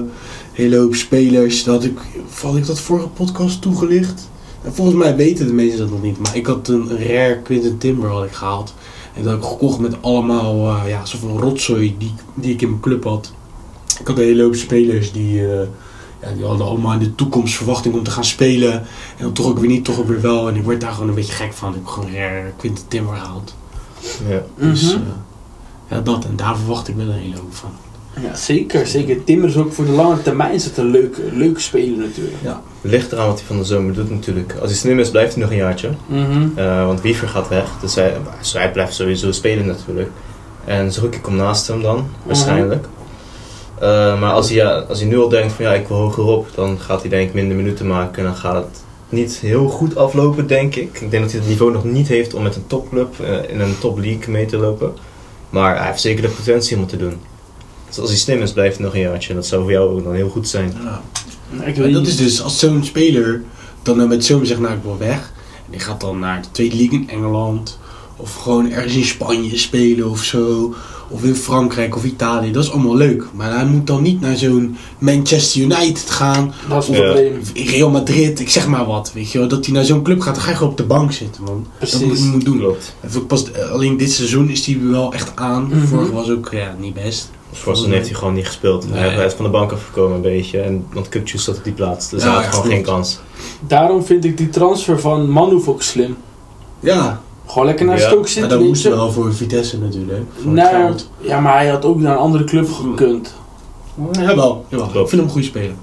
hele 0.53 0.77
hoop 0.77 0.95
spelers. 0.95 1.63
Dat 1.63 1.83
had 1.83 1.91
ik, 2.31 2.37
had 2.41 2.55
ik 2.55 2.65
dat 2.65 2.79
vorige 2.79 3.07
podcast 3.07 3.61
toegelicht? 3.61 4.29
En 4.63 4.73
volgens 4.73 4.97
mij 4.97 5.15
weten 5.15 5.47
de 5.47 5.53
mensen 5.53 5.79
dat 5.79 5.89
nog 5.89 6.01
niet. 6.01 6.19
Maar 6.19 6.35
ik 6.35 6.45
had 6.45 6.67
een 6.67 6.89
rare 7.07 7.39
Quinten 7.43 7.77
Timber 7.77 8.09
had 8.09 8.23
ik 8.23 8.31
gehaald. 8.31 8.73
En 9.15 9.23
dat 9.23 9.33
had 9.33 9.41
ik 9.43 9.49
gekocht 9.49 9.79
met 9.79 9.95
allemaal 10.01 10.67
eh 10.69 10.89
ja, 10.89 11.05
soort 11.05 11.21
van 11.21 11.37
rotzooi 11.39 11.95
die, 11.97 12.13
die 12.33 12.53
ik 12.53 12.61
in 12.61 12.69
mijn 12.69 12.81
club 12.81 13.03
had. 13.03 13.33
Ik 13.99 14.07
had 14.07 14.17
een 14.17 14.23
hele 14.23 14.43
hoop 14.43 14.55
spelers 14.55 15.11
die, 15.11 15.47
eh, 15.47 15.67
ja, 16.21 16.31
die 16.35 16.45
hadden 16.45 16.65
allemaal 16.67 16.93
in 16.93 16.99
de 16.99 17.15
toekomst 17.15 17.55
verwachting 17.55 17.93
om 17.95 18.03
te 18.03 18.11
gaan 18.11 18.25
spelen. 18.25 18.73
En 18.73 18.85
dan 19.23 19.33
toch 19.33 19.45
ook 19.45 19.59
weer 19.59 19.69
niet, 19.69 19.85
toch 19.85 19.99
ook 19.99 20.07
weer 20.07 20.21
wel. 20.21 20.47
En 20.47 20.55
ik 20.55 20.63
werd 20.63 20.81
daar 20.81 20.91
gewoon 20.91 21.09
een 21.09 21.15
beetje 21.15 21.33
gek 21.33 21.53
van. 21.53 21.69
Ik 21.69 21.75
heb 21.75 21.85
gewoon 21.85 22.13
rare 22.13 22.51
Quinten 22.57 22.87
Timber 22.87 23.15
gehaald. 23.15 23.55
Ja. 24.29 24.43
Dus 24.55 24.83
Mhm. 24.83 24.93
eh, 25.03 25.09
ja, 25.89 26.01
dat. 26.01 26.25
En 26.25 26.35
daar 26.35 26.57
verwacht 26.57 26.87
ik 26.87 26.95
wel 26.95 27.05
een 27.05 27.11
hele 27.19 27.35
hoop 27.35 27.55
van. 27.55 27.69
Ja, 28.21 28.35
zeker. 28.35 28.87
zeker. 28.87 29.23
Timmer 29.23 29.49
is 29.49 29.57
ook 29.57 29.73
voor 29.73 29.85
de 29.85 29.91
lange 29.91 30.21
termijn 30.21 30.53
is 30.53 30.65
het 30.65 30.77
een 30.77 30.89
leuke, 30.89 31.21
leuke 31.33 31.59
speler 31.59 31.97
natuurlijk. 31.97 32.35
Ligt 32.81 33.11
eraan 33.11 33.27
wat 33.27 33.37
hij 33.37 33.47
van 33.47 33.57
de 33.57 33.63
zomer 33.63 33.93
doet 33.93 34.09
natuurlijk. 34.09 34.53
Als 34.61 34.69
hij 34.69 34.79
slim 34.79 34.99
is, 34.99 35.09
blijft 35.09 35.33
hij 35.33 35.41
nog 35.41 35.51
een 35.51 35.57
jaartje. 35.57 35.89
Mhm. 36.05 36.47
Eh, 36.55 36.85
want 36.85 37.01
Wiever 37.01 37.27
gaat 37.27 37.47
weg, 37.47 37.69
dus 37.81 37.95
hij, 37.95 38.13
dus 38.39 38.53
hij 38.53 38.71
blijft 38.71 38.93
sowieso 38.93 39.31
spelen 39.31 39.65
natuurlijk. 39.65 40.09
En 40.65 40.91
Zerouki 40.91 41.21
komt 41.21 41.37
naast 41.37 41.67
hem 41.67 41.81
dan, 41.81 42.07
waarschijnlijk. 42.23 42.85
Eh, 43.79 44.19
maar 44.19 44.31
als 44.31 44.47
hij, 44.47 44.57
ja, 44.57 44.69
als 44.69 44.99
hij 44.99 45.09
nu 45.09 45.17
al 45.17 45.29
denkt 45.29 45.53
van 45.53 45.65
ja, 45.65 45.73
ik 45.73 45.87
wil 45.87 45.97
hogerop, 45.97 46.47
dan 46.55 46.79
gaat 46.79 47.01
hij 47.01 47.09
denk 47.09 47.27
ik 47.27 47.33
minder 47.33 47.55
minuten 47.55 47.87
maken. 47.87 48.17
En 48.17 48.23
dan 48.23 48.35
gaat 48.35 48.55
het 48.55 48.83
niet 49.09 49.37
heel 49.37 49.67
goed 49.67 49.95
aflopen, 49.95 50.47
denk 50.47 50.75
ik. 50.75 51.01
Ik 51.01 51.11
denk 51.11 51.23
dat 51.23 51.31
hij 51.31 51.39
het 51.39 51.49
niveau 51.49 51.71
nog 51.71 51.83
niet 51.83 52.07
heeft 52.07 52.33
om 52.33 52.43
met 52.43 52.55
een 52.55 52.67
topclub 52.67 53.19
eh, 53.19 53.49
in 53.49 53.59
een 53.59 53.79
top 53.79 53.97
league 53.97 54.29
mee 54.33 54.45
te 54.45 54.57
lopen. 54.57 54.93
Maar 55.49 55.77
hij 55.77 55.87
heeft 55.87 56.01
zeker 56.01 56.21
de 56.21 56.29
potentie 56.29 56.75
om 56.75 56.81
het 56.81 56.91
te 56.91 56.97
doen. 56.97 57.17
Dus 57.89 57.99
als 57.99 58.09
hij 58.09 58.19
slim 58.19 58.41
is, 58.41 58.51
blijft 58.51 58.75
hij 58.77 58.85
nog 58.85 58.95
een 58.95 59.01
jaartje. 59.01 59.29
En 59.29 59.35
dat 59.35 59.45
zou 59.45 59.61
voor 59.61 59.71
jou 59.71 59.89
ook 59.89 60.03
dan 60.03 60.13
heel 60.13 60.29
goed 60.29 60.47
zijn. 60.47 60.73
Ja. 60.83 61.01
En 61.63 61.93
dat 61.93 62.07
is 62.07 62.17
dus 62.17 62.41
als 62.41 62.59
zo'n 62.59 62.83
speler 62.83 63.43
dan 63.83 64.01
eh, 64.01 64.07
met 64.07 64.25
zomer 64.25 64.45
zegt, 64.45 64.59
nou 64.59 64.73
ik 64.73 64.83
wil 64.83 64.97
weg. 64.97 65.33
En 65.65 65.71
die 65.71 65.79
gaat 65.79 66.01
dan 66.01 66.19
naar 66.19 66.41
de 66.41 66.47
tweede 66.51 66.75
league 66.75 66.99
in 66.99 67.09
Engeland. 67.09 67.79
Of 68.15 68.35
gewoon 68.35 68.71
ergens 68.71 68.95
in 68.95 69.05
Spanje 69.05 69.57
spelen 69.57 70.09
of 70.09 70.23
zo. 70.23 70.73
Of 71.11 71.23
in 71.23 71.35
Frankrijk 71.35 71.95
of 71.95 72.03
Italië. 72.03 72.51
Dat 72.51 72.63
is 72.63 72.71
allemaal 72.71 72.95
leuk. 72.95 73.25
Maar 73.33 73.53
hij 73.53 73.65
moet 73.65 73.87
dan 73.87 74.01
niet 74.01 74.21
naar 74.21 74.37
zo'n 74.37 74.77
Manchester 74.97 75.61
United 75.61 76.09
gaan. 76.09 76.53
Dat 76.69 76.89
is 76.89 76.97
Ja. 76.97 77.11
Of 77.11 77.51
Real 77.53 77.89
Madrid, 77.89 78.39
ik 78.39 78.49
zeg 78.49 78.67
maar 78.67 78.85
wat. 78.85 79.11
Weet 79.13 79.31
je 79.31 79.39
wel. 79.39 79.47
Dat 79.47 79.65
hij 79.65 79.73
naar 79.73 79.85
zo'n 79.85 80.03
club 80.03 80.21
gaat, 80.21 80.35
dan 80.35 80.43
ga 80.43 80.49
je 80.49 80.55
gewoon 80.55 80.71
op 80.71 80.77
de 80.77 80.83
bank 80.83 81.11
zitten 81.11 81.43
man. 81.43 81.67
Dat 81.79 82.01
moet 82.01 82.19
je 82.19 82.23
niet 82.25 82.45
doen. 82.45 82.57
Klopt. 82.57 82.95
Pas, 83.27 83.51
eh, 83.51 83.71
alleen 83.71 83.97
dit 83.97 84.11
seizoen 84.11 84.49
is 84.49 84.65
hij 84.65 84.79
wel 84.81 85.13
echt 85.13 85.31
aan. 85.35 85.67
Mhm. 85.67 85.85
Vorig 85.85 86.09
was 86.09 86.29
ook 86.29 86.49
ja, 86.51 86.75
niet 86.79 86.93
best. 86.93 87.29
Voor 87.51 87.75
zijn 87.75 87.91
heeft 87.91 88.07
hij 88.09 88.15
gewoon 88.17 88.33
niet 88.33 88.45
gespeeld. 88.45 88.89
Nee. 88.91 89.09
Hij 89.09 89.25
is 89.25 89.33
van 89.33 89.45
de 89.45 89.51
bank 89.51 89.71
afgekomen 89.71 90.15
een 90.15 90.21
beetje. 90.21 90.59
En, 90.61 90.85
want 90.93 91.09
Kukcu 91.09 91.37
zat 91.37 91.57
op 91.57 91.63
die 91.63 91.73
plaats. 91.73 92.09
Dus 92.09 92.23
Ja, 92.23 92.27
hij 92.27 92.35
had 92.35 92.43
ja, 92.45 92.49
gewoon 92.49 92.65
klopt. 92.65 92.75
geen 92.77 92.85
kans. 92.95 93.19
Daarom 93.67 94.03
vind 94.05 94.25
ik 94.25 94.37
die 94.37 94.49
transfer 94.49 94.99
van 94.99 95.29
Manhoef 95.29 95.67
ook 95.67 95.81
slim. 95.81 96.17
Ja, 96.79 97.21
Gewoon 97.45 97.65
lekker 97.65 97.85
naar 97.85 97.99
Ja, 97.99 98.07
Stoke 98.07 98.27
City. 98.27 98.39
maar 98.39 98.49
dat 98.49 98.59
moest 98.59 98.83
je. 98.83 98.89
wel 98.89 99.11
voor 99.11 99.33
Vitesse 99.33 99.79
natuurlijk. 99.79 100.23
Voor 100.41 100.51
Nou, 100.51 100.93
ja, 101.21 101.39
maar 101.39 101.53
hij 101.53 101.67
had 101.67 101.85
ook 101.85 101.99
naar 101.99 102.11
een 102.11 102.17
andere 102.17 102.43
club 102.43 102.71
gekund. 102.71 103.33
Jawel, 104.11 104.65
jawel. 104.69 104.87
Klopt. 104.87 104.93
Ik 104.95 104.95
vind 104.95 105.11
hem 105.11 105.19
een 105.21 105.29
goede 105.29 105.47
speler. 105.47 105.75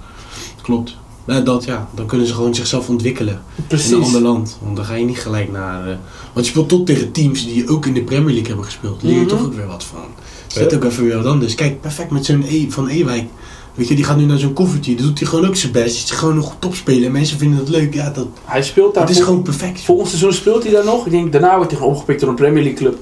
Klopt. 0.62 0.96
Nou, 1.24 1.42
dat 1.42 1.64
ja, 1.64 1.88
dan 1.94 2.06
kunnen 2.06 2.26
ze 2.26 2.34
gewoon 2.34 2.54
zichzelf 2.54 2.88
ontwikkelen 2.88 3.32
in 3.34 3.40
een 3.56 3.66
Precies. 3.66 3.94
ander 4.04 4.20
land. 4.20 4.58
Want 4.62 4.76
dan 4.76 4.84
ga 4.84 4.94
je 4.94 5.04
niet 5.04 5.18
gelijk 5.18 5.52
naar. 5.52 5.88
eh, 5.88 5.94
want 6.32 6.46
je 6.46 6.52
speelt 6.52 6.68
tot 6.68 6.86
tegen 6.86 7.12
teams 7.12 7.44
die 7.46 7.68
ook 7.68 7.86
in 7.86 7.94
de 7.94 8.02
Premier 8.02 8.26
League 8.32 8.46
hebben 8.46 8.64
gespeeld. 8.64 9.02
Leer 9.02 9.12
je 9.14 9.18
Mhm. 9.20 9.28
toch 9.28 9.44
ook 9.44 9.54
weer 9.54 9.66
wat 9.66 9.84
van. 9.84 10.04
Zet 10.56 10.70
Ja. 10.70 10.76
ook 10.76 10.84
even 10.84 11.04
weer 11.04 11.16
wat 11.16 11.26
anders. 11.26 11.54
Kijk, 11.54 11.80
perfect 11.80 12.10
met 12.10 12.24
zo'n 12.24 12.44
e 12.48 12.66
van 12.70 12.88
Ewijk. 12.88 13.24
Weet 13.74 13.88
je, 13.88 13.94
die 13.94 14.04
gaat 14.04 14.16
nu 14.16 14.24
naar 14.24 14.38
zo'n 14.38 14.52
koffertje. 14.52 14.94
Dan 14.94 15.06
doet 15.06 15.18
hij 15.18 15.28
gewoon 15.28 15.46
ook 15.46 15.56
zijn 15.56 15.72
best. 15.72 15.94
Die 15.94 16.04
is 16.04 16.10
gewoon 16.10 16.34
nog 16.34 16.56
topspelen. 16.58 17.04
En 17.04 17.12
mensen 17.12 17.38
vinden 17.38 17.58
dat 17.58 17.68
leuk. 17.68 17.94
Ja, 17.94 18.10
dat, 18.10 18.26
Hij 18.44 18.62
speelt 18.62 18.94
daar 18.94 19.02
dat 19.02 19.10
is 19.12 19.16
vol- 19.18 19.26
gewoon 19.26 19.42
perfect. 19.42 19.80
Volgend 19.80 20.08
seizoen 20.08 20.32
speelt 20.32 20.62
hij 20.62 20.72
daar 20.72 20.84
nog. 20.84 21.04
Ik 21.06 21.10
denk, 21.12 21.32
daarna 21.32 21.56
wordt 21.56 21.70
hij 21.70 21.80
gewoon 21.80 21.94
opgepikt 21.94 22.20
door 22.20 22.28
een 22.28 22.34
Premier 22.34 22.62
League 22.62 22.78
club. 22.78 22.96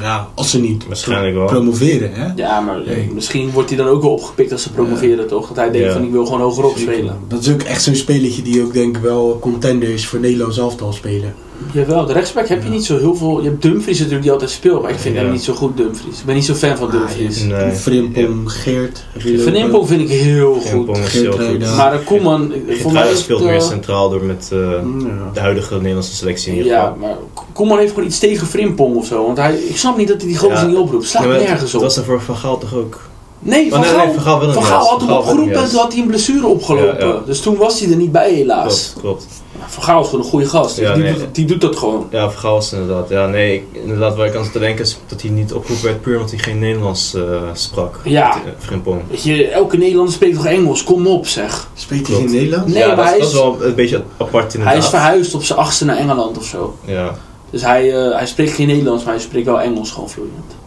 Ja, 0.00 0.28
als 0.34 0.50
ze 0.50 0.60
niet 0.60 0.86
Waarschijnlijk 0.86 1.34
wel. 1.34 1.46
promoveren, 1.46 2.12
hè? 2.12 2.32
Ja, 2.36 2.60
maar 2.60 2.80
Nee. 2.86 3.10
misschien 3.14 3.50
wordt 3.50 3.68
hij 3.68 3.78
dan 3.78 3.86
ook 3.86 4.02
wel 4.02 4.10
opgepikt 4.10 4.52
als 4.52 4.62
ze 4.62 4.70
promoveren, 4.72 5.26
toch? 5.28 5.48
Dat 5.48 5.56
hij 5.56 5.70
denkt 5.70 5.86
Ja. 5.86 5.92
van, 5.92 6.04
ik 6.04 6.10
wil 6.10 6.24
gewoon 6.24 6.40
hogerop 6.40 6.76
spelen. 6.78 7.16
Dat 7.28 7.40
is 7.40 7.50
ook 7.52 7.62
echt 7.62 7.82
zo'n 7.82 7.94
spelletje 7.94 8.42
die 8.42 8.62
ook 8.62 8.72
denk 8.72 8.96
ik 8.96 9.02
wel 9.02 9.38
contender 9.40 9.88
is 9.88 10.06
voor 10.06 10.20
Nederlands 10.20 10.58
elftal 10.58 10.92
spelen. 10.92 11.34
Jawel, 11.72 12.06
de 12.06 12.12
rechtsback 12.12 12.48
heb 12.48 12.58
je 12.62 12.68
Ja. 12.68 12.72
niet 12.74 12.84
zo 12.84 12.98
heel 12.98 13.14
veel. 13.14 13.40
Je 13.42 13.48
hebt 13.48 13.62
Dumfries 13.62 13.96
natuurlijk 13.96 14.22
die 14.22 14.32
altijd 14.32 14.50
speelt, 14.50 14.82
maar 14.82 14.90
ik 14.90 14.98
vind 14.98 15.14
Ja. 15.14 15.20
hem 15.22 15.30
niet 15.30 15.42
zo 15.42 15.52
goed, 15.54 15.76
Dumfries. 15.76 16.18
Ik 16.18 16.24
ben 16.24 16.34
niet 16.34 16.44
zo 16.44 16.54
fan 16.54 16.76
van 16.76 16.86
Ah, 16.86 16.92
Dumfries. 16.92 17.42
Nee. 17.44 17.72
Frimpong, 17.72 18.52
Geert. 18.52 19.04
Van 19.38 19.54
Impong 19.54 19.88
vind 19.88 20.00
ik 20.00 20.08
heel 20.08 20.60
Frimpong 20.60 20.96
goed. 20.98 21.06
is 21.06 21.12
heel 21.12 21.32
Geert 21.32 21.64
goed. 21.66 21.76
Maar 21.76 21.92
de 21.92 21.98
Koeman, 21.98 22.52
ik- 22.66 22.80
voor 22.80 22.92
mij 22.92 23.14
speelt 23.16 23.42
meer 23.42 23.54
eh, 23.54 23.60
centraal 23.60 24.10
door 24.10 24.22
met 24.24 24.48
eh, 24.52 24.58
Ja. 24.58 25.30
de 25.32 25.40
huidige 25.40 25.74
Nederlandse 25.76 26.14
selectie 26.14 26.50
in 26.50 26.56
ieder 26.56 26.72
Ja, 26.72 26.80
geval. 26.80 26.96
maar 26.98 27.16
Koeman 27.52 27.78
heeft 27.78 27.92
gewoon 27.92 28.08
iets 28.08 28.18
tegen 28.18 28.46
Frimpong 28.46 28.96
of 28.96 29.06
zo. 29.06 29.24
Want 29.26 29.36
hij, 29.38 29.54
ik 29.58 29.76
snap 29.76 29.96
niet 29.96 30.08
dat 30.08 30.16
hij 30.20 30.26
die 30.26 30.38
gozer 30.38 30.56
Ja. 30.56 30.66
niet 30.66 30.76
oproept. 30.76 31.06
Slaat 31.06 31.22
Ja, 31.24 31.28
nergens 31.28 31.60
Dat 31.72 31.74
op. 31.74 31.86
was 31.86 31.96
er 31.96 32.04
voor 32.04 32.20
Van 32.22 32.36
Gaal 32.36 32.58
toch 32.58 32.74
ook? 32.74 33.00
Nee, 33.42 33.70
Van 33.70 33.78
Oh, 33.78 33.84
nee, 33.84 33.94
Gaal, 33.94 34.04
nee, 34.06 34.14
Van 34.14 34.22
Gaal 34.22 34.52
Van. 34.52 34.62
Gaal 34.62 34.86
had 34.86 35.00
hem 35.00 35.10
opgeroepen 35.10 35.62
en 35.62 35.68
toen 35.68 35.78
had 35.80 35.92
hij 35.92 36.02
een 36.02 36.08
blessure 36.08 36.46
opgelopen. 36.46 36.98
Ja, 36.98 37.06
ja. 37.06 37.20
Dus 37.26 37.40
toen 37.40 37.56
was 37.56 37.80
hij 37.80 37.90
er 37.90 37.96
niet 37.96 38.12
bij 38.12 38.32
helaas. 38.34 38.90
Klopt, 39.00 39.00
klopt. 39.00 39.26
Van 39.66 39.82
Gaal 39.82 40.00
is 40.00 40.08
gewoon 40.08 40.24
een 40.24 40.30
goede 40.30 40.46
gast. 40.46 40.76
Dus 40.76 40.84
Ja, 40.86 40.94
die, 40.94 41.02
nee. 41.02 41.12
doet, 41.14 41.34
die 41.34 41.44
doet 41.44 41.60
dat 41.60 41.76
gewoon. 41.76 42.06
Ja, 42.10 42.30
Van 42.30 42.40
Gaal 42.40 42.54
was 42.54 42.70
het 42.70 42.80
inderdaad. 42.80 43.08
Ja, 43.08 43.26
nee, 43.26 43.54
ik- 43.54 43.64
inderdaad, 43.82 44.16
waar 44.16 44.26
ik 44.26 44.34
aan 44.36 44.44
zat 44.44 44.52
te 44.52 44.58
denken 44.58 44.84
is 44.84 44.98
dat 45.06 45.22
hij 45.22 45.30
niet 45.30 45.52
opgeroepen 45.52 45.86
werd 45.88 46.00
puur 46.00 46.14
omdat 46.16 46.30
hij 46.30 46.38
geen 46.38 46.58
Nederlands 46.58 47.14
eh, 47.14 47.22
sprak. 47.52 48.00
Ja. 48.04 48.34
Eh, 48.34 48.40
Frimpong. 48.58 49.02
Weet 49.10 49.22
je, 49.22 49.48
elke 49.48 49.76
Nederlander 49.76 50.14
spreekt 50.14 50.34
toch 50.36 50.46
Engels? 50.46 50.84
Kom 50.84 51.06
op 51.06 51.26
zeg. 51.26 51.68
Spreekt 51.74 52.06
hij 52.06 52.16
geen 52.16 52.30
Nederlands? 52.30 52.72
Nee, 52.72 52.78
ja, 52.82 52.86
maar 52.86 52.96
dat, 52.96 53.04
hij 53.04 53.18
dat 53.18 53.26
is 53.28 53.32
is- 53.34 53.38
wel 53.40 53.64
een 53.64 53.74
beetje 53.74 54.02
apart 54.16 54.44
inderdaad. 54.54 54.68
Hij 54.76 54.76
is 54.84 54.88
verhuisd 54.88 55.34
op 55.34 55.42
zijn 55.42 55.58
achtste 55.58 55.84
naar 55.84 55.96
Engeland 55.96 56.38
of 56.38 56.44
zo. 56.44 56.76
Ja, 56.84 57.14
Dus 57.50 57.62
hij, 57.62 57.94
eh, 58.06 58.16
hij 58.16 58.26
spreekt 58.26 58.52
geen 58.52 58.66
Nederlands, 58.66 59.04
maar 59.04 59.14
hij 59.14 59.22
spreekt 59.22 59.46
wel 59.46 59.60
Engels 59.60 59.90
gewoon 59.90 60.10
vloeiend. 60.10 60.58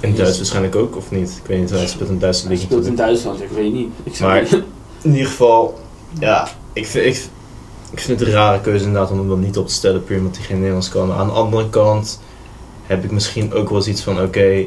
in 0.00 0.14
Duits 0.14 0.36
waarschijnlijk 0.36 0.76
ook, 0.76 0.96
of 0.96 1.10
niet? 1.10 1.30
Ik 1.42 1.48
weet 1.48 1.60
niet, 1.60 1.70
hij 1.70 1.86
speelt 1.86 2.08
in 2.10 2.18
Duitse 2.18 2.46
Hij 2.46 2.56
speelt 2.56 2.86
in. 2.86 2.94
Duitsland, 2.94 3.42
ik 3.42 3.48
weet 3.54 3.72
niet. 3.72 3.88
Ik 4.02 4.20
Maar- 4.20 4.42
niet. 4.42 4.52
In 5.02 5.10
ieder 5.12 5.26
geval, 5.26 5.78
ja, 6.20 6.48
ik 6.72 6.86
vind, 6.86 7.04
ik, 7.16 7.28
ik 7.90 8.00
vind 8.00 8.18
het 8.18 8.28
een 8.28 8.34
rare 8.34 8.60
keuze 8.60 8.84
inderdaad 8.84 9.10
om 9.10 9.18
hem 9.18 9.28
dan 9.28 9.40
niet 9.40 9.58
op 9.58 9.66
te 9.66 9.74
stellen, 9.74 10.04
puur 10.04 10.18
omdat 10.18 10.36
hij 10.36 10.44
geen 10.44 10.56
Nederlands 10.56 10.88
kan. 10.88 11.06
Maar 11.08 11.16
aan 11.16 11.26
de 11.26 11.32
andere 11.32 11.68
kant 11.68 12.20
heb 12.86 13.04
ik 13.04 13.10
misschien 13.10 13.52
ook 13.54 13.70
wel 13.70 13.82
zoiets 13.82 14.02
van, 14.02 14.22
oké, 14.22 14.64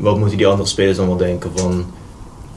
wat 0.00 0.18
moeten 0.18 0.36
die 0.36 0.46
andere 0.46 0.68
spelers 0.68 0.96
dan 0.96 1.06
wel 1.06 1.16
denken 1.16 1.50
van... 1.54 1.84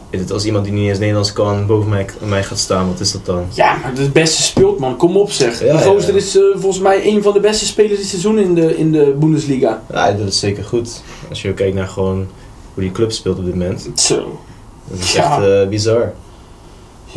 Is 0.09 0.19
het 0.19 0.31
als 0.31 0.45
iemand 0.45 0.65
die 0.65 0.73
niet 0.73 0.89
eens 0.89 0.99
Nederlands 0.99 1.33
kan 1.33 1.65
boven 1.65 1.89
mij, 1.89 2.05
mij 2.23 2.43
gaat 2.43 2.57
staan, 2.59 2.87
wat 2.87 2.99
is 2.99 3.11
dat 3.11 3.25
dan? 3.25 3.45
Ja, 3.53 3.75
maar 3.75 3.93
de 3.93 4.09
beste 4.09 4.41
speelt 4.41 4.79
man, 4.79 4.95
kom 4.97 5.17
op 5.17 5.31
zeg. 5.31 5.63
Ja, 5.63 5.77
die 5.77 5.85
gozer 5.87 6.11
ja. 6.11 6.17
is 6.17 6.37
eh, 6.37 6.43
volgens 6.53 6.79
mij 6.83 7.05
een 7.07 7.23
van 7.23 7.33
de 7.33 7.39
beste 7.39 7.65
spelers 7.65 7.99
dit 7.99 8.07
seizoen 8.07 8.39
in 8.39 8.53
de, 8.55 8.77
in 8.77 8.91
de 8.91 9.15
Bundesliga. 9.19 9.81
Ja, 9.91 10.11
dat 10.11 10.27
is 10.27 10.39
zeker 10.39 10.63
goed. 10.63 11.01
Als 11.29 11.41
je 11.41 11.49
ook 11.49 11.55
kijkt 11.55 11.75
naar 11.75 11.87
gewoon 11.87 12.27
hoe 12.73 12.83
die 12.83 12.91
club 12.91 13.11
speelt 13.11 13.37
op 13.37 13.45
dit 13.45 13.53
moment. 13.55 13.89
Zo. 13.95 14.39
Dat 14.87 14.99
is 14.99 15.13
Ja. 15.13 15.41
echt 15.41 15.69
bizar. 15.69 16.13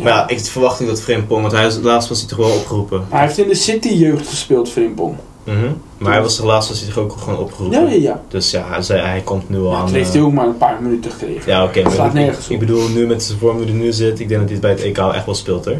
Maar 0.03 0.13
ja, 0.13 0.27
ik 0.27 0.39
verwacht 0.39 0.79
niet 0.79 0.89
dat 0.89 1.01
Frimpong, 1.01 1.41
want 1.41 1.53
hij 1.53 1.65
is, 1.65 1.77
laatst 1.81 2.09
was 2.09 2.19
hij 2.19 2.27
toch 2.27 2.37
wel 2.37 2.49
opgeroepen. 2.57 3.05
Hij 3.09 3.21
heeft 3.21 3.37
in 3.37 3.47
de 3.47 3.55
City 3.55 3.87
jeugd 3.89 4.27
gespeeld, 4.27 4.69
Frimpong. 4.69 5.15
Mhm. 5.43 5.57
Maar 5.97 6.11
hij 6.13 6.21
was 6.21 6.35
toch 6.35 6.45
laatst 6.45 6.69
was 6.69 6.79
hij 6.81 6.89
toch 6.93 7.03
ook 7.03 7.11
gewoon 7.17 7.39
opgeroepen. 7.39 7.81
Ja, 7.83 7.89
ja, 7.89 8.01
ja. 8.01 8.21
Dus 8.27 8.51
ja, 8.51 8.65
hij, 8.69 8.81
zei, 8.81 9.01
hij 9.01 9.21
komt 9.21 9.49
nu 9.49 9.57
al 9.59 9.71
ja 9.71 9.77
aan. 9.77 9.85
toen 9.85 9.95
heeft 9.95 10.07
eh, 10.07 10.13
hij 10.15 10.21
ook 10.23 10.33
maar 10.33 10.45
een 10.47 10.57
paar 10.57 10.77
minuten 10.81 11.11
gekregen. 11.11 11.51
Ja, 11.51 11.63
oké. 11.63 11.81
maar 11.83 11.91
Slaat 11.91 12.07
ik- 12.07 12.13
nergens 12.13 12.47
ik, 12.49 12.59
bedoel, 12.59 12.87
nu 12.89 13.07
met 13.07 13.23
zijn 13.23 13.37
vorm 13.39 13.57
die 13.57 13.67
er 13.67 13.73
nu 13.73 13.91
zit, 13.93 14.19
ik 14.19 14.27
denk 14.29 14.39
dat 14.41 14.49
hij 14.49 14.51
het 14.51 14.61
bij 14.61 14.71
het 14.71 14.81
EK 14.81 14.97
echt 15.15 15.25
wel 15.25 15.35
speelt, 15.35 15.65
hoor. 15.65 15.77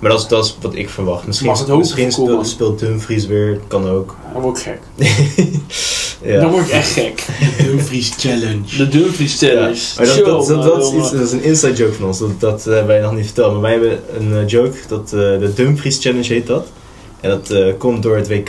Maar 0.00 0.10
dat 0.10 0.20
is, 0.20 0.26
dat 0.28 0.44
is 0.44 0.56
wat 0.60 0.74
ik 0.74 0.90
verwacht. 0.90 1.26
Misschien, 1.26 1.50
het 1.50 1.68
misschien 1.68 2.12
speelt, 2.12 2.46
speelt 2.46 2.78
Dumfries 2.78 3.26
weer, 3.26 3.60
kan 3.66 3.88
ook. 3.88 4.16
Dan 4.32 4.42
word 4.42 4.58
ik 4.58 4.62
gek. 4.62 4.80
ja. 6.32 6.40
Dan 6.40 6.50
word 6.50 6.66
ik 6.66 6.70
echt 6.72 6.90
gek. 6.90 7.26
Dumfries 7.58 8.12
Challenge. 8.18 8.76
De 8.76 8.88
Dumfries 8.88 9.40
Ja, 9.40 9.48
Challenge. 9.48 9.80
maar 9.96 10.06
dat, 10.06 10.16
dat, 10.16 10.46
dat, 10.46 10.46
Jongen, 10.46 10.98
dat 10.98 11.04
is, 11.04 11.10
dat 11.10 11.20
is 11.20 11.32
een 11.32 11.42
inside 11.42 11.72
joke 11.74 11.92
van 11.92 12.06
ons, 12.06 12.18
dat, 12.18 12.40
dat 12.40 12.66
eh, 12.66 12.86
wij 12.86 13.00
nog 13.00 13.14
niet 13.14 13.24
vertellen. 13.24 13.52
Maar 13.52 13.60
wij 13.60 13.70
hebben 13.70 14.00
een 14.18 14.42
eh, 14.42 14.48
joke, 14.48 14.76
dat, 14.88 15.04
eh, 15.04 15.18
de 15.18 15.52
Dumfries 15.54 15.98
Challenge 16.00 16.32
heet 16.32 16.46
dat. 16.46 16.66
En 17.20 17.30
dat 17.30 17.50
eh, 17.50 17.72
komt 17.78 18.02
door 18.02 18.16
het 18.16 18.28
WK, 18.28 18.48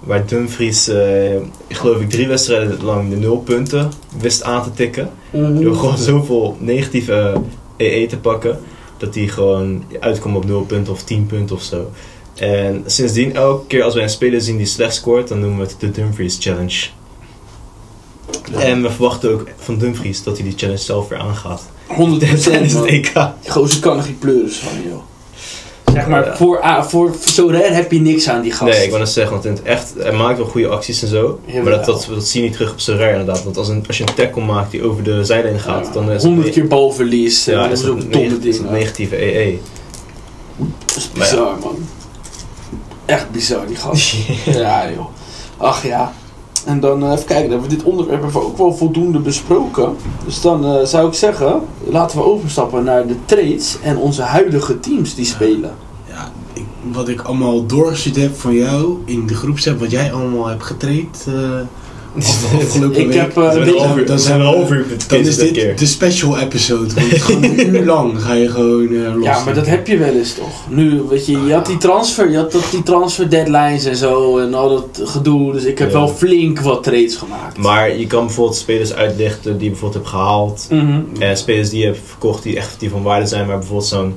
waar 0.00 0.26
Dumfries, 0.26 0.88
eh, 0.88 1.34
ik 1.66 1.76
geloof 1.76 2.00
ik, 2.00 2.10
drie 2.10 2.26
wedstrijden 2.28 2.84
lang 2.84 3.10
de 3.10 3.16
nul 3.16 3.38
punten 3.38 3.90
wist 4.20 4.42
aan 4.42 4.62
te 4.62 4.70
tikken. 4.72 5.10
Door 5.32 5.74
gewoon 5.76 5.98
zoveel 5.98 6.56
negatieve 6.58 7.32
EE 7.76 8.06
te 8.06 8.18
pakken, 8.18 8.60
dat 9.00 9.14
hij 9.14 9.28
gewoon 9.28 9.84
uitkomt 10.00 10.36
op 10.36 10.44
0 10.44 10.62
punten 10.62 10.92
of 10.92 11.02
10 11.02 11.26
punten 11.26 11.56
of 11.56 11.62
zo. 11.62 11.90
En 12.34 12.82
sindsdien, 12.86 13.34
elke 13.34 13.66
keer 13.66 13.82
als 13.82 13.94
wij 13.94 14.02
een 14.02 14.10
speler 14.10 14.40
zien 14.40 14.56
die 14.56 14.66
slecht 14.66 14.94
scoort, 14.94 15.28
dan 15.28 15.40
noemen 15.40 15.58
we 15.58 15.64
het 15.64 15.80
de 15.80 15.90
Dumfries 15.90 16.36
Challenge. 16.40 16.86
En 18.52 18.82
we 18.82 18.90
verwachten 18.90 19.32
ook 19.32 19.48
van 19.56 19.78
Dumfries 19.78 20.22
dat 20.22 20.38
hij 20.38 20.46
die 20.48 20.58
challenge 20.58 20.80
zelf 20.80 21.08
weer 21.08 21.18
aangaat. 21.18 21.62
100% 21.88 21.94
Tijdens 22.18 22.72
het. 22.72 22.84
EK. 22.84 23.12
Die 23.42 23.50
gozer 23.50 23.80
kan 23.80 23.96
er 23.96 24.02
geen 24.02 24.18
pleuris 24.18 24.56
van, 24.56 24.82
joh. 24.88 25.02
Zeg 25.92 26.06
maar, 26.06 26.36
voor, 26.36 26.60
ah, 26.60 26.84
voor, 26.84 27.14
voor 27.14 27.32
zo 27.32 27.50
heb 27.52 27.92
je 27.92 28.00
niks 28.00 28.28
aan 28.28 28.40
die 28.42 28.52
gast. 28.52 28.72
Nee, 28.72 28.82
ik 28.82 28.88
wou 28.88 29.00
net 29.02 29.10
zeggen, 29.12 29.32
want 29.32 29.44
in 29.44 29.52
het 29.52 29.62
echt, 29.62 29.92
hij 29.98 30.12
maakt 30.12 30.38
wel 30.38 30.46
goede 30.46 30.68
acties 30.68 31.02
en 31.02 31.08
zo. 31.08 31.40
Maar 31.54 31.64
dat, 31.64 31.84
dat, 31.84 32.08
dat 32.14 32.26
zie 32.26 32.42
je 32.42 32.48
niet 32.48 32.56
terug 32.56 32.72
op 32.72 32.78
rare 32.98 33.10
inderdaad. 33.10 33.44
Want 33.44 33.56
als, 33.56 33.68
een, 33.68 33.84
als 33.86 33.98
je 33.98 34.04
een 34.08 34.14
tackle 34.14 34.42
maakt 34.42 34.70
die 34.70 34.82
over 34.82 35.02
de 35.02 35.24
zijlijn 35.24 35.60
gaat, 35.60 35.86
Ja, 35.86 35.92
dan 35.92 36.04
is 36.06 36.12
het 36.12 36.22
100 36.22 36.46
ne- 36.46 36.52
keer 36.52 36.66
balverlies. 36.66 37.44
ja, 37.44 37.52
Ja, 37.52 37.62
dat 37.62 37.72
is 37.72 37.80
het 37.80 37.90
ook 37.90 38.12
domme 38.12 38.28
het 38.28 38.42
dingen. 38.42 38.72
negatieve 38.72 39.16
E 39.24 39.38
EE. 39.46 39.58
Dat 40.84 40.96
is 40.96 41.10
ja. 41.14 41.18
bizar, 41.20 41.58
man. 41.62 41.76
Echt 43.04 43.30
bizar, 43.30 43.66
die 43.66 43.76
gast. 43.76 44.14
ja, 44.44 44.90
joh. 44.90 45.06
Ach 45.56 45.86
ja. 45.86 46.12
En 46.66 46.80
dan 46.80 47.04
eh, 47.04 47.12
even 47.12 47.24
kijken, 47.24 47.50
dan 47.50 47.60
hebben 47.60 47.68
we 47.68 47.76
dit 47.76 47.84
onderwerp 47.84 48.22
hebben 48.22 48.40
we 48.40 48.46
ook 48.46 48.58
wel 48.58 48.74
voldoende 48.74 49.18
besproken. 49.18 49.96
Dus 50.24 50.40
dan 50.40 50.64
eh, 50.64 50.84
zou 50.84 51.08
ik 51.08 51.14
zeggen, 51.14 51.60
laten 51.84 52.18
we 52.18 52.24
overstappen 52.24 52.84
naar 52.84 53.06
de 53.06 53.16
trades 53.24 53.76
en 53.82 53.96
onze 53.96 54.22
huidige 54.22 54.80
teams 54.80 55.14
die 55.14 55.24
spelen. 55.24 55.74
Ja, 56.08 56.32
ik, 56.52 56.64
wat 56.92 57.08
ik 57.08 57.20
allemaal 57.20 57.66
doorgezien 57.66 58.22
heb 58.22 58.38
van 58.38 58.54
jou 58.54 58.98
in 59.04 59.26
de 59.26 59.34
groepsapp, 59.34 59.80
wat 59.80 59.90
jij 59.90 60.12
allemaal 60.12 60.46
hebt 60.46 60.64
getraind, 60.64 61.26
eh, 61.28 61.34
Ik 62.14 63.12
heb, 63.12 63.36
eh, 63.38 63.44
een 63.54 63.76
dan 64.06 64.16
we 64.16 64.18
zijn 64.18 64.38
we- 64.40 64.66
uur 64.70 64.86
Dan 65.08 65.18
is 65.18 65.36
dit 65.36 65.50
keer. 65.50 65.76
de 65.76 65.86
special 65.86 66.38
episode. 66.38 66.94
Want 66.94 67.06
gewoon 67.22 67.42
een 67.44 67.74
uur 67.74 67.84
lang 67.84 68.22
ga 68.22 68.34
je 68.34 68.48
gewoon 68.48 68.88
eh 68.94 69.14
los. 69.14 69.24
Ja, 69.24 69.44
maar 69.44 69.54
dat 69.54 69.66
heb 69.66 69.86
je 69.86 69.96
wel 69.96 70.12
eens 70.14 70.34
toch? 70.34 70.64
Nu, 70.68 71.02
weet 71.08 71.26
je, 71.26 71.32
je 71.46 71.52
had 71.52 71.66
die 71.66 71.76
transfer, 71.78 72.30
je 72.30 72.36
had 72.36 72.52
dat, 72.52 72.62
die 72.70 72.82
transfer 72.82 73.30
deadlines 73.30 73.84
en 73.84 73.96
zo 73.96 74.38
en 74.38 74.54
al 74.54 74.68
dat 74.68 75.08
gedoe. 75.08 75.52
Dus 75.52 75.64
ik 75.64 75.78
heb 75.78 75.88
Ja. 75.90 75.94
wel 75.98 76.08
flink 76.08 76.60
wat 76.60 76.82
trades 76.82 77.16
gemaakt. 77.16 77.56
Maar 77.58 77.96
je 77.96 78.06
kan 78.06 78.24
bijvoorbeeld 78.26 78.56
spelers 78.56 78.92
uitlichten 78.94 79.52
die 79.54 79.64
je 79.64 79.70
bijvoorbeeld 79.70 80.02
hebt 80.02 80.14
gehaald. 80.16 80.66
Mhm. 80.70 81.00
En 81.18 81.36
spelers 81.36 81.70
die 81.70 81.78
je 81.80 81.86
hebt 81.86 81.98
verkocht 82.06 82.42
die 82.42 82.56
echt 82.56 82.74
die 82.80 82.90
van 82.90 83.02
waarde 83.02 83.26
zijn. 83.26 83.46
Maar 83.46 83.58
bijvoorbeeld 83.58 83.88
zo'n, 83.88 84.14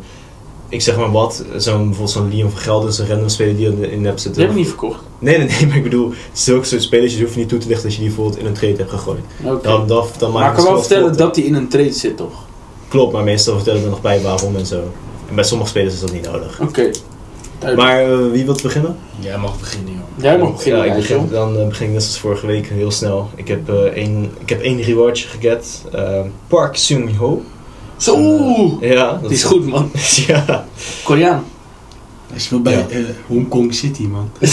ik 0.69 0.81
zeg 0.81 0.97
maar 0.97 1.11
wat, 1.11 1.43
zo'n 1.57 1.77
bijvoorbeeld 1.77 2.09
zo'n 2.09 2.29
Leon 2.35 2.49
van 2.51 2.59
Gelder 2.59 2.89
is 2.89 2.97
een 2.97 3.07
random 3.07 3.29
speler 3.29 3.55
die 3.55 3.65
je 3.65 3.91
in 3.91 4.05
hebt 4.05 4.15
Die 4.15 4.23
zitten. 4.25 4.41
heb 4.41 4.51
ik 4.51 4.57
niet 4.57 4.67
verkocht. 4.67 4.99
Nee, 5.23 5.37
nee, 5.37 5.47
nee, 5.47 5.65
maar 5.67 5.77
ik 5.77 5.83
bedoel, 5.83 6.13
zulke 6.33 6.65
soort 6.65 6.81
spelers, 6.81 7.15
je 7.17 7.23
hoeft 7.23 7.35
niet 7.35 7.49
toe 7.49 7.59
te 7.59 7.67
lichten 7.67 7.85
dat 7.85 7.93
je 7.93 7.99
die 7.99 8.07
bijvoorbeeld 8.07 8.39
in 8.39 8.45
een 8.45 8.53
trade 8.53 8.75
hebt 8.75 8.89
gegooid. 8.89 9.23
Oké. 9.43 9.67
Dan, 9.67 9.87
dan, 9.87 10.07
dan 10.17 10.31
maar 10.31 10.49
ik 10.49 10.55
kan 10.55 10.63
wel 10.63 10.79
vertellen 10.79 11.05
voort. 11.05 11.17
dat 11.17 11.35
hij 11.35 11.45
in 11.45 11.55
een 11.55 11.67
trade 11.67 11.91
zit, 11.93 12.17
toch? 12.17 12.45
Klopt, 12.87 13.13
maar 13.13 13.23
meestal 13.23 13.55
vertellen 13.55 13.79
we 13.79 13.85
er 13.85 13.91
nog 13.91 14.01
bij 14.01 14.21
waarom 14.21 14.55
en 14.55 14.65
zo. 14.65 14.81
En 15.29 15.35
bij 15.35 15.43
sommige 15.43 15.69
spelers 15.69 15.93
is 15.93 15.99
dat 15.99 16.11
niet 16.11 16.31
nodig. 16.31 16.59
Oké. 16.61 16.89
Maar 17.75 18.11
eh, 18.11 18.31
wie 18.31 18.45
wil 18.45 18.57
beginnen? 18.63 18.95
Jij 19.19 19.37
mag 19.37 19.59
beginnen, 19.59 19.93
joh. 19.93 20.23
Jij 20.23 20.37
mag 20.37 20.51
beginnen, 20.51 20.85
Ja, 20.85 20.91
ik 20.91 20.95
begin, 20.95 21.27
dan 21.31 21.59
eh, 21.59 21.67
begin 21.67 21.85
ik 21.87 21.93
net 21.93 22.01
als 22.01 22.19
vorige 22.19 22.45
week 22.45 22.67
heel 22.67 22.91
snel. 22.91 23.29
Ik 23.35 23.47
heb 23.47 23.69
eh, 23.69 23.75
één, 23.75 24.31
ik 24.39 24.49
heb 24.49 24.61
één 24.61 24.81
rewardje 24.81 25.27
geget. 25.27 25.81
Park 26.47 26.75
Seung-ho. 26.75 27.41
Zo, 27.97 28.15
oeh, 28.17 28.81
Ja, 28.81 29.11
dat 29.11 29.21
die 29.21 29.37
is 29.37 29.43
goed 29.43 29.67
man. 29.67 29.91
ja. 30.27 30.65
Koreaan. 31.03 31.43
Hij 32.33 32.41
speelt 32.41 32.63
bij 32.63 32.73
Ja. 32.73 32.85
eh, 32.89 32.97
Hongkong 33.27 33.73
City, 33.73 34.03
man. 34.03 34.29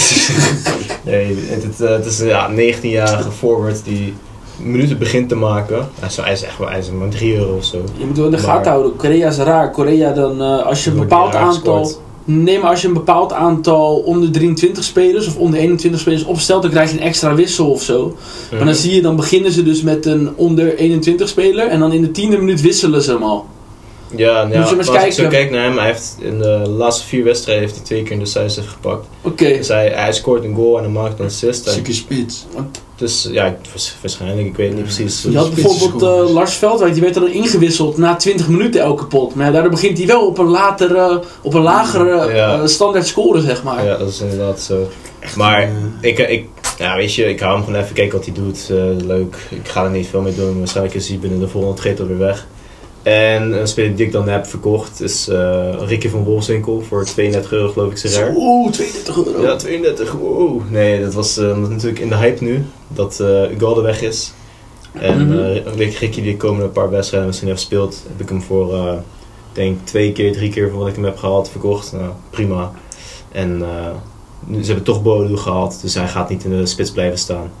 Nee, 1.05 1.35
het, 1.47 1.63
het, 1.63 1.81
eh, 1.81 1.89
het 1.89 2.05
is 2.05 2.19
een 2.19 2.27
ja, 2.27 2.49
19-jarige 2.49 3.31
forward 3.31 3.83
die 3.83 4.13
minuten 4.63 4.97
begint 4.97 5.29
te 5.29 5.35
maken. 5.35 5.89
Hij 5.99 6.07
is, 6.09 6.17
hij 6.17 6.31
is 6.31 6.43
echt 6.43 6.57
wel, 6.57 6.69
hij 6.69 6.79
is 6.79 6.91
maar 6.91 7.09
3 7.09 7.35
euro 7.35 7.55
of 7.55 7.63
zo. 7.65 7.83
Je 7.97 8.05
moet 8.05 8.17
wel 8.17 8.25
in 8.25 8.31
de 8.31 8.37
Maar- 8.37 8.45
gaten 8.45 8.71
houden. 8.71 8.95
Korea 8.95 9.27
is 9.27 9.37
raar. 9.37 9.71
Korea 9.71 10.13
dan, 10.13 10.41
eh, 10.41 10.65
als 10.65 10.83
je 10.83 10.89
een 10.91 10.97
bepaald 10.99 11.35
aantal... 11.35 11.77
gescoord. 11.83 11.99
Nee, 12.23 12.59
maar 12.59 12.69
als 12.69 12.81
je 12.81 12.87
een 12.87 12.93
bepaald 12.93 13.33
aantal 13.33 13.95
onder 13.97 14.31
23 14.31 14.83
spelers 14.83 15.27
of 15.27 15.35
onder 15.37 15.59
21 15.59 15.99
spelers 16.01 16.23
opstelt, 16.23 16.61
dan 16.61 16.71
krijg 16.71 16.91
je 16.91 16.97
een 16.97 17.03
extra 17.03 17.35
wissel 17.35 17.71
of 17.71 17.81
zo. 17.81 18.15
Maar 18.49 18.59
dan 18.59 18.67
Mhm. 18.67 18.77
zie 18.77 18.95
je, 18.95 19.01
dan 19.01 19.15
beginnen 19.15 19.51
ze 19.51 19.63
dus 19.63 19.81
met 19.81 20.05
een 20.05 20.29
onder 20.35 20.75
21 20.77 21.27
speler 21.29 21.67
en 21.67 21.79
dan 21.79 21.93
in 21.93 22.01
de 22.01 22.11
tiende 22.11 22.37
minuut 22.37 22.61
wisselen 22.61 23.01
ze 23.01 23.11
hem 23.11 23.23
al. 23.23 23.45
Ja, 24.15 24.33
nou, 24.33 24.45
Moet 24.45 24.53
je 24.53 24.59
maar 24.59 24.69
eens 24.69 24.77
als 24.77 24.87
ik 24.87 24.93
kijken. 24.93 25.13
zo 25.23 25.27
kijk 25.27 25.51
naar 25.51 25.63
hem, 25.63 25.77
hij 25.77 25.85
heeft 25.87 26.15
in 26.19 26.37
de 26.39 26.47
laatste 26.77 27.05
vier 27.07 27.23
wedstrijden 27.23 27.63
heeft 27.63 27.75
hij 27.75 27.85
twee 27.85 28.03
keer 28.03 28.11
een 28.11 28.19
decisive 28.19 28.67
gepakt. 28.67 29.05
Oké. 29.21 29.45
Dus 29.45 29.67
hij, 29.67 29.87
hij 29.89 30.13
scoort 30.13 30.43
een 30.43 30.55
goal 30.55 30.77
en 30.77 30.83
hij 30.83 30.91
maakt 30.93 31.19
een 31.19 31.25
assist. 31.25 31.69
Stukken 31.69 31.93
spits. 31.93 32.45
Dus 32.95 33.27
ja, 33.31 33.45
ik- 33.45 33.55
waars- 33.71 33.95
waarschijnlijk, 34.01 34.47
ik 34.47 34.55
weet 34.55 34.67
het 34.67 34.75
niet 34.75 34.85
precies. 34.85 35.21
Je 35.29 35.37
had 35.37 35.53
bijvoorbeeld 35.53 36.01
eh, 36.27 36.33
Lars 36.33 36.53
Veldwijk, 36.53 36.93
die 36.93 37.01
werd 37.01 37.13
dan 37.13 37.27
ingewisseld 37.31 37.97
na 37.97 38.15
20 38.15 38.47
minuten 38.47 38.81
elke 38.81 39.05
pot. 39.05 39.35
Maar 39.35 39.45
ja, 39.45 39.51
daardoor 39.51 39.71
begint 39.71 39.97
hij 39.97 40.07
wel 40.07 40.27
op 40.27 40.37
een, 40.37 40.47
latere, 40.47 41.21
op 41.41 41.53
een 41.53 41.61
lagere 41.61 42.33
Ja. 42.33 42.59
eh, 42.61 42.65
standaard 42.67 43.07
score, 43.07 43.41
zeg 43.41 43.63
maar. 43.63 43.85
Ja, 43.85 43.97
dat 43.97 44.09
is 44.09 44.19
inderdaad 44.21 44.59
zo. 44.61 44.87
Maar 45.35 45.61
Eh, 45.61 45.69
ik, 46.01 46.17
ik, 46.19 46.47
ja, 46.77 46.95
weet 46.95 47.13
je, 47.15 47.25
ik 47.29 47.39
hou 47.39 47.55
hem 47.55 47.63
gewoon 47.65 47.81
even 47.81 47.93
kijken 47.95 48.17
wat 48.17 48.25
hij 48.25 48.33
doet. 48.35 48.67
eh, 48.69 49.05
leuk. 49.07 49.35
Ik 49.49 49.67
ga 49.67 49.83
er 49.83 49.89
niet 49.89 50.07
veel 50.07 50.21
mee 50.21 50.35
doen. 50.35 50.57
Waarschijnlijk 50.57 50.95
is 50.95 51.07
hij 51.07 51.19
binnen 51.19 51.39
de 51.39 51.47
volgende 51.47 51.81
trade 51.81 52.01
alweer 52.01 52.17
weg. 52.17 52.47
En 53.03 53.59
een 53.59 53.67
speler 53.67 53.95
die 53.95 54.05
ik 54.05 54.11
dan 54.11 54.27
heb 54.27 54.45
verkocht 54.45 55.01
is 55.01 55.27
eh 55.27 55.73
Ricky 55.79 56.09
van 56.09 56.23
Wolfswinkel 56.23 56.81
voor 56.81 57.05
32 57.05 57.51
euro 57.51 57.71
geloof 57.71 58.03
ik. 58.03 58.31
Oeh, 58.35 58.71
32 58.71 59.25
euro. 59.25 59.41
Ja, 59.41 59.55
32. 59.55 60.11
Wow. 60.11 60.69
Nee, 60.69 61.01
dat 61.03 61.13
was 61.13 61.37
eh, 61.37 61.57
natuurlijk 61.57 61.99
in 61.99 62.09
de 62.09 62.15
hype 62.15 62.43
nu. 62.43 62.65
Dat 62.87 63.19
eh 63.19 63.51
Ugalde 63.51 63.81
weg 63.81 64.01
is. 64.01 64.33
En 64.93 65.63
Ricky 65.75 66.21
die 66.21 66.37
komende 66.37 66.67
paar 66.67 66.89
wedstrijden 66.89 67.27
misschien 67.27 67.49
heeft 67.49 67.59
gespeeld. 67.59 68.03
Heb 68.07 68.21
ik 68.21 68.29
hem 68.29 68.41
voor, 68.41 68.75
eh, 68.75 68.93
denk 69.51 69.77
twee 69.83 70.11
keer, 70.11 70.33
drie 70.33 70.51
keer 70.51 70.69
voor 70.69 70.79
wat 70.79 70.87
ik 70.87 70.95
hem 70.95 71.03
heb 71.03 71.17
gehaald 71.17 71.49
verkocht. 71.49 71.91
Nou, 71.91 72.11
prima. 72.29 72.71
En 73.31 73.61
eh, 73.61 74.59
ze 74.61 74.65
hebben 74.65 74.83
toch 74.83 75.03
Bodo 75.03 75.35
gehaald. 75.35 75.81
Dus 75.81 75.93
hij 75.93 76.07
gaat 76.07 76.29
niet 76.29 76.43
in 76.43 76.49
de 76.49 76.65
spits 76.65 76.91
blijven 76.91 77.19
staan. 77.19 77.51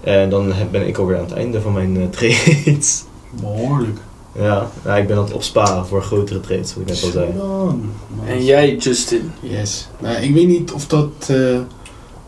En 0.00 0.30
dan 0.30 0.52
ben 0.70 0.86
ik 0.86 0.98
alweer 0.98 1.16
aan 1.16 1.24
het 1.24 1.32
einde 1.32 1.60
van 1.60 1.72
mijn 1.72 2.10
trades. 2.10 3.04
Behoorlijk. 3.30 3.98
Ja, 4.34 4.70
nou, 4.84 5.00
ik 5.00 5.06
ben 5.06 5.16
aan 5.16 5.24
het 5.24 5.32
opsparen 5.32 5.86
voor 5.86 6.02
grotere 6.02 6.40
trades, 6.40 6.74
wat 6.74 6.82
ik 6.82 6.88
net 6.88 7.02
al 7.02 7.10
zei. 7.10 7.32
En 8.26 8.44
jij, 8.44 8.76
Justin? 8.76 9.32
Yes. 9.40 9.88
Nou, 10.00 10.16
ik 10.16 10.34
weet 10.34 10.46
niet 10.48 10.72
of 10.72 10.86
dat... 10.86 11.08
eh, 11.26 11.58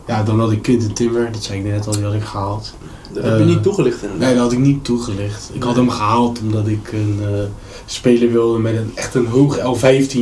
ja, 0.07 0.23
dan 0.23 0.39
had 0.39 0.51
ik 0.51 0.61
Quinten 0.61 0.93
Timber. 0.93 1.31
Dat 1.31 1.43
zei 1.43 1.59
ik 1.59 1.65
net 1.65 1.87
al, 1.87 1.93
die 1.93 2.03
had 2.03 2.13
ik 2.13 2.23
gehaald. 2.23 2.73
Dat 3.13 3.23
heb 3.23 3.33
je 3.37 3.39
Eh, 3.43 3.45
niet 3.49 3.63
toegelicht 3.63 4.01
inderdaad. 4.01 4.19
Nee, 4.27 4.33
dat 4.33 4.43
had 4.43 4.51
ik 4.51 4.59
niet 4.59 4.83
toegelicht. 4.85 5.49
Ik 5.53 5.63
had 5.63 5.75
hem 5.75 5.89
gehaald 5.89 6.39
omdat 6.41 6.67
ik 6.67 6.91
een 6.91 7.19
eh, 7.21 7.29
speler 7.85 8.31
wilde 8.31 8.59
met 8.59 8.75
een, 8.75 8.91
echt 8.95 9.15
een 9.15 9.27
hoog 9.27 9.57
L15. 9.59 10.17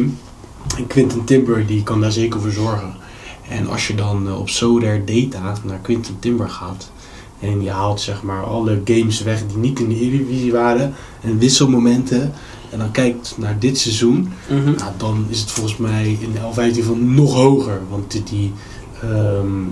En 0.78 0.88
Quinten 0.88 1.24
Timber 1.24 1.66
die 1.66 1.84
kan 1.84 2.02
daar 2.02 2.12
zeker 2.12 2.42
voor 2.42 2.52
zorgen. 2.52 2.94
En 3.50 3.68
als 3.70 3.88
je 3.88 3.96
dan 3.96 4.36
op 4.38 4.50
Soder 4.50 5.02
Data 5.06 5.54
naar 5.64 5.80
Quinten 5.80 6.16
Timber 6.20 6.50
gaat. 6.50 6.92
En 7.40 7.64
je 7.64 7.70
haalt 7.70 8.02
zeg 8.02 8.24
maar 8.24 8.44
alle 8.44 8.82
games 8.86 9.22
weg 9.22 9.44
die 9.48 9.58
niet 9.58 9.80
in 9.80 9.90
de 9.90 10.00
Eredivisie 10.00 10.52
waren. 10.52 10.94
En 11.22 11.38
wisselmomenten. 11.38 12.34
En 12.70 12.80
dan 12.80 12.92
kijkt 12.92 13.34
naar 13.38 13.60
dit 13.60 13.78
seizoen. 13.78 14.32
Mhm. 14.50 14.64
Nou, 14.64 14.92
dan 14.98 15.26
is 15.30 15.40
het 15.40 15.52
volgens 15.52 15.78
mij 15.78 16.18
in 16.20 16.32
de 16.32 16.40
L15 16.40 16.86
van 16.86 17.14
nog 17.14 17.34
hoger. 17.34 17.82
Want 17.90 18.12
die, 18.12 18.24
die 18.24 18.52
ehm, 19.02 19.64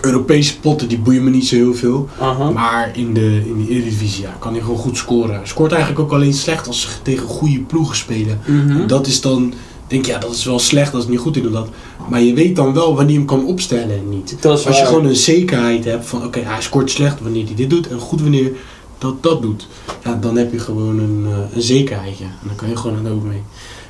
Europese 0.00 0.60
potten 0.60 0.88
die 0.88 0.98
boeien 0.98 1.24
me 1.24 1.30
niet 1.30 1.46
zo 1.46 1.54
heel 1.54 1.74
veel. 1.74 2.08
Maar 2.54 2.90
in 2.96 3.14
de, 3.14 3.42
in 3.46 3.64
de 3.64 3.70
Eredivisie 3.70 4.22
ja, 4.22 4.36
kan 4.38 4.52
hij 4.52 4.60
gewoon 4.60 4.78
goed 4.78 4.96
scoren. 4.96 5.34
Hij 5.34 5.46
scoort 5.46 5.72
eigenlijk 5.72 6.00
ook 6.00 6.12
alleen 6.12 6.34
slecht 6.34 6.66
als 6.66 6.80
ze 6.80 6.88
tegen 7.02 7.26
goede 7.28 7.60
ploegen 7.60 7.96
spelen. 7.96 8.40
Mhm. 8.46 8.86
Dat 8.86 9.06
is 9.06 9.20
dan, 9.20 9.54
denk 9.88 10.06
je, 10.06 10.12
ja, 10.12 10.18
dat 10.18 10.34
is 10.34 10.44
wel 10.44 10.58
slecht 10.58 10.94
als 10.94 11.02
het 11.02 11.12
niet 11.12 11.20
goed 11.20 11.36
is. 11.36 11.42
Dat. 11.50 11.68
Maar 12.08 12.20
je 12.20 12.34
weet 12.34 12.56
dan 12.56 12.74
wel 12.74 12.94
wanneer 12.94 13.12
je 13.12 13.18
hem 13.18 13.26
kan 13.26 13.46
opstellen 13.46 13.98
en 13.98 14.08
niet. 14.08 14.36
Dat 14.40 14.58
is 14.58 14.66
Als 14.66 14.78
je 14.78 14.86
gewoon 14.86 15.06
een 15.06 15.16
zekerheid 15.16 15.84
hebt 15.84 16.06
van, 16.06 16.24
oké, 16.24 16.40
hij 16.40 16.62
scoort 16.62 16.90
slecht 16.90 17.20
wanneer 17.20 17.44
hij 17.44 17.54
dit 17.54 17.70
doet 17.70 17.88
en 17.88 17.98
goed 17.98 18.20
wanneer 18.20 18.52
dat 18.98 19.22
dat 19.22 19.42
doet. 19.42 19.66
Ja, 20.04 20.14
dan 20.14 20.36
heb 20.36 20.52
je 20.52 20.58
gewoon 20.58 20.98
een, 20.98 21.26
eh, 21.26 21.56
een 21.56 21.62
zekerheidje. 21.62 22.24
En 22.24 22.46
dan 22.46 22.56
kan 22.56 22.68
je 22.68 22.76
gewoon 22.76 22.96
een 22.96 23.06
hoop 23.06 23.24
mee. 23.24 23.42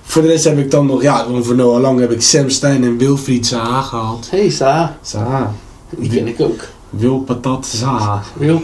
Voor 0.03 0.23
de 0.23 0.29
rest 0.29 0.45
heb 0.45 0.59
ik 0.59 0.71
dan 0.71 0.87
nog, 0.87 1.03
ja, 1.03 1.27
voor 1.43 1.55
Noah 1.55 1.81
Lang 1.81 2.01
heb 2.01 2.13
ik 2.13 2.23
Sam 2.23 2.49
Stein 2.49 2.85
en 2.85 2.99
Wilfried 2.99 3.47
Zaha 3.47 3.83
gehaald. 3.83 4.31
Hey, 4.31 4.51
Sa. 4.51 4.99
Zaha. 5.03 5.55
Die 5.97 6.11
ken 6.11 6.27
ik 6.27 6.41
ook. 6.41 6.65
Wil 6.91 7.19
Patat 7.19 7.67
Zaha. 7.67 8.23
Wil 8.37 8.61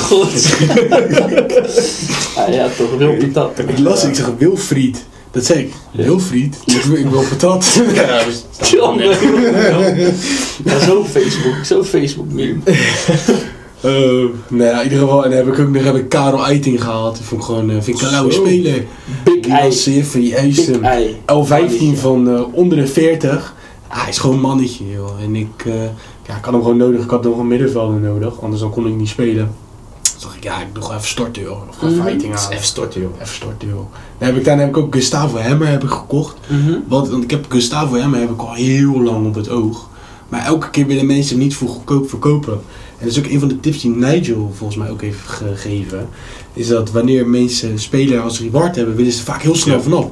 Goed. 0.00 0.56
ah, 2.36 2.54
ja, 2.54 2.68
toch. 2.76 2.96
Wil 2.96 3.16
patat. 3.16 3.58
Ik 3.58 3.78
las, 3.78 4.04
ik 4.04 4.14
zeg 4.14 4.30
Wilfried. 4.38 5.04
Dat 5.38 5.46
zei 5.46 5.58
ik. 5.60 5.72
Wilfried? 5.92 6.56
Ik 6.66 6.82
wil, 6.82 6.96
ik 6.96 7.06
wil 7.06 7.22
patat. 7.28 7.64
Ja, 7.94 8.24
dus- 8.24 8.44
Ja, 10.64 10.80
zo 10.80 11.04
Facebook. 11.04 11.64
Zo 11.64 11.84
Facebook 11.84 12.32
meme. 12.32 12.58
Eh, 13.80 13.90
nou 14.48 14.62
ja, 14.70 14.76
in 14.78 14.82
ieder 14.84 14.98
geval. 14.98 15.24
En 15.24 15.30
dan 15.30 15.38
heb 15.38 15.48
ik 15.54 15.58
ook 15.60 15.70
nog 15.70 15.84
heb 15.84 15.94
ik 15.96 16.08
Karel 16.08 16.44
Eiting 16.46 16.82
gehaald. 16.82 17.16
Die 17.16 17.24
vond 17.24 17.40
ik 17.40 17.46
gewoon, 17.46 17.70
eh, 17.70 17.76
vind 17.80 17.98
ik 18.00 18.04
een 18.06 18.10
lauwe 18.10 18.32
Zo. 18.32 18.44
speler. 18.44 18.84
Big 19.24 19.40
Die 19.40 19.52
Eye. 19.52 19.64
was 19.68 19.82
zeer 19.82 20.04
van 20.04 20.20
die 20.20 20.30
Big 20.30 20.40
juiste 20.40 20.78
Eye. 20.80 21.14
L15 21.94 21.98
van 21.98 22.28
eh, 22.28 22.42
onder 22.52 22.78
de 22.78 22.86
40. 22.86 23.54
Ah, 23.88 24.00
hij 24.00 24.08
is 24.10 24.18
gewoon 24.18 24.36
een 24.36 24.42
mannetje, 24.42 24.84
joh. 24.90 25.22
En 25.22 25.36
ik, 25.36 25.64
eh, 25.66 25.72
ja, 26.26 26.36
ik 26.36 26.44
had 26.44 26.52
hem 26.52 26.62
gewoon 26.62 26.76
nodig. 26.76 27.02
Ik 27.02 27.10
had 27.10 27.24
nog 27.24 27.38
een 27.38 27.46
middenvelder 27.48 28.00
nodig. 28.00 28.42
Anders 28.42 28.60
dan 28.60 28.70
kon 28.70 28.86
ik 28.86 28.94
niet 28.94 29.08
spelen. 29.08 29.50
Toen 30.18 30.28
dacht 30.28 30.36
ik, 30.36 30.42
ja, 30.44 30.60
ik 30.60 30.66
doe 30.72 30.82
gewoon 30.82 30.96
even 30.96 31.08
storten, 31.08 31.42
joh. 31.42 31.68
Of 31.68 31.76
gewoon 31.78 31.94
Mhm. 31.96 32.06
fighting 32.06 32.34
halen. 32.34 32.52
even 32.52 32.64
storten, 32.66 33.00
joh. 33.00 33.14
Even 33.20 33.34
storten, 33.34 33.68
joh. 33.68 33.86
Dan 34.18 34.28
heb 34.28 34.36
ik, 34.36 34.44
daarna 34.44 34.60
heb 34.62 34.70
ik 34.70 34.76
ook 34.76 34.94
Gustavo 34.94 35.36
Hemmer 35.36 35.68
heb 35.68 35.82
ik 35.82 35.90
gekocht. 35.90 36.36
Mhm. 36.46 36.72
Want, 36.88 37.08
want 37.08 37.24
ik 37.24 37.30
heb 37.30 37.46
Gustavo 37.48 37.94
Hemmer 37.94 38.20
heb 38.20 38.30
ik 38.30 38.40
al 38.40 38.52
heel 38.54 39.02
lang 39.02 39.26
op 39.26 39.34
het 39.34 39.48
oog. 39.48 39.88
Maar 40.28 40.44
elke 40.44 40.70
keer 40.70 40.86
willen 40.86 41.06
mensen 41.06 41.34
hem 41.36 41.44
niet 41.44 41.54
voor 41.56 41.68
goedkoop 41.68 42.08
verkopen. 42.08 42.52
En 42.98 43.06
dat 43.06 43.16
is 43.16 43.18
ook 43.18 43.30
een 43.30 43.38
van 43.40 43.48
de 43.48 43.60
tips 43.60 43.80
die 43.80 43.90
Nigel 43.90 44.52
volgens 44.56 44.78
mij 44.78 44.90
ook 44.90 45.00
heeft 45.00 45.18
gegeven. 45.26 46.08
Is 46.52 46.68
dat 46.68 46.90
wanneer 46.90 47.26
mensen 47.28 47.78
spelen 47.78 48.22
als 48.22 48.40
reward 48.40 48.76
hebben, 48.76 48.94
willen 48.96 49.12
ze 49.12 49.22
vaak 49.24 49.42
heel 49.42 49.54
snel 49.56 49.76
Ja. 49.76 49.82
vanaf. 49.82 50.06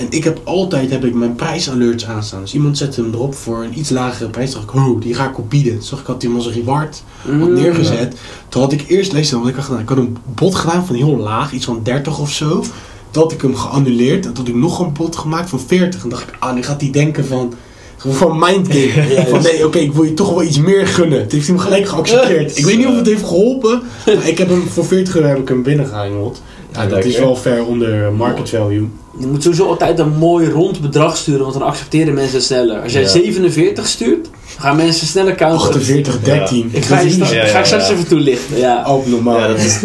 En 0.00 0.06
ik 0.10 0.24
heb 0.24 0.40
altijd 0.44 0.90
heb 0.90 1.04
ik 1.04 1.14
mijn 1.14 1.34
prijsalerts 1.34 2.06
aanstaan. 2.06 2.40
Dus 2.40 2.54
iemand 2.54 2.78
zet 2.78 2.96
hem 2.96 3.10
erop 3.12 3.34
voor 3.34 3.62
een 3.62 3.78
iets 3.78 3.90
lagere 3.90 4.30
prijs. 4.30 4.52
dacht 4.52 4.64
ik, 4.64 4.74
oh, 4.74 5.00
die 5.00 5.14
ga 5.14 5.28
ik 5.28 5.38
op 5.38 5.50
bieden. 5.50 5.82
Zag 5.82 6.00
ik, 6.00 6.06
had 6.06 6.22
hij 6.22 6.30
hem 6.30 6.40
als 6.40 6.48
een 6.48 6.52
reward 6.52 7.02
wat 7.38 7.48
neergezet. 7.48 8.16
Toen 8.48 8.62
had 8.62 8.72
ik 8.72 8.84
eerst, 8.88 9.30
dan, 9.30 9.40
wat 9.40 9.48
ik 9.48 9.54
had 9.54 9.64
gedaan. 9.64 9.80
Ik 9.80 9.88
had 9.88 9.98
een 9.98 10.16
bod 10.34 10.54
gedaan 10.54 10.86
van 10.86 10.96
heel 10.96 11.16
laag, 11.16 11.52
iets 11.52 11.64
van 11.64 11.80
30 11.82 12.18
of 12.18 12.32
zo. 12.32 12.64
Toen 13.10 13.22
had 13.22 13.32
ik 13.32 13.42
hem 13.42 13.56
geannuleerd. 13.56 14.26
En 14.26 14.32
toen 14.32 14.44
had 14.44 14.54
ik 14.54 14.60
nog 14.60 14.78
een 14.78 14.92
bod 14.92 15.16
gemaakt 15.16 15.48
van 15.48 15.60
40. 15.60 16.02
En 16.02 16.08
dacht 16.08 16.22
ik, 16.22 16.34
ah, 16.38 16.54
nu 16.54 16.62
gaat 16.62 16.80
hij 16.80 16.90
denken 16.90 17.26
van... 17.26 17.54
Van 17.96 18.38
mindgame. 18.38 19.08
Ja, 19.14 19.24
van 19.26 19.42
dus- 19.42 19.52
nee, 19.52 19.66
oké, 19.66 19.78
ik 19.78 19.92
wil 19.92 20.04
je 20.04 20.14
toch 20.14 20.30
wel 20.30 20.42
iets 20.42 20.58
meer 20.58 20.86
gunnen. 20.86 21.20
Het 21.20 21.32
heeft 21.32 21.46
hij 21.46 21.56
hem 21.56 21.64
gelijk 21.64 21.88
geaccepteerd. 21.88 22.56
Ik 22.58 22.64
weet 22.64 22.76
niet 22.76 22.86
of 22.86 22.96
het 22.96 23.06
heeft 23.06 23.26
geholpen, 23.26 23.82
maar 24.06 24.28
ik 24.28 24.38
heb 24.38 24.48
hem 24.48 24.68
voor 24.68 24.84
40 24.84 25.16
euro 25.16 25.28
heb 25.28 25.38
ik 25.38 25.48
hem 25.48 25.62
binnengehaald. 25.62 26.42
Ja, 26.72 26.86
dat 26.86 27.04
is 27.04 27.18
wel 27.18 27.36
ver 27.36 27.64
onder 27.64 28.12
market 28.12 28.48
value. 28.50 28.88
Je 29.18 29.26
moet 29.26 29.42
sowieso 29.42 29.66
altijd 29.66 29.98
een 29.98 30.16
mooi 30.16 30.48
rond 30.50 30.80
bedrag 30.80 31.16
sturen, 31.16 31.40
want 31.40 31.52
dan 31.52 31.62
accepteren 31.62 32.14
mensen 32.14 32.34
het 32.36 32.44
sneller. 32.44 32.80
Als 32.82 32.92
jij 32.92 33.02
Ja. 33.02 33.08
47 33.08 33.86
stuurt, 33.86 34.30
gaan 34.58 34.76
mensen 34.76 35.06
sneller 35.06 35.34
counteren. 35.34 35.74
48, 35.74 36.20
13. 36.20 36.68
Ik 36.72 36.84
ga 36.84 37.00
je, 37.00 37.10
straks- 37.10 37.32
Ja, 37.32 37.42
ik 37.42 37.48
straks 37.64 37.88
ja. 37.88 37.92
even 37.94 38.06
toelichten. 38.08 38.56
Ja. 38.58 38.84
ook 38.86 39.06
normaal. 39.06 39.38
Ja, 39.38 39.46
dat 39.46 39.58
is, 39.58 39.80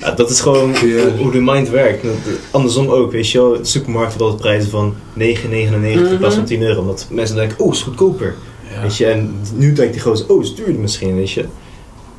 ja, 0.00 0.10
dat 0.10 0.30
is 0.30 0.40
gewoon 0.40 0.76
hoe, 0.76 1.12
hoe 1.18 1.30
de 1.30 1.40
mind 1.40 1.68
werkt. 1.70 2.02
Dat- 2.02 2.12
Andersom 2.50 2.88
ook, 2.88 3.12
weet 3.12 3.30
je 3.30 3.38
wel. 3.38 3.50
De 3.52 3.64
supermarkt 3.64 4.08
heeft 4.08 4.22
altijd 4.24 4.40
prijzen 4.42 4.70
van 4.70 4.94
9,99 5.18 6.10
in 6.10 6.18
plaats 6.18 6.34
van 6.34 6.44
10 6.44 6.62
euro. 6.62 6.80
Omdat 6.80 7.06
mensen 7.10 7.36
denken, 7.36 7.58
oh, 7.58 7.72
is 7.74 7.82
goedkoper. 7.82 8.34
Ja. 8.74 8.82
Weet 8.82 8.96
je, 8.96 9.06
en 9.06 9.34
nu 9.54 9.72
denkt 9.72 9.92
die 9.92 10.02
gozer, 10.02 10.28
oh, 10.28 10.42
is 10.42 10.54
duurder 10.54 10.74
misschien, 10.80 11.14
weet 11.16 11.30
je. 11.30 11.44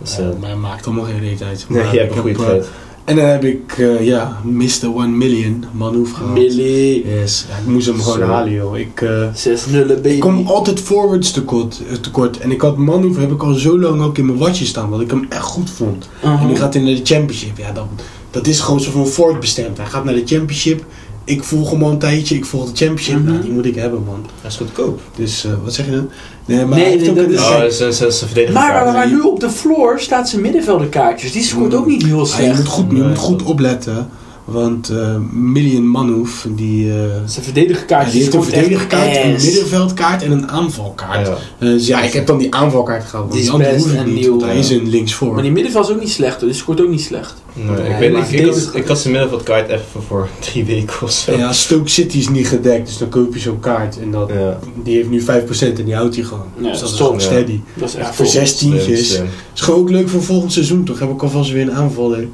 Dus, 0.02 0.16
Ja, 0.16 0.22
eh, 0.24 0.28
maar 0.40 0.50
hij 0.50 0.58
maakt 0.60 0.86
allemaal 0.86 1.06
geen 1.06 1.20
reet 1.20 1.42
uit. 1.44 1.66
nee, 1.70 1.84
je 1.92 2.00
hebt 2.00 2.16
een 2.16 2.22
goede 2.22 2.40
eh, 2.44 2.46
tijd. 2.50 2.66
En 3.06 3.16
dan 3.16 3.26
heb 3.26 3.44
ik, 3.44 3.78
eh, 3.78 4.06
ja, 4.06 4.40
Mr. 4.44 4.84
1 4.84 5.18
Million, 5.18 5.66
gehaald. 5.80 6.34
Millie. 6.34 7.08
Yes, 7.08 7.46
ja, 7.50 7.58
ik 7.58 7.66
moest 7.66 7.88
hem 7.88 8.02
gewoon 8.02 8.30
halen, 8.30 8.54
joh. 8.54 8.78
Ik, 8.78 9.02
eh, 9.02 9.28
6 9.34 9.66
nullen 9.66 9.96
baby. 9.96 10.10
ik 10.10 10.20
kom 10.20 10.48
altijd 10.48 10.80
forwards 10.80 11.32
tekort, 11.32 11.82
eh, 11.90 11.96
tekort. 11.96 12.38
En 12.38 12.52
ik 12.52 12.62
had 12.62 12.78
Manouf 12.78 13.18
heb 13.18 13.32
ik 13.32 13.44
al 13.44 13.54
zo 13.54 13.80
lang 13.80 14.02
ook 14.02 14.18
in 14.18 14.26
mijn 14.26 14.38
watje 14.38 14.66
staan, 14.66 14.90
dat 14.90 15.02
ik 15.02 15.10
hem 15.10 15.26
echt 15.30 15.44
goed 15.44 15.70
vond. 15.70 16.10
En 16.22 16.48
nu 16.48 16.56
gaat 16.56 16.74
naar 16.74 16.84
de 16.84 17.02
championship. 17.04 17.58
Ja, 17.58 17.72
dat, 17.72 17.86
dat 18.32 18.48
is 18.48 18.60
gewoon 18.60 18.80
zo 18.80 19.06
van 19.06 19.40
bestemd. 19.40 19.78
Hij 19.78 19.86
gaat 19.86 20.04
naar 20.04 20.14
de 20.14 20.26
championship. 20.26 20.86
Ik 21.26 21.44
volg 21.44 21.72
hem 21.72 21.84
al 21.84 21.90
een 21.92 21.98
tijdje. 21.98 22.36
Ik 22.36 22.46
volg 22.46 22.64
de 22.72 22.76
championship. 22.86 23.16
Mhm. 23.16 23.26
Nou, 23.32 23.42
die 23.42 23.52
moet 23.52 23.66
ik 23.66 23.76
hebben, 23.76 24.04
man. 24.06 24.26
Dat 24.42 24.52
is 24.52 24.58
goedkoop. 24.58 25.02
Dus, 25.16 25.46
eh, 25.46 25.52
wat 25.64 25.74
zeg 25.74 25.86
je 25.86 25.92
dan? 25.92 26.10
Nee, 26.46 26.66
maar 26.66 26.78
Nee, 26.80 26.98
nee, 26.98 27.14
dat 27.14 27.30
is- 27.30 27.40
Oh, 27.40 27.64
is 27.64 27.80
een 28.00 28.12
verdediging. 28.12 28.54
Maar, 28.54 28.84
maar, 28.86 28.94
maar 28.94 29.08
nu 29.10 29.20
op 29.20 29.40
de 29.40 29.50
floor 29.50 30.00
staat 30.00 30.30
zijn 30.30 30.42
middenvelderkaartjes. 30.42 31.32
Die 31.32 31.44
scoort 31.44 31.74
ook 31.74 31.86
niet 31.88 32.04
heel 32.06 32.20
Ah, 32.20 32.26
je 32.28 32.32
slecht. 32.34 32.58
moet 32.58 32.68
goed, 32.68 32.86
je 32.92 33.04
moet 33.04 33.18
goed 33.18 33.44
opletten. 33.44 34.10
Want 34.46 34.90
eh 34.90 35.16
Million 35.32 35.90
Manouf, 35.92 36.48
die, 36.50 36.90
eh, 36.92 36.96
Zijn 37.26 37.46
verdedigingkaartjes 37.46 38.14
die 38.14 38.22
heeft 38.22 38.34
een 38.34 38.44
verdedigkaart, 38.44 39.16
een 39.24 39.32
middenveldkaart 39.32 40.24
en 40.24 40.32
een 40.32 40.50
aanvalkaart. 40.50 41.28
Ja. 41.28 41.34
Eh, 41.60 41.70
dus 41.70 41.88
ja, 41.88 42.02
ik 42.02 42.14
heb 42.14 42.28
dan 42.28 42.38
die 42.38 42.56
aanvalkaart 42.56 43.04
gehaald. 43.06 43.30
Want 43.30 43.32
Die 43.32 43.42
die, 43.42 43.50
is 43.50 43.54
andere 43.56 43.72
best 43.74 43.84
hoef 43.86 43.94
ik 43.94 44.00
en 44.00 44.06
niet, 44.06 44.16
nieuw, 44.16 44.30
want 44.30 44.42
hij 44.44 44.58
is 44.58 44.70
een 44.70 44.90
linksvoor. 44.90 45.34
Maar 45.34 45.42
die 45.44 45.52
middenveld 45.52 45.86
is 45.90 45.94
ook 45.94 46.00
niet 46.00 46.10
slecht 46.12 46.40
hoor. 46.40 46.50
Die 46.50 46.58
scoort 46.58 46.82
ook 46.82 46.90
niet 46.90 47.02
slecht. 47.02 47.34
Nee, 47.54 47.66
Nee, 48.10 48.12
ik, 48.22 48.30
ik, 48.30 48.46
had, 48.46 48.70
ik 48.74 48.88
had 48.88 49.00
zijn 49.00 49.14
middenveldkaart 49.14 49.70
even 49.70 50.02
voor 50.08 50.28
drie 50.52 50.66
weken 50.66 51.02
of 51.02 51.12
zo. 51.12 51.38
Ja, 51.38 51.54
Stoke 51.54 51.90
City 51.90 52.18
is 52.18 52.30
niet 52.30 52.48
gedekt, 52.48 52.86
dus 52.88 52.98
dan 52.98 53.10
koop 53.10 53.34
je 53.34 53.40
zo'n 53.40 53.60
kaart. 53.60 54.00
En 54.00 54.12
dat, 54.12 54.30
Ja. 54.34 54.60
die 54.84 54.96
heeft 54.96 55.10
nu 55.10 55.22
5% 55.22 55.80
en 55.80 55.86
die 55.86 55.96
houdt 55.96 56.16
hij 56.16 56.24
gewoon. 56.24 56.46
Ja, 56.58 56.70
dus 56.72 56.80
dat 56.80 56.90
is 56.90 56.96
gewoon 56.96 57.14
Ja. 57.14 57.20
steady. 57.20 57.60
Dat 57.74 57.90
is 57.90 57.96
echt 57.96 58.16
voor 58.16 58.26
top. 58.26 58.34
zes 58.34 58.58
tientjes. 58.58 59.08
Slim, 59.08 59.18
slim. 59.20 59.28
is 59.56 59.62
gewoon 59.62 59.80
ook 59.80 59.90
leuk 59.90 60.10
voor 60.10 60.24
volgend 60.24 60.52
seizoen, 60.54 60.84
toch? 60.84 61.00
Heb 61.00 61.10
ik 61.10 61.22
alvast 61.24 61.52
weer 61.52 61.62
een 61.62 61.74
aanvaller. 61.74 62.28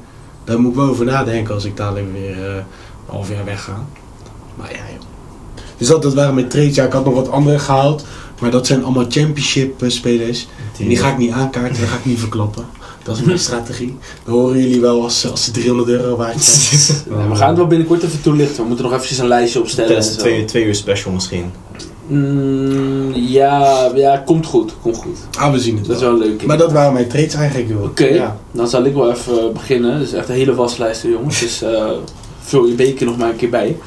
Daar 0.44 0.60
moet 0.60 0.72
ik 0.72 0.78
wel 0.78 0.90
over 0.90 1.06
nadenken 1.06 1.54
als 1.54 1.66
ik 1.66 1.78
dadelijk 1.78 2.14
weer 2.14 2.48
eh, 2.48 2.56
een 2.56 2.64
half 3.06 3.30
jaar 3.30 3.46
wegga. 3.46 3.86
Maar 4.56 4.72
ja, 4.72 4.78
joh. 4.94 5.02
Dus 5.78 5.88
dat, 5.88 6.02
dat 6.02 6.14
waren 6.14 6.34
mijn 6.34 6.48
trades. 6.48 6.76
Ja, 6.76 6.86
ik 6.86 6.92
had 6.94 7.06
nog 7.06 7.14
wat 7.14 7.30
andere 7.30 7.60
gehaald. 7.60 8.06
Maar 8.40 8.52
dat 8.52 8.68
zijn 8.68 8.84
allemaal 8.84 9.06
championship 9.10 9.82
eh, 9.84 9.90
spelers. 9.90 10.48
En 10.80 10.88
die 10.88 10.98
ga 10.98 11.12
ik 11.12 11.18
niet 11.18 11.32
aankaarten, 11.32 11.76
die 11.78 11.86
ga 11.88 11.98
ik 11.98 12.06
niet 12.06 12.20
verklappen. 12.20 12.66
Dat 13.04 13.18
is 13.18 13.24
mijn 13.24 13.40
strategie. 13.50 13.98
Dan 14.24 14.34
horen 14.34 14.60
jullie 14.60 14.82
wel 14.82 15.04
als, 15.04 15.30
als 15.32 15.44
ze 15.44 15.52
300 15.52 15.90
euro 15.90 16.16
waard 16.16 16.44
zijn. 16.44 16.98
Ja, 17.20 17.30
we 17.30 17.36
gaan 17.36 17.48
het 17.48 17.58
wel 17.58 17.68
binnenkort 17.68 18.04
even 18.04 18.22
toelichten. 18.22 18.62
We 18.62 18.68
moeten 18.68 18.86
nog 18.86 18.94
eventjes 18.94 19.18
een 19.18 19.28
lijstje 19.28 19.60
opstellen. 19.60 19.90
Tijdens 19.90 20.10
en 20.10 20.16
de 20.16 20.22
zo. 20.22 20.28
twee, 20.28 20.46
twee 20.46 20.66
uur 20.66 20.76
special 20.76 21.14
misschien. 21.14 21.52
Mm, 22.12 23.12
ja, 23.16 23.90
ja, 23.96 24.18
komt 24.26 24.46
goed. 24.46 24.74
Komt 24.82 24.98
goed. 24.98 25.18
Ah, 25.40 25.52
we 25.52 25.60
zien 25.60 25.78
het 25.78 25.86
Dat 25.86 25.96
is 25.96 26.02
wel. 26.02 26.12
wel 26.20 26.28
leuk. 26.28 26.46
Maar 26.46 26.58
dat 26.58 26.72
waren 26.72 26.94
mijn 26.94 27.08
trades 27.08 27.34
eigenlijk, 27.34 27.70
joh. 27.70 27.84
Oké, 27.84 28.06
Ja. 28.06 28.38
dan 28.52 28.68
zal 28.68 28.86
ik 28.86 28.94
wel 28.94 29.12
even 29.12 29.40
eh, 29.40 29.54
beginnen. 29.54 29.94
Het 29.94 30.02
is 30.08 30.14
echt 30.14 30.30
een 30.30 30.36
hele 30.36 30.56
waslijst, 30.56 31.04
jongens. 31.04 31.40
Dus 31.40 31.62
eh, 31.62 31.86
vul 32.42 32.66
je 32.66 32.74
beker 32.74 33.06
nog 33.06 33.18
maar 33.18 33.30
een 33.30 33.36
keer 33.36 33.50
bij. 33.50 33.78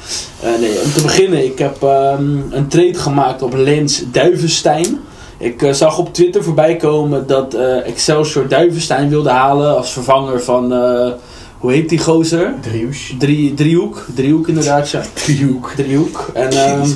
Eh, 0.41 0.49
nee, 0.59 0.79
om 0.83 0.91
te 0.91 1.01
beginnen, 1.01 1.45
ik 1.45 1.59
heb 1.59 1.83
ehm, 1.83 2.37
een 2.49 2.67
trade 2.67 2.93
gemaakt 2.93 3.41
op 3.41 3.53
Lens 3.55 4.03
Duivenstein. 4.11 4.99
Ik 5.37 5.67
zag 5.71 5.97
op 5.97 6.13
Twitter 6.13 6.43
voorbij 6.43 6.75
komen 6.75 7.27
dat 7.27 7.53
eh, 7.53 7.87
Excelsior 7.87 8.47
Duivenstein 8.47 9.09
wilde 9.09 9.29
halen 9.29 9.77
als 9.77 9.91
vervanger 9.91 10.41
van, 10.43 10.73
eh, 10.73 11.11
hoe 11.59 11.71
heet 11.71 11.89
die 11.89 11.99
gozer? 11.99 12.53
Driehoes. 12.61 13.15
Drie, 13.19 13.53
driehoek, 13.53 14.05
driehoek 14.15 14.47
inderdaad, 14.47 14.89
ja. 14.89 15.01
Driehoek. 15.13 15.71
Driehoek. 15.75 16.29
En 16.33 16.49
ehm, 16.51 16.89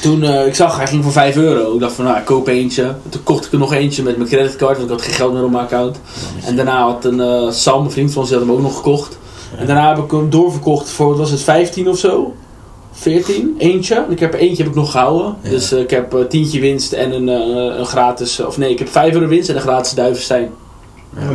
toen, 0.00 0.22
eh, 0.22 0.46
ik 0.46 0.54
zag, 0.54 0.76
hij 0.76 0.86
ging 0.86 1.02
voor 1.02 1.12
5 1.12 1.36
euro. 1.36 1.74
Ik 1.74 1.80
dacht 1.80 1.92
van, 1.92 2.04
nou, 2.04 2.18
ik 2.18 2.24
koop 2.24 2.46
eentje. 2.46 2.94
Toen 3.08 3.22
kocht 3.22 3.46
ik 3.46 3.52
er 3.52 3.58
nog 3.58 3.72
eentje 3.72 4.02
met 4.02 4.16
mijn 4.16 4.28
creditcard, 4.28 4.76
want 4.76 4.90
ik 4.90 4.96
had 4.96 5.04
geen 5.04 5.14
geld 5.14 5.32
meer 5.32 5.44
op 5.44 5.50
mijn 5.50 5.64
account. 5.64 6.00
En 6.44 6.56
daarna 6.56 6.82
had 6.82 7.04
een 7.04 7.20
eh, 7.20 7.50
Sam, 7.50 7.84
een 7.84 7.90
vriend 7.90 8.12
van 8.12 8.20
ons, 8.20 8.30
die 8.30 8.38
had 8.38 8.46
hem 8.46 8.56
ook 8.56 8.62
nog 8.62 8.76
gekocht. 8.76 9.18
En 9.56 9.66
daarna 9.66 9.88
heb 9.94 10.04
ik 10.04 10.10
hem 10.10 10.30
doorverkocht 10.30 10.88
voor, 10.88 11.08
wat 11.08 11.18
was 11.18 11.30
het, 11.30 11.40
15 11.40 11.88
of 11.88 11.98
zo? 11.98 12.34
14, 12.92 13.54
eentje. 13.58 13.94
En 13.94 14.10
ik 14.10 14.20
heb 14.20 14.34
eentje 14.34 14.62
heb 14.62 14.72
ik 14.72 14.78
nog 14.78 14.90
gehouden. 14.90 15.36
Ja. 15.42 15.50
Dus 15.50 15.72
eh, 15.72 15.80
ik 15.80 15.90
heb 15.90 16.26
tientje 16.28 16.60
winst 16.60 16.92
en 16.92 17.12
een, 17.12 17.28
een 17.78 17.86
gratis, 17.86 18.40
of 18.40 18.58
nee, 18.58 18.70
ik 18.70 18.78
heb 18.78 18.88
5 18.88 19.14
euro 19.14 19.26
winst 19.26 19.48
en 19.48 19.54
een 19.54 19.60
gratis 19.60 19.92
duivenstein. 19.92 20.50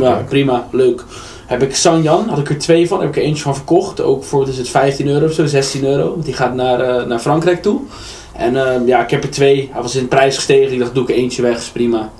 Ja, 0.00 0.24
prima, 0.28 0.68
leuk. 0.70 1.04
Heb 1.46 1.62
ik 1.62 1.76
Sanjan, 1.76 2.28
had 2.28 2.38
ik 2.38 2.48
er 2.48 2.58
twee 2.58 2.88
van, 2.88 3.00
heb 3.00 3.08
ik 3.08 3.16
er 3.16 3.22
eentje 3.22 3.42
van 3.42 3.54
verkocht. 3.54 4.00
Ook 4.00 4.24
voor, 4.24 4.38
wat 4.38 4.48
is 4.48 4.58
het, 4.58 4.68
15 4.68 5.08
euro 5.08 5.26
of 5.26 5.32
zo, 5.32 5.46
16 5.46 5.84
euro. 5.84 6.10
Want 6.10 6.24
die 6.24 6.34
gaat 6.34 6.54
naar, 6.54 7.06
naar 7.06 7.18
Frankrijk 7.18 7.62
toe. 7.62 7.80
En 8.36 8.56
eh, 8.56 8.86
ja, 8.86 9.02
ik 9.02 9.10
heb 9.10 9.22
er 9.22 9.30
twee. 9.30 9.68
Hij 9.72 9.82
was 9.82 9.96
in 9.96 10.08
prijs 10.08 10.34
gestegen. 10.34 10.72
Ik 10.72 10.78
dacht, 10.78 10.94
doe 10.94 11.02
ik 11.02 11.08
er 11.08 11.14
eentje 11.14 11.42
weg, 11.42 11.56
is 11.56 11.68
prima. 11.68 12.10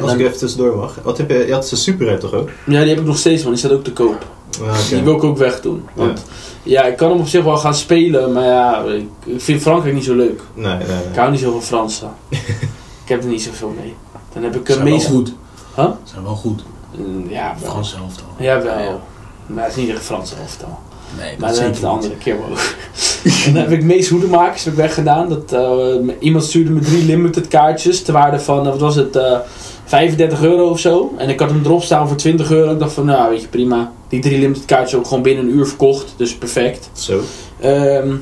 Als 0.00 0.12
ik 0.12 0.20
even 0.20 0.38
tussendoor 0.38 0.76
mag. 0.76 0.98
Wat 1.02 1.18
heb 1.18 1.30
je, 1.30 1.46
je 1.46 1.52
had 1.52 1.68
ze 1.68 1.76
super 1.76 2.08
uit 2.08 2.20
toch 2.20 2.32
ook? 2.32 2.48
Ja, 2.66 2.80
die 2.80 2.88
heb 2.88 2.98
ik 2.98 3.04
nog 3.04 3.18
steeds, 3.18 3.42
want 3.42 3.54
die 3.54 3.64
staat 3.64 3.78
ook 3.78 3.84
te 3.84 3.92
koop. 3.92 4.26
Ah. 4.62 4.88
Die 4.88 5.02
wil 5.02 5.16
ik 5.16 5.24
ook 5.24 5.38
wegdoen. 5.38 5.88
Want 5.94 6.22
ja. 6.62 6.82
ik 6.82 6.96
kan 6.96 7.10
hem 7.10 7.20
op 7.20 7.26
zich 7.26 7.44
wel 7.44 7.56
gaan 7.56 7.74
spelen, 7.74 8.32
maar 8.32 8.44
ja, 8.44 8.82
ik, 8.84 9.08
ik 9.24 9.40
vind 9.40 9.62
Frankrijk 9.62 9.94
niet 9.94 10.04
zo 10.04 10.14
leuk. 10.14 10.40
Nee, 10.54 10.76
nee, 10.76 10.86
nee. 10.86 10.96
Ik 11.10 11.16
hou 11.16 11.30
niet 11.30 11.40
zo 11.40 11.50
van 11.52 11.62
Fransen. 11.62 12.10
ik 13.04 13.08
heb 13.08 13.22
er 13.22 13.28
niet 13.28 13.42
zoveel 13.42 13.74
mee. 13.80 13.94
Dan 14.32 14.42
heb 14.42 14.56
ik 14.56 14.68
een 14.68 14.74
wel 14.74 14.84
meest... 14.84 15.06
goed. 15.06 15.32
Huh? 15.74 15.90
Zijn 16.04 16.22
wel 16.22 16.34
goed. 16.34 16.62
Mm, 16.96 17.30
Ja, 17.30 17.56
wel. 17.60 17.70
Frans 17.70 17.94
elftal. 17.94 18.26
Jawel. 18.38 18.78
Ja. 18.78 19.00
Maar 19.46 19.64
het 19.64 19.76
is 19.76 19.82
niet 19.82 19.90
echt 19.90 20.02
Frans 20.02 20.34
elftal. 20.40 20.78
Nee, 21.18 21.34
Maar 21.38 21.52
dan 21.54 21.62
heb 21.62 21.74
ik 21.74 21.80
de 21.80 21.86
andere 21.86 22.16
keer 22.16 22.36
wel. 22.38 22.48
en 23.46 23.52
dan 23.52 23.62
heb 23.62 23.70
ik 23.70 23.84
meest 23.84 24.08
hoedemakers 24.10 24.64
heb 24.64 24.72
ik 24.72 24.78
weggedaan. 24.78 25.28
Dat, 25.28 25.52
eh, 25.52 26.14
iemand 26.18 26.44
stuurde 26.44 26.70
me 26.70 26.80
drie 26.80 27.04
limited 27.04 27.48
kaartjes. 27.48 28.02
Te 28.02 28.12
waarde 28.12 28.40
van, 28.40 28.58
eh, 28.64 28.70
wat 28.70 28.80
was 28.80 28.96
het, 28.96 29.16
eh 29.16 29.38
35 29.84 30.42
euro 30.42 30.68
of 30.68 30.78
zo. 30.78 31.12
En 31.16 31.28
ik 31.28 31.40
had 31.40 31.48
hem 31.50 31.60
erop 31.64 31.82
staan 31.82 32.08
voor 32.08 32.16
20 32.16 32.50
euro. 32.50 32.72
Ik 32.72 32.78
dacht 32.78 32.92
van, 32.92 33.04
nou 33.04 33.30
weet 33.30 33.40
je, 33.40 33.48
prima. 33.48 33.92
Die 34.08 34.20
drie 34.20 34.38
limited 34.38 34.64
kaartjes 34.64 34.98
ook 34.98 35.06
gewoon 35.06 35.22
binnen 35.22 35.44
een 35.44 35.50
uur 35.56 35.66
verkocht. 35.66 36.14
Dus 36.16 36.34
perfect. 36.34 36.90
Zo. 36.92 37.20
Ehm, 37.60 38.14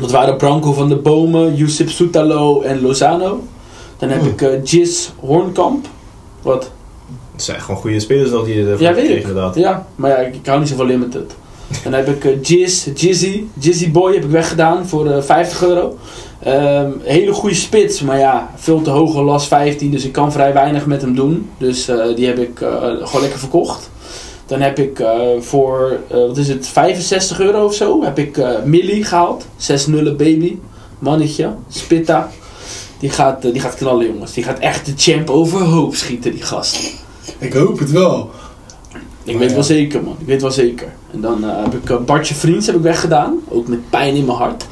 dat 0.00 0.10
waren 0.10 0.36
Branco 0.36 0.72
van 0.72 0.88
de 0.88 0.96
Bomen, 0.96 1.54
Yusuf 1.54 1.90
Soutalo 1.90 2.60
en 2.60 2.80
Lozano. 2.80 3.42
Dan 3.98 4.08
heb 4.08 4.20
Hmm. 4.20 4.28
ik 4.28 4.60
Giz 4.68 5.08
Hornkamp. 5.16 5.86
Wat? 6.42 6.70
Het 7.32 7.42
zijn 7.42 7.60
gewoon 7.60 7.80
goede 7.80 8.00
spelers 8.00 8.30
nog 8.30 8.44
die 8.44 8.54
je 8.54 8.60
ervoor 8.66 8.86
Ja, 8.86 8.92
kreeg, 8.92 9.20
inderdaad. 9.20 9.54
Ja, 9.54 9.86
maar 9.96 10.10
ja, 10.10 10.16
ik, 10.16 10.34
ik 10.34 10.46
hou 10.46 10.58
niet 10.58 10.68
zo 10.68 10.76
van 10.76 10.86
limited. 10.86 11.34
Dan 11.82 11.92
heb 11.92 12.08
ik 12.08 12.24
eh 12.24 12.42
Jizz, 12.42 12.88
Jizzy, 12.94 13.42
Jizzy 13.58 13.90
Boy 13.90 14.14
heb 14.14 14.24
ik 14.24 14.30
weggedaan 14.30 14.86
voor 14.86 15.06
eh 15.06 15.22
50 15.22 15.62
euro. 15.62 15.98
Ehm, 16.42 16.90
hele 17.02 17.32
goede 17.32 17.54
spits, 17.54 18.00
maar 18.00 18.18
ja, 18.18 18.50
veel 18.56 18.82
te 18.82 18.90
hoge 18.90 19.22
last 19.22 19.48
15, 19.48 19.90
dus 19.90 20.04
ik 20.04 20.12
kan 20.12 20.32
vrij 20.32 20.52
weinig 20.52 20.86
met 20.86 21.00
hem 21.00 21.14
doen. 21.14 21.50
Dus 21.58 21.88
eh, 21.88 22.14
die 22.16 22.26
heb 22.26 22.38
ik 22.38 22.60
eh, 22.60 22.70
gewoon 22.80 23.20
lekker 23.20 23.38
verkocht. 23.38 23.90
Dan 24.48 24.60
heb 24.60 24.78
ik 24.78 25.00
eh, 25.00 25.18
voor, 25.40 25.98
eh, 26.08 26.16
wat 26.16 26.36
is 26.36 26.48
het, 26.48 26.66
65 26.66 27.40
euro 27.40 27.64
of 27.64 27.74
zo, 27.74 28.02
heb 28.02 28.18
ik 28.18 28.36
eh 28.38 28.62
Millie 28.64 29.04
gehaald. 29.04 29.46
6 29.56 29.86
nullen 29.86 30.16
baby, 30.16 30.56
mannetje, 30.98 31.54
Spitta. 31.68 32.30
Die 32.98 33.10
gaat, 33.10 33.44
eh, 33.44 33.52
die 33.52 33.60
gaat 33.60 33.74
knallen 33.74 34.06
jongens, 34.06 34.32
die 34.32 34.44
gaat 34.44 34.58
echt 34.58 34.86
de 34.86 34.92
champ 34.96 35.30
overhoop 35.30 35.94
schieten 35.94 36.32
die 36.32 36.42
gast. 36.42 36.94
Ik 37.38 37.52
hoop 37.52 37.78
het 37.78 37.90
wel. 37.90 38.30
Ik 39.24 39.38
weet 39.38 39.48
ja. 39.48 39.54
wel 39.54 39.64
zeker, 39.64 40.02
man. 40.02 40.16
Ik 40.18 40.26
weet 40.26 40.42
wel 40.42 40.50
zeker. 40.50 40.92
En 41.12 41.20
dan 41.20 41.44
eh, 41.44 41.62
heb 41.62 41.74
ik 41.74 41.90
eh, 41.90 41.96
Bartje 41.96 42.34
Vriends 42.34 42.66
heb 42.66 42.76
ik 42.76 42.82
weggedaan. 42.82 43.38
Ook 43.48 43.68
met 43.68 43.90
pijn 43.90 44.14
in 44.14 44.24
mijn 44.24 44.38
hart. 44.38 44.66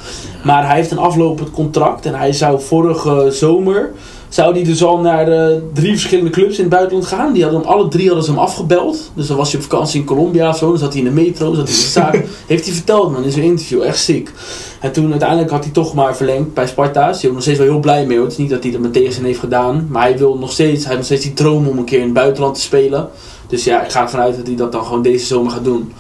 Maar 0.45 0.67
hij 0.67 0.77
heeft 0.77 0.91
een 0.91 0.99
aflopend 0.99 1.51
contract. 1.51 2.07
En 2.07 2.15
hij 2.15 2.33
zou 2.33 2.61
vorige 2.61 3.29
zomer... 3.31 3.93
Zou 4.29 4.55
hij 4.55 4.65
dus 4.65 4.85
al 4.85 4.99
naar 4.99 5.29
eh, 5.29 5.57
drie 5.73 5.93
verschillende 5.93 6.31
clubs 6.31 6.57
in 6.57 6.65
het 6.65 6.73
buitenland 6.73 7.07
gaan. 7.07 7.33
Die 7.33 7.43
hadden 7.43 7.61
hem, 7.61 7.71
alle 7.71 7.89
drie 7.89 8.07
hadden 8.07 8.25
ze 8.25 8.31
hem 8.31 8.41
afgebeld. 8.41 9.11
Dus 9.15 9.27
dan 9.27 9.37
was 9.37 9.53
hij 9.53 9.61
op 9.61 9.67
vakantie 9.71 10.01
in 10.01 10.07
Colombia 10.07 10.49
of 10.49 10.57
zo. 10.57 10.69
Dan 10.69 10.79
zat 10.79 10.93
hij 10.93 11.03
in 11.03 11.09
de 11.09 11.23
metro. 11.23 11.55
Zat 11.55 11.69
hij 11.69 11.77
in 11.77 11.83
de 11.83 11.89
zaak. 11.89 12.25
heeft 12.47 12.65
hij 12.65 12.75
verteld, 12.75 13.13
man. 13.13 13.25
In 13.25 13.31
zijn 13.31 13.45
interview. 13.45 13.83
Echt 13.83 13.99
ziek. 13.99 14.33
En 14.81 14.93
toen 14.93 15.11
uiteindelijk 15.11 15.51
had 15.51 15.65
hij 15.65 15.73
toch 15.73 15.95
maar 15.95 16.17
verlengd 16.17 16.55
bij 16.55 16.67
Sparta. 16.67 17.09
Dus 17.09 17.21
hij 17.21 17.29
is 17.29 17.35
nog 17.35 17.43
steeds 17.43 17.59
wel 17.59 17.69
heel 17.69 17.81
blij 17.81 18.07
mee. 18.07 18.21
Het 18.21 18.33
is 18.33 18.39
niet 18.39 18.51
dat 18.51 18.63
hij 18.63 18.73
er 18.73 18.81
meteen 18.81 19.13
zin 19.13 19.25
heeft 19.25 19.39
gedaan. 19.39 19.87
Maar 19.91 20.03
hij 20.03 20.19
wil 20.19 20.39
nog 20.39 20.53
steeds... 20.53 20.85
Hij 20.85 20.95
heeft 20.95 20.97
nog 20.97 21.05
steeds 21.05 21.23
die 21.23 21.33
droom 21.33 21.69
om 21.69 21.79
een 21.79 21.85
keer 21.85 21.99
in 21.99 22.05
het 22.05 22.15
buitenland 22.15 22.55
te 22.55 22.61
spelen. 22.61 23.09
Dus 23.47 23.65
ja, 23.65 23.85
ik 23.85 23.91
ga 23.91 24.03
ervan 24.03 24.21
uit 24.21 24.37
dat 24.37 24.47
hij 24.47 24.57
dat 24.57 24.73
dan 24.73 24.85
gewoon 24.85 25.03
deze 25.03 25.27
zomer 25.27 25.53
gaat 25.53 25.65
doen. 25.65 25.93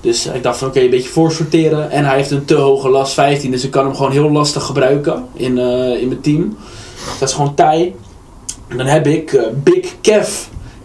Dus 0.00 0.26
ik 0.26 0.42
dacht 0.42 0.58
van 0.58 0.68
oké, 0.68 0.80
een 0.80 0.90
beetje 0.90 1.08
voorsorteren. 1.08 1.90
En 1.90 2.04
hij 2.04 2.16
heeft 2.16 2.30
een 2.30 2.44
te 2.44 2.54
hoge 2.54 2.88
last 2.88 3.12
15, 3.12 3.50
dus 3.50 3.64
ik 3.64 3.70
kan 3.70 3.84
hem 3.84 3.94
gewoon 3.94 4.12
heel 4.12 4.30
lastig 4.30 4.62
gebruiken 4.62 5.24
in, 5.34 5.58
eh, 5.58 6.00
in 6.00 6.08
mijn 6.08 6.20
team. 6.20 6.56
Dat 7.18 7.28
is 7.28 7.34
gewoon. 7.34 7.54
En 8.68 8.76
dan 8.76 8.86
heb 8.86 9.06
ik 9.06 9.32
eh, 9.32 9.42
Big 9.54 9.94
Kev. 10.00 10.28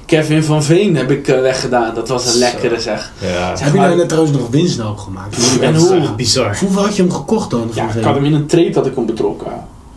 Kevin 0.05 0.43
van 0.43 0.63
Veen 0.63 0.95
heb 0.95 1.11
ik 1.11 1.27
eh, 1.27 1.41
weggedaan. 1.41 1.95
Dat 1.95 2.07
was 2.07 2.25
een 2.25 2.31
Zo. 2.31 2.39
lekkere 2.39 2.79
zeg. 2.79 3.11
Ja, 3.21 3.55
Zeg 3.55 3.65
Heb 3.65 3.73
je 3.73 3.79
daar 3.79 3.95
net 3.95 4.09
trouwens 4.09 4.37
nog 4.37 4.49
winst 4.49 4.77
nou 4.77 4.89
op 4.91 4.97
gemaakt? 4.97 5.37
En 5.61 5.73
dat 5.73 5.81
is 5.81 5.89
hoe? 5.89 6.15
bizar. 6.15 6.57
Hoeveel 6.59 6.81
had 6.81 6.95
je 6.95 7.01
hem 7.01 7.11
gekocht 7.11 7.49
dan? 7.49 7.71
Ja, 7.73 7.89
ik 7.95 8.03
had 8.03 8.15
hem 8.15 8.25
in 8.25 8.33
een 8.33 8.45
trade 8.45 8.73
had 8.73 8.85
ik 8.85 8.95
hem 8.95 9.05
betrokken. 9.05 9.51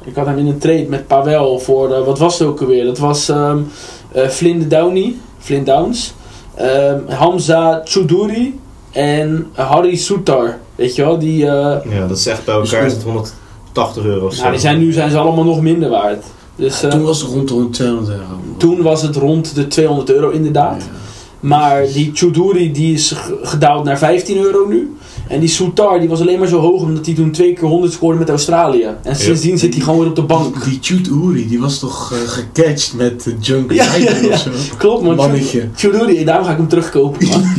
Ik 0.04 0.14
had 0.14 0.26
hem 0.26 0.38
in 0.38 0.46
een 0.46 0.58
trade 0.58 0.86
met 0.88 1.06
Pavel 1.06 1.58
voor, 1.58 2.04
wat 2.04 2.18
was 2.18 2.38
het 2.38 2.48
ook 2.48 2.60
alweer? 2.60 2.84
Dat 2.84 2.98
was 2.98 3.28
ehm 3.28 3.58
eh 4.12 4.28
Flynn 4.28 4.68
Downey, 4.68 5.14
Flynn 5.38 5.64
Downs, 5.64 6.14
ehm, 6.54 6.98
Hamza 7.08 7.80
Choudhury 7.84 8.54
en 8.96 9.46
Harry 9.52 9.96
Soutar. 9.96 10.58
Weet 10.74 10.94
je 10.94 11.02
wel, 11.02 11.18
die, 11.18 11.46
eh, 11.46 11.92
Ja, 11.92 12.06
dat 12.08 12.26
echt 12.26 12.44
bij 12.44 12.54
elkaar 12.54 12.86
is 12.86 12.92
het 12.92 13.02
180 13.02 14.04
euro 14.04 14.26
of 14.26 14.32
zo. 14.34 14.38
nou, 14.40 14.52
die 14.52 14.60
zijn, 14.60 14.78
nu 14.78 14.92
zijn 14.92 15.10
ze 15.10 15.18
allemaal 15.18 15.44
nog 15.44 15.60
minder 15.60 15.88
waard. 15.90 16.24
Dus 16.56 16.82
eh, 16.82 16.90
Toen 16.90 17.02
was 17.02 17.20
het 17.22 17.30
rond 17.30 17.48
de 17.48 17.68
200 17.70 18.08
euro. 18.10 18.24
toen 18.56 18.82
was 18.82 19.02
het 19.02 19.16
rond 19.16 19.54
de 19.54 19.66
200 19.68 20.10
euro 20.10 20.30
inderdaad. 20.30 20.82
Ja. 20.82 20.88
Maar 21.40 21.82
die 21.92 22.10
Choudhury 22.14 22.72
die 22.72 22.94
is 22.94 23.14
gedaald 23.42 23.84
naar 23.84 23.98
15 23.98 24.38
euro 24.38 24.66
nu. 24.68 24.96
En 25.28 25.40
die 25.40 25.48
Soutar 25.48 25.98
die 26.00 26.08
was 26.08 26.20
alleen 26.20 26.38
maar 26.38 26.48
zo 26.48 26.60
hoog 26.60 26.82
omdat 26.82 27.06
hij 27.06 27.14
toen 27.14 27.30
twee 27.30 27.52
keer 27.52 27.68
100 27.68 27.92
scoorde 27.92 28.18
met 28.18 28.28
Australië. 28.28 28.86
En 29.02 29.16
sindsdien 29.16 29.58
zit 29.58 29.74
hij 29.74 29.82
gewoon 29.82 29.98
weer 29.98 30.08
op 30.08 30.16
de 30.16 30.22
bank. 30.22 30.64
Die 30.64 30.78
Chute 30.80 31.10
Uri, 31.10 31.48
die 31.48 31.60
was 31.60 31.78
toch 31.78 32.12
eh, 32.12 32.18
gecatcht 32.28 32.94
met 32.94 33.22
de 33.22 33.34
Junk 33.40 33.72
Ja, 33.72 33.94
ja, 33.94 34.10
ja. 34.22 34.28
of 34.32 34.38
zo? 34.38 34.50
Klopt 34.78 35.02
man. 35.02 35.16
Mannetje. 35.16 35.68
Choudhury, 35.76 36.24
daarom 36.24 36.44
ga 36.44 36.50
ik 36.50 36.56
hem 36.56 36.68
terugkopen 36.68 37.28
man. 37.28 37.44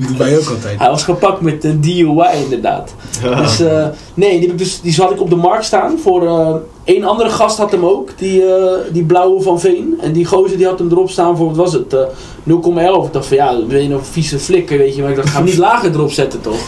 Die 0.00 0.08
doet 0.08 0.16
wij 0.16 0.38
ook 0.38 0.48
altijd. 0.48 0.78
Hij 0.78 0.88
was 0.88 1.04
gepakt 1.04 1.40
met 1.40 1.64
een 1.64 1.80
DUI 1.80 2.42
inderdaad. 2.42 2.94
Ja. 3.22 3.40
Dus 3.42 3.60
eh, 3.60 3.86
nee, 4.14 4.30
die, 4.30 4.40
heb 4.40 4.50
ik 4.50 4.58
dus, 4.58 4.80
die 4.80 4.94
had 4.96 5.10
ik 5.10 5.20
op 5.20 5.30
de 5.30 5.36
markt 5.36 5.64
staan 5.64 5.98
voor... 5.98 6.26
eh 6.26 6.54
één 6.84 7.04
andere 7.04 7.30
gast 7.30 7.58
had 7.58 7.70
hem 7.70 7.84
ook, 7.84 8.10
die, 8.18 8.44
eh, 8.54 8.72
die 8.92 9.04
blauwe 9.04 9.42
van 9.42 9.60
Veen. 9.60 9.98
En 10.00 10.12
die 10.12 10.24
gozer 10.24 10.56
die 10.56 10.66
had 10.66 10.78
hem 10.78 10.90
erop 10.90 11.10
staan 11.10 11.36
voor, 11.36 11.46
wat 11.46 11.56
was 11.56 11.72
het, 11.72 11.92
eh 11.92 12.00
0,11. 12.00 13.06
Ik 13.06 13.12
dacht 13.12 13.26
van 13.26 13.36
ja, 13.36 13.58
ben 13.68 13.82
je 13.82 13.94
een 13.94 14.04
vieze 14.04 14.38
flikker, 14.38 14.78
weet 14.78 14.94
je. 14.94 15.02
Maar 15.02 15.10
ik 15.10 15.16
dacht, 15.16 15.28
ga 15.28 15.36
hem 15.36 15.44
niet 15.44 15.56
lager 15.68 15.90
erop 15.90 16.12
zetten 16.12 16.40
toch. 16.40 16.60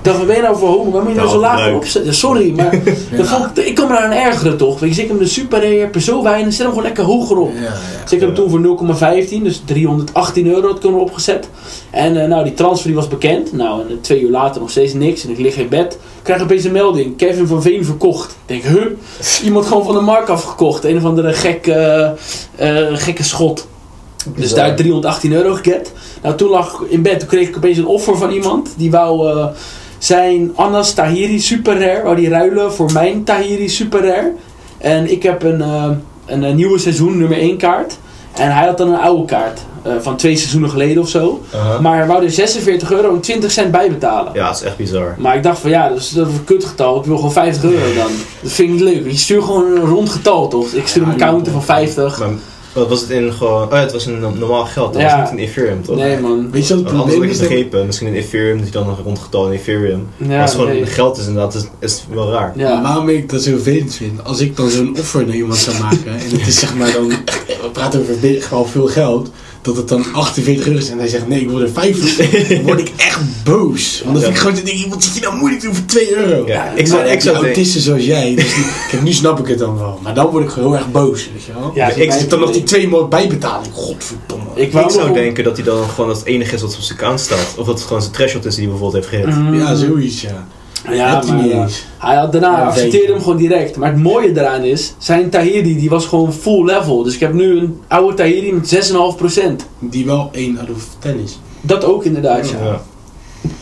Ik 0.00 0.06
dacht, 0.06 0.18
wat 0.18 0.26
ben 0.26 0.36
je 0.36 0.42
nou 0.42 0.56
voor 0.56 0.68
homo? 0.68 0.90
Waar 0.90 1.02
moet 1.02 1.10
je 1.12 1.16
nou 1.16 1.28
Ja, 1.28 1.34
zo 1.34 1.40
laag 1.40 1.58
leuk. 1.58 1.68
erop 1.68 1.84
zetten? 1.84 2.14
Sorry, 2.14 2.52
maar 2.56 2.78
vond 3.22 3.58
ik, 3.58 3.66
ik 3.66 3.74
kan 3.74 3.88
me 3.88 3.92
daar 3.94 4.04
aan 4.04 4.10
ergeren 4.10 4.56
toch. 4.56 4.80
Weet 4.80 4.96
je, 4.96 5.02
ik 5.02 5.08
hem 5.08 5.18
de 5.18 5.26
super 5.26 5.62
rare, 5.62 5.88
per 5.88 6.00
zo 6.00 6.22
weinig, 6.22 6.52
zet 6.52 6.60
hem 6.62 6.68
gewoon 6.68 6.82
lekker 6.84 7.04
hoger 7.04 7.38
op. 7.38 7.52
Ja, 7.54 7.60
ja. 7.60 7.70
Dus 8.02 8.12
ik 8.12 8.20
heb 8.20 8.20
hem 8.20 8.34
toen 8.34 8.50
voor 8.50 9.24
0,15, 9.28 9.42
dus 9.42 9.62
318 9.64 10.46
euro 10.46 10.66
had 10.66 10.74
ik 10.76 10.80
toen 10.80 10.94
opgezet. 10.94 11.48
En 11.90 12.22
eh, 12.22 12.28
nou, 12.28 12.44
die 12.44 12.54
transfer 12.54 12.86
die 12.86 12.96
was 12.96 13.08
bekend. 13.08 13.52
Nou, 13.52 13.80
en 13.80 13.88
eh, 13.88 13.94
twee 14.00 14.20
uur 14.20 14.30
later 14.30 14.60
nog 14.60 14.70
steeds 14.70 14.92
niks. 14.92 15.24
En 15.24 15.30
ik 15.30 15.38
lig 15.38 15.56
in 15.56 15.68
bed. 15.68 15.92
Ik 15.92 15.98
krijg 16.22 16.42
opeens 16.42 16.64
een 16.64 16.72
melding. 16.72 17.16
Kevin 17.16 17.46
van 17.46 17.62
Veen 17.62 17.84
verkocht. 17.84 18.36
Ik 18.46 18.62
denk, 18.62 18.62
huh? 18.62 18.86
Iemand 19.46 19.66
gewoon 19.66 19.84
van 19.84 19.94
de 19.94 20.00
markt 20.00 20.30
afgekocht. 20.30 20.84
Een 20.84 20.96
of 20.96 21.04
andere 21.04 21.32
gekke, 21.32 22.14
eh, 22.56 22.86
gekke 22.92 23.22
schot. 23.24 23.68
Dus 24.36 24.54
daar 24.54 24.76
318 24.76 25.32
euro 25.32 25.54
geget. 25.54 25.92
Nou, 26.22 26.36
toen 26.36 26.50
lag 26.50 26.80
ik 26.80 26.90
in 26.90 27.02
bed. 27.02 27.18
Toen 27.18 27.28
kreeg 27.28 27.48
ik 27.48 27.56
opeens 27.56 27.78
een 27.78 27.86
offer 27.86 28.16
van 28.16 28.30
iemand. 28.30 28.74
Die 28.76 28.90
wou 28.90 29.28
eh, 29.30 29.46
zijn 30.04 30.52
Anna's 30.54 30.94
Tahiri 30.94 31.40
Super 31.40 31.78
Rare. 31.80 32.02
Wou 32.02 32.16
die 32.16 32.28
ruilen 32.28 32.72
voor 32.72 32.92
mijn 32.92 33.24
Tahiri 33.24 33.68
Super 33.68 34.00
Rare. 34.04 34.32
En 34.78 35.10
ik 35.10 35.22
heb 35.22 35.42
een, 35.42 35.60
eh, 35.62 35.90
een, 36.26 36.44
eh, 36.44 36.54
nieuwe 36.54 36.78
seizoen 36.78 37.18
nummer 37.18 37.38
1 37.42 37.56
kaart. 37.56 37.98
En 38.36 38.54
hij 38.54 38.66
had 38.66 38.78
dan 38.78 38.88
een 38.92 39.00
oude 39.00 39.24
kaart. 39.24 39.60
eh, 39.82 39.92
van 40.00 40.16
twee 40.16 40.36
seizoenen 40.36 40.70
geleden 40.70 41.02
of 41.02 41.08
zo. 41.08 41.40
Maar 41.80 41.96
hij 41.98 42.06
wou 42.06 42.24
er 42.24 42.30
46 42.30 42.92
euro 42.92 43.14
en 43.14 43.20
20 43.20 43.50
cent 43.50 43.70
bij 43.70 43.88
betalen. 43.90 44.32
Ja, 44.34 44.46
dat 44.46 44.56
is 44.56 44.62
echt 44.62 44.76
bizar. 44.76 45.14
Maar 45.18 45.36
ik 45.36 45.42
dacht 45.42 45.58
van 45.58 45.70
ja, 45.70 45.88
dat 45.88 45.98
is, 45.98 46.08
dat 46.10 46.26
is 46.28 46.32
een 46.34 46.44
kutgetal. 46.44 46.98
Ik 46.98 47.04
wil 47.04 47.16
gewoon 47.16 47.32
50 47.32 47.62
euro 47.70 47.94
dan. 47.94 48.10
Dat 48.42 48.52
vind 48.52 48.68
ik 48.68 48.74
niet 48.74 48.94
leuk. 48.94 49.10
Je 49.10 49.16
stuurt 49.16 49.44
gewoon 49.44 49.64
een 49.76 49.84
rond 49.84 50.08
getal 50.10 50.48
toch? 50.48 50.72
Ik 50.72 50.86
stuur 50.86 51.02
hem 51.02 51.10
een 51.12 51.18
counter 51.18 51.52
van 51.52 51.62
50. 51.62 52.18
Maar 52.18 52.28
wat 52.72 52.88
was 52.88 53.00
het 53.00 53.10
in 53.10 53.32
gewoon... 53.32 53.62
Oh 53.62 53.70
ja, 53.70 53.76
het 53.80 53.92
was 53.92 54.06
in 54.06 54.20
no- 54.20 54.34
normaal 54.34 54.64
geld. 54.64 54.92
Dat 54.92 55.02
Ja. 55.02 55.20
was 55.20 55.30
niet 55.30 55.40
in 55.40 55.46
Ethereum, 55.46 55.82
toch? 55.82 55.96
Nee 55.96 56.18
man. 56.18 56.50
Weet 56.50 56.66
je 56.66 56.74
wat 56.74 56.84
het 56.84 56.92
probleem 56.94 57.22
is? 57.22 57.38
begrepen. 57.38 57.86
Misschien 57.86 58.06
in 58.08 58.14
Ethereum, 58.14 58.56
dat 58.56 58.66
je 58.66 58.72
dan 58.72 58.88
een 58.88 58.96
rondgetal 59.04 59.46
in 59.46 59.52
Ethereum. 59.58 60.08
Ja, 60.16 60.26
maar 60.26 60.40
als 60.40 60.52
het 60.52 60.60
gewoon 60.60 60.76
nee. 60.76 60.86
geld 60.86 61.18
is 61.18 61.26
inderdaad, 61.26 61.54
is, 61.54 61.64
is 61.78 62.04
wel 62.12 62.30
raar. 62.30 62.52
Ja. 62.56 62.82
Waarom 62.82 63.08
ik 63.08 63.30
dat 63.30 63.42
zo 63.42 63.50
vervelend 63.50 63.94
vind? 63.94 64.24
Als 64.24 64.40
ik 64.40 64.56
dan 64.56 64.70
zo'n 64.70 64.96
offer 64.98 65.26
naar 65.26 65.36
iemand 65.36 65.58
zou 65.58 65.78
maken 65.78 66.12
en 66.12 66.18
het 66.38 66.46
is 66.46 66.58
zeg 66.58 66.74
maar 66.74 66.92
dan, 66.92 67.08
we 67.62 67.68
praten 67.72 68.00
over 68.00 68.42
gewoon 68.42 68.68
veel 68.68 68.86
geld, 68.86 69.30
dat 69.62 69.76
het 69.76 69.88
dan 69.88 70.04
48 70.12 70.66
euro 70.66 70.78
is 70.78 70.90
en 70.90 70.98
hij 70.98 71.08
zegt 71.08 71.28
nee, 71.28 71.40
ik 71.40 71.48
wil 71.48 71.60
er 71.60 71.70
50, 71.70 72.48
dan 72.48 72.62
word 72.62 72.80
ik 72.80 72.92
echt 72.96 73.20
boos. 73.44 74.00
Want 74.04 74.12
dan 74.14 74.22
vind 74.22 74.34
ik 74.34 74.40
gewoon 74.40 74.54
te 74.56 74.62
denken, 74.62 74.82
iemand 74.82 75.04
zit 75.04 75.14
je 75.14 75.20
nou 75.20 75.36
moeilijk 75.36 75.60
te 75.60 75.66
doen 75.66 75.76
voor 75.76 75.84
2 75.86 76.16
euro. 76.16 76.46
Ja, 76.46 76.72
ik 76.74 76.86
zou, 76.86 77.04
ik 77.08 77.20
zou 77.20 77.36
autisten 77.44 77.80
zoals 77.80 78.04
jij, 78.04 78.34
dus 78.34 78.54
die- 78.54 78.64
kijk, 78.90 79.02
nu 79.02 79.12
snap 79.12 79.38
ik 79.38 79.46
het 79.46 79.58
dan 79.58 79.78
wel. 79.78 79.98
Maar 80.02 80.14
dan 80.14 80.26
word 80.26 80.44
ik 80.44 80.50
gewoon 80.50 80.68
heel 80.72 80.78
erg 80.78 80.90
boos, 80.90 81.30
weet 81.32 81.44
je 81.44 81.52
wel. 81.52 81.72
Ja, 81.74 81.88
ik 81.88 81.96
ik- 81.96 82.12
zit 82.12 82.30
dan 82.30 82.40
nog 82.40 82.50
die 82.52 82.62
twee 82.62 82.88
maal 82.88 83.08
bijbetaling, 83.08 83.72
godverdomme. 83.72 84.44
Ik 84.54 84.72
Ik 84.74 84.90
zou 84.90 85.12
denken 85.12 85.44
dat 85.44 85.56
hij 85.56 85.64
dan 85.64 85.88
gewoon 85.88 86.10
het 86.10 86.24
enige 86.24 86.54
is 86.54 86.60
wat 86.62 86.74
op 86.74 86.80
zijn 86.80 86.98
account 86.98 87.20
staat. 87.20 87.54
Of 87.56 87.66
dat 87.66 87.74
het 87.78 87.82
gewoon 87.86 88.02
zijn 88.02 88.14
threshold 88.14 88.44
is 88.44 88.54
die 88.54 88.62
hij 88.64 88.72
bijvoorbeeld 88.72 89.04
heeft 89.04 89.22
gehit. 89.24 89.36
Mm. 89.38 89.54
Ja, 89.58 89.74
zoiets 89.74 90.20
ja. 90.20 90.46
Ja, 90.88 91.12
Hebt 91.12 91.26
hij 91.26 91.34
maar 91.36 91.44
niet 91.44 91.52
eens. 91.52 91.84
hij 91.98 92.16
had 92.16 92.32
daarna 92.32 92.56
Ja, 92.58 92.66
accepteerde 92.66 93.12
hem 93.12 93.22
gewoon 93.22 93.36
direct. 93.36 93.76
Maar 93.76 93.90
het 93.92 94.02
mooie 94.02 94.32
daaraan 94.32 94.62
is, 94.62 94.94
zijn 94.98 95.30
Tahiri 95.30 95.76
die 95.76 95.90
was 95.90 96.06
gewoon 96.06 96.32
full 96.32 96.64
level. 96.64 97.02
Dus 97.02 97.14
ik 97.14 97.20
heb 97.20 97.32
nu 97.32 97.58
een 97.58 97.80
oude 97.88 98.16
Tahiri 98.16 98.52
met 98.52 98.68
6,5%. 98.68 99.66
Die 99.78 100.06
wel 100.06 100.28
1 100.32 100.58
out 100.58 100.70
of 100.70 100.86
10 100.98 101.18
is. 101.18 101.38
Dat 101.60 101.84
ook 101.84 102.04
inderdaad, 102.04 102.48
ja. 102.48 102.64
Ja. 102.64 102.80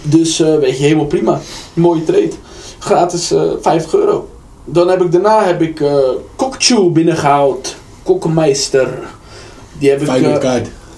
Dus 0.02 0.40
eh, 0.40 0.56
weet 0.56 0.76
je, 0.78 0.82
helemaal 0.82 1.06
prima. 1.06 1.40
Mooie 1.74 2.04
trade. 2.04 2.30
Gratis 2.78 3.30
eh 3.30 3.42
50 3.60 3.94
euro. 3.94 4.28
Dan 4.64 4.88
heb 4.88 5.02
ik 5.02 5.12
daarna 5.12 5.44
heb 5.44 5.62
ik 5.62 5.80
eh 5.80 5.96
Kokchu 6.36 6.90
binnengehaald. 6.90 7.76
Kokkenmeister. 8.02 8.88
Die 9.78 9.90
heb 9.90 10.00
ik... 10.00 10.06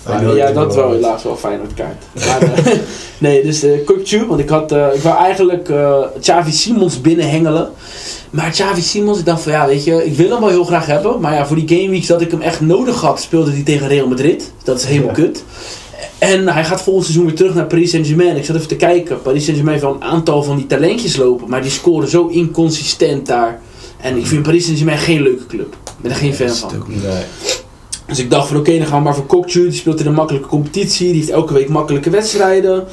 Feyenoord. 0.05 0.37
ja, 0.37 0.53
dat 0.53 0.75
wel 0.75 0.93
helaas 0.93 1.23
wel 1.23 1.37
Feyenoord 1.37 1.75
kaart. 1.75 2.05
Maar, 2.27 2.43
eh, 2.43 2.73
nee, 3.19 3.43
dus 3.43 3.65
Kokchu. 3.85 4.27
Want 4.27 4.41
ik 4.41 4.49
had... 4.49 4.73
eh, 4.73 4.87
ik 4.95 5.01
wou 5.03 5.17
eigenlijk 5.25 5.69
eh 5.69 5.97
Xavi 6.21 6.53
Simons 6.53 7.01
binnenhengelen. 7.01 7.71
Maar 8.31 8.51
Xavi 8.51 8.81
Simons, 8.81 9.19
ik 9.19 9.25
dacht 9.25 9.43
van 9.43 9.53
ja, 9.53 9.67
weet 9.67 9.85
je, 9.85 10.05
ik 10.07 10.15
wil 10.17 10.31
hem 10.31 10.41
wel 10.41 10.49
heel 10.49 10.65
graag 10.65 10.87
hebben. 10.87 11.21
Maar 11.21 11.35
ja, 11.35 11.47
voor 11.47 11.57
die 11.65 11.79
gameweeks 11.79 12.07
dat 12.07 12.21
ik 12.21 12.31
hem 12.31 12.41
echt 12.41 12.61
nodig 12.61 13.01
had, 13.01 13.21
speelde 13.21 13.51
hij 13.51 13.63
tegen 13.63 13.89
Real 13.89 14.07
Madrid. 14.09 14.53
Dat 14.65 14.79
is 14.79 14.85
helemaal 14.85 15.09
Ja. 15.09 15.15
kut. 15.15 15.45
En 16.19 16.49
hij 16.49 16.65
gaat 16.65 16.83
volgend 16.83 17.05
seizoen 17.05 17.27
weer 17.27 17.37
terug 17.37 17.55
naar 17.55 17.67
Paris 17.67 17.91
Saint-Germain. 17.91 18.37
Ik 18.37 18.45
zat 18.45 18.57
even 18.57 18.69
te 18.69 18.77
kijken. 18.77 19.23
Paris 19.23 19.45
Saint-Germain 19.45 19.79
heeft 19.81 19.91
wel 19.93 19.95
een 20.03 20.09
aantal 20.09 20.43
van 20.43 20.57
die 20.57 20.67
talentjes 20.67 21.17
lopen. 21.17 21.49
Maar 21.49 21.63
die 21.63 21.71
scoren 21.71 22.09
zo 22.09 22.27
inconsistent 22.27 23.27
daar. 23.27 23.61
En 24.01 24.17
ik 24.17 24.27
vind 24.27 24.43
Paris 24.43 24.63
Saint-Germain 24.65 24.99
geen 24.99 25.23
leuke 25.23 25.47
club. 25.47 25.73
Ik 25.85 25.93
ben 26.03 26.11
er 26.11 26.17
geen 26.17 26.35
fan 26.35 26.49
van. 26.49 26.85
Nee. 26.89 27.23
Dus 28.11 28.19
ik 28.19 28.31
dacht 28.31 28.49
van 28.49 28.57
oké, 28.57 28.79
dan 28.79 28.87
gaan 28.87 28.99
we 28.99 29.05
maar 29.05 29.15
voor 29.15 29.27
Kokju. 29.27 29.63
Die 29.63 29.73
speelt 29.79 30.01
in 30.01 30.07
een 30.07 30.15
makkelijke 30.15 30.49
competitie. 30.49 31.07
Die 31.07 31.17
heeft 31.17 31.31
elke 31.31 31.53
week 31.53 31.69
makkelijke 31.69 32.11
wedstrijden. 32.11 32.85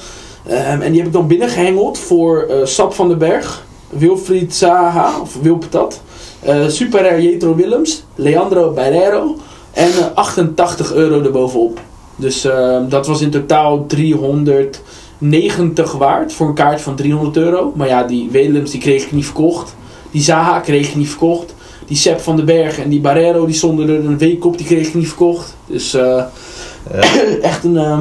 Ehm, 0.48 0.82
en 0.82 0.90
die 0.90 0.98
heb 0.98 1.08
ik 1.08 1.14
dan 1.14 1.28
binnengehengeld 1.28 1.98
voor 1.98 2.42
eh 2.42 2.66
Sap 2.66 2.94
van 2.94 3.08
den 3.08 3.18
Berg. 3.18 3.66
Wilfried 3.90 4.56
Zaha, 4.56 5.20
of 5.22 5.38
Wilpetat. 5.42 6.02
eh 6.40 6.68
Super 6.68 7.22
Jetro 7.22 7.56
Willems. 7.56 8.04
Leandro 8.16 8.72
Barrero. 8.72 9.36
En 9.72 9.88
eh, 9.92 10.06
88 10.14 10.94
euro 10.94 11.24
erbovenop. 11.24 11.80
Dus 12.16 12.46
ehm, 12.46 12.90
dat 12.90 13.08
was 13.08 13.22
in 13.22 13.30
totaal 13.30 13.86
390 13.86 15.92
waard 15.92 16.34
voor 16.34 16.48
een 16.48 16.54
kaart 16.54 16.82
van 16.82 16.96
300 16.96 17.38
euro. 17.38 17.72
Maar 17.76 17.88
ja, 17.88 18.04
die 18.04 18.30
Willems 18.32 18.72
die 18.72 18.82
kreeg 18.82 19.04
ik 19.04 19.12
niet 19.12 19.26
verkocht. 19.26 19.76
Die 20.12 20.22
Zaha 20.22 20.60
kreeg 20.60 20.90
ik 20.90 20.96
niet 20.96 21.10
verkocht. 21.10 21.54
Die 21.88 21.98
Sepp 21.98 22.20
van 22.22 22.36
den 22.36 22.46
Berg 22.46 22.80
en 22.80 22.90
die 22.90 23.00
Barrero 23.00 23.46
die 23.46 23.56
stonden 23.56 23.90
er 23.90 24.06
een 24.06 24.18
week 24.18 24.46
op, 24.46 24.58
die 24.58 24.66
kreeg 24.68 24.88
ik 24.88 24.94
niet 24.94 25.08
verkocht. 25.08 25.56
Dus 25.66 25.94
eh, 25.94 26.24
echt 27.42 27.64
een 27.64 27.78
eh, 27.78 28.00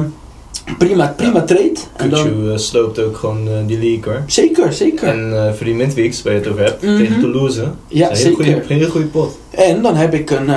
prima, 0.77 1.13
prima 1.17 1.41
trade. 1.41 1.73
En 1.95 2.09
dan, 2.09 2.23
Kutsu 2.23 2.51
eh, 2.51 2.57
sloopt 2.57 2.99
ook 2.99 3.17
gewoon 3.17 3.47
die 3.65 3.77
league 3.79 4.13
hoor. 4.13 4.23
zeker, 4.27 4.73
zeker. 4.73 5.07
En 5.07 5.53
voor 5.55 5.65
die 5.65 5.75
midweeks 5.75 6.21
waar 6.23 6.33
je 6.33 6.39
het 6.39 6.47
over 6.47 6.63
hebt, 6.63 6.81
Mhm. 6.83 6.97
tegen 6.97 7.19
Toulouse. 7.19 7.63
ja, 7.87 8.09
is 8.09 8.23
een 8.23 8.25
hele 8.29 8.43
zeker. 8.43 8.59
goede, 8.61 8.73
hele 8.73 8.89
goede 8.89 9.07
pot. 9.07 9.37
En 9.49 9.81
dan 9.81 9.95
heb 9.95 10.13
ik 10.13 10.29
een, 10.29 10.49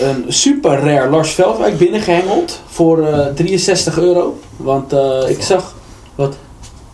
een 0.00 0.24
super 0.28 0.70
rare 0.78 1.10
Lars 1.10 1.30
Veldwijk 1.30 1.78
binnengehengeld 1.78 2.60
voor 2.66 3.06
eh, 3.06 3.26
63 3.34 3.98
euro. 3.98 4.38
Want 4.56 4.92
ik 5.28 5.42
zag, 5.42 5.74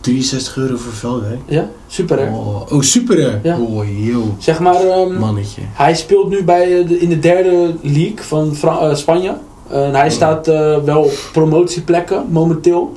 63 0.01 0.57
euro 0.57 0.77
voor 0.77 0.93
Veldwijk. 0.93 1.39
ja, 1.45 1.69
super 1.87 2.17
rare. 2.17 2.29
Oh, 2.31 2.61
oh 2.71 2.81
super 2.81 3.17
hè? 3.31 3.39
Ja. 3.49 3.57
Oh, 3.59 3.83
yo. 4.05 4.35
Zeg 4.37 4.59
maar, 4.59 4.75
ehm, 4.87 5.13
Mannetje. 5.19 5.61
hij 5.73 5.95
speelt 5.95 6.29
nu 6.29 6.43
bij, 6.43 6.79
eh, 6.79 6.87
de, 6.87 6.99
in 6.99 7.09
de 7.09 7.19
derde 7.19 7.73
league 7.81 8.17
van 8.17 8.55
Fra- 8.55 8.79
eh, 8.89 8.95
Spanje. 8.95 9.33
En 9.69 9.95
hij 9.95 10.09
staat 10.09 10.47
eh, 10.47 10.77
wel 10.77 11.01
op 11.03 11.29
promotieplekken 11.31 12.25
momenteel. 12.29 12.93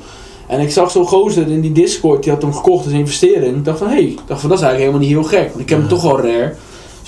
En 0.46 0.60
ik 0.60 0.70
zag 0.70 0.90
zo'n 0.90 1.06
gozer 1.06 1.48
in 1.48 1.60
die 1.60 1.72
Discord, 1.72 2.22
die 2.22 2.32
had 2.32 2.42
hem 2.42 2.52
gekocht 2.54 2.84
als 2.84 2.94
investering. 2.94 3.56
Ik 3.56 3.64
dacht 3.64 3.78
van, 3.78 3.88
hé, 3.88 3.94
hey, 3.94 4.16
dacht 4.26 4.40
van, 4.40 4.48
dat 4.50 4.58
is 4.58 4.64
eigenlijk 4.64 4.78
helemaal 4.78 5.00
niet 5.00 5.30
heel 5.30 5.40
gek. 5.40 5.48
Want 5.48 5.60
ik 5.60 5.68
heb 5.68 5.78
hem 5.78 5.88
toch 5.88 6.04
al 6.04 6.16
rare. 6.20 6.54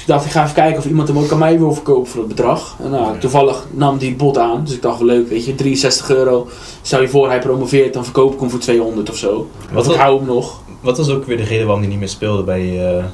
Ik 0.05 0.11
dacht, 0.11 0.25
ik 0.25 0.31
ga 0.31 0.43
even 0.43 0.55
kijken 0.55 0.79
of 0.79 0.87
iemand 0.87 1.09
hem 1.09 1.19
ook 1.19 1.33
aan 1.33 1.39
mij 1.39 1.59
wil 1.59 1.73
verkopen 1.73 2.11
voor 2.11 2.21
dat 2.21 2.29
bedrag. 2.29 2.77
En 2.83 2.91
nou, 2.91 3.19
toevallig 3.19 3.67
nam 3.71 3.99
die 3.99 4.09
het 4.09 4.19
bod 4.19 4.39
aan. 4.39 4.65
Dus 4.65 4.75
ik 4.75 4.83
dacht, 4.83 4.99
wel 4.99 5.07
leuk, 5.07 5.29
weet 5.29 5.45
je, 5.45 5.55
63 5.55 6.11
euro. 6.11 6.49
Stel 6.83 7.01
je 7.01 7.09
voor, 7.09 7.29
hij 7.29 7.39
promoveert, 7.39 7.95
dan 7.95 8.05
verkoop 8.05 8.35
ik 8.35 8.41
hem 8.41 8.51
voor 8.51 8.59
200 8.59 9.11
of 9.11 9.17
zo. 9.17 9.49
Ik 9.77 9.85
hou 9.85 10.17
hem 10.17 10.27
nog. 10.27 10.63
wat 10.81 10.97
was 10.97 11.11
ook 11.11 11.27
weer 11.27 11.37
de 11.37 11.43
reden 11.43 11.65
waarom 11.65 11.83
hij 11.83 11.91
niet 11.91 11.99
meer 11.99 12.09
speelde 12.09 12.43
bij, 12.43 12.87
eh 12.87 13.05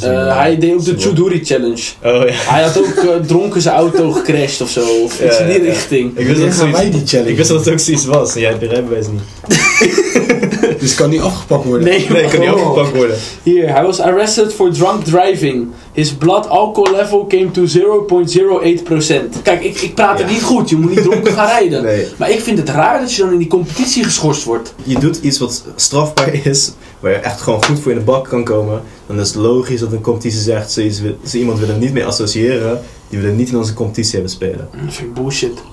Eh, 0.00 0.36
hij 0.36 0.58
deed 0.58 0.72
ook 0.72 0.84
de 0.84 0.94
Chuduri 0.98 1.44
Challenge. 1.44 1.82
Oh 2.02 2.28
ja. 2.28 2.34
Hij 2.34 2.62
had 2.62 2.78
ook 2.78 3.04
eh, 3.04 3.26
dronken 3.26 3.60
zijn 3.62 3.74
auto 3.74 4.10
gecrashed 4.10 4.60
of 4.60 4.70
zo. 4.70 4.80
Of 5.04 5.20
iets 5.24 5.38
in 5.38 5.46
die 5.46 5.62
ja. 5.62 5.64
richting. 5.64 6.18
Ik 6.18 6.26
wist, 6.26 6.40
dat 6.40 6.48
het 6.48 6.70
wij 6.70 6.82
die 6.82 6.92
zoiets, 6.92 7.10
challenge. 7.10 7.30
ik 7.30 7.36
wist 7.36 7.48
dat 7.48 7.64
het 7.64 7.72
ook 7.72 7.78
zoiets 7.78 8.04
was. 8.04 8.34
Jij 8.34 8.48
hebt 8.48 8.60
de 8.60 8.66
rijbewijs 8.66 9.06
niet. 9.06 9.22
Dus 10.80 10.94
kan 10.94 11.10
niet 11.10 11.20
afgepakt 11.20 11.64
worden. 11.64 11.88
Nee, 11.88 12.06
Nee, 12.10 12.28
kan 12.28 12.40
niet 12.40 12.48
afgepakt 12.48 12.96
worden. 12.96 13.16
Hier, 13.42 13.72
hij 13.72 13.82
was 13.82 14.00
arrested 14.00 14.52
for 14.52 14.72
drunk 14.72 15.04
driving. 15.04 15.68
His 15.92 16.12
blood 16.14 16.48
alcohol 16.48 16.92
level 16.96 17.26
came 17.26 17.50
to 17.50 17.62
0.08%. 17.66 19.42
Kijk, 19.42 19.64
ik, 19.64 19.80
ik 19.80 19.94
praat 19.94 20.18
het 20.18 20.28
Ja. 20.28 20.34
niet 20.34 20.42
goed. 20.42 20.68
Je 20.70 20.76
moet 20.76 20.90
niet 20.90 21.02
dronken 21.02 21.32
gaan 21.32 21.46
rijden. 21.58 21.82
Nee. 21.82 22.06
Maar 22.18 22.30
ik 22.30 22.40
vind 22.40 22.58
het 22.58 22.68
raar 22.68 23.00
dat 23.00 23.14
je 23.14 23.22
dan 23.22 23.32
in 23.32 23.38
die 23.38 23.46
competitie 23.46 24.04
geschorst 24.04 24.44
wordt. 24.44 24.74
Je 24.82 24.98
doet 24.98 25.16
iets 25.22 25.38
wat 25.38 25.64
strafbaar 25.76 26.34
is, 26.46 26.72
waar 27.00 27.10
je 27.10 27.16
echt 27.16 27.40
gewoon 27.40 27.64
goed 27.64 27.80
voor 27.80 27.92
in 27.92 27.98
de 27.98 28.04
bak 28.04 28.28
kan 28.28 28.44
komen. 28.44 28.82
Dan 29.06 29.20
is 29.20 29.26
het 29.28 29.36
logisch 29.36 29.80
dat 29.80 29.92
een 29.92 30.00
competitie 30.00 30.40
zegt, 30.40 30.74
wil- 30.74 31.16
zo 31.26 31.36
iemand 31.36 31.58
willen 31.58 31.78
niet 31.78 31.92
mee 31.92 32.04
associëren. 32.06 32.80
Die 33.08 33.18
willen 33.20 33.36
niet 33.36 33.48
in 33.48 33.56
onze 33.56 33.74
competitie 33.74 34.12
hebben 34.12 34.30
spelen. 34.30 34.68
Dat 34.84 34.94
vind 34.94 35.08
ik 35.08 35.14
bullshit. 35.14 35.54
Dat 35.54 35.64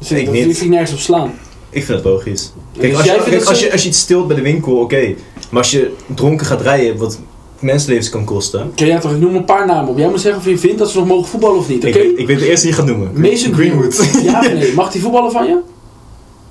Ik 0.00 0.06
vind 0.06 0.20
ik, 0.20 0.26
dat 0.26 0.34
niet. 0.34 0.42
vind 0.44 0.60
ik 0.60 0.68
nergens 0.68 0.92
op 0.92 0.98
slaan. 0.98 1.34
Ik 1.70 1.84
vind 1.84 1.98
het 1.98 2.06
logisch. 2.06 2.52
Dus 2.72 2.80
Kijk, 2.82 2.94
als 2.94 3.04
je, 3.04 3.10
kijk, 3.10 3.24
het 3.30 3.46
als, 3.46 3.60
je, 3.60 3.72
als 3.72 3.82
je 3.82 3.88
iets 3.88 3.98
stilt 3.98 4.26
bij 4.26 4.36
de 4.36 4.42
winkel, 4.42 4.76
oké. 4.76 5.14
Maar 5.50 5.62
als 5.62 5.70
je 5.70 5.92
dronken 6.14 6.46
gaat 6.46 6.60
rijden, 6.60 6.96
wat 6.96 7.18
mensenlevens 7.64 8.08
kan 8.10 8.24
kosten. 8.24 8.62
Oké, 8.62 8.84
ja 8.84 8.98
toch, 8.98 9.12
ik 9.12 9.20
noem 9.20 9.34
een 9.34 9.44
paar 9.44 9.66
namen 9.66 9.90
op. 9.90 9.98
Jij 9.98 10.08
moet 10.08 10.20
zeggen 10.20 10.40
of 10.40 10.48
je 10.48 10.58
vindt 10.58 10.78
dat 10.78 10.90
ze 10.90 10.98
nog 10.98 11.06
mogen 11.06 11.28
voetballen 11.28 11.58
of 11.58 11.68
niet, 11.68 11.78
oké? 11.78 11.86
Ik, 11.88 11.94
weet- 11.94 12.18
ik 12.18 12.26
weet 12.26 12.38
de 12.38 12.48
eerste 12.48 12.66
die 12.66 12.74
je 12.76 12.80
gaat 12.82 12.90
noemen. 12.90 13.20
Mason 13.20 13.52
Greenwood. 13.54 14.08
Ja 14.24 14.38
of 14.40 14.52
nee? 14.52 14.74
Mag 14.80 14.92
hij 14.92 15.00
voetballen 15.00 15.30
van 15.32 15.46
je? 15.46 15.58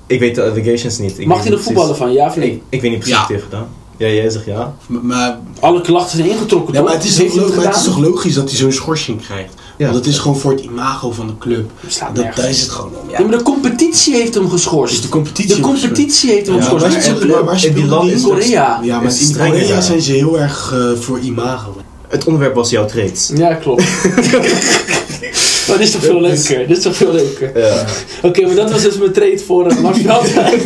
Ik 0.06 0.20
weet 0.20 0.34
de 0.34 0.42
allegations 0.42 0.98
niet. 0.98 1.18
Ik 1.18 1.26
Mag 1.26 1.42
hij 1.42 1.50
nog 1.50 1.60
voetballen 1.60 1.96
van 1.96 2.08
je, 2.08 2.14
ja 2.14 2.26
of 2.26 2.36
nee? 2.36 2.50
Ik, 2.50 2.62
ik 2.68 2.80
weet 2.80 2.90
niet 2.90 3.00
precies 3.00 3.14
Ja. 3.16 3.20
wat 3.20 3.28
hij 3.28 3.36
heeft 3.36 3.48
gedaan. 3.50 3.68
Ja, 3.96 4.06
jij 4.08 4.30
zegt 4.30 4.44
ja. 4.44 4.74
Maar, 4.86 5.02
maar, 5.04 5.38
Alle 5.60 5.80
klachten 5.80 6.16
zijn 6.18 6.30
ingetrokken, 6.30 6.72
ja, 6.74 6.78
toch? 6.80 6.88
maar, 6.88 6.98
het 6.98 7.06
is 7.06 7.16
toch, 7.16 7.54
maar 7.56 7.64
het 7.66 7.76
is 7.76 7.84
toch 7.84 7.98
logisch 7.98 8.34
dat 8.34 8.48
hij 8.48 8.58
zo'n 8.58 8.72
schorsing 8.72 9.20
krijgt? 9.26 9.54
Ja. 9.76 9.84
Want 9.84 9.96
het 9.98 10.06
is 10.06 10.18
gewoon 10.18 10.36
voor 10.38 10.50
het 10.50 10.60
imago 10.60 11.10
van 11.12 11.26
de 11.26 11.38
club. 11.38 11.70
Dat 11.80 12.16
Dat, 12.16 12.36
daar 12.36 12.48
is 12.48 12.60
het 12.60 12.70
gewoon 12.70 12.90
om. 13.02 13.10
Ja, 13.10 13.20
maar 13.20 13.38
de 13.38 13.42
competitie 13.42 14.14
heeft 14.14 14.34
hem 14.34 14.50
geschorst. 14.50 14.92
Dus 14.92 15.02
de 15.02 15.08
competitie. 15.08 15.54
De 15.56 15.60
competitie 15.62 16.30
heeft 16.30 16.46
hem 16.46 16.56
geschorst. 16.60 17.02
speelt- 17.02 17.18
club. 17.18 17.30
waar- 17.34 17.44
waar 17.44 17.64
In 17.64 17.74
die 17.74 18.12
In 18.12 18.22
Korea. 18.22 18.80
Ja, 18.82 19.00
maar 19.00 19.12
in 19.20 19.36
Korea 19.36 19.68
daar. 19.68 19.82
zijn 19.82 20.00
ze 20.02 20.12
heel 20.12 20.38
erg 20.40 20.72
eh, 20.74 21.00
voor 21.00 21.18
imago. 21.18 21.76
Het 22.08 22.24
onderwerp 22.24 22.54
was 22.54 22.70
jouw 22.70 22.86
trades. 22.86 23.30
Ja, 23.34 23.54
klopt. 23.54 23.82
maar 25.68 25.78
dit 25.78 25.80
is 25.80 25.90
toch 25.90 26.00
veel 26.04 26.20
leuker? 26.20 26.66
Dit 26.66 26.76
is 26.76 26.82
toch 26.82 26.96
veel 26.96 27.12
leuker? 27.12 27.58
Ja. 27.58 27.84
Oké, 28.22 28.46
maar 28.46 28.54
dat 28.54 28.70
was 28.70 28.82
dus 28.82 28.98
mijn 28.98 29.12
trade 29.12 29.38
voor 29.46 29.70
uh, 29.72 29.78
Max 29.78 29.98
Veldwijk. 30.00 30.62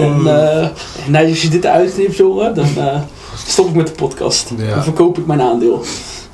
En 0.00 0.16
eh, 0.26 0.68
nou, 1.06 1.28
als 1.28 1.42
je 1.42 1.48
dit 1.48 1.66
uitknipt, 1.66 2.16
jongen, 2.16 2.54
dan 2.54 2.68
eh, 2.76 3.00
stop 3.46 3.68
ik 3.68 3.74
met 3.74 3.86
de 3.86 3.92
podcast. 3.92 4.50
Ja. 4.56 4.74
Dan 4.74 4.82
verkoop 4.82 5.18
ik 5.18 5.26
mijn 5.26 5.40
aandeel. 5.40 5.84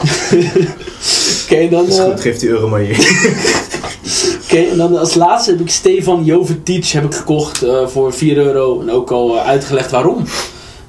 Oké, 1.44 1.68
dan, 1.68 1.86
is 1.86 1.98
eh, 1.98 2.04
goed, 2.04 2.20
geef 2.20 2.38
die 2.38 2.48
euro 2.48 2.68
maar 2.68 2.80
hier. 2.80 2.96
oké, 4.44 4.56
en 4.70 4.76
dan 4.76 4.98
als 4.98 5.14
laatste 5.14 5.50
heb 5.50 5.60
ik 5.60 5.70
Stefan 5.70 6.24
Jovetic 6.24 6.86
heb 6.86 7.04
ik 7.04 7.14
gekocht 7.14 7.62
eh, 7.62 7.86
voor 7.86 8.12
4 8.12 8.36
euro. 8.36 8.80
En 8.80 8.90
ook 8.90 9.10
al 9.10 9.36
eh, 9.38 9.46
uitgelegd 9.46 9.90
waarom. 9.90 10.24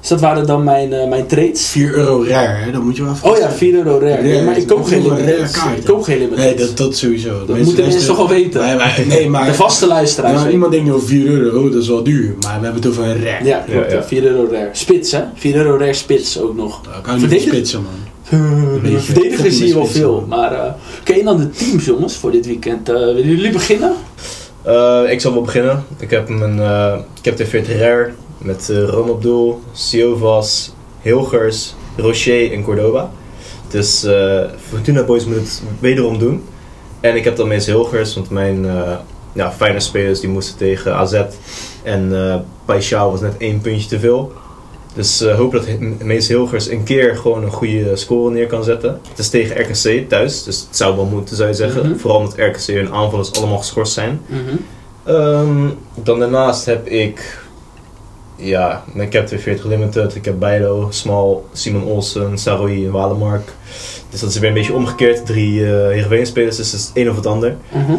Dus 0.00 0.12
dat 0.12 0.20
waren 0.22 0.46
dan 0.46 0.64
mijn, 0.64 0.92
eh, 0.92 1.08
mijn 1.08 1.26
trades. 1.26 1.66
4 1.66 1.94
euro 1.94 2.24
rare, 2.28 2.64
hè? 2.64 2.70
Dan 2.72 2.82
moet 2.84 2.96
je 2.96 3.02
wel 3.04 3.12
even... 3.12 3.30
Oh 3.30 3.38
ja, 3.38 3.50
4 3.50 3.74
euro 3.74 3.98
rare. 3.98 4.22
Nee, 4.22 4.32
Rare, 4.32 4.44
maar 4.44 4.56
ik 4.56 4.66
koop 4.66 4.78
dat 4.78 4.88
geen 4.88 5.02
kaart, 5.52 5.78
Ik 5.78 5.84
koop 5.84 6.02
geen 6.02 6.18
limited. 6.18 6.38
Nee, 6.38 6.54
dat, 6.54 6.76
dat 6.76 6.96
sowieso. 6.96 7.44
Dat 7.46 7.56
moeten 7.58 7.84
mensen 7.84 8.06
toch 8.06 8.16
wel 8.16 8.28
weten. 8.28 8.60
Nee, 8.64 8.76
maar, 8.76 9.00
nee, 9.06 9.28
maar 9.28 9.46
De 9.46 9.54
vaste 9.54 9.86
luisteraars. 9.86 10.34
nou, 10.34 10.50
iemand 10.50 10.72
denkt 10.72 10.86
nu 10.86 10.92
over 10.92 11.08
4 11.08 11.26
euro, 11.26 11.70
dat 11.70 11.82
is 11.82 11.88
wel 11.88 12.02
duur. 12.02 12.34
Maar 12.40 12.58
we 12.58 12.64
hebben 12.64 12.82
het 12.82 12.86
over 12.90 13.04
een 13.04 13.24
rare. 13.24 13.44
Ja, 13.44 13.58
klopt. 13.58 13.86
Ja, 13.86 13.94
Ja, 13.94 14.00
ja. 14.00 14.04
4 14.04 14.24
euro 14.24 14.48
rare. 14.52 14.68
Spits, 14.72 15.12
hè? 15.12 15.20
4 15.34 15.56
euro 15.56 15.76
rare 15.78 15.92
spits 15.92 16.40
ook 16.40 16.56
nog. 16.56 16.80
Nou, 16.90 17.02
kan 17.02 17.20
je 17.20 17.26
niet 17.26 17.42
spitsen, 17.42 17.82
man. 17.82 18.03
Uh, 18.34 18.98
verdedigers 18.98 19.56
zie 19.56 19.66
je 19.66 19.74
wel 19.74 19.86
veel. 19.86 20.24
Maar 20.28 20.52
uh, 20.52 20.72
ken 21.04 21.16
je 21.16 21.24
dan 21.24 21.36
de 21.36 21.50
teams, 21.50 21.84
jongens, 21.84 22.16
voor 22.16 22.30
dit 22.30 22.46
weekend? 22.46 22.88
Eh, 22.88 22.94
willen 22.94 23.26
jullie 23.26 23.52
beginnen? 23.52 23.94
Eh, 24.62 25.02
ik 25.10 25.20
zal 25.20 25.32
wel 25.32 25.42
beginnen. 25.42 25.84
Ik 25.98 26.10
heb 26.10 26.28
mijn 26.28 26.56
uh, 26.56 26.98
Captain 27.22 27.48
40 27.48 27.78
Rare 27.78 28.10
met 28.38 28.68
uh, 28.70 28.88
Ron 28.88 29.10
op 29.10 29.22
doel, 29.22 29.60
Siovas, 29.72 30.72
Hilgers, 31.02 31.74
Rocher 31.96 32.52
en 32.52 32.62
Cordoba. 32.62 33.10
Dus 33.68 34.04
uh, 34.04 34.40
Fortuna 34.68 35.02
Boys 35.02 35.24
moet 35.24 35.36
het 35.36 35.62
wederom 35.78 36.18
doen. 36.18 36.44
En 37.00 37.16
ik 37.16 37.24
heb 37.24 37.36
dan 37.36 37.48
meest 37.48 37.66
Hilgers, 37.66 38.14
want 38.14 38.30
mijn 38.30 38.64
uh, 38.64 38.96
ja, 39.32 39.52
fijne 39.52 39.80
spelers 39.80 40.20
die 40.20 40.30
moesten 40.30 40.56
tegen 40.56 40.94
AZ. 40.94 41.22
En 41.82 42.10
uh, 42.66 42.80
was 42.90 43.20
net 43.20 43.36
één 43.38 43.60
puntje 43.60 43.88
te 43.88 43.98
veel. 43.98 44.32
Dus 44.94 45.22
uh, 45.22 45.36
hoop 45.36 45.52
dat 45.52 45.66
Mees 46.02 46.28
Hilgers 46.28 46.68
een 46.68 46.82
keer 46.82 47.16
gewoon 47.16 47.44
een 47.44 47.50
goede 47.50 47.96
score 47.96 48.30
neer 48.30 48.46
kan 48.46 48.64
zetten. 48.64 49.00
Het 49.08 49.18
is 49.18 49.28
tegen 49.28 49.60
RKC 49.60 50.08
thuis, 50.08 50.42
dus 50.42 50.60
het 50.60 50.76
zou 50.76 50.96
wel 50.96 51.04
moeten, 51.04 51.36
zou 51.36 51.48
je 51.48 51.54
zeggen. 51.54 51.88
Mhm. 51.88 51.98
Vooral 51.98 52.18
omdat 52.18 52.38
RKC 52.38 52.68
en 52.68 52.92
aanvallers 52.92 53.32
allemaal 53.32 53.58
geschorst 53.58 53.92
zijn. 53.92 54.20
Mhm. 54.26 54.56
Um, 55.14 55.78
dan 55.94 56.18
daarnaast 56.18 56.66
heb 56.66 56.86
ik 56.86 57.42
ja, 58.36 58.84
mijn 58.92 59.10
Captain 59.10 59.40
40 59.40 59.64
Limited. 59.64 60.14
Ik 60.14 60.24
heb 60.24 60.38
Bijlo, 60.38 60.86
Small, 60.90 61.36
Simon 61.52 61.84
Olsen, 61.84 62.38
Saroui 62.38 62.86
en 62.86 62.92
Walemark. 62.92 63.52
Dus 64.10 64.20
dat 64.20 64.30
is 64.30 64.38
weer 64.38 64.48
een 64.48 64.54
beetje 64.54 64.74
omgekeerd. 64.74 65.26
Drie 65.26 65.60
uh, 65.60 66.24
spelers, 66.24 66.56
dus 66.56 66.72
het 66.72 66.80
is 66.80 66.86
het 66.86 66.96
een 66.96 67.10
of 67.10 67.16
het 67.16 67.26
ander. 67.26 67.56
Mhm. 67.72 67.94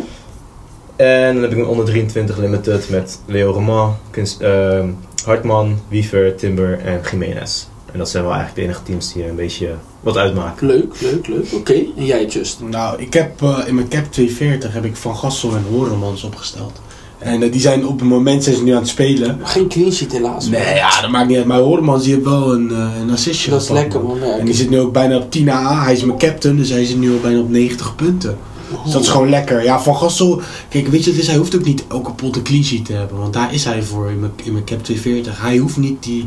En 0.96 1.34
dan 1.34 1.42
heb 1.42 1.52
ik 1.52 1.58
een 1.58 1.66
onder 1.66 1.86
23 1.86 2.38
Limited 2.38 2.90
met 2.90 3.20
Leo 3.26 3.52
Roman, 3.52 3.96
Kunst, 4.10 4.42
uh, 4.42 4.84
Hartman, 5.26 5.80
Wiever, 5.88 6.36
Timber 6.36 6.80
en 6.80 7.02
Jiménez. 7.12 7.66
En 7.92 7.98
dat 7.98 8.10
zijn 8.10 8.24
wel 8.24 8.34
eigenlijk 8.34 8.62
de 8.62 8.74
enige 8.74 8.84
teams 8.84 9.14
die 9.14 9.28
een 9.28 9.36
beetje 9.36 9.70
wat 10.00 10.18
uitmaken. 10.18 10.68
Leuk, 10.68 11.02
leuk, 11.02 11.28
leuk. 11.28 11.46
Oké, 11.46 11.56
okay. 11.56 11.90
en 11.98 12.06
jij, 12.06 12.26
Just? 12.26 12.60
Nou, 12.60 13.02
ik 13.02 13.14
heb 13.14 13.42
uh, 13.42 13.60
in 13.68 13.76
mijn 13.76 13.88
cap 13.88 14.12
240 14.12 14.74
heb 14.74 14.86
ik 14.86 14.96
Van 14.96 15.16
Gassel 15.16 15.56
en 15.56 15.64
Horemans 15.70 16.24
opgesteld. 16.24 16.82
En 17.18 17.42
uh, 17.42 17.52
die 17.52 17.62
zijn 17.62 17.88
op 17.88 18.00
het 18.00 18.10
moment 18.10 18.44
zijn 18.44 18.56
ze 18.56 18.64
nu 18.64 18.72
aan 18.72 18.78
het 18.78 18.88
spelen. 18.88 19.38
Maar 19.40 19.48
geen 19.48 19.68
clean 19.68 19.92
sheet 19.92 20.12
helaas. 20.12 20.48
Nee, 20.48 20.76
ja, 20.76 21.02
dat 21.02 21.10
maakt 21.10 21.28
niet 21.28 21.38
uit. 21.38 21.46
Maar 21.46 21.60
Horemans 21.60 22.04
die 22.04 22.14
heeft 22.14 22.26
wel 22.26 22.54
een, 22.54 22.72
uh, 22.72 22.88
een 23.02 23.12
assistje 23.12 23.50
Dat 23.50 23.62
is 23.62 23.68
gepakt, 23.68 23.84
lekker, 23.84 24.10
man. 24.10 24.20
Ja, 24.20 24.38
en 24.38 24.46
die 24.46 24.56
zit 24.56 24.70
nu 24.70 24.80
ook 24.80 24.94
bijna 24.94 25.18
op 25.18 25.32
10 25.32 25.50
A. 25.50 25.84
Hij 25.84 25.94
is 25.94 26.04
mijn 26.04 26.18
captain, 26.18 26.58
dus 26.58 26.70
hij 26.70 26.86
zit 26.86 27.00
nu 27.00 27.12
al 27.12 27.20
bijna 27.20 27.40
op 27.40 27.50
90 27.50 27.96
punten. 27.96 28.38
Dus 28.84 28.94
dat 28.94 29.02
is 29.02 29.10
gewoon 29.10 29.30
lekker. 29.30 29.64
Ja, 29.64 29.80
Van 29.82 29.96
Gassel, 29.96 30.42
kijk, 30.70 30.88
weet 30.88 31.04
je, 31.06 31.14
dus 31.14 31.28
hij 31.28 31.36
hoeft 31.38 31.56
ook 31.56 31.66
niet 31.66 31.84
elke 31.88 32.12
pot 32.12 32.36
een 32.36 32.44
clean 32.44 32.64
sheet 32.64 32.86
te 32.86 32.94
hebben. 32.94 33.18
Want 33.20 33.34
daar 33.34 33.54
is 33.54 33.64
hij 33.64 33.84
voor 33.84 34.10
in 34.10 34.20
mijn, 34.20 34.32
in 34.44 34.52
mijn 34.54 34.66
cap 34.66 34.84
240. 34.84 35.42
Hij 35.42 35.58
hoeft 35.58 35.78
niet 35.78 36.04
die, 36.04 36.26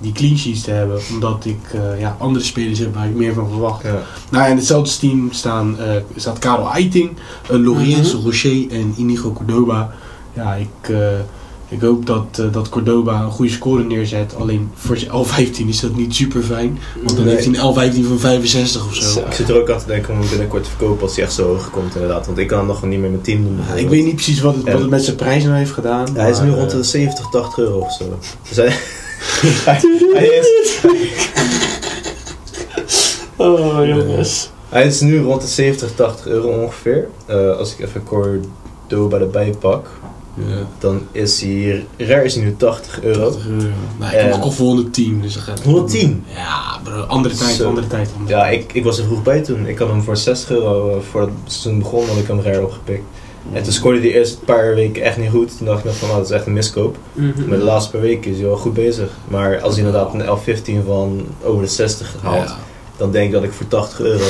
die 0.00 0.12
clean 0.12 0.36
sheets 0.38 0.60
te 0.60 0.70
hebben, 0.70 1.00
omdat 1.12 1.44
ik 1.44 1.58
uh, 1.74 2.00
ja, 2.00 2.16
andere 2.18 2.44
spelers 2.44 2.78
heb 2.78 2.94
waar 2.94 3.06
ik 3.08 3.14
meer 3.14 3.34
van 3.34 3.48
verwacht. 3.48 3.82
Ja. 3.82 4.02
Nou, 4.30 4.50
in 4.50 4.56
hetzelfde 4.56 4.98
team 4.98 5.28
staan, 5.32 5.76
uh, 5.80 5.86
staat 6.16 6.38
Karel 6.38 6.70
Eiting, 6.70 7.10
uh, 7.50 7.58
Loriens, 7.64 8.14
Mhm. 8.14 8.22
Rocher 8.24 8.70
en 8.70 8.94
Inigo 8.96 9.32
Cordoba. 9.32 9.92
Ja, 10.34 10.54
ik, 10.54 10.88
uh, 10.88 10.98
ik 11.70 11.80
hoop 11.80 12.06
dat, 12.06 12.24
uh, 12.40 12.52
dat 12.52 12.68
Cordoba 12.68 13.22
een 13.22 13.30
goede 13.30 13.50
score 13.52 13.84
neerzet. 13.84 14.34
Alleen 14.38 14.70
voor 14.74 14.96
zijn 14.96 15.10
L15 15.10 15.68
is 15.68 15.80
dat 15.80 15.96
niet 15.96 16.14
super 16.14 16.42
fijn. 16.42 16.78
Want 17.02 17.16
dan 17.16 17.24
Nee. 17.24 17.34
heeft 17.34 17.46
hij 17.46 17.54
een 17.58 17.74
L15 18.04 18.06
van 18.08 18.18
65 18.18 18.86
of 18.86 18.94
zo. 18.94 19.20
Ik 19.20 19.32
zit 19.32 19.48
er 19.48 19.60
ook 19.60 19.70
aan 19.70 19.78
te 19.78 19.86
denken 19.86 20.12
om 20.14 20.20
hem 20.20 20.28
binnenkort 20.28 20.64
te 20.64 20.68
verkopen 20.70 21.02
als 21.02 21.14
hij 21.16 21.24
echt 21.24 21.32
zo 21.34 21.46
hoog 21.46 21.70
komt 21.70 21.94
inderdaad. 21.94 22.26
Want 22.26 22.38
ik 22.38 22.46
kan 22.48 22.58
hem 22.58 22.66
nog 22.66 22.82
niet 22.82 23.00
meer 23.00 23.10
met 23.10 23.24
team 23.24 23.42
doen. 23.42 23.58
Ja, 23.68 23.74
ik 23.74 23.88
weet 23.88 24.04
niet 24.04 24.14
precies 24.14 24.40
wat 24.40 24.54
het, 24.54 24.62
wat 24.64 24.72
En- 24.74 24.80
het 24.80 24.90
met 24.90 25.04
zijn 25.04 25.16
prijs 25.16 25.44
nou 25.44 25.56
heeft 25.56 25.70
gedaan. 25.72 26.06
Ja, 26.14 26.20
hij 26.20 26.30
is 26.30 26.40
nu 26.40 26.48
maar, 26.48 26.58
rond 26.58 26.70
eh, 26.70 26.76
de 26.76 26.82
70, 26.82 27.28
80 27.30 27.58
euro 27.58 27.78
of 27.78 27.92
zo. 27.92 28.04
Dus 28.48 28.56
hij, 28.56 28.68
hij, 29.64 29.80
hij 30.14 30.26
is, 30.26 30.80
Oh, 33.36 33.86
jongens. 33.86 34.50
hij 34.68 34.86
is 34.86 35.00
nu 35.00 35.20
rond 35.20 35.40
de 35.40 35.46
70, 35.48 35.94
80 35.94 36.26
euro 36.26 36.48
ongeveer. 36.48 37.08
Eh, 37.26 37.56
als 37.56 37.72
ik 37.72 37.86
even 37.86 38.02
Cordoba 38.02 39.18
erbij 39.18 39.54
pak, 39.60 39.88
ja, 40.34 40.66
dan 40.78 41.02
is 41.12 41.40
hij, 41.40 41.86
rare 41.96 42.24
is 42.24 42.34
hij 42.34 42.44
nu 42.44 42.56
80 42.56 43.02
euro. 43.02 43.30
80 43.30 43.46
euro. 43.48 43.66
Nou, 43.98 44.12
ik 44.16 44.20
heb 44.20 44.52
voor 44.52 44.66
110, 44.66 45.20
dus 45.22 45.34
dat 45.34 45.42
gaat 45.42 45.62
110? 45.62 46.24
Ja, 46.34 46.80
bro, 46.84 47.00
andere 47.00 47.34
tijd, 47.34 47.62
andere 47.64 47.86
tijd. 47.86 48.10
Andere 48.18 48.36
Ja, 48.36 48.42
tijd. 48.42 48.62
ik, 48.62 48.72
ik 48.72 48.84
was 48.84 48.98
er 48.98 49.04
vroeg 49.04 49.22
bij 49.22 49.40
toen. 49.40 49.66
Ik 49.66 49.78
had 49.78 49.88
hem 49.88 50.02
voor 50.02 50.16
60 50.16 50.50
euro 50.50 50.90
eh, 50.90 51.02
voor 51.10 51.20
het 51.20 51.30
seizoen 51.44 51.78
begon, 51.78 52.06
had 52.06 52.16
ik 52.16 52.26
hem 52.26 52.40
rare 52.40 52.62
opgepikt. 52.62 53.02
En 53.52 53.62
toen 53.62 53.72
scoorde 53.72 53.98
hij 53.98 54.08
de 54.08 54.14
eerste 54.14 54.38
paar 54.38 54.74
weken 54.74 55.02
echt 55.02 55.16
niet 55.16 55.30
goed. 55.30 55.56
Toen 55.56 55.66
dacht 55.66 55.78
ik 55.78 55.84
nog 55.84 55.96
van, 55.96 56.08
nou, 56.08 56.20
dat 56.20 56.30
is 56.30 56.36
echt 56.36 56.46
een 56.46 56.52
miskoop. 56.52 56.96
Mhm. 57.12 57.48
Maar 57.48 57.58
de 57.58 57.64
laatste 57.64 57.90
paar 57.90 58.00
weken 58.00 58.30
is 58.30 58.36
hij 58.38 58.46
wel 58.46 58.56
goed 58.56 58.74
bezig. 58.74 59.10
Maar 59.28 59.60
als 59.60 59.76
hij 59.76 59.84
inderdaad 59.84 60.14
een 60.14 60.22
L15 60.82 60.86
van 60.86 61.26
over 61.44 61.62
de 61.62 61.68
60 61.68 62.16
haalt, 62.22 62.48
Ja. 62.48 62.56
dan 62.96 63.10
denk 63.10 63.26
ik 63.26 63.32
dat 63.32 63.42
ik 63.42 63.52
voor 63.52 63.68
80 63.68 64.00
euro 64.00 64.24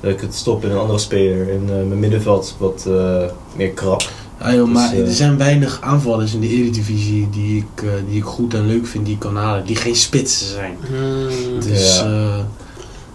dat 0.00 0.10
ik 0.10 0.20
het 0.20 0.34
stop 0.34 0.64
in 0.64 0.70
een 0.70 0.78
andere 0.78 0.98
speler. 0.98 1.48
In 1.48 1.62
eh, 1.68 1.74
mijn 1.74 1.98
middenveld 1.98 2.54
wat 2.58 2.84
eh, 2.88 3.22
meer 3.56 3.70
krap. 3.70 4.02
Ja, 4.40 4.54
joh, 4.54 4.68
maar 4.68 4.90
Dus, 4.90 4.98
eh, 5.00 5.06
er 5.06 5.14
zijn 5.14 5.36
weinig 5.38 5.78
aanvallers 5.80 6.34
in 6.34 6.40
de 6.40 6.48
Eredivisie 6.48 7.28
die 7.30 7.56
ik, 7.56 7.82
eh, 7.82 7.90
die 8.08 8.16
ik 8.18 8.24
goed 8.24 8.54
en 8.54 8.66
leuk 8.66 8.86
vind, 8.86 9.04
die 9.04 9.14
ik 9.14 9.20
kan 9.20 9.36
halen, 9.36 9.66
die 9.66 9.76
geen 9.76 9.96
spitsen 9.96 10.46
zijn. 10.46 10.76
Hmm, 10.86 11.60
Dus 11.60 11.98
Ja. 11.98 12.04
eh, 12.04 12.38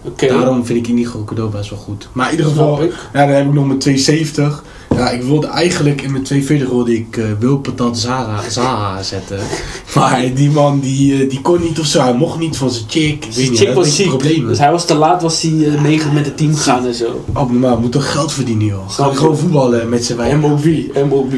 Oké. 0.02 0.26
daarom 0.28 0.64
vind 0.66 0.78
ik 0.78 0.86
Inigo 0.88 1.24
Cordoba 1.24 1.56
best 1.58 1.70
wel 1.70 1.78
goed. 1.78 2.08
Maar 2.12 2.26
in 2.26 2.30
ieder 2.36 2.46
geval, 2.50 2.82
ik. 2.82 2.92
ja, 3.12 3.26
dan 3.26 3.34
heb 3.34 3.46
ik 3.46 3.52
nog 3.52 3.66
mijn 3.66 3.78
270. 3.78 4.62
Ja, 4.96 5.10
ik 5.10 5.22
wilde 5.22 5.46
eigenlijk 5.46 6.02
in 6.02 6.10
mijn 6.10 6.22
240 6.22 6.68
wilde 6.68 6.94
ik 6.94 7.16
eh 7.16 7.24
Wil 7.38 7.58
Patat 7.58 7.98
Zara, 7.98 8.40
Zaha 8.48 9.02
zetten. 9.02 9.38
Maar 9.94 10.34
die 10.34 10.50
man 10.50 10.80
die, 10.80 11.22
eh, 11.22 11.30
die 11.30 11.40
kon 11.40 11.60
niet 11.62 11.78
of 11.80 11.86
zo. 11.86 12.00
Hij 12.02 12.14
mocht 12.14 12.38
niet 12.38 12.56
van 12.56 12.70
zijn 12.70 12.84
chick. 12.88 13.24
Ik 13.24 13.32
weet 13.34 13.50
niet, 13.50 13.58
Chick 13.58 13.74
was 13.74 13.96
ziek. 13.96 14.08
probleem. 14.08 14.46
Dus 14.46 14.58
hij 14.58 14.70
was 14.70 14.84
te 14.86 14.94
laat, 14.94 15.22
was 15.22 15.42
hij 15.42 15.50
mee 15.82 16.00
met 16.12 16.24
het 16.24 16.36
team 16.36 16.54
gegaan 16.54 16.86
en 16.86 16.94
zo. 16.94 17.24
Abnormaal, 17.32 17.78
moet 17.78 17.92
toch 17.92 18.12
geld 18.12 18.32
verdienen 18.32 18.66
joh. 18.66 18.90
Ga 18.90 19.10
gewoon 19.14 19.38
voetballen 19.38 19.88
met 19.88 20.04
z'n 20.04 20.16
wijven. 20.16 20.40
MOB, 20.40 20.64
MOB. 21.08 21.34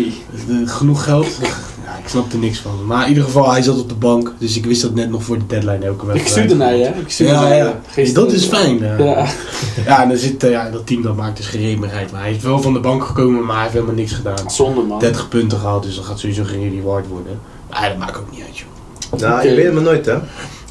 Genoeg 0.65 1.05
geld. 1.05 1.27
Ja, 2.07 2.13
ik 2.13 2.19
snap 2.23 2.33
er 2.33 2.39
niks 2.39 2.59
van. 2.59 2.87
Maar 2.87 3.03
in 3.03 3.09
ieder 3.09 3.25
geval, 3.25 3.51
hij 3.51 3.63
zat 3.63 3.81
op 3.81 3.89
de 3.89 3.95
bank. 3.95 4.33
Dus 4.39 4.57
ik 4.57 4.65
wist 4.65 4.83
dat 4.83 4.95
net 4.95 5.11
nog 5.11 5.25
voor 5.25 5.39
de 5.39 5.47
deadline 5.47 5.85
elke 5.87 6.07
Ik 6.07 6.13
wedstrijd. 6.13 6.29
stuurde 6.31 6.55
naar 6.55 6.75
je, 6.77 6.85
hè? 6.85 6.91
Ik 7.01 7.11
stuurde 7.11 7.33
Ja, 7.33 7.41
naar 7.41 7.57
je. 7.57 7.73
ja. 8.05 8.13
Dat 8.13 8.33
is 8.33 8.45
fijn. 8.45 8.83
eh. 8.85 8.99
Ja. 8.99 9.27
Ja, 9.87 10.03
en 10.03 10.09
dan 10.09 10.19
zit 10.19 10.45
eh, 10.45 10.51
ja, 10.51 10.71
dat 10.71 10.87
team 10.87 11.03
dat 11.03 11.17
maakt 11.17 11.37
dus 11.37 11.47
geen. 11.47 11.79
Maar 11.79 11.91
hij 12.13 12.33
is 12.33 12.43
wel 12.43 12.63
van 12.63 12.73
de 12.73 12.81
bank 12.81 13.05
gekomen, 13.05 13.45
maar 13.45 13.53
hij 13.55 13.63
heeft 13.63 13.75
helemaal 13.75 13.95
niks 13.95 14.13
gedaan. 14.13 14.51
Zonde, 14.51 14.81
man. 14.81 14.99
30 14.99 15.29
punten 15.29 15.59
gehaald, 15.59 15.83
dus 15.83 15.97
dat 15.97 16.05
gaat 16.05 16.19
sowieso 16.19 16.45
geen 16.45 16.71
reward 16.77 17.07
worden. 17.09 17.39
Maar 17.71 17.89
dat 17.89 17.99
maakt 17.99 18.17
ook 18.19 18.31
niet 18.31 18.41
uit, 18.47 18.59
joh. 18.59 19.21
Nou, 19.21 19.49
je 19.49 19.55
weet 19.55 19.65
het 19.65 19.75
maar 19.75 19.83
nooit, 19.83 20.07
hè? 20.07 20.15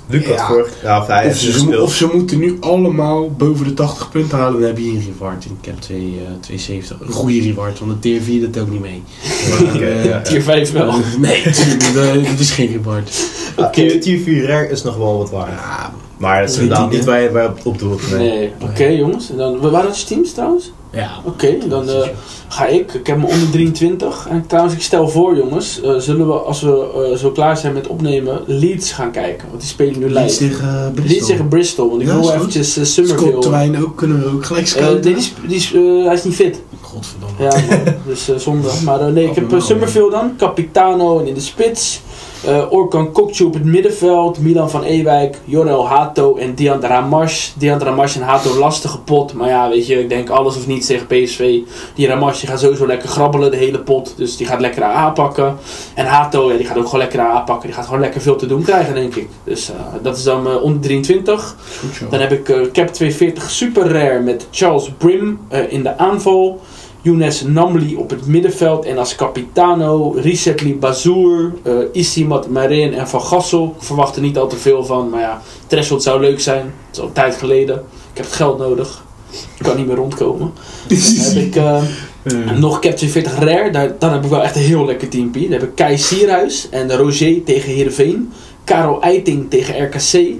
Lucas 0.08 0.36
Ja. 0.36 0.48
vorig... 0.48 0.74
Ja, 0.84 1.02
of 1.02 1.08
hij 1.08 1.18
Of 1.18 1.24
heeft 1.24 1.40
ze, 1.40 1.66
dus 1.66 1.78
of 1.78 1.94
ze 1.94 2.10
moeten 2.14 2.38
nu 2.40 2.58
allemaal 2.60 3.32
boven 3.32 3.66
de 3.66 3.74
80 3.74 4.10
punten 4.10 4.38
halen, 4.38 4.60
dan 4.60 4.68
heb 4.70 4.78
je 4.78 4.84
een 4.86 5.04
reward. 5.06 5.46
Ik 5.46 5.52
heb 5.66 5.80
2, 5.80 5.98
eh, 5.98 6.32
270. 6.40 7.08
Een 7.08 7.14
goede 7.14 7.42
reward, 7.42 7.80
want 7.80 7.92
de 7.92 8.00
tier 8.00 8.22
4 8.22 8.42
dat 8.42 8.54
telt 8.54 8.72
niet 8.72 8.82
mee. 8.82 9.04
Maar, 9.50 9.74
Oké, 9.76 9.86
eh, 9.86 10.06
ja. 10.06 10.22
Tier 10.22 10.42
5 10.42 10.72
wel. 10.72 10.94
Nee, 11.20 11.44
dat, 11.44 12.26
dat 12.26 12.40
is 12.40 12.52
geen 12.52 12.72
reward. 12.72 13.12
Ja, 13.58 13.70
tier, 13.70 14.02
tier 14.02 14.20
4 14.20 14.46
rare 14.46 14.70
is 14.70 14.84
nog 14.84 14.98
wel 14.98 15.18
wat 15.18 15.30
waar. 15.30 15.50
Ja, 15.50 15.94
Maar 16.18 16.42
dat 16.42 16.50
is 16.50 16.58
inderdaad 16.58 16.92
niet 16.92 17.06
waar 17.06 17.22
je 17.22 17.52
op 17.64 17.80
doelt. 17.80 18.12
Nee. 18.12 18.30
Nee, 18.30 18.52
oké 18.62 18.86
jongens. 18.86 19.30
En 19.30 19.38
dan, 19.38 19.60
waar 19.60 19.86
je 19.86 20.04
teams 20.06 20.32
trouwens? 20.32 20.72
Ja. 20.96 21.12
Oké, 21.24 21.58
dan 21.68 21.90
eh, 21.90 22.08
ga 22.48 22.66
ik. 22.66 22.94
Ik 22.94 23.08
heb 23.08 23.18
me 23.18 23.26
onder 23.28 23.50
23. 23.52 24.28
En 24.30 24.48
trouwens, 24.48 24.76
ik 24.76 24.82
stel 24.82 25.10
voor 25.10 25.38
jongens, 25.38 25.82
eh, 25.82 25.96
zullen 25.96 26.28
we 26.28 26.34
als 26.34 26.62
we 26.62 27.08
eh, 27.12 27.18
zo 27.18 27.32
klaar 27.32 27.58
zijn 27.58 27.74
met 27.74 27.88
opnemen, 27.88 28.42
Leeds 28.46 28.92
gaan 28.92 29.12
kijken. 29.12 29.48
Want 29.50 29.60
die 29.62 29.70
spelen 29.70 30.00
nu 30.00 30.10
Leeds 30.10 30.40
live. 30.40 30.52
tegen 30.54 30.68
uh, 30.68 30.92
Bristol. 30.94 31.14
Leeds 31.14 31.26
tegen 31.28 31.48
Bristol, 31.48 31.90
want 31.90 32.02
ik 32.02 32.08
Ja, 32.08 32.20
wil 32.20 32.34
eventjes 32.34 32.78
uh, 32.78 32.84
Scott 32.84 33.08
Summerville... 33.08 33.40
Twijn 33.40 33.82
ook, 33.84 33.98
kunnen 33.98 34.20
we 34.24 34.30
ook 34.30 34.46
gelijk 34.46 34.66
Eh, 34.66 34.72
scouten. 34.72 35.02
nee, 35.04 35.14
die 35.14 35.16
is, 35.24 35.34
die 35.48 35.56
is, 35.58 35.74
eh, 35.74 36.06
hij 36.06 36.14
is 36.14 36.24
niet 36.24 36.36
fit. 36.36 36.62
Godverdomme. 36.82 37.36
Ja, 37.44 37.50
man. 37.84 37.94
dus 38.08 38.30
eh, 38.30 38.36
zonde. 38.38 38.70
Maar 38.86 39.00
eh, 39.00 39.08
nee, 39.08 39.30
ik 39.30 39.36
heb 39.36 39.54
uh, 39.54 39.62
Summerville 39.62 40.12
dan, 40.12 40.34
Capitano 40.38 41.20
en 41.20 41.28
in 41.28 41.34
de 41.34 41.40
spits. 41.40 42.02
Eh 42.46 42.72
Orkan 42.72 43.12
Kokcu 43.12 43.44
op 43.44 43.54
het 43.54 43.64
middenveld, 43.64 44.40
Milan 44.40 44.70
van 44.70 44.84
Ewijk, 44.84 45.38
Jorel 45.46 45.88
Hato 45.88 46.36
en 46.36 46.56
Dian 46.56 46.82
Ramash. 46.82 47.50
Dian 47.56 47.80
Ramash 47.82 48.16
en 48.16 48.22
Hato 48.22 48.58
lastige 48.60 49.00
pot, 49.00 49.34
maar 49.34 49.50
ja, 49.50 49.70
weet 49.70 49.88
je, 49.88 50.00
ik 50.00 50.10
denk 50.10 50.30
alles 50.30 50.58
of 50.58 50.68
niets 50.68 50.88
tegen 50.88 51.08
PSV. 51.08 51.60
Die 51.96 52.08
Ramash 52.08 52.40
die 52.40 52.50
gaat 52.50 52.60
sowieso 52.60 52.88
lekker 52.88 53.10
grabbelen 53.10 53.52
de 53.52 53.58
hele 53.58 53.80
pot, 53.80 54.14
dus 54.18 54.38
die 54.38 54.48
gaat 54.48 54.60
lekker 54.60 54.84
aanpakken. 54.84 55.56
En 55.94 56.06
Hato, 56.06 56.52
ja, 56.52 56.58
die 56.58 56.66
gaat 56.66 56.78
ook 56.78 56.86
gewoon 56.86 57.00
lekker 57.00 57.20
aanpakken, 57.20 57.66
die 57.66 57.76
gaat 57.76 57.86
gewoon 57.86 58.00
lekker 58.00 58.22
veel 58.22 58.36
te 58.36 58.46
doen 58.46 58.64
krijgen, 58.64 58.94
denk 58.94 59.16
ik. 59.16 59.30
Dus 59.44 59.70
eh, 59.70 59.76
dat 60.02 60.18
is 60.18 60.24
dan 60.24 60.48
eh, 60.48 60.64
onder 60.64 60.82
23. 60.82 61.56
Goed 61.80 61.96
zo. 61.96 62.06
Dan 62.10 62.20
heb 62.20 62.32
ik 62.32 62.44
Cap 62.46 62.88
240 62.88 63.50
Super 63.50 63.88
Rare 63.88 64.20
met 64.20 64.48
Charles 64.52 64.92
Brim 64.98 65.40
in 65.70 65.84
de 65.84 65.98
aanval. 65.98 66.62
Younes 67.06 67.42
Namli 67.42 67.96
op 67.96 68.10
het 68.10 68.26
middenveld. 68.26 68.86
En 68.86 68.98
als 68.98 69.16
capitano 69.16 70.12
Risetli 70.12 70.76
Bazour, 70.76 71.54
eh 71.64 71.74
Isimat 71.92 72.50
Marin 72.50 72.94
en 72.94 73.08
Van 73.08 73.22
Gassel. 73.22 73.76
Ik 73.78 73.84
verwacht 73.84 74.16
er 74.16 74.22
niet 74.22 74.38
al 74.38 74.48
te 74.48 74.56
veel 74.56 74.86
van. 74.86 75.10
Maar 75.10 75.20
ja, 75.20 75.42
Threshold 75.68 76.04
zou 76.04 76.22
leuk 76.22 76.40
zijn. 76.40 76.62
Het 76.62 76.96
is 76.96 77.00
al 77.00 77.08
een 77.08 77.14
tijd 77.14 77.36
geleden. 77.36 77.76
Ik 78.12 78.18
heb 78.18 78.26
het 78.26 78.36
geld 78.36 78.58
nodig. 78.58 79.04
Ik 79.32 79.64
kan 79.64 79.76
niet 79.78 79.88
meer 79.88 79.96
rondkomen. 79.96 80.52
Dan 80.88 80.98
heb 80.98 81.36
ik 81.36 81.56
eh, 81.56 81.82
nog 82.66 82.80
Cap 82.80 82.96
240 82.96 83.40
Rare. 83.40 83.72
Daar, 83.72 83.96
dan 84.00 84.12
heb 84.12 84.24
ik 84.24 84.30
wel 84.30 84.44
echt 84.44 84.56
een 84.56 84.62
heel 84.62 84.86
lekker 84.86 85.10
teampie. 85.10 85.50
Dan 85.50 85.60
heb 85.60 85.70
ik 85.70 85.76
Kai 85.76 85.98
Sierhuis 85.98 86.68
en 86.70 86.96
Roger 86.96 87.44
tegen 87.44 87.74
Heerenveen. 87.74 88.32
Karel 88.64 89.02
Eiting 89.02 89.50
tegen 89.50 89.84
RKC. 89.84 90.34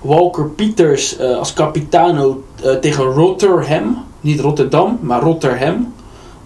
Walker 0.00 0.48
Pieters 0.48 1.16
eh, 1.16 1.38
als 1.38 1.52
capitano 1.52 2.42
tegen 2.80 3.04
Rotterdam. 3.04 4.04
Niet 4.20 4.40
Rotterdam, 4.40 4.98
maar 5.00 5.22
Rotterdam. 5.22 5.91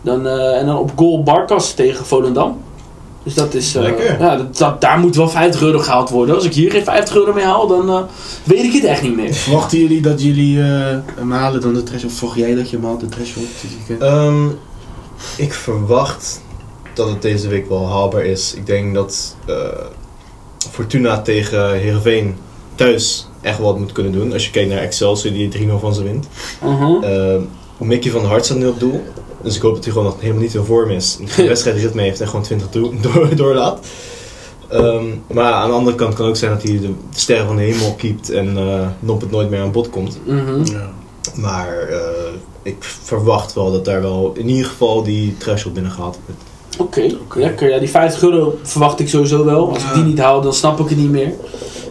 Dan, 0.06 0.26
eh, 0.26 0.58
en 0.58 0.66
dan 0.66 0.78
op 0.78 0.92
goal 0.96 1.22
Barkas 1.22 1.72
tegen 1.72 2.06
Volendam. 2.06 2.60
Dus 3.22 3.34
dat 3.34 3.54
is... 3.54 3.74
eh, 3.74 3.82
Lekker. 3.82 4.20
Ja, 4.20 4.36
dat, 4.36 4.56
dat- 4.58 4.80
daar 4.80 4.98
moet 4.98 5.16
wel 5.16 5.28
50 5.28 5.60
euro 5.62 5.78
gehaald 5.78 6.10
worden. 6.10 6.34
Als 6.34 6.44
ik 6.44 6.54
hier 6.54 6.70
geen 6.70 6.84
50 6.84 7.16
euro 7.16 7.32
mee 7.32 7.44
haal, 7.44 7.66
dan 7.66 7.88
eh, 7.90 8.00
weet 8.44 8.62
ik 8.64 8.72
het 8.72 8.84
echt 8.84 9.02
niet 9.02 9.16
meer. 9.16 9.34
Verwachten 9.34 9.78
jullie 9.78 10.00
dat 10.00 10.22
jullie 10.22 10.60
eh, 10.62 10.96
hem 11.14 11.32
halen 11.32 11.60
dan 11.60 11.74
de 11.74 11.82
threshold? 11.82 12.12
Of 12.12 12.18
verwacht 12.18 12.38
jij 12.38 12.54
dat 12.54 12.70
je 12.70 12.76
hem 12.76 12.84
haalt, 12.84 13.00
de 13.00 13.08
threshold? 13.08 13.46
Ehm, 14.00 14.46
ik 15.36 15.52
verwacht 15.54 16.40
dat 16.94 17.08
het 17.08 17.22
deze 17.22 17.48
week 17.48 17.68
wel 17.68 17.88
haalbaar 17.88 18.24
is. 18.24 18.54
Ik 18.54 18.66
denk 18.66 18.94
dat 18.94 19.36
eh, 19.46 19.54
Fortuna 20.70 21.20
tegen 21.22 21.72
Heerenveen 21.78 22.36
thuis 22.74 23.28
echt 23.40 23.58
wat 23.58 23.78
moet 23.78 23.92
kunnen 23.92 24.12
doen. 24.12 24.32
Als 24.32 24.44
je 24.44 24.50
kijkt 24.50 24.70
naar 24.70 24.78
Excelsior 24.78 25.32
die 25.34 25.68
3-0 25.68 25.72
van 25.80 25.94
ze 25.94 26.02
wint. 26.02 26.26
Mhm. 26.62 27.04
Uh, 27.80 27.88
Mickey 27.88 28.10
van 28.10 28.20
der 28.20 28.30
Hart 28.30 28.44
staat 28.44 28.58
nu 28.58 28.66
op 28.66 28.80
doel. 28.80 29.02
Dus 29.42 29.56
ik 29.56 29.62
hoop 29.62 29.74
dat 29.74 29.84
hij 29.84 29.92
gewoon 29.92 30.08
nog 30.08 30.20
helemaal 30.20 30.42
niet 30.42 30.54
in 30.54 30.64
vorm 30.64 30.90
is. 30.90 31.18
En 31.20 31.28
geen 31.28 31.46
wedstrijdritme 31.54 32.02
heeft 32.02 32.20
en 32.20 32.26
gewoon 32.26 32.42
20 32.42 32.68
toe, 32.68 32.92
door, 33.12 33.36
doorlaat. 33.36 33.86
Ehm, 34.68 35.04
maar 35.32 35.52
aan 35.52 35.68
de 35.68 35.74
andere 35.74 35.96
kant 35.96 36.14
kan 36.14 36.24
het 36.24 36.34
ook 36.34 36.40
zijn 36.40 36.50
dat 36.50 36.62
hij 36.62 36.80
de, 36.80 36.90
sterren 37.14 37.46
van 37.46 37.56
de 37.56 37.62
hemel 37.62 37.94
keept 37.94 38.30
en 38.30 38.56
eh 38.56 38.86
Noppet 38.98 39.30
nooit 39.30 39.50
meer 39.50 39.60
aan 39.60 39.72
bod 39.72 39.90
komt. 39.90 40.18
Mhm. 40.24 40.64
Ja. 40.64 40.90
Maar 41.34 41.78
eh, 41.78 41.98
ik 42.62 42.76
verwacht 42.80 43.54
wel 43.54 43.72
dat 43.72 43.84
daar 43.84 44.02
wel 44.02 44.32
in 44.36 44.48
ieder 44.48 44.66
geval 44.66 45.02
die 45.02 45.36
threshold 45.38 45.74
binnen 45.74 45.92
gehaald 45.92 46.18
wordt. 46.26 46.42
Oké, 46.78 47.16
Oké. 47.20 47.38
lekker. 47.38 47.70
Ja, 47.70 47.78
die 47.78 47.88
50 47.88 48.22
euro 48.22 48.58
verwacht 48.62 49.00
ik 49.00 49.08
sowieso 49.08 49.44
wel. 49.44 49.68
Als 49.72 49.82
ik 49.82 49.94
die 49.94 50.02
niet 50.02 50.18
haal, 50.18 50.40
dan 50.40 50.54
snap 50.54 50.80
ik 50.80 50.88
het 50.88 50.98
niet 50.98 51.10
meer. 51.10 51.32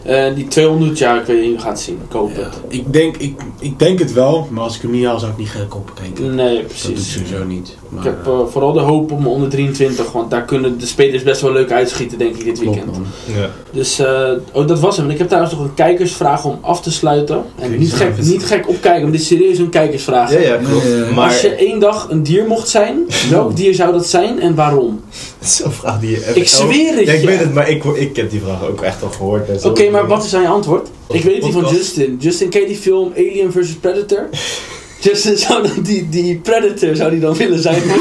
Eh, 0.05 0.35
die 0.35 0.47
200, 0.47 0.97
ja, 0.97 1.19
ik 1.19 1.25
weet 1.25 1.41
niet, 1.41 1.63
het 1.63 1.79
zien. 1.79 1.99
Ja, 2.11 2.27
het. 2.33 2.53
ik, 2.67 2.93
denk, 2.93 3.17
ik, 3.17 3.41
ik 3.59 3.79
denk 3.79 3.99
het 3.99 4.13
wel, 4.13 4.47
maar 4.51 4.63
als 4.63 4.75
ik 4.75 4.81
hem 4.81 4.91
niet 4.91 5.05
haal 5.05 5.19
zou 5.19 5.31
ik 5.31 5.37
niet 5.37 5.49
gaan 5.49 5.67
kopen 5.67 5.93
kijken. 5.93 6.35
Nee, 6.35 6.57
Dat 6.57 6.67
precies. 6.67 7.13
sowieso 7.13 7.43
niet. 7.43 7.77
Maar, 7.89 7.99
Ik 7.99 8.09
heb 8.09 8.27
eh, 8.27 8.39
vooral 8.49 8.73
de 8.73 8.79
hoop 8.79 9.11
op 9.11 9.19
mijn 9.19 9.31
onder 9.31 9.49
23, 9.49 10.11
want 10.11 10.31
daar 10.31 10.43
kunnen 10.45 10.79
de 10.79 10.85
spelers 10.85 11.23
best 11.23 11.41
wel 11.41 11.51
leuk 11.51 11.71
uitschieten, 11.71 12.17
denk 12.17 12.35
ik, 12.35 12.43
dit 12.43 12.59
weekend. 12.59 12.95
Ja. 13.25 13.49
Dus 13.71 13.99
eh, 13.99 14.31
oh, 14.51 14.67
dat 14.67 14.79
was 14.79 14.97
hem. 14.97 15.05
En 15.05 15.11
ik 15.11 15.17
heb 15.17 15.27
trouwens 15.27 15.55
nog 15.55 15.63
een 15.63 15.73
kijkersvraag 15.73 16.45
om 16.45 16.57
af 16.61 16.81
te 16.81 16.91
sluiten. 16.91 17.43
En 17.59 17.77
niet 17.77 17.93
gek, 17.93 18.21
niet 18.21 18.45
gek 18.45 18.69
opkijken, 18.69 19.01
maar 19.01 19.11
dit 19.11 19.21
is 19.21 19.27
serieus 19.27 19.57
een 19.57 19.69
kijkersvraag. 19.69 20.31
Ja, 20.31 20.39
ja, 20.39 20.57
klopt. 20.57 21.11
Maar 21.15 21.27
Als 21.27 21.41
je 21.41 21.49
één 21.49 21.79
dag 21.79 22.09
een 22.09 22.23
dier 22.23 22.47
mocht 22.47 22.69
zijn, 22.69 22.97
welk 23.29 23.55
dier 23.55 23.73
zou 23.75 23.91
dat 23.91 24.05
zijn 24.07 24.39
en 24.39 24.55
waarom? 24.55 25.01
Dat 25.45 25.53
is 25.53 25.63
een 25.65 25.71
vraag 25.71 25.99
die 25.99 26.09
je 26.09 26.17
even- 26.17 26.35
Ik 26.35 26.47
zweer 26.47 26.95
het 26.95 27.05
Ja, 27.05 27.13
ik 27.13 27.25
weet 27.25 27.39
het, 27.39 27.53
maar 27.53 27.69
ik, 27.69 27.83
ik 27.83 28.15
heb 28.15 28.29
die 28.29 28.41
vraag 28.41 28.63
ook 28.67 28.81
echt 28.81 29.03
al 29.03 29.09
gehoord. 29.09 29.65
Oké, 29.65 29.89
maar 29.89 30.07
wat 30.07 30.25
is 30.25 30.33
aan 30.33 30.41
je 30.41 30.47
antwoord? 30.47 30.87
Ik 31.09 31.23
weet 31.23 31.41
die 31.43 31.51
van. 31.51 31.73
Justin. 31.75 32.17
Justin, 32.19 32.49
ken 32.49 32.61
je 32.61 32.67
die 32.67 32.75
film 32.77 33.11
Alien 33.17 33.51
vs 33.51 33.73
Predator? 33.81 34.29
Justin, 35.05 35.37
zou 35.37 35.63
dan 35.67 35.83
die, 35.83 36.09
die 36.09 36.35
Predator 36.37 36.95
zou 36.95 37.11
die 37.11 37.19
dan 37.19 37.33
willen 37.35 37.59
zijn? 37.61 37.81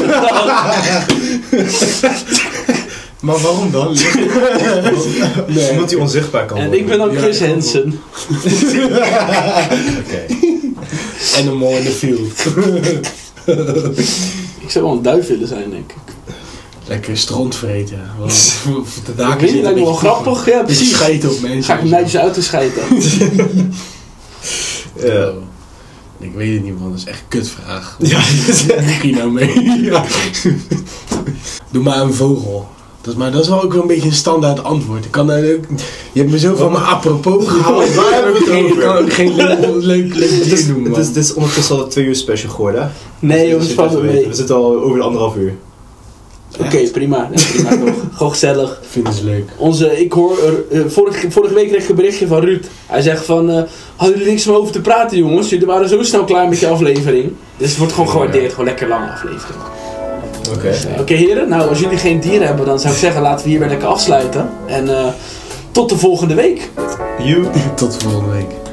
Maar 3.20 3.38
waarom 3.38 3.70
dan? 3.70 3.92
nee. 5.46 5.70
Omdat 5.70 5.90
hij 5.90 6.00
onzichtbaar 6.00 6.46
kan 6.46 6.56
En 6.56 6.62
worden. 6.62 6.80
ik 6.80 6.86
ben 6.88 6.98
dan 6.98 7.12
Ja, 7.12 7.18
Chris 7.20 7.38
ja. 7.38 7.46
Hansen. 7.46 8.00
Oké. 10.04 10.24
Animal 11.38 11.70
in 11.76 11.84
the 11.84 11.90
field. 11.90 12.30
Ik 14.60 14.70
zou 14.70 14.84
wel 14.84 14.94
een 14.94 15.02
duif 15.02 15.26
willen 15.28 15.48
zijn, 15.48 15.70
denk 15.70 15.90
ik. 15.90 16.13
Lekker 16.86 17.16
stront 17.16 17.56
vreten. 17.56 17.98
Voor 18.62 18.84
de 19.04 19.10
Ik 19.10 19.16
daken 19.16 19.48
zitten 19.48 19.74
me 19.74 19.80
wel 19.80 19.94
grappig. 19.94 20.46
Ja, 20.46 20.62
Precies. 20.62 20.94
op 21.24 21.40
mensen. 21.40 21.62
Ga 21.62 21.78
ik 21.78 21.84
netjes 21.84 22.16
uit 22.16 22.34
te 22.34 22.42
schijten. 22.42 22.82
Ja. 25.02 25.28
Oh. 25.28 25.34
Ik 26.18 26.34
weet 26.34 26.54
het 26.54 26.62
niet 26.64 26.80
man, 26.80 26.90
dat 26.90 26.98
is 26.98 27.04
echt 27.04 27.20
een 27.20 27.28
kutvraag. 27.28 27.96
Ja, 28.02 28.20
nou 29.16 29.30
mee? 29.30 29.80
Ja. 29.82 30.04
Doe 31.70 31.82
maar 31.82 32.00
een 32.00 32.14
vogel. 32.14 32.68
Dat 33.00 33.12
is, 33.12 33.18
maar 33.18 33.32
dat 33.32 33.42
is 33.42 33.48
wel 33.48 33.62
ook 33.62 33.72
wel 33.72 33.82
een 33.82 33.88
beetje 33.88 34.08
een 34.08 34.14
standaard 34.14 34.64
antwoord. 34.64 35.04
Ik 35.04 35.10
kan 35.10 35.26
daar 35.26 35.38
ook, 35.38 35.64
je 36.12 36.20
hebt 36.20 36.30
me 36.30 36.38
zo 36.38 36.54
van 36.56 36.72
mijn 36.72 36.84
apropos 36.84 37.48
gehaald. 37.48 37.94
Waar 37.94 38.12
hebben 38.12 38.32
we 38.32 38.38
het 38.38 38.48
Ik 38.48 38.64
over? 38.64 38.82
kan 38.82 38.96
ook 38.96 39.12
geen 39.12 39.34
leuk, 39.34 39.84
leuk, 39.84 40.14
is, 40.14 40.66
man. 40.66 40.92
dit 40.92 41.16
is 41.16 41.34
ondertussen 41.34 41.76
al 41.76 41.82
een 41.82 41.88
twee 41.88 42.04
uur 42.04 42.14
special 42.16 42.52
geworden. 42.52 42.82
hè? 42.82 42.88
Nee 43.26 43.40
Dus 43.42 43.50
jongens, 43.50 43.72
valt 43.72 44.02
mee. 44.02 44.26
We 44.26 44.34
zitten 44.34 44.54
al 44.56 44.82
over 44.82 44.98
de 44.98 45.04
anderhalf 45.04 45.36
uur. 45.36 45.54
Oké, 46.60 46.90
prima. 46.90 47.28
Ja, 47.34 47.40
prima 47.52 47.70
toch. 47.86 47.94
Gewoon 48.12 48.32
gezellig. 48.32 48.80
Vinden 48.90 49.12
ze 49.12 49.24
leuk. 49.24 49.48
Onze, 49.56 50.00
ik 50.00 50.12
hoor, 50.12 50.38
eh, 50.70 50.80
vorige, 50.86 51.30
vorige 51.30 51.54
week 51.54 51.68
kreeg 51.68 51.82
ik 51.82 51.88
een 51.88 51.94
berichtje 51.94 52.26
van 52.26 52.40
Ruud. 52.40 52.64
Hij 52.86 53.02
zegt 53.02 53.24
van, 53.24 53.50
eh 53.50 53.62
hadden 53.96 54.18
jullie 54.18 54.32
niks 54.32 54.46
om 54.46 54.54
over 54.54 54.72
te 54.72 54.80
praten 54.80 55.18
jongens? 55.18 55.48
Jullie 55.48 55.66
waren 55.66 55.88
zo 55.88 56.02
snel 56.02 56.24
klaar 56.24 56.48
met 56.48 56.60
je 56.60 56.66
aflevering. 56.68 57.32
Dus 57.56 57.68
het 57.68 57.78
wordt 57.78 57.92
gewoon 57.92 58.08
gewaardeerd, 58.08 58.50
gewoon 58.50 58.64
lekker 58.66 58.88
lange 58.88 59.10
aflevering. 59.10 59.58
Oké. 60.56 60.68
Eh, 60.68 61.00
Oké 61.00 61.14
heren, 61.14 61.48
nou 61.48 61.68
als 61.68 61.80
jullie 61.80 61.98
geen 61.98 62.20
dieren 62.20 62.46
hebben, 62.46 62.66
dan 62.66 62.80
zou 62.80 62.92
ik 62.92 62.98
zeggen 62.98 63.22
laten 63.22 63.44
we 63.44 63.50
hierbij 63.50 63.68
lekker 63.68 63.88
afsluiten. 63.88 64.50
En 64.66 64.88
tot 65.72 65.88
de 65.88 65.98
volgende 65.98 66.34
week. 66.34 66.70
You. 67.18 67.46
Tot 67.76 67.96
volgende 67.96 68.30
week. 68.30 68.63